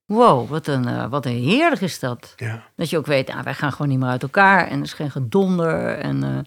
Wow, 0.05 0.49
wat 0.49 0.67
een, 0.67 0.87
eh, 0.87 1.09
wat 1.09 1.25
een 1.25 1.43
heerlijk 1.43 1.81
is 1.81 1.99
dat. 1.99 2.35
Dat 2.75 2.89
je 2.89 2.97
ook 2.97 3.05
weet, 3.05 3.29
ah, 3.29 3.43
wij 3.43 3.53
gaan 3.53 3.71
gewoon 3.71 3.87
niet 3.87 3.99
meer 3.99 4.09
uit 4.09 4.23
elkaar 4.23 4.67
en 4.67 4.77
er 4.77 4.85
is 4.85 4.93
geen 4.93 5.11
gedonder. 5.11 5.97
En, 5.97 6.45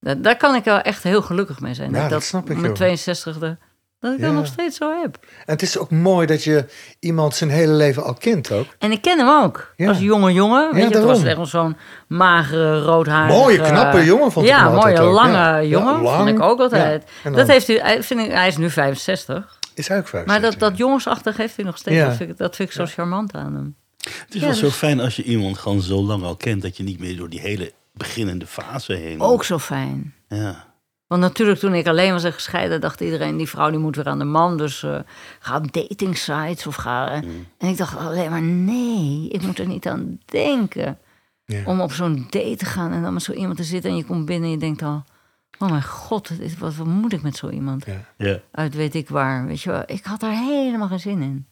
eh, 0.00 0.14
daar, 0.18 0.36
kan 0.36 0.54
ik 0.54 0.64
wel 0.64 0.80
echt 0.80 1.02
heel 1.02 1.22
gelukkig 1.22 1.60
mee 1.60 1.74
zijn. 1.74 1.92
Ja, 1.92 2.08
dat, 2.08 2.22
snap 2.22 2.50
ik. 2.50 2.56
Met 2.56 2.74
62e 2.74 3.58
dat 4.02 4.12
ik 4.12 4.18
Ja. 4.20 4.26
dat 4.26 4.34
nog 4.34 4.46
steeds 4.46 4.76
zo 4.76 5.00
heb. 5.02 5.18
En 5.22 5.52
het 5.52 5.62
is 5.62 5.78
ook 5.78 5.90
mooi 5.90 6.26
dat 6.26 6.44
je 6.44 6.64
iemand 7.00 7.34
zijn 7.34 7.50
hele 7.50 7.72
leven 7.72 8.04
al 8.04 8.14
kent 8.14 8.50
ook. 8.52 8.66
En 8.78 8.92
ik 8.92 9.02
ken 9.02 9.18
hem 9.18 9.28
ook. 9.28 9.72
Ja. 9.76 9.88
Als 9.88 9.98
jonge 9.98 10.32
jongen. 10.32 10.74
Weet 10.74 10.88
je, 10.88 10.94
het 10.94 11.04
was 11.04 11.22
echt 11.24 11.48
zo'n 11.48 11.76
magere, 12.08 12.80
roodharige... 12.80 13.38
Mooie, 13.38 13.60
knappe 13.60 14.04
jongen 14.04 14.32
vond 14.32 14.46
ik 14.46 14.52
Ja, 14.52 14.68
mooie, 14.70 15.00
ook. 15.00 15.12
lange 15.12 15.32
Ja. 15.32 15.56
Ja, 15.56 15.62
jongen. 15.68 16.02
lang. 16.02 16.16
Vond 16.16 16.28
ik 16.28 16.40
ook 16.40 16.60
altijd. 16.60 17.02
Ja. 17.02 17.08
Dan 17.22 17.32
Dat 17.32 17.48
heeft 17.48 17.66
hij, 17.66 18.02
vind 18.02 18.20
ik, 18.20 18.30
hij 18.32 18.48
is 18.48 18.56
nu 18.56 18.70
65. 18.70 19.58
is 19.74 19.88
hij 19.88 19.98
ook 19.98 20.08
vijf. 20.08 20.26
Maar 20.26 20.40
dat, 20.40 20.58
dat 20.58 20.76
jongensachtig 20.76 21.36
heeft 21.36 21.56
hij 21.56 21.64
nog 21.64 21.76
steeds. 21.78 21.96
Ja. 21.96 22.06
Dat, 22.06 22.16
vind 22.16 22.30
ik, 22.30 22.36
dat 22.38 22.56
vind 22.56 22.68
ik 22.68 22.74
zo 22.74 22.84
charmant 22.86 23.34
aan 23.34 23.54
hem. 23.54 23.76
Het 24.02 24.34
is 24.34 24.40
Ja, 24.40 24.46
wel 24.46 24.54
zo 24.54 24.64
dus- 24.66 24.74
fijn 24.74 25.00
als 25.00 25.16
je 25.16 25.22
iemand 25.22 25.58
gewoon 25.58 25.80
zo 25.82 26.02
lang 26.02 26.22
al 26.22 26.36
kent... 26.36 26.62
dat 26.62 26.76
je 26.76 26.82
niet 26.82 26.98
meer 26.98 27.16
door 27.16 27.28
die 27.30 27.40
hele 27.40 27.72
beginnende 27.94 28.46
fase 28.46 28.92
heen. 28.92 29.20
Ook 29.20 29.44
zo 29.44 29.58
fijn. 29.58 30.14
Ja. 30.28 30.64
Want 31.12 31.24
natuurlijk, 31.24 31.58
toen 31.58 31.74
ik 31.74 31.86
alleen 31.86 32.12
was 32.12 32.24
en 32.24 32.32
gescheiden, 32.32 32.80
dacht 32.80 33.00
iedereen: 33.00 33.36
die 33.36 33.48
vrouw 33.48 33.70
die 33.70 33.78
moet 33.78 33.96
weer 33.96 34.06
aan 34.06 34.18
de 34.18 34.24
man. 34.24 34.56
Dus 34.56 34.82
eh, 34.82 34.98
ga 35.40 35.56
op 35.56 35.72
dating 35.72 36.16
sites 36.16 36.66
of 36.66 36.74
ga. 36.74 37.10
eh. 37.10 37.16
En 37.58 37.68
ik 37.68 37.76
dacht 37.76 37.96
alleen 37.96 38.30
maar: 38.30 38.42
nee, 38.42 39.28
ik 39.28 39.42
moet 39.42 39.58
er 39.58 39.66
niet 39.66 39.86
aan 39.86 40.18
denken. 40.24 40.98
Ja. 41.44 41.62
Om 41.64 41.80
op 41.80 41.92
zo'n 41.92 42.26
date 42.30 42.56
te 42.56 42.64
gaan 42.64 42.92
en 42.92 43.02
dan 43.02 43.12
met 43.12 43.22
zo 43.22 43.32
iemand 43.32 43.56
te 43.56 43.64
zitten 43.64 43.90
en 43.90 43.96
je 43.96 44.04
komt 44.04 44.26
binnen 44.26 44.44
en 44.44 44.50
je 44.50 44.58
denkt 44.60 44.82
al: 44.82 45.04
oh 45.58 45.70
mijn 45.70 45.82
god, 45.82 46.38
dit 46.38 46.58
wat, 46.58 46.74
wat 46.74 46.86
moet 46.86 47.12
ik 47.12 47.22
met 47.22 47.36
zo 47.36 47.48
iemand? 47.48 47.86
Ja. 47.86 48.04
Ja. 48.16 48.40
Uit 48.52 48.74
weet 48.74 48.94
ik 48.94 49.08
waar. 49.08 49.46
Weet 49.46 49.60
je 49.62 49.70
wel, 49.70 49.82
ik 49.86 50.04
had 50.04 50.20
daar 50.20 50.36
helemaal 50.36 50.88
geen 50.88 51.00
zin 51.00 51.22
in. 51.22 51.46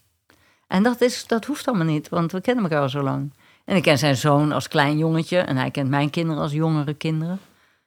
En 0.67 0.83
dat, 0.83 1.01
is, 1.01 1.27
dat 1.27 1.45
hoeft 1.45 1.67
allemaal 1.67 1.85
niet, 1.85 2.09
want 2.09 2.31
we 2.31 2.41
kennen 2.41 2.63
elkaar 2.63 2.81
al 2.81 2.89
zo 2.89 3.01
lang. 3.01 3.33
En 3.65 3.75
ik 3.75 3.83
ken 3.83 3.97
zijn 3.97 4.17
zoon 4.17 4.51
als 4.51 4.67
klein 4.67 4.97
jongetje 4.97 5.37
en 5.37 5.57
hij 5.57 5.71
kent 5.71 5.89
mijn 5.89 6.09
kinderen 6.09 6.41
als 6.41 6.51
jongere 6.51 6.93
kinderen. 6.93 7.39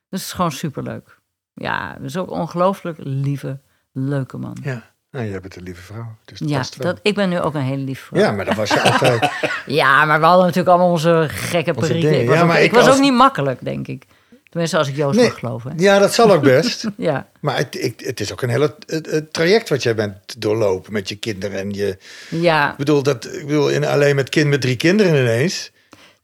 Dus 0.08 0.20
het 0.20 0.28
is 0.28 0.32
gewoon 0.32 0.52
superleuk. 0.52 1.22
Ja, 1.54 1.96
dus 2.00 2.16
ook 2.16 2.30
ongelooflijk 2.30 2.98
lieve, 3.00 3.58
leuke 3.92 4.36
man. 4.36 4.56
Ja, 4.62 4.82
nou, 5.10 5.26
jij 5.28 5.40
bent 5.40 5.56
een 5.56 5.62
lieve 5.62 5.82
vrouw. 5.82 6.16
Dus 6.24 6.38
dat 6.38 6.48
Ja, 6.48 6.62
dat, 6.78 6.98
ik 7.02 7.14
ben 7.14 7.28
nu 7.28 7.40
ook 7.40 7.54
een 7.54 7.60
hele 7.60 7.82
lieve 7.82 8.04
vrouw. 8.04 8.20
ja, 8.20 8.30
maar 8.32 8.44
dat 8.44 8.54
was 8.54 8.68
je 8.70 8.80
altijd. 8.82 9.30
Ja, 9.66 10.04
maar 10.04 10.18
we 10.20 10.24
hadden 10.26 10.42
natuurlijk 10.44 10.68
allemaal 10.70 10.90
onze 10.90 11.26
gekke 11.28 11.74
Onze. 11.74 11.98
Ik 11.98 12.26
was, 12.28 12.36
Ja, 12.36 12.42
ook, 12.42 12.48
maar 12.48 12.62
ik 12.62 12.72
was 12.72 12.86
als- 12.86 12.94
ook 12.96 13.00
niet 13.02 13.12
makkelijk, 13.12 13.64
denk 13.64 13.86
ik. 13.88 14.04
Tenminste, 14.48 14.78
als 14.78 14.88
ik 14.88 14.96
Joost 14.96 15.16
Nee. 15.18 15.26
mag 15.28 15.38
geloven. 15.38 15.72
Ja, 15.76 15.98
dat 15.98 16.14
zal 16.14 16.32
ook 16.32 16.42
best. 16.42 16.84
Ja, 16.96 17.26
Maar 17.40 17.56
het, 17.56 17.82
ik, 17.84 18.00
het 18.00 18.20
is 18.20 18.32
ook 18.32 18.42
een 18.42 18.48
hele 18.48 18.74
het 18.86 19.32
traject 19.32 19.68
wat 19.68 19.82
jij 19.82 19.94
bent 19.94 20.40
doorlopen 20.40 20.92
met 20.92 21.08
je 21.08 21.16
kinderen. 21.16 21.58
En 21.58 21.70
je, 21.70 21.98
ja, 22.30 22.70
ik 22.70 22.76
bedoel, 22.76 23.02
dat, 23.02 23.24
ik 23.34 23.46
bedoel 23.46 23.68
in, 23.68 23.84
alleen 23.84 24.16
met 24.16 24.28
kind 24.28 24.48
met 24.48 24.60
drie 24.60 24.76
kinderen 24.76 25.14
ineens. 25.22 25.72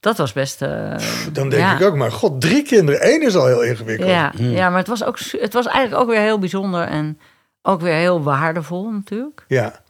Dat 0.00 0.16
was 0.16 0.32
best... 0.32 0.62
eh, 0.62 0.96
Dan 1.32 1.48
denk 1.48 1.62
ja. 1.62 1.76
ik 1.76 1.82
ook, 1.82 1.96
maar 1.96 2.12
god, 2.12 2.40
drie 2.40 2.62
kinderen. 2.62 3.12
Eén 3.14 3.22
is 3.22 3.34
al 3.36 3.46
heel 3.46 3.62
ingewikkeld. 3.62 4.08
Ja, 4.10 4.32
ja, 4.36 4.68
maar 4.68 4.78
het 4.78 4.88
was, 4.88 5.04
ook, 5.04 5.18
het 5.18 5.52
was 5.52 5.66
eigenlijk 5.66 6.02
ook 6.02 6.08
weer 6.08 6.20
heel 6.20 6.38
bijzonder 6.38 6.82
en 6.86 7.18
ook 7.62 7.80
weer 7.80 7.94
heel 7.94 8.22
waardevol 8.22 8.90
natuurlijk. 8.90 9.44
Ja, 9.48 9.82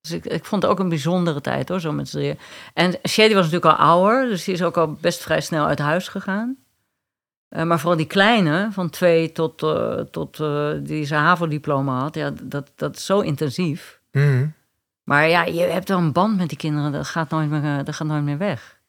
Dus 0.00 0.10
ik, 0.10 0.24
ik 0.26 0.44
vond 0.44 0.62
het 0.62 0.70
ook 0.70 0.78
een 0.78 0.88
bijzondere 0.88 1.40
tijd 1.40 1.68
hoor, 1.68 1.80
zo 1.80 1.92
met 1.92 2.08
z'n 2.08 2.16
drieën. 2.16 2.38
En 2.74 2.90
Shady 3.08 3.34
was 3.34 3.50
natuurlijk 3.50 3.78
al 3.78 3.86
ouder, 3.86 4.28
dus 4.28 4.44
die 4.44 4.54
is 4.54 4.62
ook 4.62 4.76
al 4.76 4.92
best 5.00 5.22
vrij 5.22 5.40
snel 5.40 5.66
uit 5.66 5.78
huis 5.78 6.08
gegaan. 6.08 6.56
Eh, 7.48 7.62
maar 7.64 7.78
vooral 7.78 7.96
die 7.96 8.06
kleine, 8.06 8.68
van 8.72 8.90
twee 8.90 9.32
tot, 9.32 9.62
eh, 9.62 9.94
tot 10.10 10.40
eh, 10.40 10.70
die 10.80 11.04
zijn 11.04 11.22
HAVO-diploma 11.22 12.00
had, 12.00 12.14
ja, 12.14 12.32
dat, 12.42 12.72
dat 12.76 12.96
is 12.96 13.06
zo 13.06 13.20
intensief. 13.20 14.00
Mhm. 14.12 14.46
Maar 15.02 15.28
ja, 15.28 15.44
je 15.44 15.60
hebt 15.60 15.88
wel 15.88 15.98
een 15.98 16.12
band 16.12 16.36
met 16.36 16.48
die 16.48 16.58
kinderen, 16.58 16.92
dat 16.92 17.06
gaat 17.06 17.30
nooit 17.30 17.50
meer, 17.50 17.84
dat 17.84 17.94
gaat 17.94 18.06
nooit 18.06 18.22
meer 18.22 18.38
weg. 18.38 18.80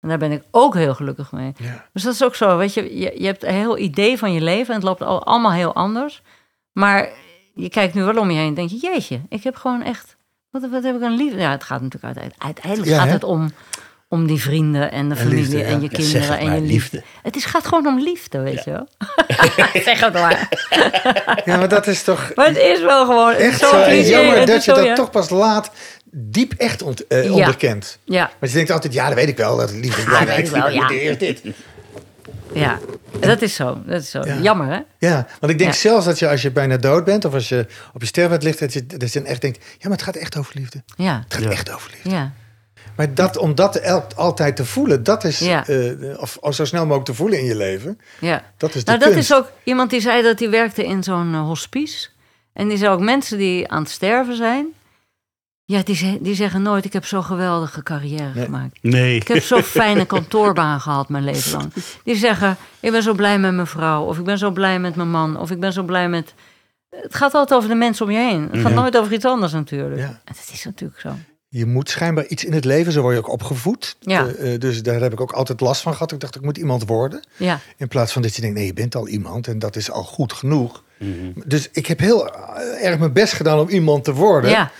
En 0.00 0.08
daar 0.08 0.18
ben 0.18 0.32
ik 0.32 0.42
ook 0.50 0.74
heel 0.74 0.94
gelukkig 0.94 1.32
mee. 1.32 1.52
ja. 1.56 1.84
Dus 1.92 2.02
dat 2.02 2.12
is 2.12 2.24
ook 2.24 2.34
zo, 2.34 2.56
weet 2.56 2.74
je, 2.74 2.98
je, 2.98 3.14
je 3.20 3.26
hebt 3.26 3.44
een 3.44 3.54
heel 3.54 3.78
idee 3.78 4.18
van 4.18 4.32
je 4.32 4.40
leven 4.40 4.68
en 4.68 4.74
het 4.74 4.82
loopt 4.88 5.02
al, 5.02 5.24
allemaal 5.24 5.52
heel 5.52 5.74
anders. 5.74 6.22
Maar 6.72 7.08
je 7.54 7.68
kijkt 7.68 7.94
nu 7.94 8.02
wel 8.02 8.18
om 8.18 8.30
je 8.30 8.38
heen 8.38 8.48
en 8.48 8.54
denk 8.54 8.70
je, 8.70 8.76
jeetje, 8.76 9.20
ik 9.28 9.44
heb 9.44 9.56
gewoon 9.56 9.82
echt, 9.82 10.16
wat, 10.50 10.68
wat 10.70 10.82
heb 10.82 10.96
ik 10.96 11.02
een 11.02 11.16
liefde. 11.16 11.40
Ja, 11.40 11.50
het 11.50 11.64
gaat 11.64 11.80
natuurlijk 11.82 12.04
uiteindelijk, 12.04 12.44
uiteindelijk 12.44 12.90
Ja, 12.90 12.96
gaat 12.98 13.06
hè? 13.06 13.12
het 13.12 13.24
om, 13.24 13.50
om 14.08 14.26
die 14.26 14.40
vrienden 14.40 14.92
en 14.92 15.08
de 15.08 15.14
En 15.14 15.20
familie 15.20 15.40
liefde, 15.42 15.58
ja. 15.58 15.64
en 15.64 15.80
je 15.80 15.88
kinderen 15.88 16.22
zeg 16.22 16.28
het 16.28 16.38
en 16.38 16.54
je 16.54 16.60
liefde. 16.60 16.72
liefde. 16.72 17.02
Het 17.22 17.36
is, 17.36 17.44
gaat 17.44 17.66
gewoon 17.66 17.86
om 17.86 18.00
liefde, 18.00 18.40
weet 18.40 18.64
je 18.64 18.70
wel. 18.70 18.88
zeg 19.88 20.00
het 20.00 20.12
maar. 20.12 20.48
ja, 21.44 21.56
maar 21.56 21.68
dat 21.68 21.86
is 21.86 22.02
toch 22.02 22.32
Maar 22.34 22.46
het 22.46 22.56
is 22.56 22.80
wel 22.80 23.06
gewoon 23.06 23.32
echt 23.32 23.58
zo 23.58 23.70
cliché, 23.70 24.08
jammer 24.08 24.46
dat 24.46 24.64
je 24.64 24.72
dat 24.72 24.96
toch 24.96 25.10
pas 25.10 25.30
laat 25.30 25.70
diep 26.18 26.52
echt 26.56 26.82
ont, 26.82 27.06
eh, 27.06 27.24
Ja. 27.36 27.54
Ja, 28.04 28.30
Maar 28.40 28.48
je 28.48 28.54
denkt 28.54 28.70
altijd, 28.70 28.92
ja, 28.92 29.06
dat 29.06 29.14
weet 29.14 29.28
ik 29.28 29.36
wel. 29.36 29.56
Dat 29.56 29.70
liefde 29.72 29.98
is 30.00 30.04
belangrijk. 30.04 30.46
ja. 30.72 30.90
eerst 30.90 31.20
dit. 31.20 31.42
ja, 32.52 32.78
dat 33.20 33.42
is 33.42 33.54
zo. 33.54 33.78
Dat 33.86 34.02
is 34.02 34.10
zo. 34.10 34.24
Ja. 34.24 34.36
Jammer, 34.36 34.66
hè? 34.66 34.80
Ja, 35.08 35.26
want 35.40 35.52
ik 35.52 35.58
denk 35.58 35.72
Ja. 35.72 35.78
zelfs 35.78 36.04
dat 36.04 36.18
je 36.18 36.28
als 36.28 36.42
je 36.42 36.50
bijna 36.50 36.76
dood 36.76 37.04
bent... 37.04 37.24
of 37.24 37.34
als 37.34 37.48
je 37.48 37.66
op 37.94 38.00
je 38.00 38.06
sterfbed 38.06 38.42
ligt... 38.42 38.58
dat 38.58 38.72
je, 38.72 38.86
dat 38.86 39.12
je 39.12 39.18
dan 39.20 39.28
echt 39.28 39.40
denkt... 39.40 39.58
ja, 39.64 39.78
maar 39.88 39.90
het 39.92 40.02
gaat 40.02 40.16
echt 40.16 40.36
over 40.36 40.52
liefde. 40.56 40.82
Ja, 40.96 41.22
Het 41.24 41.34
gaat 41.34 41.42
Ja. 41.42 41.50
echt 41.50 41.70
over 41.72 41.90
liefde. 41.90 42.10
ja, 42.10 42.32
Maar 42.96 43.14
dat, 43.14 43.36
om 43.36 43.54
dat 43.54 43.82
altijd 44.16 44.56
te 44.56 44.64
voelen... 44.64 45.02
dat 45.02 45.24
is... 45.24 45.38
Ja. 45.38 45.66
eh, 45.66 46.18
of, 46.20 46.36
of 46.40 46.54
zo 46.54 46.64
snel 46.64 46.82
mogelijk 46.82 47.04
te 47.06 47.14
voelen 47.14 47.38
in 47.38 47.44
je 47.44 47.56
leven... 47.56 48.00
ja. 48.20 48.42
dat 48.56 48.74
is 48.74 48.84
de 48.84 48.90
Nou, 48.90 48.98
dat 49.04 49.12
kunst. 49.12 49.30
is 49.30 49.36
ook 49.36 49.50
iemand 49.64 49.90
die 49.90 50.00
zei 50.00 50.22
dat 50.22 50.38
hij 50.38 50.50
werkte 50.50 50.84
in 50.84 51.02
zo'n 51.02 51.34
eh, 51.34 51.40
hospice. 51.40 52.08
En 52.52 52.68
die 52.68 52.78
zei 52.78 52.90
ook 52.92 53.00
mensen 53.00 53.38
die 53.38 53.68
aan 53.68 53.82
het 53.82 53.90
sterven 53.90 54.36
zijn. 54.36 54.66
Ja, 55.68 55.82
die, 55.82 55.94
ze- 55.96 56.18
die 56.20 56.34
zeggen 56.34 56.62
nooit: 56.62 56.84
Ik 56.84 56.92
heb 56.92 57.04
zo'n 57.04 57.24
geweldige 57.24 57.82
carrière 57.82 58.30
Nee. 58.34 58.44
gemaakt. 58.44 58.78
Nee. 58.82 59.16
Ik 59.16 59.28
heb 59.28 59.42
zo'n 59.42 59.62
fijne 59.62 60.04
kantoorbaan 60.06 60.80
gehad 60.80 61.08
mijn 61.08 61.24
leven 61.24 61.52
lang. 61.52 61.72
Die 62.04 62.16
zeggen: 62.16 62.56
Ik 62.80 62.90
ben 62.90 63.02
zo 63.02 63.14
blij 63.14 63.38
met 63.38 63.54
mijn 63.54 63.66
vrouw. 63.66 64.04
Of 64.04 64.18
ik 64.18 64.24
ben 64.24 64.38
zo 64.38 64.50
blij 64.50 64.78
met 64.80 64.96
mijn 64.96 65.10
man. 65.10 65.38
Of 65.38 65.50
ik 65.50 65.60
ben 65.60 65.72
zo 65.72 65.82
blij 65.82 66.08
met. 66.08 66.34
Het 66.90 67.14
gaat 67.14 67.34
altijd 67.34 67.58
over 67.58 67.68
de 67.70 67.74
mensen 67.76 68.04
om 68.06 68.10
je 68.12 68.18
heen. 68.18 68.48
Het 68.52 68.60
gaat 68.60 68.70
Ja. 68.72 68.80
nooit 68.80 68.96
over 68.96 69.12
iets 69.12 69.24
anders 69.24 69.52
natuurlijk. 69.52 70.00
Ja. 70.00 70.06
En 70.06 70.20
dat 70.24 70.50
is 70.52 70.64
natuurlijk 70.64 71.00
zo. 71.00 71.10
Je 71.48 71.66
moet 71.66 71.90
schijnbaar 71.90 72.26
iets 72.26 72.44
in 72.44 72.52
het 72.52 72.64
leven... 72.64 72.92
zo 72.92 73.00
word 73.00 73.14
je 73.14 73.20
ook 73.20 73.28
opgevoed. 73.32 73.96
Ja. 74.00 74.26
Eh, 74.26 74.54
eh, 74.54 74.60
dus 74.60 74.82
daar 74.82 75.00
heb 75.00 75.12
ik 75.12 75.20
ook 75.20 75.32
altijd 75.32 75.60
last 75.60 75.82
van 75.82 75.92
gehad. 75.92 76.12
Ik 76.12 76.20
dacht, 76.20 76.34
ik 76.34 76.42
moet 76.42 76.56
iemand 76.58 76.86
worden. 76.86 77.20
Ja, 77.36 77.60
In 77.76 77.88
plaats 77.88 78.12
van 78.12 78.22
dat 78.22 78.34
je 78.34 78.40
denkt, 78.40 78.56
nee, 78.56 78.66
je 78.66 78.72
bent 78.72 78.94
al 78.94 79.08
iemand... 79.08 79.46
en 79.48 79.58
dat 79.58 79.76
is 79.76 79.90
al 79.90 80.02
goed 80.02 80.32
genoeg. 80.32 80.82
Mhm. 80.98 81.10
Dus 81.46 81.68
ik 81.72 81.86
heb 81.86 81.98
heel 81.98 82.28
eh, 82.34 82.84
erg 82.86 82.98
mijn 82.98 83.12
best 83.12 83.32
gedaan 83.32 83.58
om 83.58 83.68
iemand 83.68 84.04
te 84.04 84.12
worden. 84.14 84.50
ja. 84.50 84.70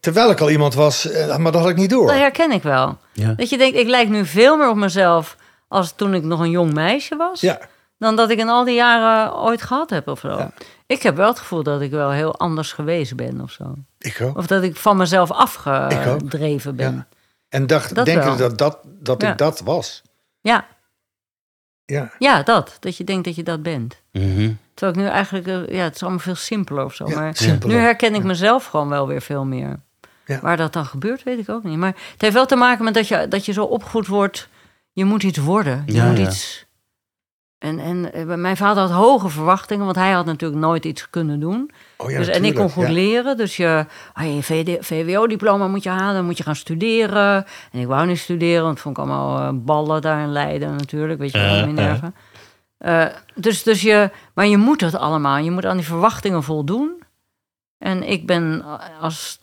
Terwijl 0.00 0.30
ik 0.30 0.40
al 0.40 0.50
iemand 0.50 0.74
was, 0.74 1.10
eh, 1.10 1.36
maar 1.36 1.52
dat 1.52 1.60
had 1.60 1.70
ik 1.70 1.76
niet 1.76 1.90
door. 1.90 2.06
dat 2.06 2.16
herken 2.16 2.52
ik 2.52 2.62
wel. 2.62 2.98
Ja. 3.12 3.32
Dat 3.32 3.48
je 3.50 3.58
denkt: 3.58 3.78
Ik 3.78 3.86
lijk 3.88 4.08
nu 4.08 4.26
veel 4.26 4.56
meer 4.56 4.68
op 4.68 4.76
mezelf 4.76 5.36
als 5.68 5.92
toen 5.96 6.14
ik 6.14 6.22
nog 6.22 6.40
een 6.40 6.50
jong 6.50 6.72
meisje 6.72 7.16
was... 7.16 7.40
Ja, 7.40 7.58
dan 7.98 8.16
dat 8.16 8.30
ik 8.30 8.38
in 8.38 8.48
al 8.48 8.64
die 8.64 8.74
jaren 8.74 9.36
ooit 9.36 9.62
gehad 9.62 9.90
heb 9.90 10.08
of 10.08 10.18
zo. 10.20 10.28
Ja. 10.28 10.50
Ik 10.86 11.02
heb 11.02 11.16
wel 11.16 11.28
het 11.28 11.38
gevoel 11.38 11.62
dat 11.62 11.80
ik 11.80 11.90
wel 11.90 12.10
heel 12.10 12.36
anders 12.38 12.72
geweest 12.72 13.16
ben 13.16 13.40
of 13.40 13.50
zo. 13.50 13.74
ik 13.98 14.20
ook. 14.22 14.36
Of 14.36 14.46
dat 14.46 14.62
ik 14.62 14.76
van 14.76 14.96
mezelf 14.96 15.30
afgedreven 15.30 16.76
ben. 16.76 16.94
Ja. 16.94 17.06
En 17.48 17.66
dacht, 17.66 17.94
Dat 17.94 18.04
denken 18.06 18.26
wel. 18.26 18.36
dat, 18.36 18.58
dat, 18.58 18.78
dat 18.84 19.22
Ja. 19.22 19.30
ik 19.30 19.38
dat 19.38 19.60
was. 19.64 20.02
Ja. 20.40 20.66
Ja, 21.84 22.10
ja, 22.18 22.42
dat. 22.42 22.76
Dat 22.80 22.96
je 22.96 23.04
denkt 23.04 23.24
dat 23.24 23.34
je 23.36 23.42
dat 23.42 23.62
bent. 23.62 24.00
Mhm. 24.12 24.52
Terwijl 24.74 24.98
ik 24.98 25.04
nu 25.04 25.14
eigenlijk... 25.16 25.46
eh, 25.46 25.76
Ja, 25.76 25.82
het 25.84 25.94
is 25.94 26.00
allemaal 26.02 26.20
veel 26.20 26.34
simpeler 26.34 26.84
of 26.84 26.94
zo. 26.94 27.08
ja 27.08 27.14
maar 27.18 27.36
simpeler. 27.36 27.76
nu 27.76 27.82
herken 27.82 28.14
ik 28.14 28.22
mezelf 28.22 28.66
gewoon 28.66 28.88
wel 28.88 29.06
weer 29.06 29.22
veel 29.22 29.44
meer. 29.44 29.80
Ja. 30.30 30.40
Waar 30.40 30.56
dat 30.56 30.72
dan 30.72 30.86
gebeurt, 30.86 31.22
weet 31.22 31.38
ik 31.38 31.48
ook 31.48 31.64
niet. 31.64 31.78
Maar 31.78 31.94
het 32.12 32.20
heeft 32.20 32.34
wel 32.34 32.46
te 32.46 32.56
maken 32.56 32.84
met 32.84 32.94
dat 32.94 33.08
je, 33.08 33.28
dat 33.28 33.44
je 33.46 33.52
zo 33.52 33.64
opgevoed 33.64 34.06
wordt. 34.06 34.48
Je 34.92 35.04
moet 35.04 35.22
iets 35.22 35.38
worden. 35.38 35.82
Je 35.86 35.92
Ja, 35.92 36.06
moet 36.06 36.18
ja. 36.18 36.26
iets... 36.26 36.68
En, 37.58 37.78
en 37.78 38.12
eh, 38.12 38.24
mijn 38.24 38.56
vader 38.56 38.82
had 38.82 38.92
hoge 38.92 39.28
verwachtingen, 39.28 39.84
want 39.84 39.96
hij 39.96 40.10
had 40.10 40.26
natuurlijk 40.26 40.60
nooit 40.60 40.84
iets 40.84 41.10
kunnen 41.10 41.40
doen. 41.40 41.70
Oh 41.96 42.10
ja, 42.10 42.18
dus, 42.18 42.28
en 42.28 42.44
ik 42.44 42.54
kon 42.54 42.70
goed 42.70 42.86
ja. 42.86 42.92
leren. 42.92 43.36
Dus 43.36 43.56
je, 43.56 43.86
ah, 44.12 44.24
je 44.24 44.78
VWO-diploma 44.80 45.68
moet 45.68 45.82
je 45.82 45.88
halen, 45.88 46.14
dan 46.14 46.24
moet 46.24 46.36
je 46.36 46.42
gaan 46.42 46.56
studeren. 46.56 47.46
En 47.72 47.80
ik 47.80 47.86
wou 47.86 48.06
niet 48.06 48.18
studeren, 48.18 48.62
want 48.62 48.72
het 48.72 48.82
vond 48.82 48.96
ik 48.96 49.02
allemaal 49.04 49.38
eh, 49.38 49.48
ballen 49.54 50.00
daar 50.00 50.22
in 50.22 50.32
Leiden 50.32 50.76
natuurlijk. 50.76 51.18
Weet 51.18 51.32
je 51.32 51.38
wel, 51.38 51.66
Minerva. 51.66 52.12
Eh, 52.78 53.06
dus, 53.34 53.62
dus 53.62 53.82
je, 53.82 54.10
maar 54.34 54.46
je 54.46 54.56
moet 54.56 54.80
het 54.80 54.94
allemaal. 54.94 55.36
Je 55.36 55.50
moet 55.50 55.66
aan 55.66 55.76
die 55.76 55.86
verwachtingen 55.86 56.42
voldoen. 56.42 57.02
En 57.78 58.02
ik 58.02 58.26
ben 58.26 58.64
als 59.00 59.40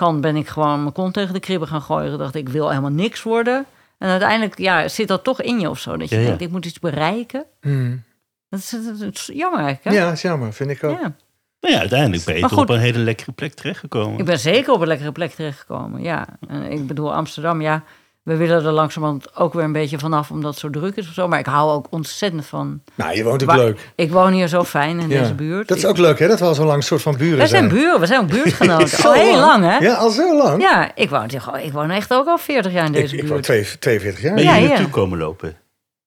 tegenkant 0.00 0.20
ben 0.20 0.36
ik 0.36 0.48
gewoon 0.48 0.80
mijn 0.80 0.92
kont 0.92 1.14
tegen 1.14 1.34
de 1.34 1.40
kribben 1.40 1.68
gaan 1.68 1.82
gooien. 1.82 2.12
Ik 2.12 2.18
dacht, 2.18 2.34
ik 2.34 2.48
wil 2.48 2.68
helemaal 2.68 2.90
niks 2.90 3.22
worden. 3.22 3.66
En 3.98 4.08
uiteindelijk 4.08 4.58
ja, 4.58 4.88
zit 4.88 5.08
dat 5.08 5.24
toch 5.24 5.42
in 5.42 5.60
je 5.60 5.70
of 5.70 5.78
zo. 5.78 5.96
Dat 5.96 6.08
je 6.08 6.14
Ja, 6.14 6.20
ja. 6.20 6.26
denkt, 6.26 6.42
ik 6.42 6.50
moet 6.50 6.66
iets 6.66 6.78
bereiken. 6.78 7.44
Hmm. 7.60 8.02
Dat 8.48 8.60
is, 8.60 8.70
dat 8.98 9.14
is 9.14 9.30
jammer 9.32 9.60
eigenlijk, 9.60 9.96
hè? 9.96 10.02
Ja, 10.02 10.12
is 10.12 10.22
jammer, 10.22 10.52
vind 10.52 10.70
ik 10.70 10.84
ook. 10.84 11.00
Ja. 11.00 11.14
Nou 11.60 11.74
ja, 11.74 11.80
uiteindelijk 11.80 12.24
ben 12.24 12.34
je 12.34 12.40
toch 12.40 12.58
op 12.58 12.68
een 12.68 12.78
hele 12.78 12.98
lekkere 12.98 13.32
plek 13.32 13.54
terechtgekomen. 13.54 14.18
Ik 14.18 14.24
ben 14.24 14.38
zeker 14.38 14.72
op 14.72 14.80
een 14.80 14.86
lekkere 14.86 15.12
plek 15.12 15.30
terechtgekomen, 15.30 16.02
ja. 16.02 16.26
En 16.48 16.62
ik 16.62 16.86
bedoel, 16.86 17.14
Amsterdam, 17.14 17.60
ja, 17.60 17.84
we 18.22 18.36
willen 18.36 18.64
er 18.64 18.72
langzamerhand 18.72 19.36
ook 19.36 19.52
weer 19.54 19.64
een 19.64 19.72
beetje 19.72 19.98
vanaf, 19.98 20.30
omdat 20.30 20.50
het 20.50 20.60
zo 20.60 20.70
druk 20.70 20.96
is 20.96 21.08
of 21.08 21.14
zo. 21.14 21.28
Maar 21.28 21.38
ik 21.38 21.46
hou 21.46 21.70
ook 21.70 21.86
ontzettend 21.90 22.46
van... 22.46 22.82
Nou, 22.94 23.16
je 23.16 23.24
woont 23.24 23.42
ook 23.42 23.48
Waar- 23.48 23.58
leuk. 23.58 23.92
Ik 23.94 24.10
woon 24.10 24.32
hier 24.32 24.48
zo 24.48 24.64
fijn 24.64 24.98
in 25.00 25.08
Ja. 25.08 25.20
deze 25.20 25.34
buurt. 25.34 25.68
Dat 25.68 25.76
is 25.76 25.84
ook 25.84 25.98
leuk, 25.98 26.18
hè? 26.18 26.28
Dat 26.28 26.38
we 26.38 26.44
al 26.44 26.54
zo 26.54 26.64
lang 26.64 26.76
een 26.76 26.82
soort 26.82 27.02
van 27.02 27.16
buren 27.16 27.38
Wij 27.38 27.46
zijn 27.46 27.68
zijn. 27.70 27.74
buren, 27.80 28.00
we 28.00 28.06
zijn 28.06 28.20
ook 28.20 28.28
buurtgenoten. 28.42 29.04
Al 29.04 29.12
heel 29.12 29.38
lang, 29.38 29.64
hè? 29.64 29.76
Ja, 29.76 29.94
al 29.94 30.10
zo 30.10 30.36
lang. 30.36 30.62
Ja, 30.62 30.90
ik 30.94 31.10
woon, 31.10 31.28
ik 31.62 31.72
woon 31.72 31.90
echt 31.90 32.12
ook 32.12 32.26
al 32.26 32.38
40 32.38 32.72
jaar 32.72 32.84
in 32.86 32.94
ik 32.94 33.00
deze 33.00 33.14
ik 33.14 33.20
woon 33.20 33.30
buurt. 33.30 33.42
twee- 33.42 33.78
42 33.78 34.22
jaar. 34.22 34.34
Ben 34.34 34.42
je 34.44 34.48
Ja, 34.50 34.54
hier 34.56 34.62
ja. 34.64 34.68
naartoe 34.72 34.90
komen 34.90 35.18
lopen? 35.18 35.56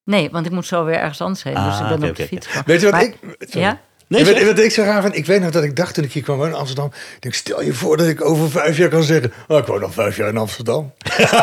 Nee, 0.06 0.30
want 0.32 0.46
ik 0.46 0.52
moet 0.52 0.66
zo 0.66 0.84
weer 0.86 0.96
ergens 1.00 1.22
anders 1.22 1.44
heen. 1.44 1.54
dus 1.54 1.64
Ah, 1.64 1.80
ik 1.82 1.88
ben 1.88 1.98
oké, 1.98 2.08
op 2.10 2.16
de 2.16 2.26
fiets. 2.28 2.48
Weet 2.66 2.80
je 2.80 2.86
wat 2.86 2.96
Maar- 2.96 3.04
ik... 3.04 3.18
sorry. 3.40 3.60
Ja? 3.68 3.80
Nee, 4.14 4.26
weet, 4.26 4.38
zeg. 4.38 4.46
wat 4.48 4.60
ik 4.60 4.72
zo 4.72 4.84
raar 4.84 5.02
vind? 5.02 5.16
Ik 5.16 5.26
weet 5.26 5.42
nog 5.42 5.52
dat 5.52 5.64
ik 5.64 5.76
dacht 5.76 5.94
toen 5.94 6.04
ik 6.04 6.12
hier 6.14 6.24
kwam 6.24 6.38
wonen 6.38 6.52
in 6.54 6.60
Amsterdam. 6.60 6.92
Denk, 7.20 7.34
stel 7.34 7.62
je 7.62 7.74
voor 7.74 7.98
dat 7.98 8.08
ik 8.08 8.26
over 8.26 8.50
vijf 8.50 8.78
jaar 8.78 8.90
kan 8.90 9.04
zeggen... 9.04 9.34
Oh, 9.48 9.58
ik 9.58 9.66
woon 9.66 9.80
nog 9.80 9.94
vijf 9.94 10.18
jaar 10.18 10.28
in 10.30 10.38
Amsterdam. 10.38 10.94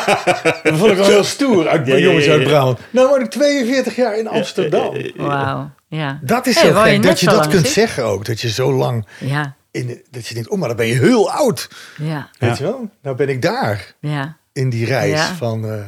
dat 0.63 0.77
vond 0.77 0.93
ik 0.93 0.99
al 0.99 1.05
heel 1.05 1.25
stoer. 1.25 1.69
Uit, 1.69 1.87
jongens 1.87 2.25
ja, 2.25 2.33
uit 2.33 2.43
ja. 2.43 2.49
Brabant. 2.49 2.79
Nou 2.91 3.09
woon 3.09 3.21
ik 3.21 3.31
42 3.31 3.97
jaar 3.97 4.19
in 4.19 4.29
Amsterdam. 4.29 4.97
Wauw, 5.17 5.71
ja. 5.89 6.19
Dat 6.23 6.47
is 6.47 6.55
Hey, 6.61 6.71
zo 6.73 6.85
je 6.85 6.93
gek, 6.93 7.03
dat 7.03 7.21
je 7.21 7.27
dat 7.27 7.47
kunt 7.49 7.67
zeggen 7.69 8.05
ook. 8.05 8.25
Dat 8.25 8.41
je 8.41 8.49
zo 8.51 8.73
lang... 8.73 9.07
Ja, 9.19 9.55
In, 9.71 9.87
de- 9.87 10.05
dat 10.11 10.27
je 10.27 10.35
denkt, 10.35 10.49
oh, 10.49 10.59
maar 10.59 10.69
dan 10.69 10.77
ben 10.77 10.87
je 10.87 10.95
heel 10.99 11.31
oud. 11.33 11.69
ja, 11.97 12.29
Weet 12.39 12.59
je 12.59 12.65
wel? 12.65 12.91
Nou 13.03 13.17
ben 13.17 13.29
ik 13.29 13.43
daar. 13.43 13.95
ja, 14.01 14.37
In 14.53 14.71
die 14.71 14.87
reis 14.87 15.11
Ja. 15.19 15.35
van... 15.35 15.65
eh, 15.65 15.85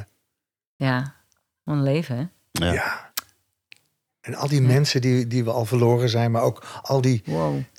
ja. 0.76 1.14
Wat 1.64 1.76
een 1.76 1.82
leven, 1.82 2.16
hè? 2.16 2.72
Ja. 2.72 3.11
En 4.22 4.34
al 4.34 4.48
die 4.48 4.62
mensen 4.62 5.00
die, 5.00 5.26
die 5.26 5.44
we 5.44 5.50
al 5.50 5.64
verloren 5.64 6.08
zijn, 6.08 6.30
maar 6.30 6.42
ook 6.42 6.62
al 6.82 7.00
die 7.00 7.22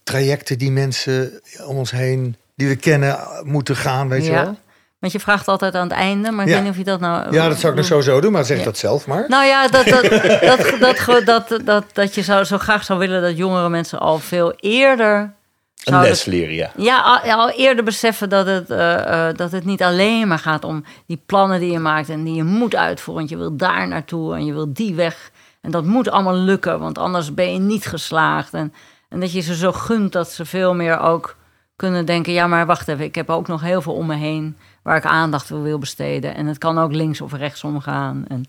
trajecten 0.04 0.58
die 0.58 0.72
mensen 0.72 1.42
om 1.66 1.78
ons 1.78 1.92
heen, 1.92 2.36
die 2.56 2.68
we 2.68 2.76
kennen, 2.76 3.20
moeten 3.44 3.76
gaan, 3.76 4.10
weet 4.10 4.26
je 4.26 4.32
wel. 4.32 4.58
Want 5.04 5.16
je 5.16 5.22
vraagt 5.22 5.48
altijd 5.48 5.76
aan 5.76 5.88
het 5.88 5.98
einde, 5.98 6.32
maar 6.32 6.46
ik 6.46 6.50
ja. 6.50 6.56
weet 6.56 6.64
niet 6.64 6.72
of 6.72 6.78
je 6.78 6.84
dat 6.84 7.00
nou... 7.00 7.34
Ja, 7.34 7.48
dat 7.48 7.60
zou 7.60 7.72
ik 7.72 7.78
nog 7.78 7.88
sowieso 7.88 8.22
doen, 8.22 8.32
maar 8.32 8.46
zeg 8.46 8.64
dat 8.64 8.78
zelf 8.78 9.08
maar. 9.08 9.26
Nou 9.28 9.46
ja, 9.46 9.68
dat, 9.68 9.86
dat, 9.86 10.02
dat, 10.80 11.26
dat, 11.26 11.66
dat, 11.66 11.86
dat, 11.94 12.16
je 12.16 12.22
zou, 12.22 12.44
zo 12.44 12.58
graag 12.58 12.84
zou 12.84 13.00
willen 13.00 13.22
dat 13.22 13.38
jongere 13.38 13.70
mensen 13.70 14.00
al 14.00 14.20
veel 14.20 14.54
eerder... 14.56 15.34
Een 15.84 16.02
les 16.02 16.26
leren, 16.26 16.54
ja. 16.54 16.72
Ja, 16.78 17.22
al, 17.26 17.50
eerder 17.50 17.84
beseffen 17.84 18.30
dat 18.30 18.46
het, 18.46 18.70
eh, 18.70 19.28
eh, 19.28 19.36
dat 19.36 19.52
het 19.52 19.66
niet 19.66 19.84
alleen 19.84 20.28
maar 20.28 20.40
gaat 20.40 20.64
om 20.64 20.84
die 21.08 21.22
plannen 21.26 21.60
die 21.60 21.72
je 21.72 21.80
maakt... 21.80 22.10
en 22.10 22.24
die 22.24 22.36
je 22.36 22.44
moet 22.44 22.76
uitvoeren, 22.76 23.16
want 23.16 23.30
je 23.30 23.38
wil 23.38 23.58
daar 23.58 23.88
naartoe 23.88 24.36
en 24.36 24.46
je 24.46 24.54
wil 24.54 24.74
die 24.74 24.96
weg 24.96 25.32
en 25.64 25.72
dat 25.72 25.86
moet 25.86 26.10
allemaal 26.10 26.36
lukken, 26.36 26.80
want 26.80 26.98
anders 26.98 27.34
ben 27.34 27.54
je 27.54 27.60
niet 27.60 27.86
geslaagd. 27.86 28.54
En, 28.54 28.74
en 29.10 29.20
dat 29.20 29.32
je 29.32 29.40
ze 29.42 29.56
zo 29.56 29.72
gunt 29.72 30.12
dat 30.12 30.32
ze 30.32 30.46
veel 30.46 30.74
meer 30.76 31.00
ook 31.00 31.36
kunnen 31.76 32.06
denken: 32.06 32.34
ja, 32.34 32.48
maar 32.48 32.66
wacht 32.66 32.88
even, 32.88 33.06
ik 33.06 33.16
heb 33.16 33.30
ook 33.30 33.48
nog 33.48 33.62
heel 33.62 33.82
veel 33.82 33.94
om 33.94 34.06
me 34.06 34.16
heen 34.16 34.58
waar 34.82 34.98
ik 34.98 35.06
aandacht 35.06 35.48
voor 35.48 35.62
wil 35.64 35.80
besteden. 35.80 36.36
En 36.36 36.46
het 36.46 36.58
kan 36.58 36.78
ook 36.78 36.92
links 36.94 37.22
of 37.22 37.34
rechtsom 37.34 37.80
gaan. 37.82 38.26
En 38.28 38.46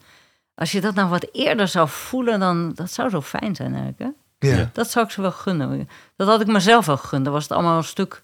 als 0.55 0.73
je 0.73 0.81
dat 0.81 0.95
nou 0.95 1.09
wat 1.09 1.27
eerder 1.33 1.69
zou 1.69 1.89
voelen, 1.89 2.41
dan 2.41 2.73
dat 2.75 2.91
zou 2.91 3.11
zo 3.11 3.21
fijn 3.21 3.55
zijn 3.55 3.75
eigenlijk. 3.75 3.99
Hè? 3.99 4.49
Ja. 4.49 4.71
Dat 4.73 4.91
zou 4.91 5.05
ik 5.07 5.11
ze 5.11 5.21
wel 5.21 5.33
gunnen. 5.33 5.89
Dat 6.17 6.29
had 6.29 6.41
ik 6.41 6.47
mezelf 6.47 6.87
wel 6.87 6.97
gegund. 6.97 7.25
Dan 7.25 7.33
was 7.33 7.43
het 7.43 7.53
allemaal 7.53 7.77
een 7.77 7.85
stuk 7.85 8.23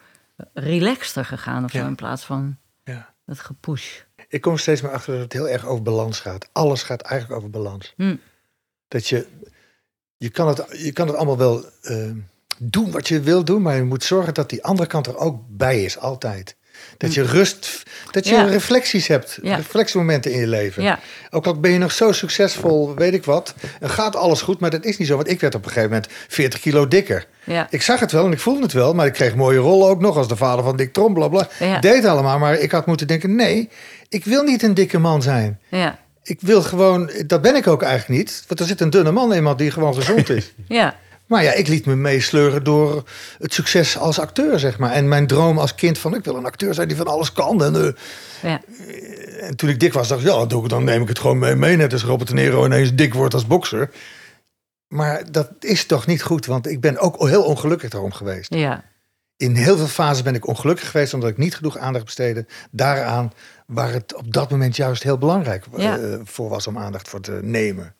relaxter 0.54 1.24
gegaan 1.24 1.64
of 1.64 1.70
zo, 1.70 1.78
Ja. 1.78 1.86
in 1.86 1.94
plaats 1.94 2.24
van 2.24 2.56
Ja. 2.84 3.12
het 3.26 3.40
gepush. 3.40 4.00
Ik 4.28 4.40
kom 4.40 4.56
steeds 4.58 4.80
meer 4.82 4.92
achter 4.92 5.12
dat 5.12 5.22
het 5.22 5.32
heel 5.32 5.48
erg 5.48 5.66
over 5.66 5.82
balans 5.82 6.20
gaat. 6.20 6.48
Alles 6.52 6.82
gaat 6.82 7.00
eigenlijk 7.02 7.38
over 7.40 7.50
balans. 7.50 7.92
Hm. 7.96 8.16
Dat 8.90 9.08
je, 9.08 9.26
je 10.16 10.28
kan 10.30 10.48
het, 10.48 10.64
je 10.72 10.92
kan 10.92 11.06
het 11.06 11.16
allemaal 11.16 11.38
wel 11.38 11.64
eh, 11.82 11.96
doen 12.58 12.90
wat 12.90 13.08
je 13.08 13.20
wil 13.20 13.44
doen, 13.44 13.62
maar 13.62 13.76
je 13.76 13.82
moet 13.82 14.04
zorgen 14.04 14.34
dat 14.34 14.50
die 14.50 14.64
andere 14.64 14.88
kant 14.88 15.06
er 15.06 15.16
ook 15.16 15.40
bij 15.48 15.84
is, 15.84 15.98
altijd. 15.98 16.56
Dat 16.96 17.14
je 17.14 17.22
rust, 17.22 17.82
dat 18.10 18.28
je 18.28 18.34
Ja. 18.34 18.42
reflecties 18.44 19.06
hebt, 19.06 19.38
Ja. 19.42 19.56
reflectiemomenten 19.56 20.32
in 20.32 20.40
je 20.40 20.46
leven. 20.46 20.82
Ja, 20.82 20.98
Ook 21.30 21.46
al 21.46 21.60
ben 21.60 21.70
je 21.70 21.78
nog 21.78 21.92
zo 21.92 22.12
succesvol, 22.12 22.94
weet 22.94 23.14
ik 23.14 23.24
wat, 23.24 23.54
en 23.80 23.90
gaat 23.90 24.16
alles 24.16 24.40
goed, 24.42 24.60
maar 24.60 24.70
dat 24.70 24.84
is 24.84 24.96
niet 24.98 25.08
zo. 25.08 25.16
Want 25.16 25.30
ik 25.30 25.40
werd 25.40 25.54
op 25.54 25.62
een 25.64 25.68
gegeven 25.70 25.90
moment 25.90 26.08
40 26.28 26.60
kilo 26.60 26.88
dikker. 26.88 27.26
ja, 27.44 27.66
Ik 27.70 27.82
zag 27.82 28.00
het 28.00 28.12
wel 28.12 28.26
en 28.26 28.32
ik 28.32 28.38
voelde 28.40 28.62
het 28.62 28.72
wel, 28.72 28.94
maar 28.94 29.06
ik 29.06 29.12
kreeg 29.12 29.34
mooie 29.34 29.58
rollen 29.58 29.88
ook 29.88 30.00
nog 30.00 30.16
als 30.16 30.28
de 30.28 30.36
vader 30.36 30.64
van 30.64 30.76
Dick 30.76 30.92
Trom, 30.92 31.14
bla 31.14 31.28
bla. 31.28 31.48
Ja. 31.58 31.76
Ik 31.76 31.82
deed 31.82 32.04
allemaal, 32.04 32.38
maar 32.38 32.58
ik 32.58 32.70
had 32.70 32.86
moeten 32.86 33.06
denken: 33.06 33.34
nee, 33.34 33.68
ik 34.08 34.24
wil 34.24 34.42
niet 34.42 34.62
een 34.62 34.74
dikke 34.74 34.98
man 34.98 35.22
zijn. 35.22 35.60
Ik 36.22 36.40
wil 36.40 36.62
gewoon, 36.62 37.10
dat 37.26 37.42
ben 37.42 37.56
ik 37.56 37.66
ook 37.66 37.82
eigenlijk 37.82 38.20
niet. 38.20 38.44
Want 38.48 38.60
er 38.60 38.66
zit 38.66 38.80
een 38.80 38.90
dunne 38.90 39.10
man 39.12 39.32
iemand 39.32 39.58
die 39.58 39.70
gewoon 39.70 39.94
gezond 39.94 40.28
is. 40.28 40.52
ja, 40.68 40.96
maar 41.26 41.42
ja, 41.42 41.52
ik 41.52 41.68
liet 41.68 41.86
me 41.86 41.94
meesleuren 41.96 42.64
door 42.64 43.02
het 43.38 43.54
succes 43.54 43.98
als 43.98 44.18
acteur, 44.18 44.58
zeg 44.58 44.78
maar. 44.78 44.92
En 44.92 45.08
mijn 45.08 45.26
droom 45.26 45.58
als 45.58 45.74
kind 45.74 45.98
van, 45.98 46.14
ik 46.14 46.24
wil 46.24 46.36
een 46.36 46.44
acteur 46.44 46.74
zijn 46.74 46.88
die 46.88 46.96
van 46.96 47.06
alles 47.06 47.32
kan. 47.32 47.64
En, 47.64 47.74
eh, 47.76 47.92
ja, 48.42 48.60
en 49.40 49.56
toen 49.56 49.68
ik 49.68 49.80
dik 49.80 49.92
was, 49.92 50.08
dacht 50.08 50.20
ik, 50.20 50.26
ja, 50.26 50.34
dan 50.36 50.48
doe 50.48 50.62
ik- 50.62 50.68
dan 50.70 50.84
neem 50.84 51.02
ik 51.02 51.08
het 51.08 51.18
gewoon 51.18 51.38
mee, 51.38 51.54
mee. 51.54 51.76
Net 51.76 51.92
als 51.92 52.02
Robert 52.04 52.28
De 52.28 52.34
Niro 52.34 52.64
ineens 52.64 52.94
dik 52.94 53.14
wordt 53.14 53.34
als 53.34 53.46
bokser. 53.46 53.90
Maar 54.88 55.30
dat 55.32 55.50
is 55.60 55.84
toch 55.86 56.06
niet 56.06 56.22
goed, 56.22 56.46
want 56.46 56.66
ik 56.66 56.80
ben 56.80 56.98
ook 56.98 57.28
heel 57.28 57.42
ongelukkig 57.42 57.90
daarom 57.90 58.12
geweest. 58.12 58.54
ja, 58.54 58.84
In 59.36 59.54
heel 59.54 59.76
veel 59.76 59.86
fasen 59.86 60.24
ben 60.24 60.34
ik 60.34 60.46
ongelukkig 60.46 60.90
geweest 60.90 61.14
omdat 61.14 61.30
ik 61.30 61.36
niet 61.36 61.54
genoeg 61.56 61.78
aandacht 61.78 62.04
besteedde 62.04 62.46
daaraan 62.70 63.32
waar 63.70 63.92
het 63.92 64.14
op 64.14 64.32
dat 64.32 64.50
moment 64.50 64.76
juist 64.76 65.02
heel 65.02 65.18
belangrijk 65.18 65.64
eh, 65.76 65.94
voor 66.24 66.48
was 66.48 66.66
om 66.66 66.78
aandacht 66.78 67.08
voor 67.08 67.20
te 67.20 67.38
nemen. 67.42 67.94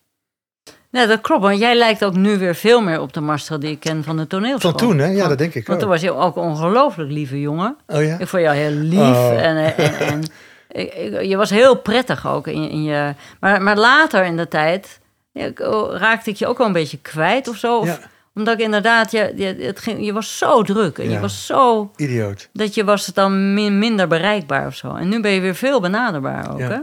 Nee, 0.89 1.07
dat 1.07 1.21
klopt. 1.21 1.41
Want 1.41 1.59
jij 1.59 1.75
lijkt 1.75 2.05
ook 2.05 2.15
nu 2.15 2.37
weer 2.37 2.55
veel 2.55 2.81
meer 2.81 2.99
op 3.01 3.13
de 3.13 3.21
Marcel 3.21 3.59
die 3.59 3.71
ik 3.71 3.79
ken 3.79 4.03
van 4.03 4.17
de 4.17 4.27
toneelschool. 4.27 4.71
Van 4.71 4.79
toen, 4.79 4.97
hè? 4.97 5.05
Ja, 5.07 5.27
dat 5.27 5.37
denk 5.37 5.53
ik 5.53 5.67
Want 5.67 5.79
toen 5.79 5.89
was 5.89 6.01
je 6.01 6.11
ook 6.13 6.35
een 6.35 6.41
ongelooflijk 6.43 7.11
lieve 7.11 7.39
jongen. 7.41 7.77
Oh 7.87 8.03
ja? 8.03 8.17
Ik 8.19 8.27
vond 8.27 8.43
jou 8.43 8.55
heel 8.55 8.69
lief 8.71 8.99
Oh. 8.99 9.41
en, 9.45 9.75
en, 9.77 10.23
en 10.67 11.27
je 11.29 11.35
was 11.37 11.49
heel 11.49 11.75
prettig 11.75 12.27
ook 12.27 12.47
in, 12.47 12.69
in 12.69 12.83
je. 12.83 13.13
Maar, 13.39 13.61
maar 13.61 13.77
later 13.77 14.23
in 14.25 14.37
de 14.37 14.47
tijd 14.47 14.99
ja, 15.31 15.49
oh, 15.57 15.95
raakte 15.97 16.29
ik 16.29 16.35
je 16.35 16.47
ook 16.47 16.57
wel 16.57 16.67
een 16.67 16.73
beetje 16.73 16.97
kwijt 17.01 17.47
of 17.47 17.55
zo. 17.55 17.77
Of- 17.79 17.87
Ja. 17.87 17.99
Omdat 18.33 18.53
ik 18.53 18.59
inderdaad, 18.65 19.11
je, 19.11 19.33
je, 19.35 19.55
het 19.59 19.79
ging, 19.79 20.05
je 20.05 20.13
was 20.13 20.37
zo 20.37 20.63
druk 20.63 20.97
en 20.97 21.09
je 21.09 21.19
was 21.19 21.45
zo 21.45 21.91
Idioot. 21.95 22.49
dat 22.53 22.73
je 22.75 22.83
was 22.83 23.05
dan 23.05 23.53
min- 23.53 23.79
minder 23.79 24.07
bereikbaar 24.07 24.67
of 24.67 24.75
zo. 24.75 24.95
En 24.95 25.09
nu 25.09 25.21
ben 25.21 25.31
je 25.31 25.39
weer 25.39 25.55
veel 25.55 25.81
benaderbaar 25.81 26.51
ook, 26.53 26.59
Ja. 26.59 26.67
hè? 26.67 26.77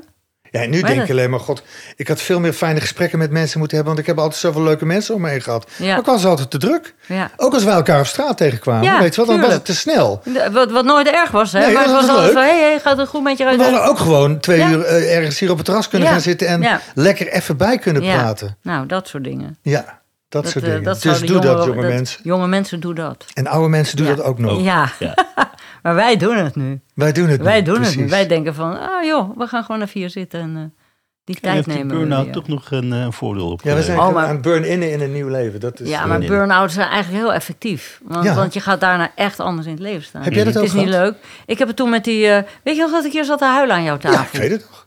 Ja, 0.50 0.60
en 0.62 0.70
nu 0.70 0.80
Maar 0.80 0.90
denk 0.90 1.02
ik 1.02 1.10
alleen 1.10 1.30
maar, 1.30 1.40
god, 1.40 1.62
ik 1.96 2.08
had 2.08 2.20
veel 2.20 2.40
meer 2.40 2.52
fijne 2.52 2.80
gesprekken 2.80 3.18
met 3.18 3.30
mensen 3.30 3.58
moeten 3.58 3.76
hebben, 3.76 3.94
want 3.94 4.06
ik 4.06 4.14
heb 4.14 4.22
altijd 4.24 4.40
zoveel 4.40 4.62
leuke 4.62 4.86
mensen 4.86 5.14
om 5.14 5.20
me 5.20 5.28
heen 5.28 5.40
gehad. 5.40 5.70
Ja. 5.76 5.86
Maar 5.88 5.98
ik 5.98 6.04
was 6.04 6.24
altijd 6.24 6.50
te 6.50 6.58
druk. 6.58 6.94
Ja. 7.06 7.30
Ook 7.36 7.54
als 7.54 7.64
wij 7.64 7.74
elkaar 7.74 8.00
op 8.00 8.06
straat 8.06 8.36
tegenkwamen, 8.36 8.84
Ja, 8.84 9.00
weet 9.00 9.14
je 9.14 9.24
wel, 9.26 9.30
dan 9.36 9.40
was 9.44 9.52
het 9.52 9.64
te 9.64 9.74
snel. 9.74 10.20
De- 10.24 10.48
Wat, 10.52 10.70
wat 10.70 10.84
nooit 10.84 11.08
erg 11.10 11.30
was, 11.30 11.52
hè? 11.52 11.60
Nee, 11.60 11.72
maar 11.72 11.82
het 11.82 11.92
was 11.92 12.06
was 12.06 12.16
altijd 12.16 12.34
hé, 12.34 12.40
hey, 12.60 12.80
gaat 12.80 12.96
het 12.98 13.08
goed 13.08 13.22
met 13.22 13.38
je? 13.38 13.44
We 13.44 13.62
hadden 13.62 13.84
ook 13.84 13.98
gewoon 13.98 14.40
twee 14.40 14.62
uur 14.64 14.82
eh, 14.84 15.16
ergens 15.16 15.38
hier 15.38 15.50
op 15.50 15.56
het 15.56 15.64
terras 15.66 15.88
kunnen 15.88 16.08
gaan 16.08 16.20
zitten 16.20 16.48
en 16.48 16.80
lekker 16.94 17.28
even 17.28 17.56
bij 17.56 17.78
kunnen 17.78 18.02
praten. 18.02 18.56
Nou, 18.62 18.86
dat 18.86 19.08
soort 19.08 19.24
dingen. 19.24 19.58
Ja, 19.62 19.97
dat, 20.28 20.48
soort 20.48 20.64
eh, 20.64 20.70
dingen. 20.70 20.96
dus 21.00 21.20
doe 21.20 21.40
dat, 21.40 21.64
jonge 21.64 21.86
mensen. 21.86 22.20
Jonge 22.22 22.46
mensen 22.48 22.80
doen 22.80 22.94
dat. 22.94 23.24
En 23.34 23.46
oude 23.46 23.68
mensen 23.68 23.96
doen 23.96 24.06
Ja. 24.06 24.14
dat 24.14 24.24
ook 24.24 24.38
nog. 24.38 24.62
Ja, 24.62 24.92
Ja. 24.98 25.14
maar 25.82 25.94
wij 25.94 26.16
doen 26.16 26.36
het 26.36 26.56
nu. 26.56 26.80
Wij 26.94 27.12
doen 27.12 27.28
het 27.28 27.42
Wij 27.42 27.56
niet, 27.56 27.66
doen 27.66 27.82
het 27.82 27.96
nu. 27.96 28.08
Wij 28.08 28.26
denken 28.26 28.54
van, 28.54 28.80
ah 28.80 29.04
joh, 29.04 29.36
we 29.38 29.46
gaan 29.46 29.64
gewoon 29.64 29.82
even 29.82 30.00
hier 30.00 30.10
zitten 30.10 30.40
en 30.40 30.56
eh, 30.56 30.62
Die 31.24 31.36
En 31.36 31.42
tijd 31.42 31.66
nemen 31.66 31.88
we 31.88 31.94
burn-out 31.94 32.32
toch 32.32 32.48
nog 32.48 32.70
een 32.70 32.92
eh, 32.92 33.06
voordeel 33.10 33.50
op? 33.50 33.62
Ja, 33.62 33.74
we 33.74 33.82
zijn 33.82 33.98
Oh, 33.98 34.12
maar- 34.12 34.24
aan 34.26 34.32
het 34.32 34.42
burn-innen 34.42 34.92
in 34.92 35.00
een 35.00 35.12
nieuw 35.12 35.28
leven. 35.28 35.60
Dat 35.60 35.80
is, 35.80 35.88
Ja, 35.88 36.06
maar 36.06 36.18
nee. 36.18 36.28
burn-outs 36.28 36.74
zijn 36.74 36.88
eigenlijk 36.88 37.22
heel 37.24 37.32
effectief. 37.32 38.00
Want, 38.04 38.24
Ja. 38.24 38.34
want 38.34 38.54
je 38.54 38.60
gaat 38.60 38.80
daarna 38.80 39.10
echt 39.14 39.40
anders 39.40 39.66
in 39.66 39.72
het 39.72 39.82
leven 39.82 40.02
staan. 40.02 40.22
Heb 40.22 40.32
jij 40.32 40.44
dat 40.44 40.54
het 40.54 40.62
ook 40.62 40.68
is 40.68 40.74
niet 40.74 40.88
leuk. 40.88 41.14
Ik 41.46 41.58
heb 41.58 41.68
het 41.68 41.76
toen 41.76 41.90
met 41.90 42.04
die... 42.04 42.26
weet 42.64 42.76
je 42.76 42.80
nog 42.80 42.90
dat 42.90 43.04
ik 43.04 43.12
hier 43.12 43.24
zat 43.24 43.38
te 43.38 43.44
huilen 43.44 43.76
aan 43.76 43.82
jouw 43.84 43.98
Ja, 44.00 44.10
tafel? 44.10 44.24
ik 44.32 44.40
weet 44.40 44.50
het 44.50 44.60
nog. 44.70 44.86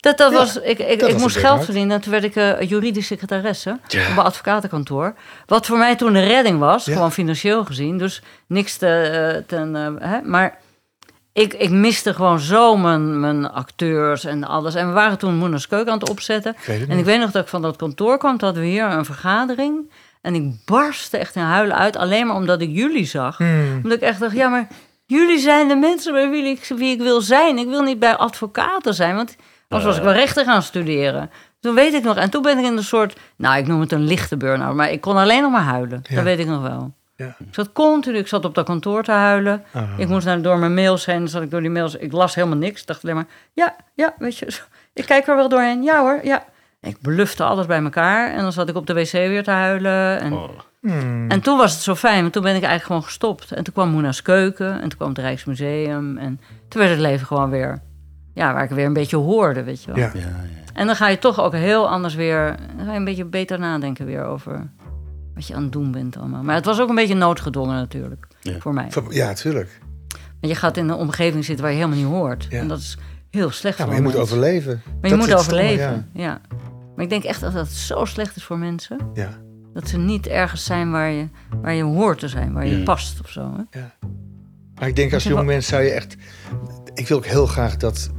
Dat, 0.00 0.18
dat 0.18 0.32
Ja, 0.32 0.38
was, 0.38 0.56
ik 0.56 0.78
ik, 0.78 1.00
dat 1.00 1.08
ik 1.08 1.18
moest 1.18 1.36
geld 1.36 1.64
verdienen 1.64 1.96
en 1.96 2.00
toen 2.02 2.12
werd 2.12 2.24
ik 2.24 2.36
eh, 2.36 2.60
juridisch 2.68 3.06
secretaresse 3.06 3.78
Ja. 3.88 4.10
op 4.10 4.16
een 4.16 4.22
advocatenkantoor. 4.24 5.14
Wat 5.46 5.66
voor 5.66 5.78
mij 5.78 5.96
toen 5.96 6.12
de 6.12 6.20
redding 6.26 6.58
was, 6.58 6.84
Ja. 6.84 6.92
gewoon 6.92 7.12
financieel 7.12 7.64
gezien. 7.64 7.98
Dus 7.98 8.22
niks 8.46 8.76
te, 8.76 8.86
eh, 8.88 9.42
ten... 9.46 9.76
eh, 9.76 10.10
hè, 10.10 10.20
maar 10.22 10.58
ik, 11.32 11.54
ik 11.54 11.70
miste 11.70 12.14
gewoon 12.14 12.38
zo 12.40 12.76
mijn, 12.76 13.20
mijn 13.20 13.50
acteurs 13.50 14.24
en 14.24 14.44
alles. 14.44 14.74
En 14.74 14.86
we 14.86 14.92
waren 14.92 15.18
toen 15.18 15.36
Moeners 15.36 15.66
Keuken 15.68 15.92
aan 15.92 15.98
het 15.98 16.10
opzetten. 16.10 16.56
Ik 16.66 16.88
En 16.88 16.98
ik 16.98 17.04
weet 17.04 17.20
nog 17.20 17.30
dat 17.30 17.42
ik 17.42 17.48
van 17.48 17.62
dat 17.62 17.76
kantoor 17.76 18.18
kwam, 18.18 18.36
hadden 18.40 18.62
we 18.62 18.68
hier 18.68 18.84
een 18.84 19.04
vergadering. 19.04 19.90
En 20.22 20.34
ik 20.34 20.64
barstte 20.64 21.16
echt 21.18 21.34
in 21.34 21.42
huilen 21.42 21.76
uit, 21.76 21.96
alleen 21.96 22.26
maar 22.26 22.36
omdat 22.36 22.60
ik 22.60 22.70
jullie 22.72 23.06
zag. 23.06 23.36
Hmm. 23.36 23.76
Omdat 23.82 23.92
ik 23.92 24.00
echt 24.00 24.20
dacht, 24.20 24.34
ja, 24.34 24.48
maar 24.48 24.68
jullie 25.06 25.38
zijn 25.38 25.68
de 25.68 25.74
mensen 25.76 26.12
bij 26.12 26.30
wie 26.30 26.44
ik, 26.44 26.64
wie 26.76 26.92
ik 26.92 27.00
wil 27.00 27.20
zijn. 27.20 27.58
Ik 27.58 27.68
wil 27.68 27.82
niet 27.82 27.98
bij 27.98 28.16
advocaten 28.16 28.94
zijn, 28.94 29.16
want 29.16 29.36
anders 29.70 29.88
was 29.88 29.96
ik 29.96 30.02
wel 30.02 30.12
rechten 30.12 30.44
gaan 30.44 30.62
studeren. 30.62 31.30
Toen 31.60 31.74
weet 31.74 31.92
ik 31.94 32.02
nog, 32.02 32.16
en 32.16 32.30
toen 32.30 32.42
ben 32.42 32.58
ik 32.58 32.64
in 32.64 32.76
een 32.76 32.82
soort, 32.82 33.18
nou, 33.36 33.58
ik 33.58 33.66
noem 33.66 33.80
het 33.80 33.92
een 33.92 34.04
lichte 34.04 34.36
burn-out, 34.36 34.74
maar 34.74 34.90
ik 34.90 35.00
kon 35.00 35.16
alleen 35.16 35.42
nog 35.42 35.52
maar 35.52 35.62
huilen. 35.62 36.02
Ja. 36.08 36.14
Dat 36.14 36.24
weet 36.24 36.38
ik 36.38 36.46
nog 36.46 36.62
wel. 36.62 36.92
Ja. 37.16 37.26
Ik 37.38 37.54
zat 37.54 37.72
continu, 37.72 38.18
ik 38.18 38.28
zat 38.28 38.44
op 38.44 38.54
dat 38.54 38.64
kantoor 38.64 39.02
te 39.02 39.12
huilen. 39.12 39.62
Ik 39.96 40.08
moest 40.08 40.26
naar, 40.26 40.42
door 40.42 40.58
mijn 40.58 40.74
mails 40.74 41.06
heen, 41.06 41.18
dan 41.18 41.28
zat 41.28 41.42
ik 41.42 41.50
door 41.50 41.60
die 41.60 41.70
mails, 41.70 41.94
ik 41.94 42.12
las 42.12 42.34
helemaal 42.34 42.56
niks. 42.56 42.80
Ik 42.80 42.86
dacht 42.86 43.02
alleen 43.02 43.14
maar, 43.14 43.26
ja, 43.52 43.76
ja, 43.94 44.14
weet 44.18 44.36
je, 44.36 44.46
ik 44.94 45.06
kijk 45.06 45.26
er 45.28 45.36
wel 45.36 45.48
doorheen. 45.48 45.82
Ja 45.82 46.00
hoor, 46.00 46.20
ja. 46.22 46.44
Ik 46.80 46.96
blufte 47.00 47.44
alles 47.44 47.66
bij 47.66 47.82
elkaar 47.82 48.30
en 48.32 48.40
dan 48.42 48.52
zat 48.52 48.68
ik 48.68 48.76
op 48.76 48.86
de 48.86 48.94
wc 48.94 49.10
weer 49.10 49.42
te 49.44 49.50
huilen. 49.50 50.20
En, 50.20 50.32
Oh. 50.32 50.48
Hmm. 50.80 51.30
en 51.30 51.40
toen 51.40 51.56
was 51.56 51.72
het 51.72 51.80
zo 51.82 51.94
fijn, 51.94 52.20
want 52.20 52.32
toen 52.32 52.42
ben 52.42 52.50
ik 52.54 52.62
eigenlijk 52.62 52.86
gewoon 52.86 53.02
gestopt. 53.04 53.52
En 53.52 53.64
toen 53.64 53.72
kwam 53.74 53.88
Moena's 53.90 54.22
Keuken 54.22 54.72
en 54.72 54.88
toen 54.88 54.96
kwam 54.98 55.08
het 55.08 55.18
Rijksmuseum. 55.18 56.18
En 56.18 56.40
toen 56.68 56.80
werd 56.80 56.92
het 56.92 57.00
leven 57.00 57.26
gewoon 57.26 57.50
weer, 57.50 57.80
ja, 58.34 58.52
waar 58.52 58.64
ik 58.64 58.70
weer 58.70 58.86
een 58.86 58.92
beetje 58.92 59.16
hoorde, 59.16 59.62
weet 59.62 59.82
je 59.82 59.92
wel. 59.92 59.96
Ja. 60.04 60.10
Ja, 60.14 60.20
ja. 60.20 60.34
En 60.74 60.86
dan 60.86 60.96
ga 60.96 61.08
je 61.08 61.18
toch 61.18 61.40
ook 61.40 61.52
heel 61.52 61.88
anders 61.88 62.14
weer, 62.14 62.56
dan 62.76 62.86
ga 62.86 62.92
je 62.92 62.98
een 62.98 63.04
beetje 63.04 63.24
beter 63.24 63.58
nadenken 63.58 64.06
weer 64.06 64.24
over 64.24 64.70
wat 65.34 65.46
je 65.46 65.54
aan 65.54 65.62
het 65.62 65.72
doen 65.72 65.92
bent 65.92 66.16
allemaal. 66.16 66.42
Maar 66.42 66.54
het 66.54 66.64
was 66.64 66.80
ook 66.80 66.88
een 66.88 66.94
beetje 66.94 67.14
noodgedwongen 67.14 67.74
natuurlijk, 67.74 68.26
Ja. 68.40 68.58
voor 68.58 68.74
mij. 68.74 68.88
Ja, 69.08 69.32
tuurlijk. 69.32 69.80
Want 70.40 70.52
je 70.52 70.58
gaat 70.58 70.76
in 70.76 70.88
een 70.88 70.94
omgeving 70.96 71.44
zitten 71.44 71.64
waar 71.64 71.74
je 71.74 71.80
helemaal 71.80 71.98
niet 72.00 72.12
hoort. 72.14 72.46
Ja. 72.50 72.58
En 72.58 72.68
dat 72.68 72.78
is 72.78 72.98
heel 73.30 73.50
slecht 73.50 73.78
Ja, 73.78 73.84
voor 73.84 73.92
maar 73.92 74.02
je 74.02 74.08
moet 74.08 74.16
overleven. 74.20 74.82
Maar 74.84 75.10
je 75.10 75.16
Dat 75.16 75.26
moet 75.26 75.34
overleven, 75.34 76.08
ja. 76.12 76.40
Maar 76.94 77.04
ik 77.04 77.10
denk 77.10 77.24
echt 77.24 77.40
dat 77.40 77.52
dat 77.52 77.68
zo 77.68 78.04
slecht 78.04 78.36
is 78.36 78.44
voor 78.44 78.58
mensen. 78.58 78.96
Ja. 79.14 79.28
Dat 79.74 79.88
ze 79.88 79.98
niet 79.98 80.26
ergens 80.26 80.64
zijn 80.64 80.90
waar 80.90 81.10
je, 81.10 81.28
waar 81.62 81.72
je 81.74 81.82
hoort 81.82 82.18
te 82.18 82.28
zijn, 82.28 82.52
waar 82.52 82.66
je 82.66 82.78
Ja. 82.78 82.84
past 82.84 83.20
of 83.20 83.30
zo. 83.30 83.52
Hè? 83.56 83.78
ja. 83.80 83.92
Maar 84.78 84.88
ik 84.88 84.96
denk 84.96 85.12
als 85.12 85.24
jong 85.24 85.46
mens 85.46 85.66
zou 85.66 85.82
je 85.82 85.90
echt... 85.90 86.16
Ik 86.94 87.08
wil 87.08 87.16
ook 87.16 87.26
heel 87.26 87.46
graag 87.46 87.76
dat 87.76 88.10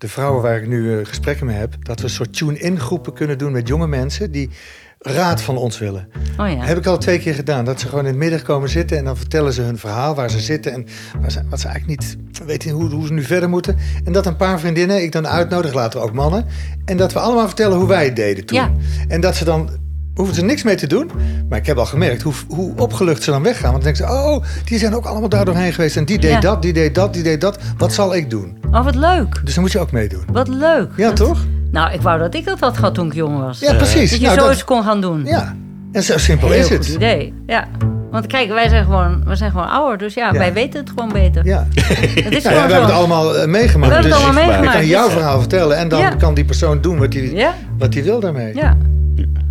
de 0.00 0.08
vrouwen 0.08 0.42
waar 0.42 0.56
ik 0.56 0.68
nu 0.68 0.98
eh, 0.98 1.06
gesprekken 1.06 1.46
mee 1.46 1.56
heb... 1.56 1.74
dat 1.82 1.98
we 1.98 2.04
een 2.04 2.10
soort 2.10 2.36
tune-in 2.36 2.80
groepen 2.80 3.12
kunnen 3.12 3.38
doen 3.38 3.52
met 3.52 3.68
jonge 3.68 3.86
mensen... 3.86 4.32
die 4.32 4.50
raad 4.98 5.42
van 5.42 5.56
ons 5.56 5.78
willen. 5.78 6.08
Oh 6.38 6.48
ja. 6.48 6.64
Heb 6.64 6.78
ik 6.78 6.86
al 6.86 6.98
twee 6.98 7.18
keer 7.18 7.34
gedaan. 7.34 7.64
Dat 7.64 7.80
ze 7.80 7.88
gewoon 7.88 8.04
in 8.04 8.10
het 8.10 8.18
midden 8.18 8.42
komen 8.42 8.68
zitten 8.68 8.98
en 8.98 9.04
dan 9.04 9.16
vertellen 9.16 9.52
ze 9.52 9.62
hun 9.62 9.78
verhaal 9.78 10.14
waar 10.14 10.30
ze 10.30 10.40
zitten 10.40 10.72
en 10.72 10.86
waar 11.20 11.30
ze, 11.30 11.42
wat 11.48 11.60
ze 11.60 11.68
eigenlijk 11.68 12.00
niet 12.00 12.16
weten 12.46 12.70
hoe, 12.70 12.90
hoe 12.90 13.06
ze 13.06 13.12
nu 13.12 13.22
verder 13.22 13.48
moeten. 13.48 13.76
En 14.04 14.12
dat 14.12 14.26
een 14.26 14.36
paar 14.36 14.60
vriendinnen 14.60 15.02
ik 15.02 15.12
dan 15.12 15.26
uitnodig, 15.26 15.74
later 15.74 16.00
ook 16.00 16.12
mannen. 16.12 16.46
En 16.84 16.96
dat 16.96 17.12
we 17.12 17.18
allemaal 17.18 17.46
vertellen 17.46 17.78
hoe 17.78 17.88
wij 17.88 18.04
het 18.04 18.16
deden 18.16 18.46
toen. 18.46 18.58
Ja. 18.58 18.72
En 19.08 19.20
dat 19.20 19.36
ze 19.36 19.44
dan 19.44 19.70
hoeven 20.14 20.34
ze 20.34 20.42
niks 20.44 20.62
mee 20.62 20.74
te 20.74 20.86
doen. 20.86 21.10
Maar 21.48 21.58
ik 21.58 21.66
heb 21.66 21.76
al 21.78 21.86
gemerkt 21.86 22.22
hoe, 22.22 22.32
hoe 22.48 22.72
opgelucht 22.76 23.22
ze 23.22 23.30
dan 23.30 23.42
weggaan. 23.42 23.72
Want 23.72 23.84
dan 23.84 23.92
denken 23.94 24.14
ze, 24.16 24.22
oh, 24.24 24.44
die 24.64 24.78
zijn 24.78 24.94
ook 24.94 25.04
allemaal 25.04 25.28
daar 25.28 25.44
doorheen 25.44 25.72
geweest. 25.72 25.96
En 25.96 26.04
die 26.04 26.18
deed 26.18 26.30
Ja. 26.30 26.40
dat, 26.40 26.62
die 26.62 26.72
deed 26.72 26.94
dat, 26.94 27.12
die 27.14 27.22
deed 27.22 27.40
dat. 27.40 27.58
Wat 27.78 27.92
zal 27.92 28.14
ik 28.14 28.30
doen? 28.30 28.58
Oh, 28.70 28.84
wat 28.84 28.94
leuk. 28.94 29.40
Dus 29.44 29.54
dan 29.54 29.62
moet 29.62 29.72
je 29.72 29.78
ook 29.78 29.92
meedoen. 29.92 30.24
Wat 30.32 30.48
leuk. 30.48 30.90
Ja, 30.96 31.06
Dat- 31.06 31.16
toch? 31.16 31.38
Nou, 31.72 31.92
ik 31.92 32.00
wou 32.02 32.18
dat 32.18 32.34
ik 32.34 32.44
dat 32.44 32.60
had 32.60 32.76
gehad 32.76 32.94
toen 32.94 33.06
ik 33.06 33.12
jong 33.14 33.38
was. 33.38 33.58
Ja, 33.60 33.74
precies. 33.74 34.10
Dat 34.10 34.20
je 34.20 34.26
Nou, 34.26 34.38
zoiets 34.38 34.56
dat- 34.58 34.66
kon 34.66 34.82
gaan 34.82 35.00
doen. 35.00 35.24
ja, 35.24 35.54
en 35.92 36.02
zo 36.02 36.18
simpel 36.18 36.48
Heel 36.50 36.58
is 36.60 36.66
goed 36.66 36.76
het. 36.76 36.88
idee. 36.88 37.34
Ja. 37.46 37.68
Want 38.10 38.26
kijk, 38.26 38.48
wij 38.48 38.68
zijn 38.68 38.84
gewoon, 38.84 39.24
wij 39.24 39.36
zijn 39.36 39.50
gewoon 39.50 39.68
ouder. 39.68 39.98
Dus 39.98 40.14
ja, 40.14 40.32
Ja. 40.32 40.38
wij 40.38 40.52
weten 40.52 40.80
het 40.80 40.88
gewoon 40.88 41.12
beter. 41.12 41.44
Ja. 41.46 41.66
Het 41.74 41.82
is 41.82 41.92
ja, 42.14 42.14
gewoon 42.14 42.32
we 42.32 42.40
zo. 42.40 42.52
hebben 42.58 42.82
het 42.82 42.90
allemaal 42.90 43.36
eh, 43.36 43.46
meegemaakt. 43.46 43.88
We 43.88 43.94
hebben 43.94 43.94
het 43.94 44.04
dus 44.04 44.12
allemaal 44.12 44.42
ik 44.42 44.48
meegemaakt. 44.48 44.76
kan 44.78 44.86
jouw 44.86 45.08
verhaal 45.08 45.38
vertellen 45.38 45.76
en 45.76 45.88
dan 45.88 46.18
kan 46.18 46.34
die 46.34 46.44
persoon 46.44 46.80
doen 46.80 46.98
wat 46.98 47.12
hij 47.12 47.52
wat 47.78 47.94
hij 47.94 48.02
wil 48.02 48.20
daarmee. 48.20 48.54
ja. 48.54 48.76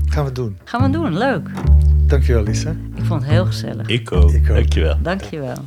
Gaan 0.09 0.21
we 0.21 0.29
het 0.29 0.35
doen. 0.35 0.57
Gaan 0.63 0.81
we 0.81 0.89
doen. 0.89 1.17
Leuk. 1.17 1.49
Dankjewel, 2.07 2.43
Lisa. 2.43 2.69
Ik 2.95 3.05
vond 3.05 3.21
het 3.21 3.31
heel 3.31 3.45
gezellig. 3.45 3.87
Ik 3.87 4.11
ook. 4.11 4.31
Ik 4.31 4.49
ook. 4.49 4.55
Dankjewel. 4.55 4.97
Dankjewel. 5.01 5.57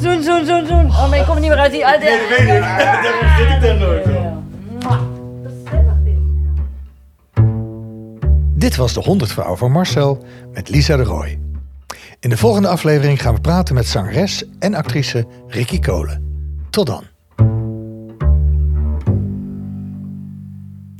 Zoen, 0.00 0.22
zoen, 0.22 0.44
zoen, 0.46 0.66
zoen. 0.66 0.86
Oh, 0.86 1.10
maar 1.10 1.18
ik 1.18 1.24
kom 1.24 1.40
niet 1.40 1.48
meer 1.48 1.58
uit 1.58 1.72
die... 1.72 1.86
Uit 1.86 2.00
die... 2.00 2.08
weet 2.08 2.38
ik. 2.38 2.64
Zit 3.36 3.54
ik 3.54 3.60
daar 3.60 3.76
nooit 3.78 4.04
dit. 4.04 4.16
Dit 8.54 8.76
was 8.76 8.92
de 8.92 9.00
100 9.00 9.32
vrouw 9.32 9.56
van 9.56 9.72
Marcel 9.72 10.24
met 10.52 10.68
Lisa 10.68 10.96
de 10.96 11.02
Rooij. 11.02 11.38
In 12.20 12.30
de 12.30 12.36
volgende 12.36 12.68
aflevering 12.68 13.22
gaan 13.22 13.34
we 13.34 13.40
praten 13.40 13.74
met 13.74 13.86
zangeres 13.86 14.44
en 14.58 14.74
actrice 14.74 15.26
Ricky 15.46 15.78
Kolen. 15.78 16.22
Tot 16.70 16.86
dan. 16.86 17.02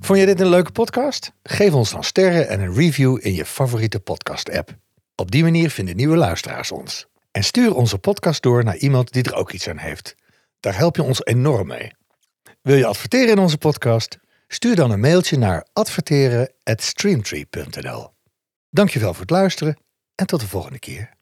Vond 0.09 0.21
je 0.21 0.27
dit 0.27 0.41
een 0.41 0.49
leuke 0.49 0.73
podcast? 0.73 1.33
Geef 1.43 1.73
ons 1.73 1.91
dan 1.91 2.05
sterren 2.05 2.49
en 2.49 2.61
een 2.61 2.75
review 2.75 3.19
in 3.21 3.35
je 3.35 3.45
favoriete 3.45 4.01
podcast-app. 4.01 4.77
Op 5.15 5.31
die 5.31 5.43
manier 5.43 5.71
vinden 5.71 5.97
nieuwe 5.97 6.17
luisteraars 6.17 6.73
ons. 6.73 7.07
En 7.31 7.45
stuur 7.45 7.75
onze 7.75 7.99
podcast 7.99 8.43
door 8.43 8.65
naar 8.65 8.77
iemand 8.77 9.13
die 9.13 9.23
er 9.23 9.35
ook 9.35 9.53
iets 9.53 9.69
aan 9.69 9.79
heeft. 9.79 10.15
Daar 10.61 10.77
help 10.77 10.97
je 10.97 11.03
ons 11.03 11.25
enorm 11.25 11.67
mee. 11.67 11.93
Wil 12.63 12.77
je 12.77 12.87
adverteren 12.87 13.29
in 13.29 13.39
onze 13.39 13.59
podcast? 13.59 14.19
Stuur 14.47 14.77
dan 14.77 14.91
een 14.91 15.01
mailtje 15.01 15.39
naar 15.39 15.67
adverteren@streamtree.nl. 15.73 18.11
Dankjewel 18.71 19.13
voor 19.13 19.21
het 19.21 19.31
luisteren 19.31 19.77
en 20.15 20.27
tot 20.27 20.41
de 20.41 20.49
volgende 20.49 20.79
keer. 20.79 21.18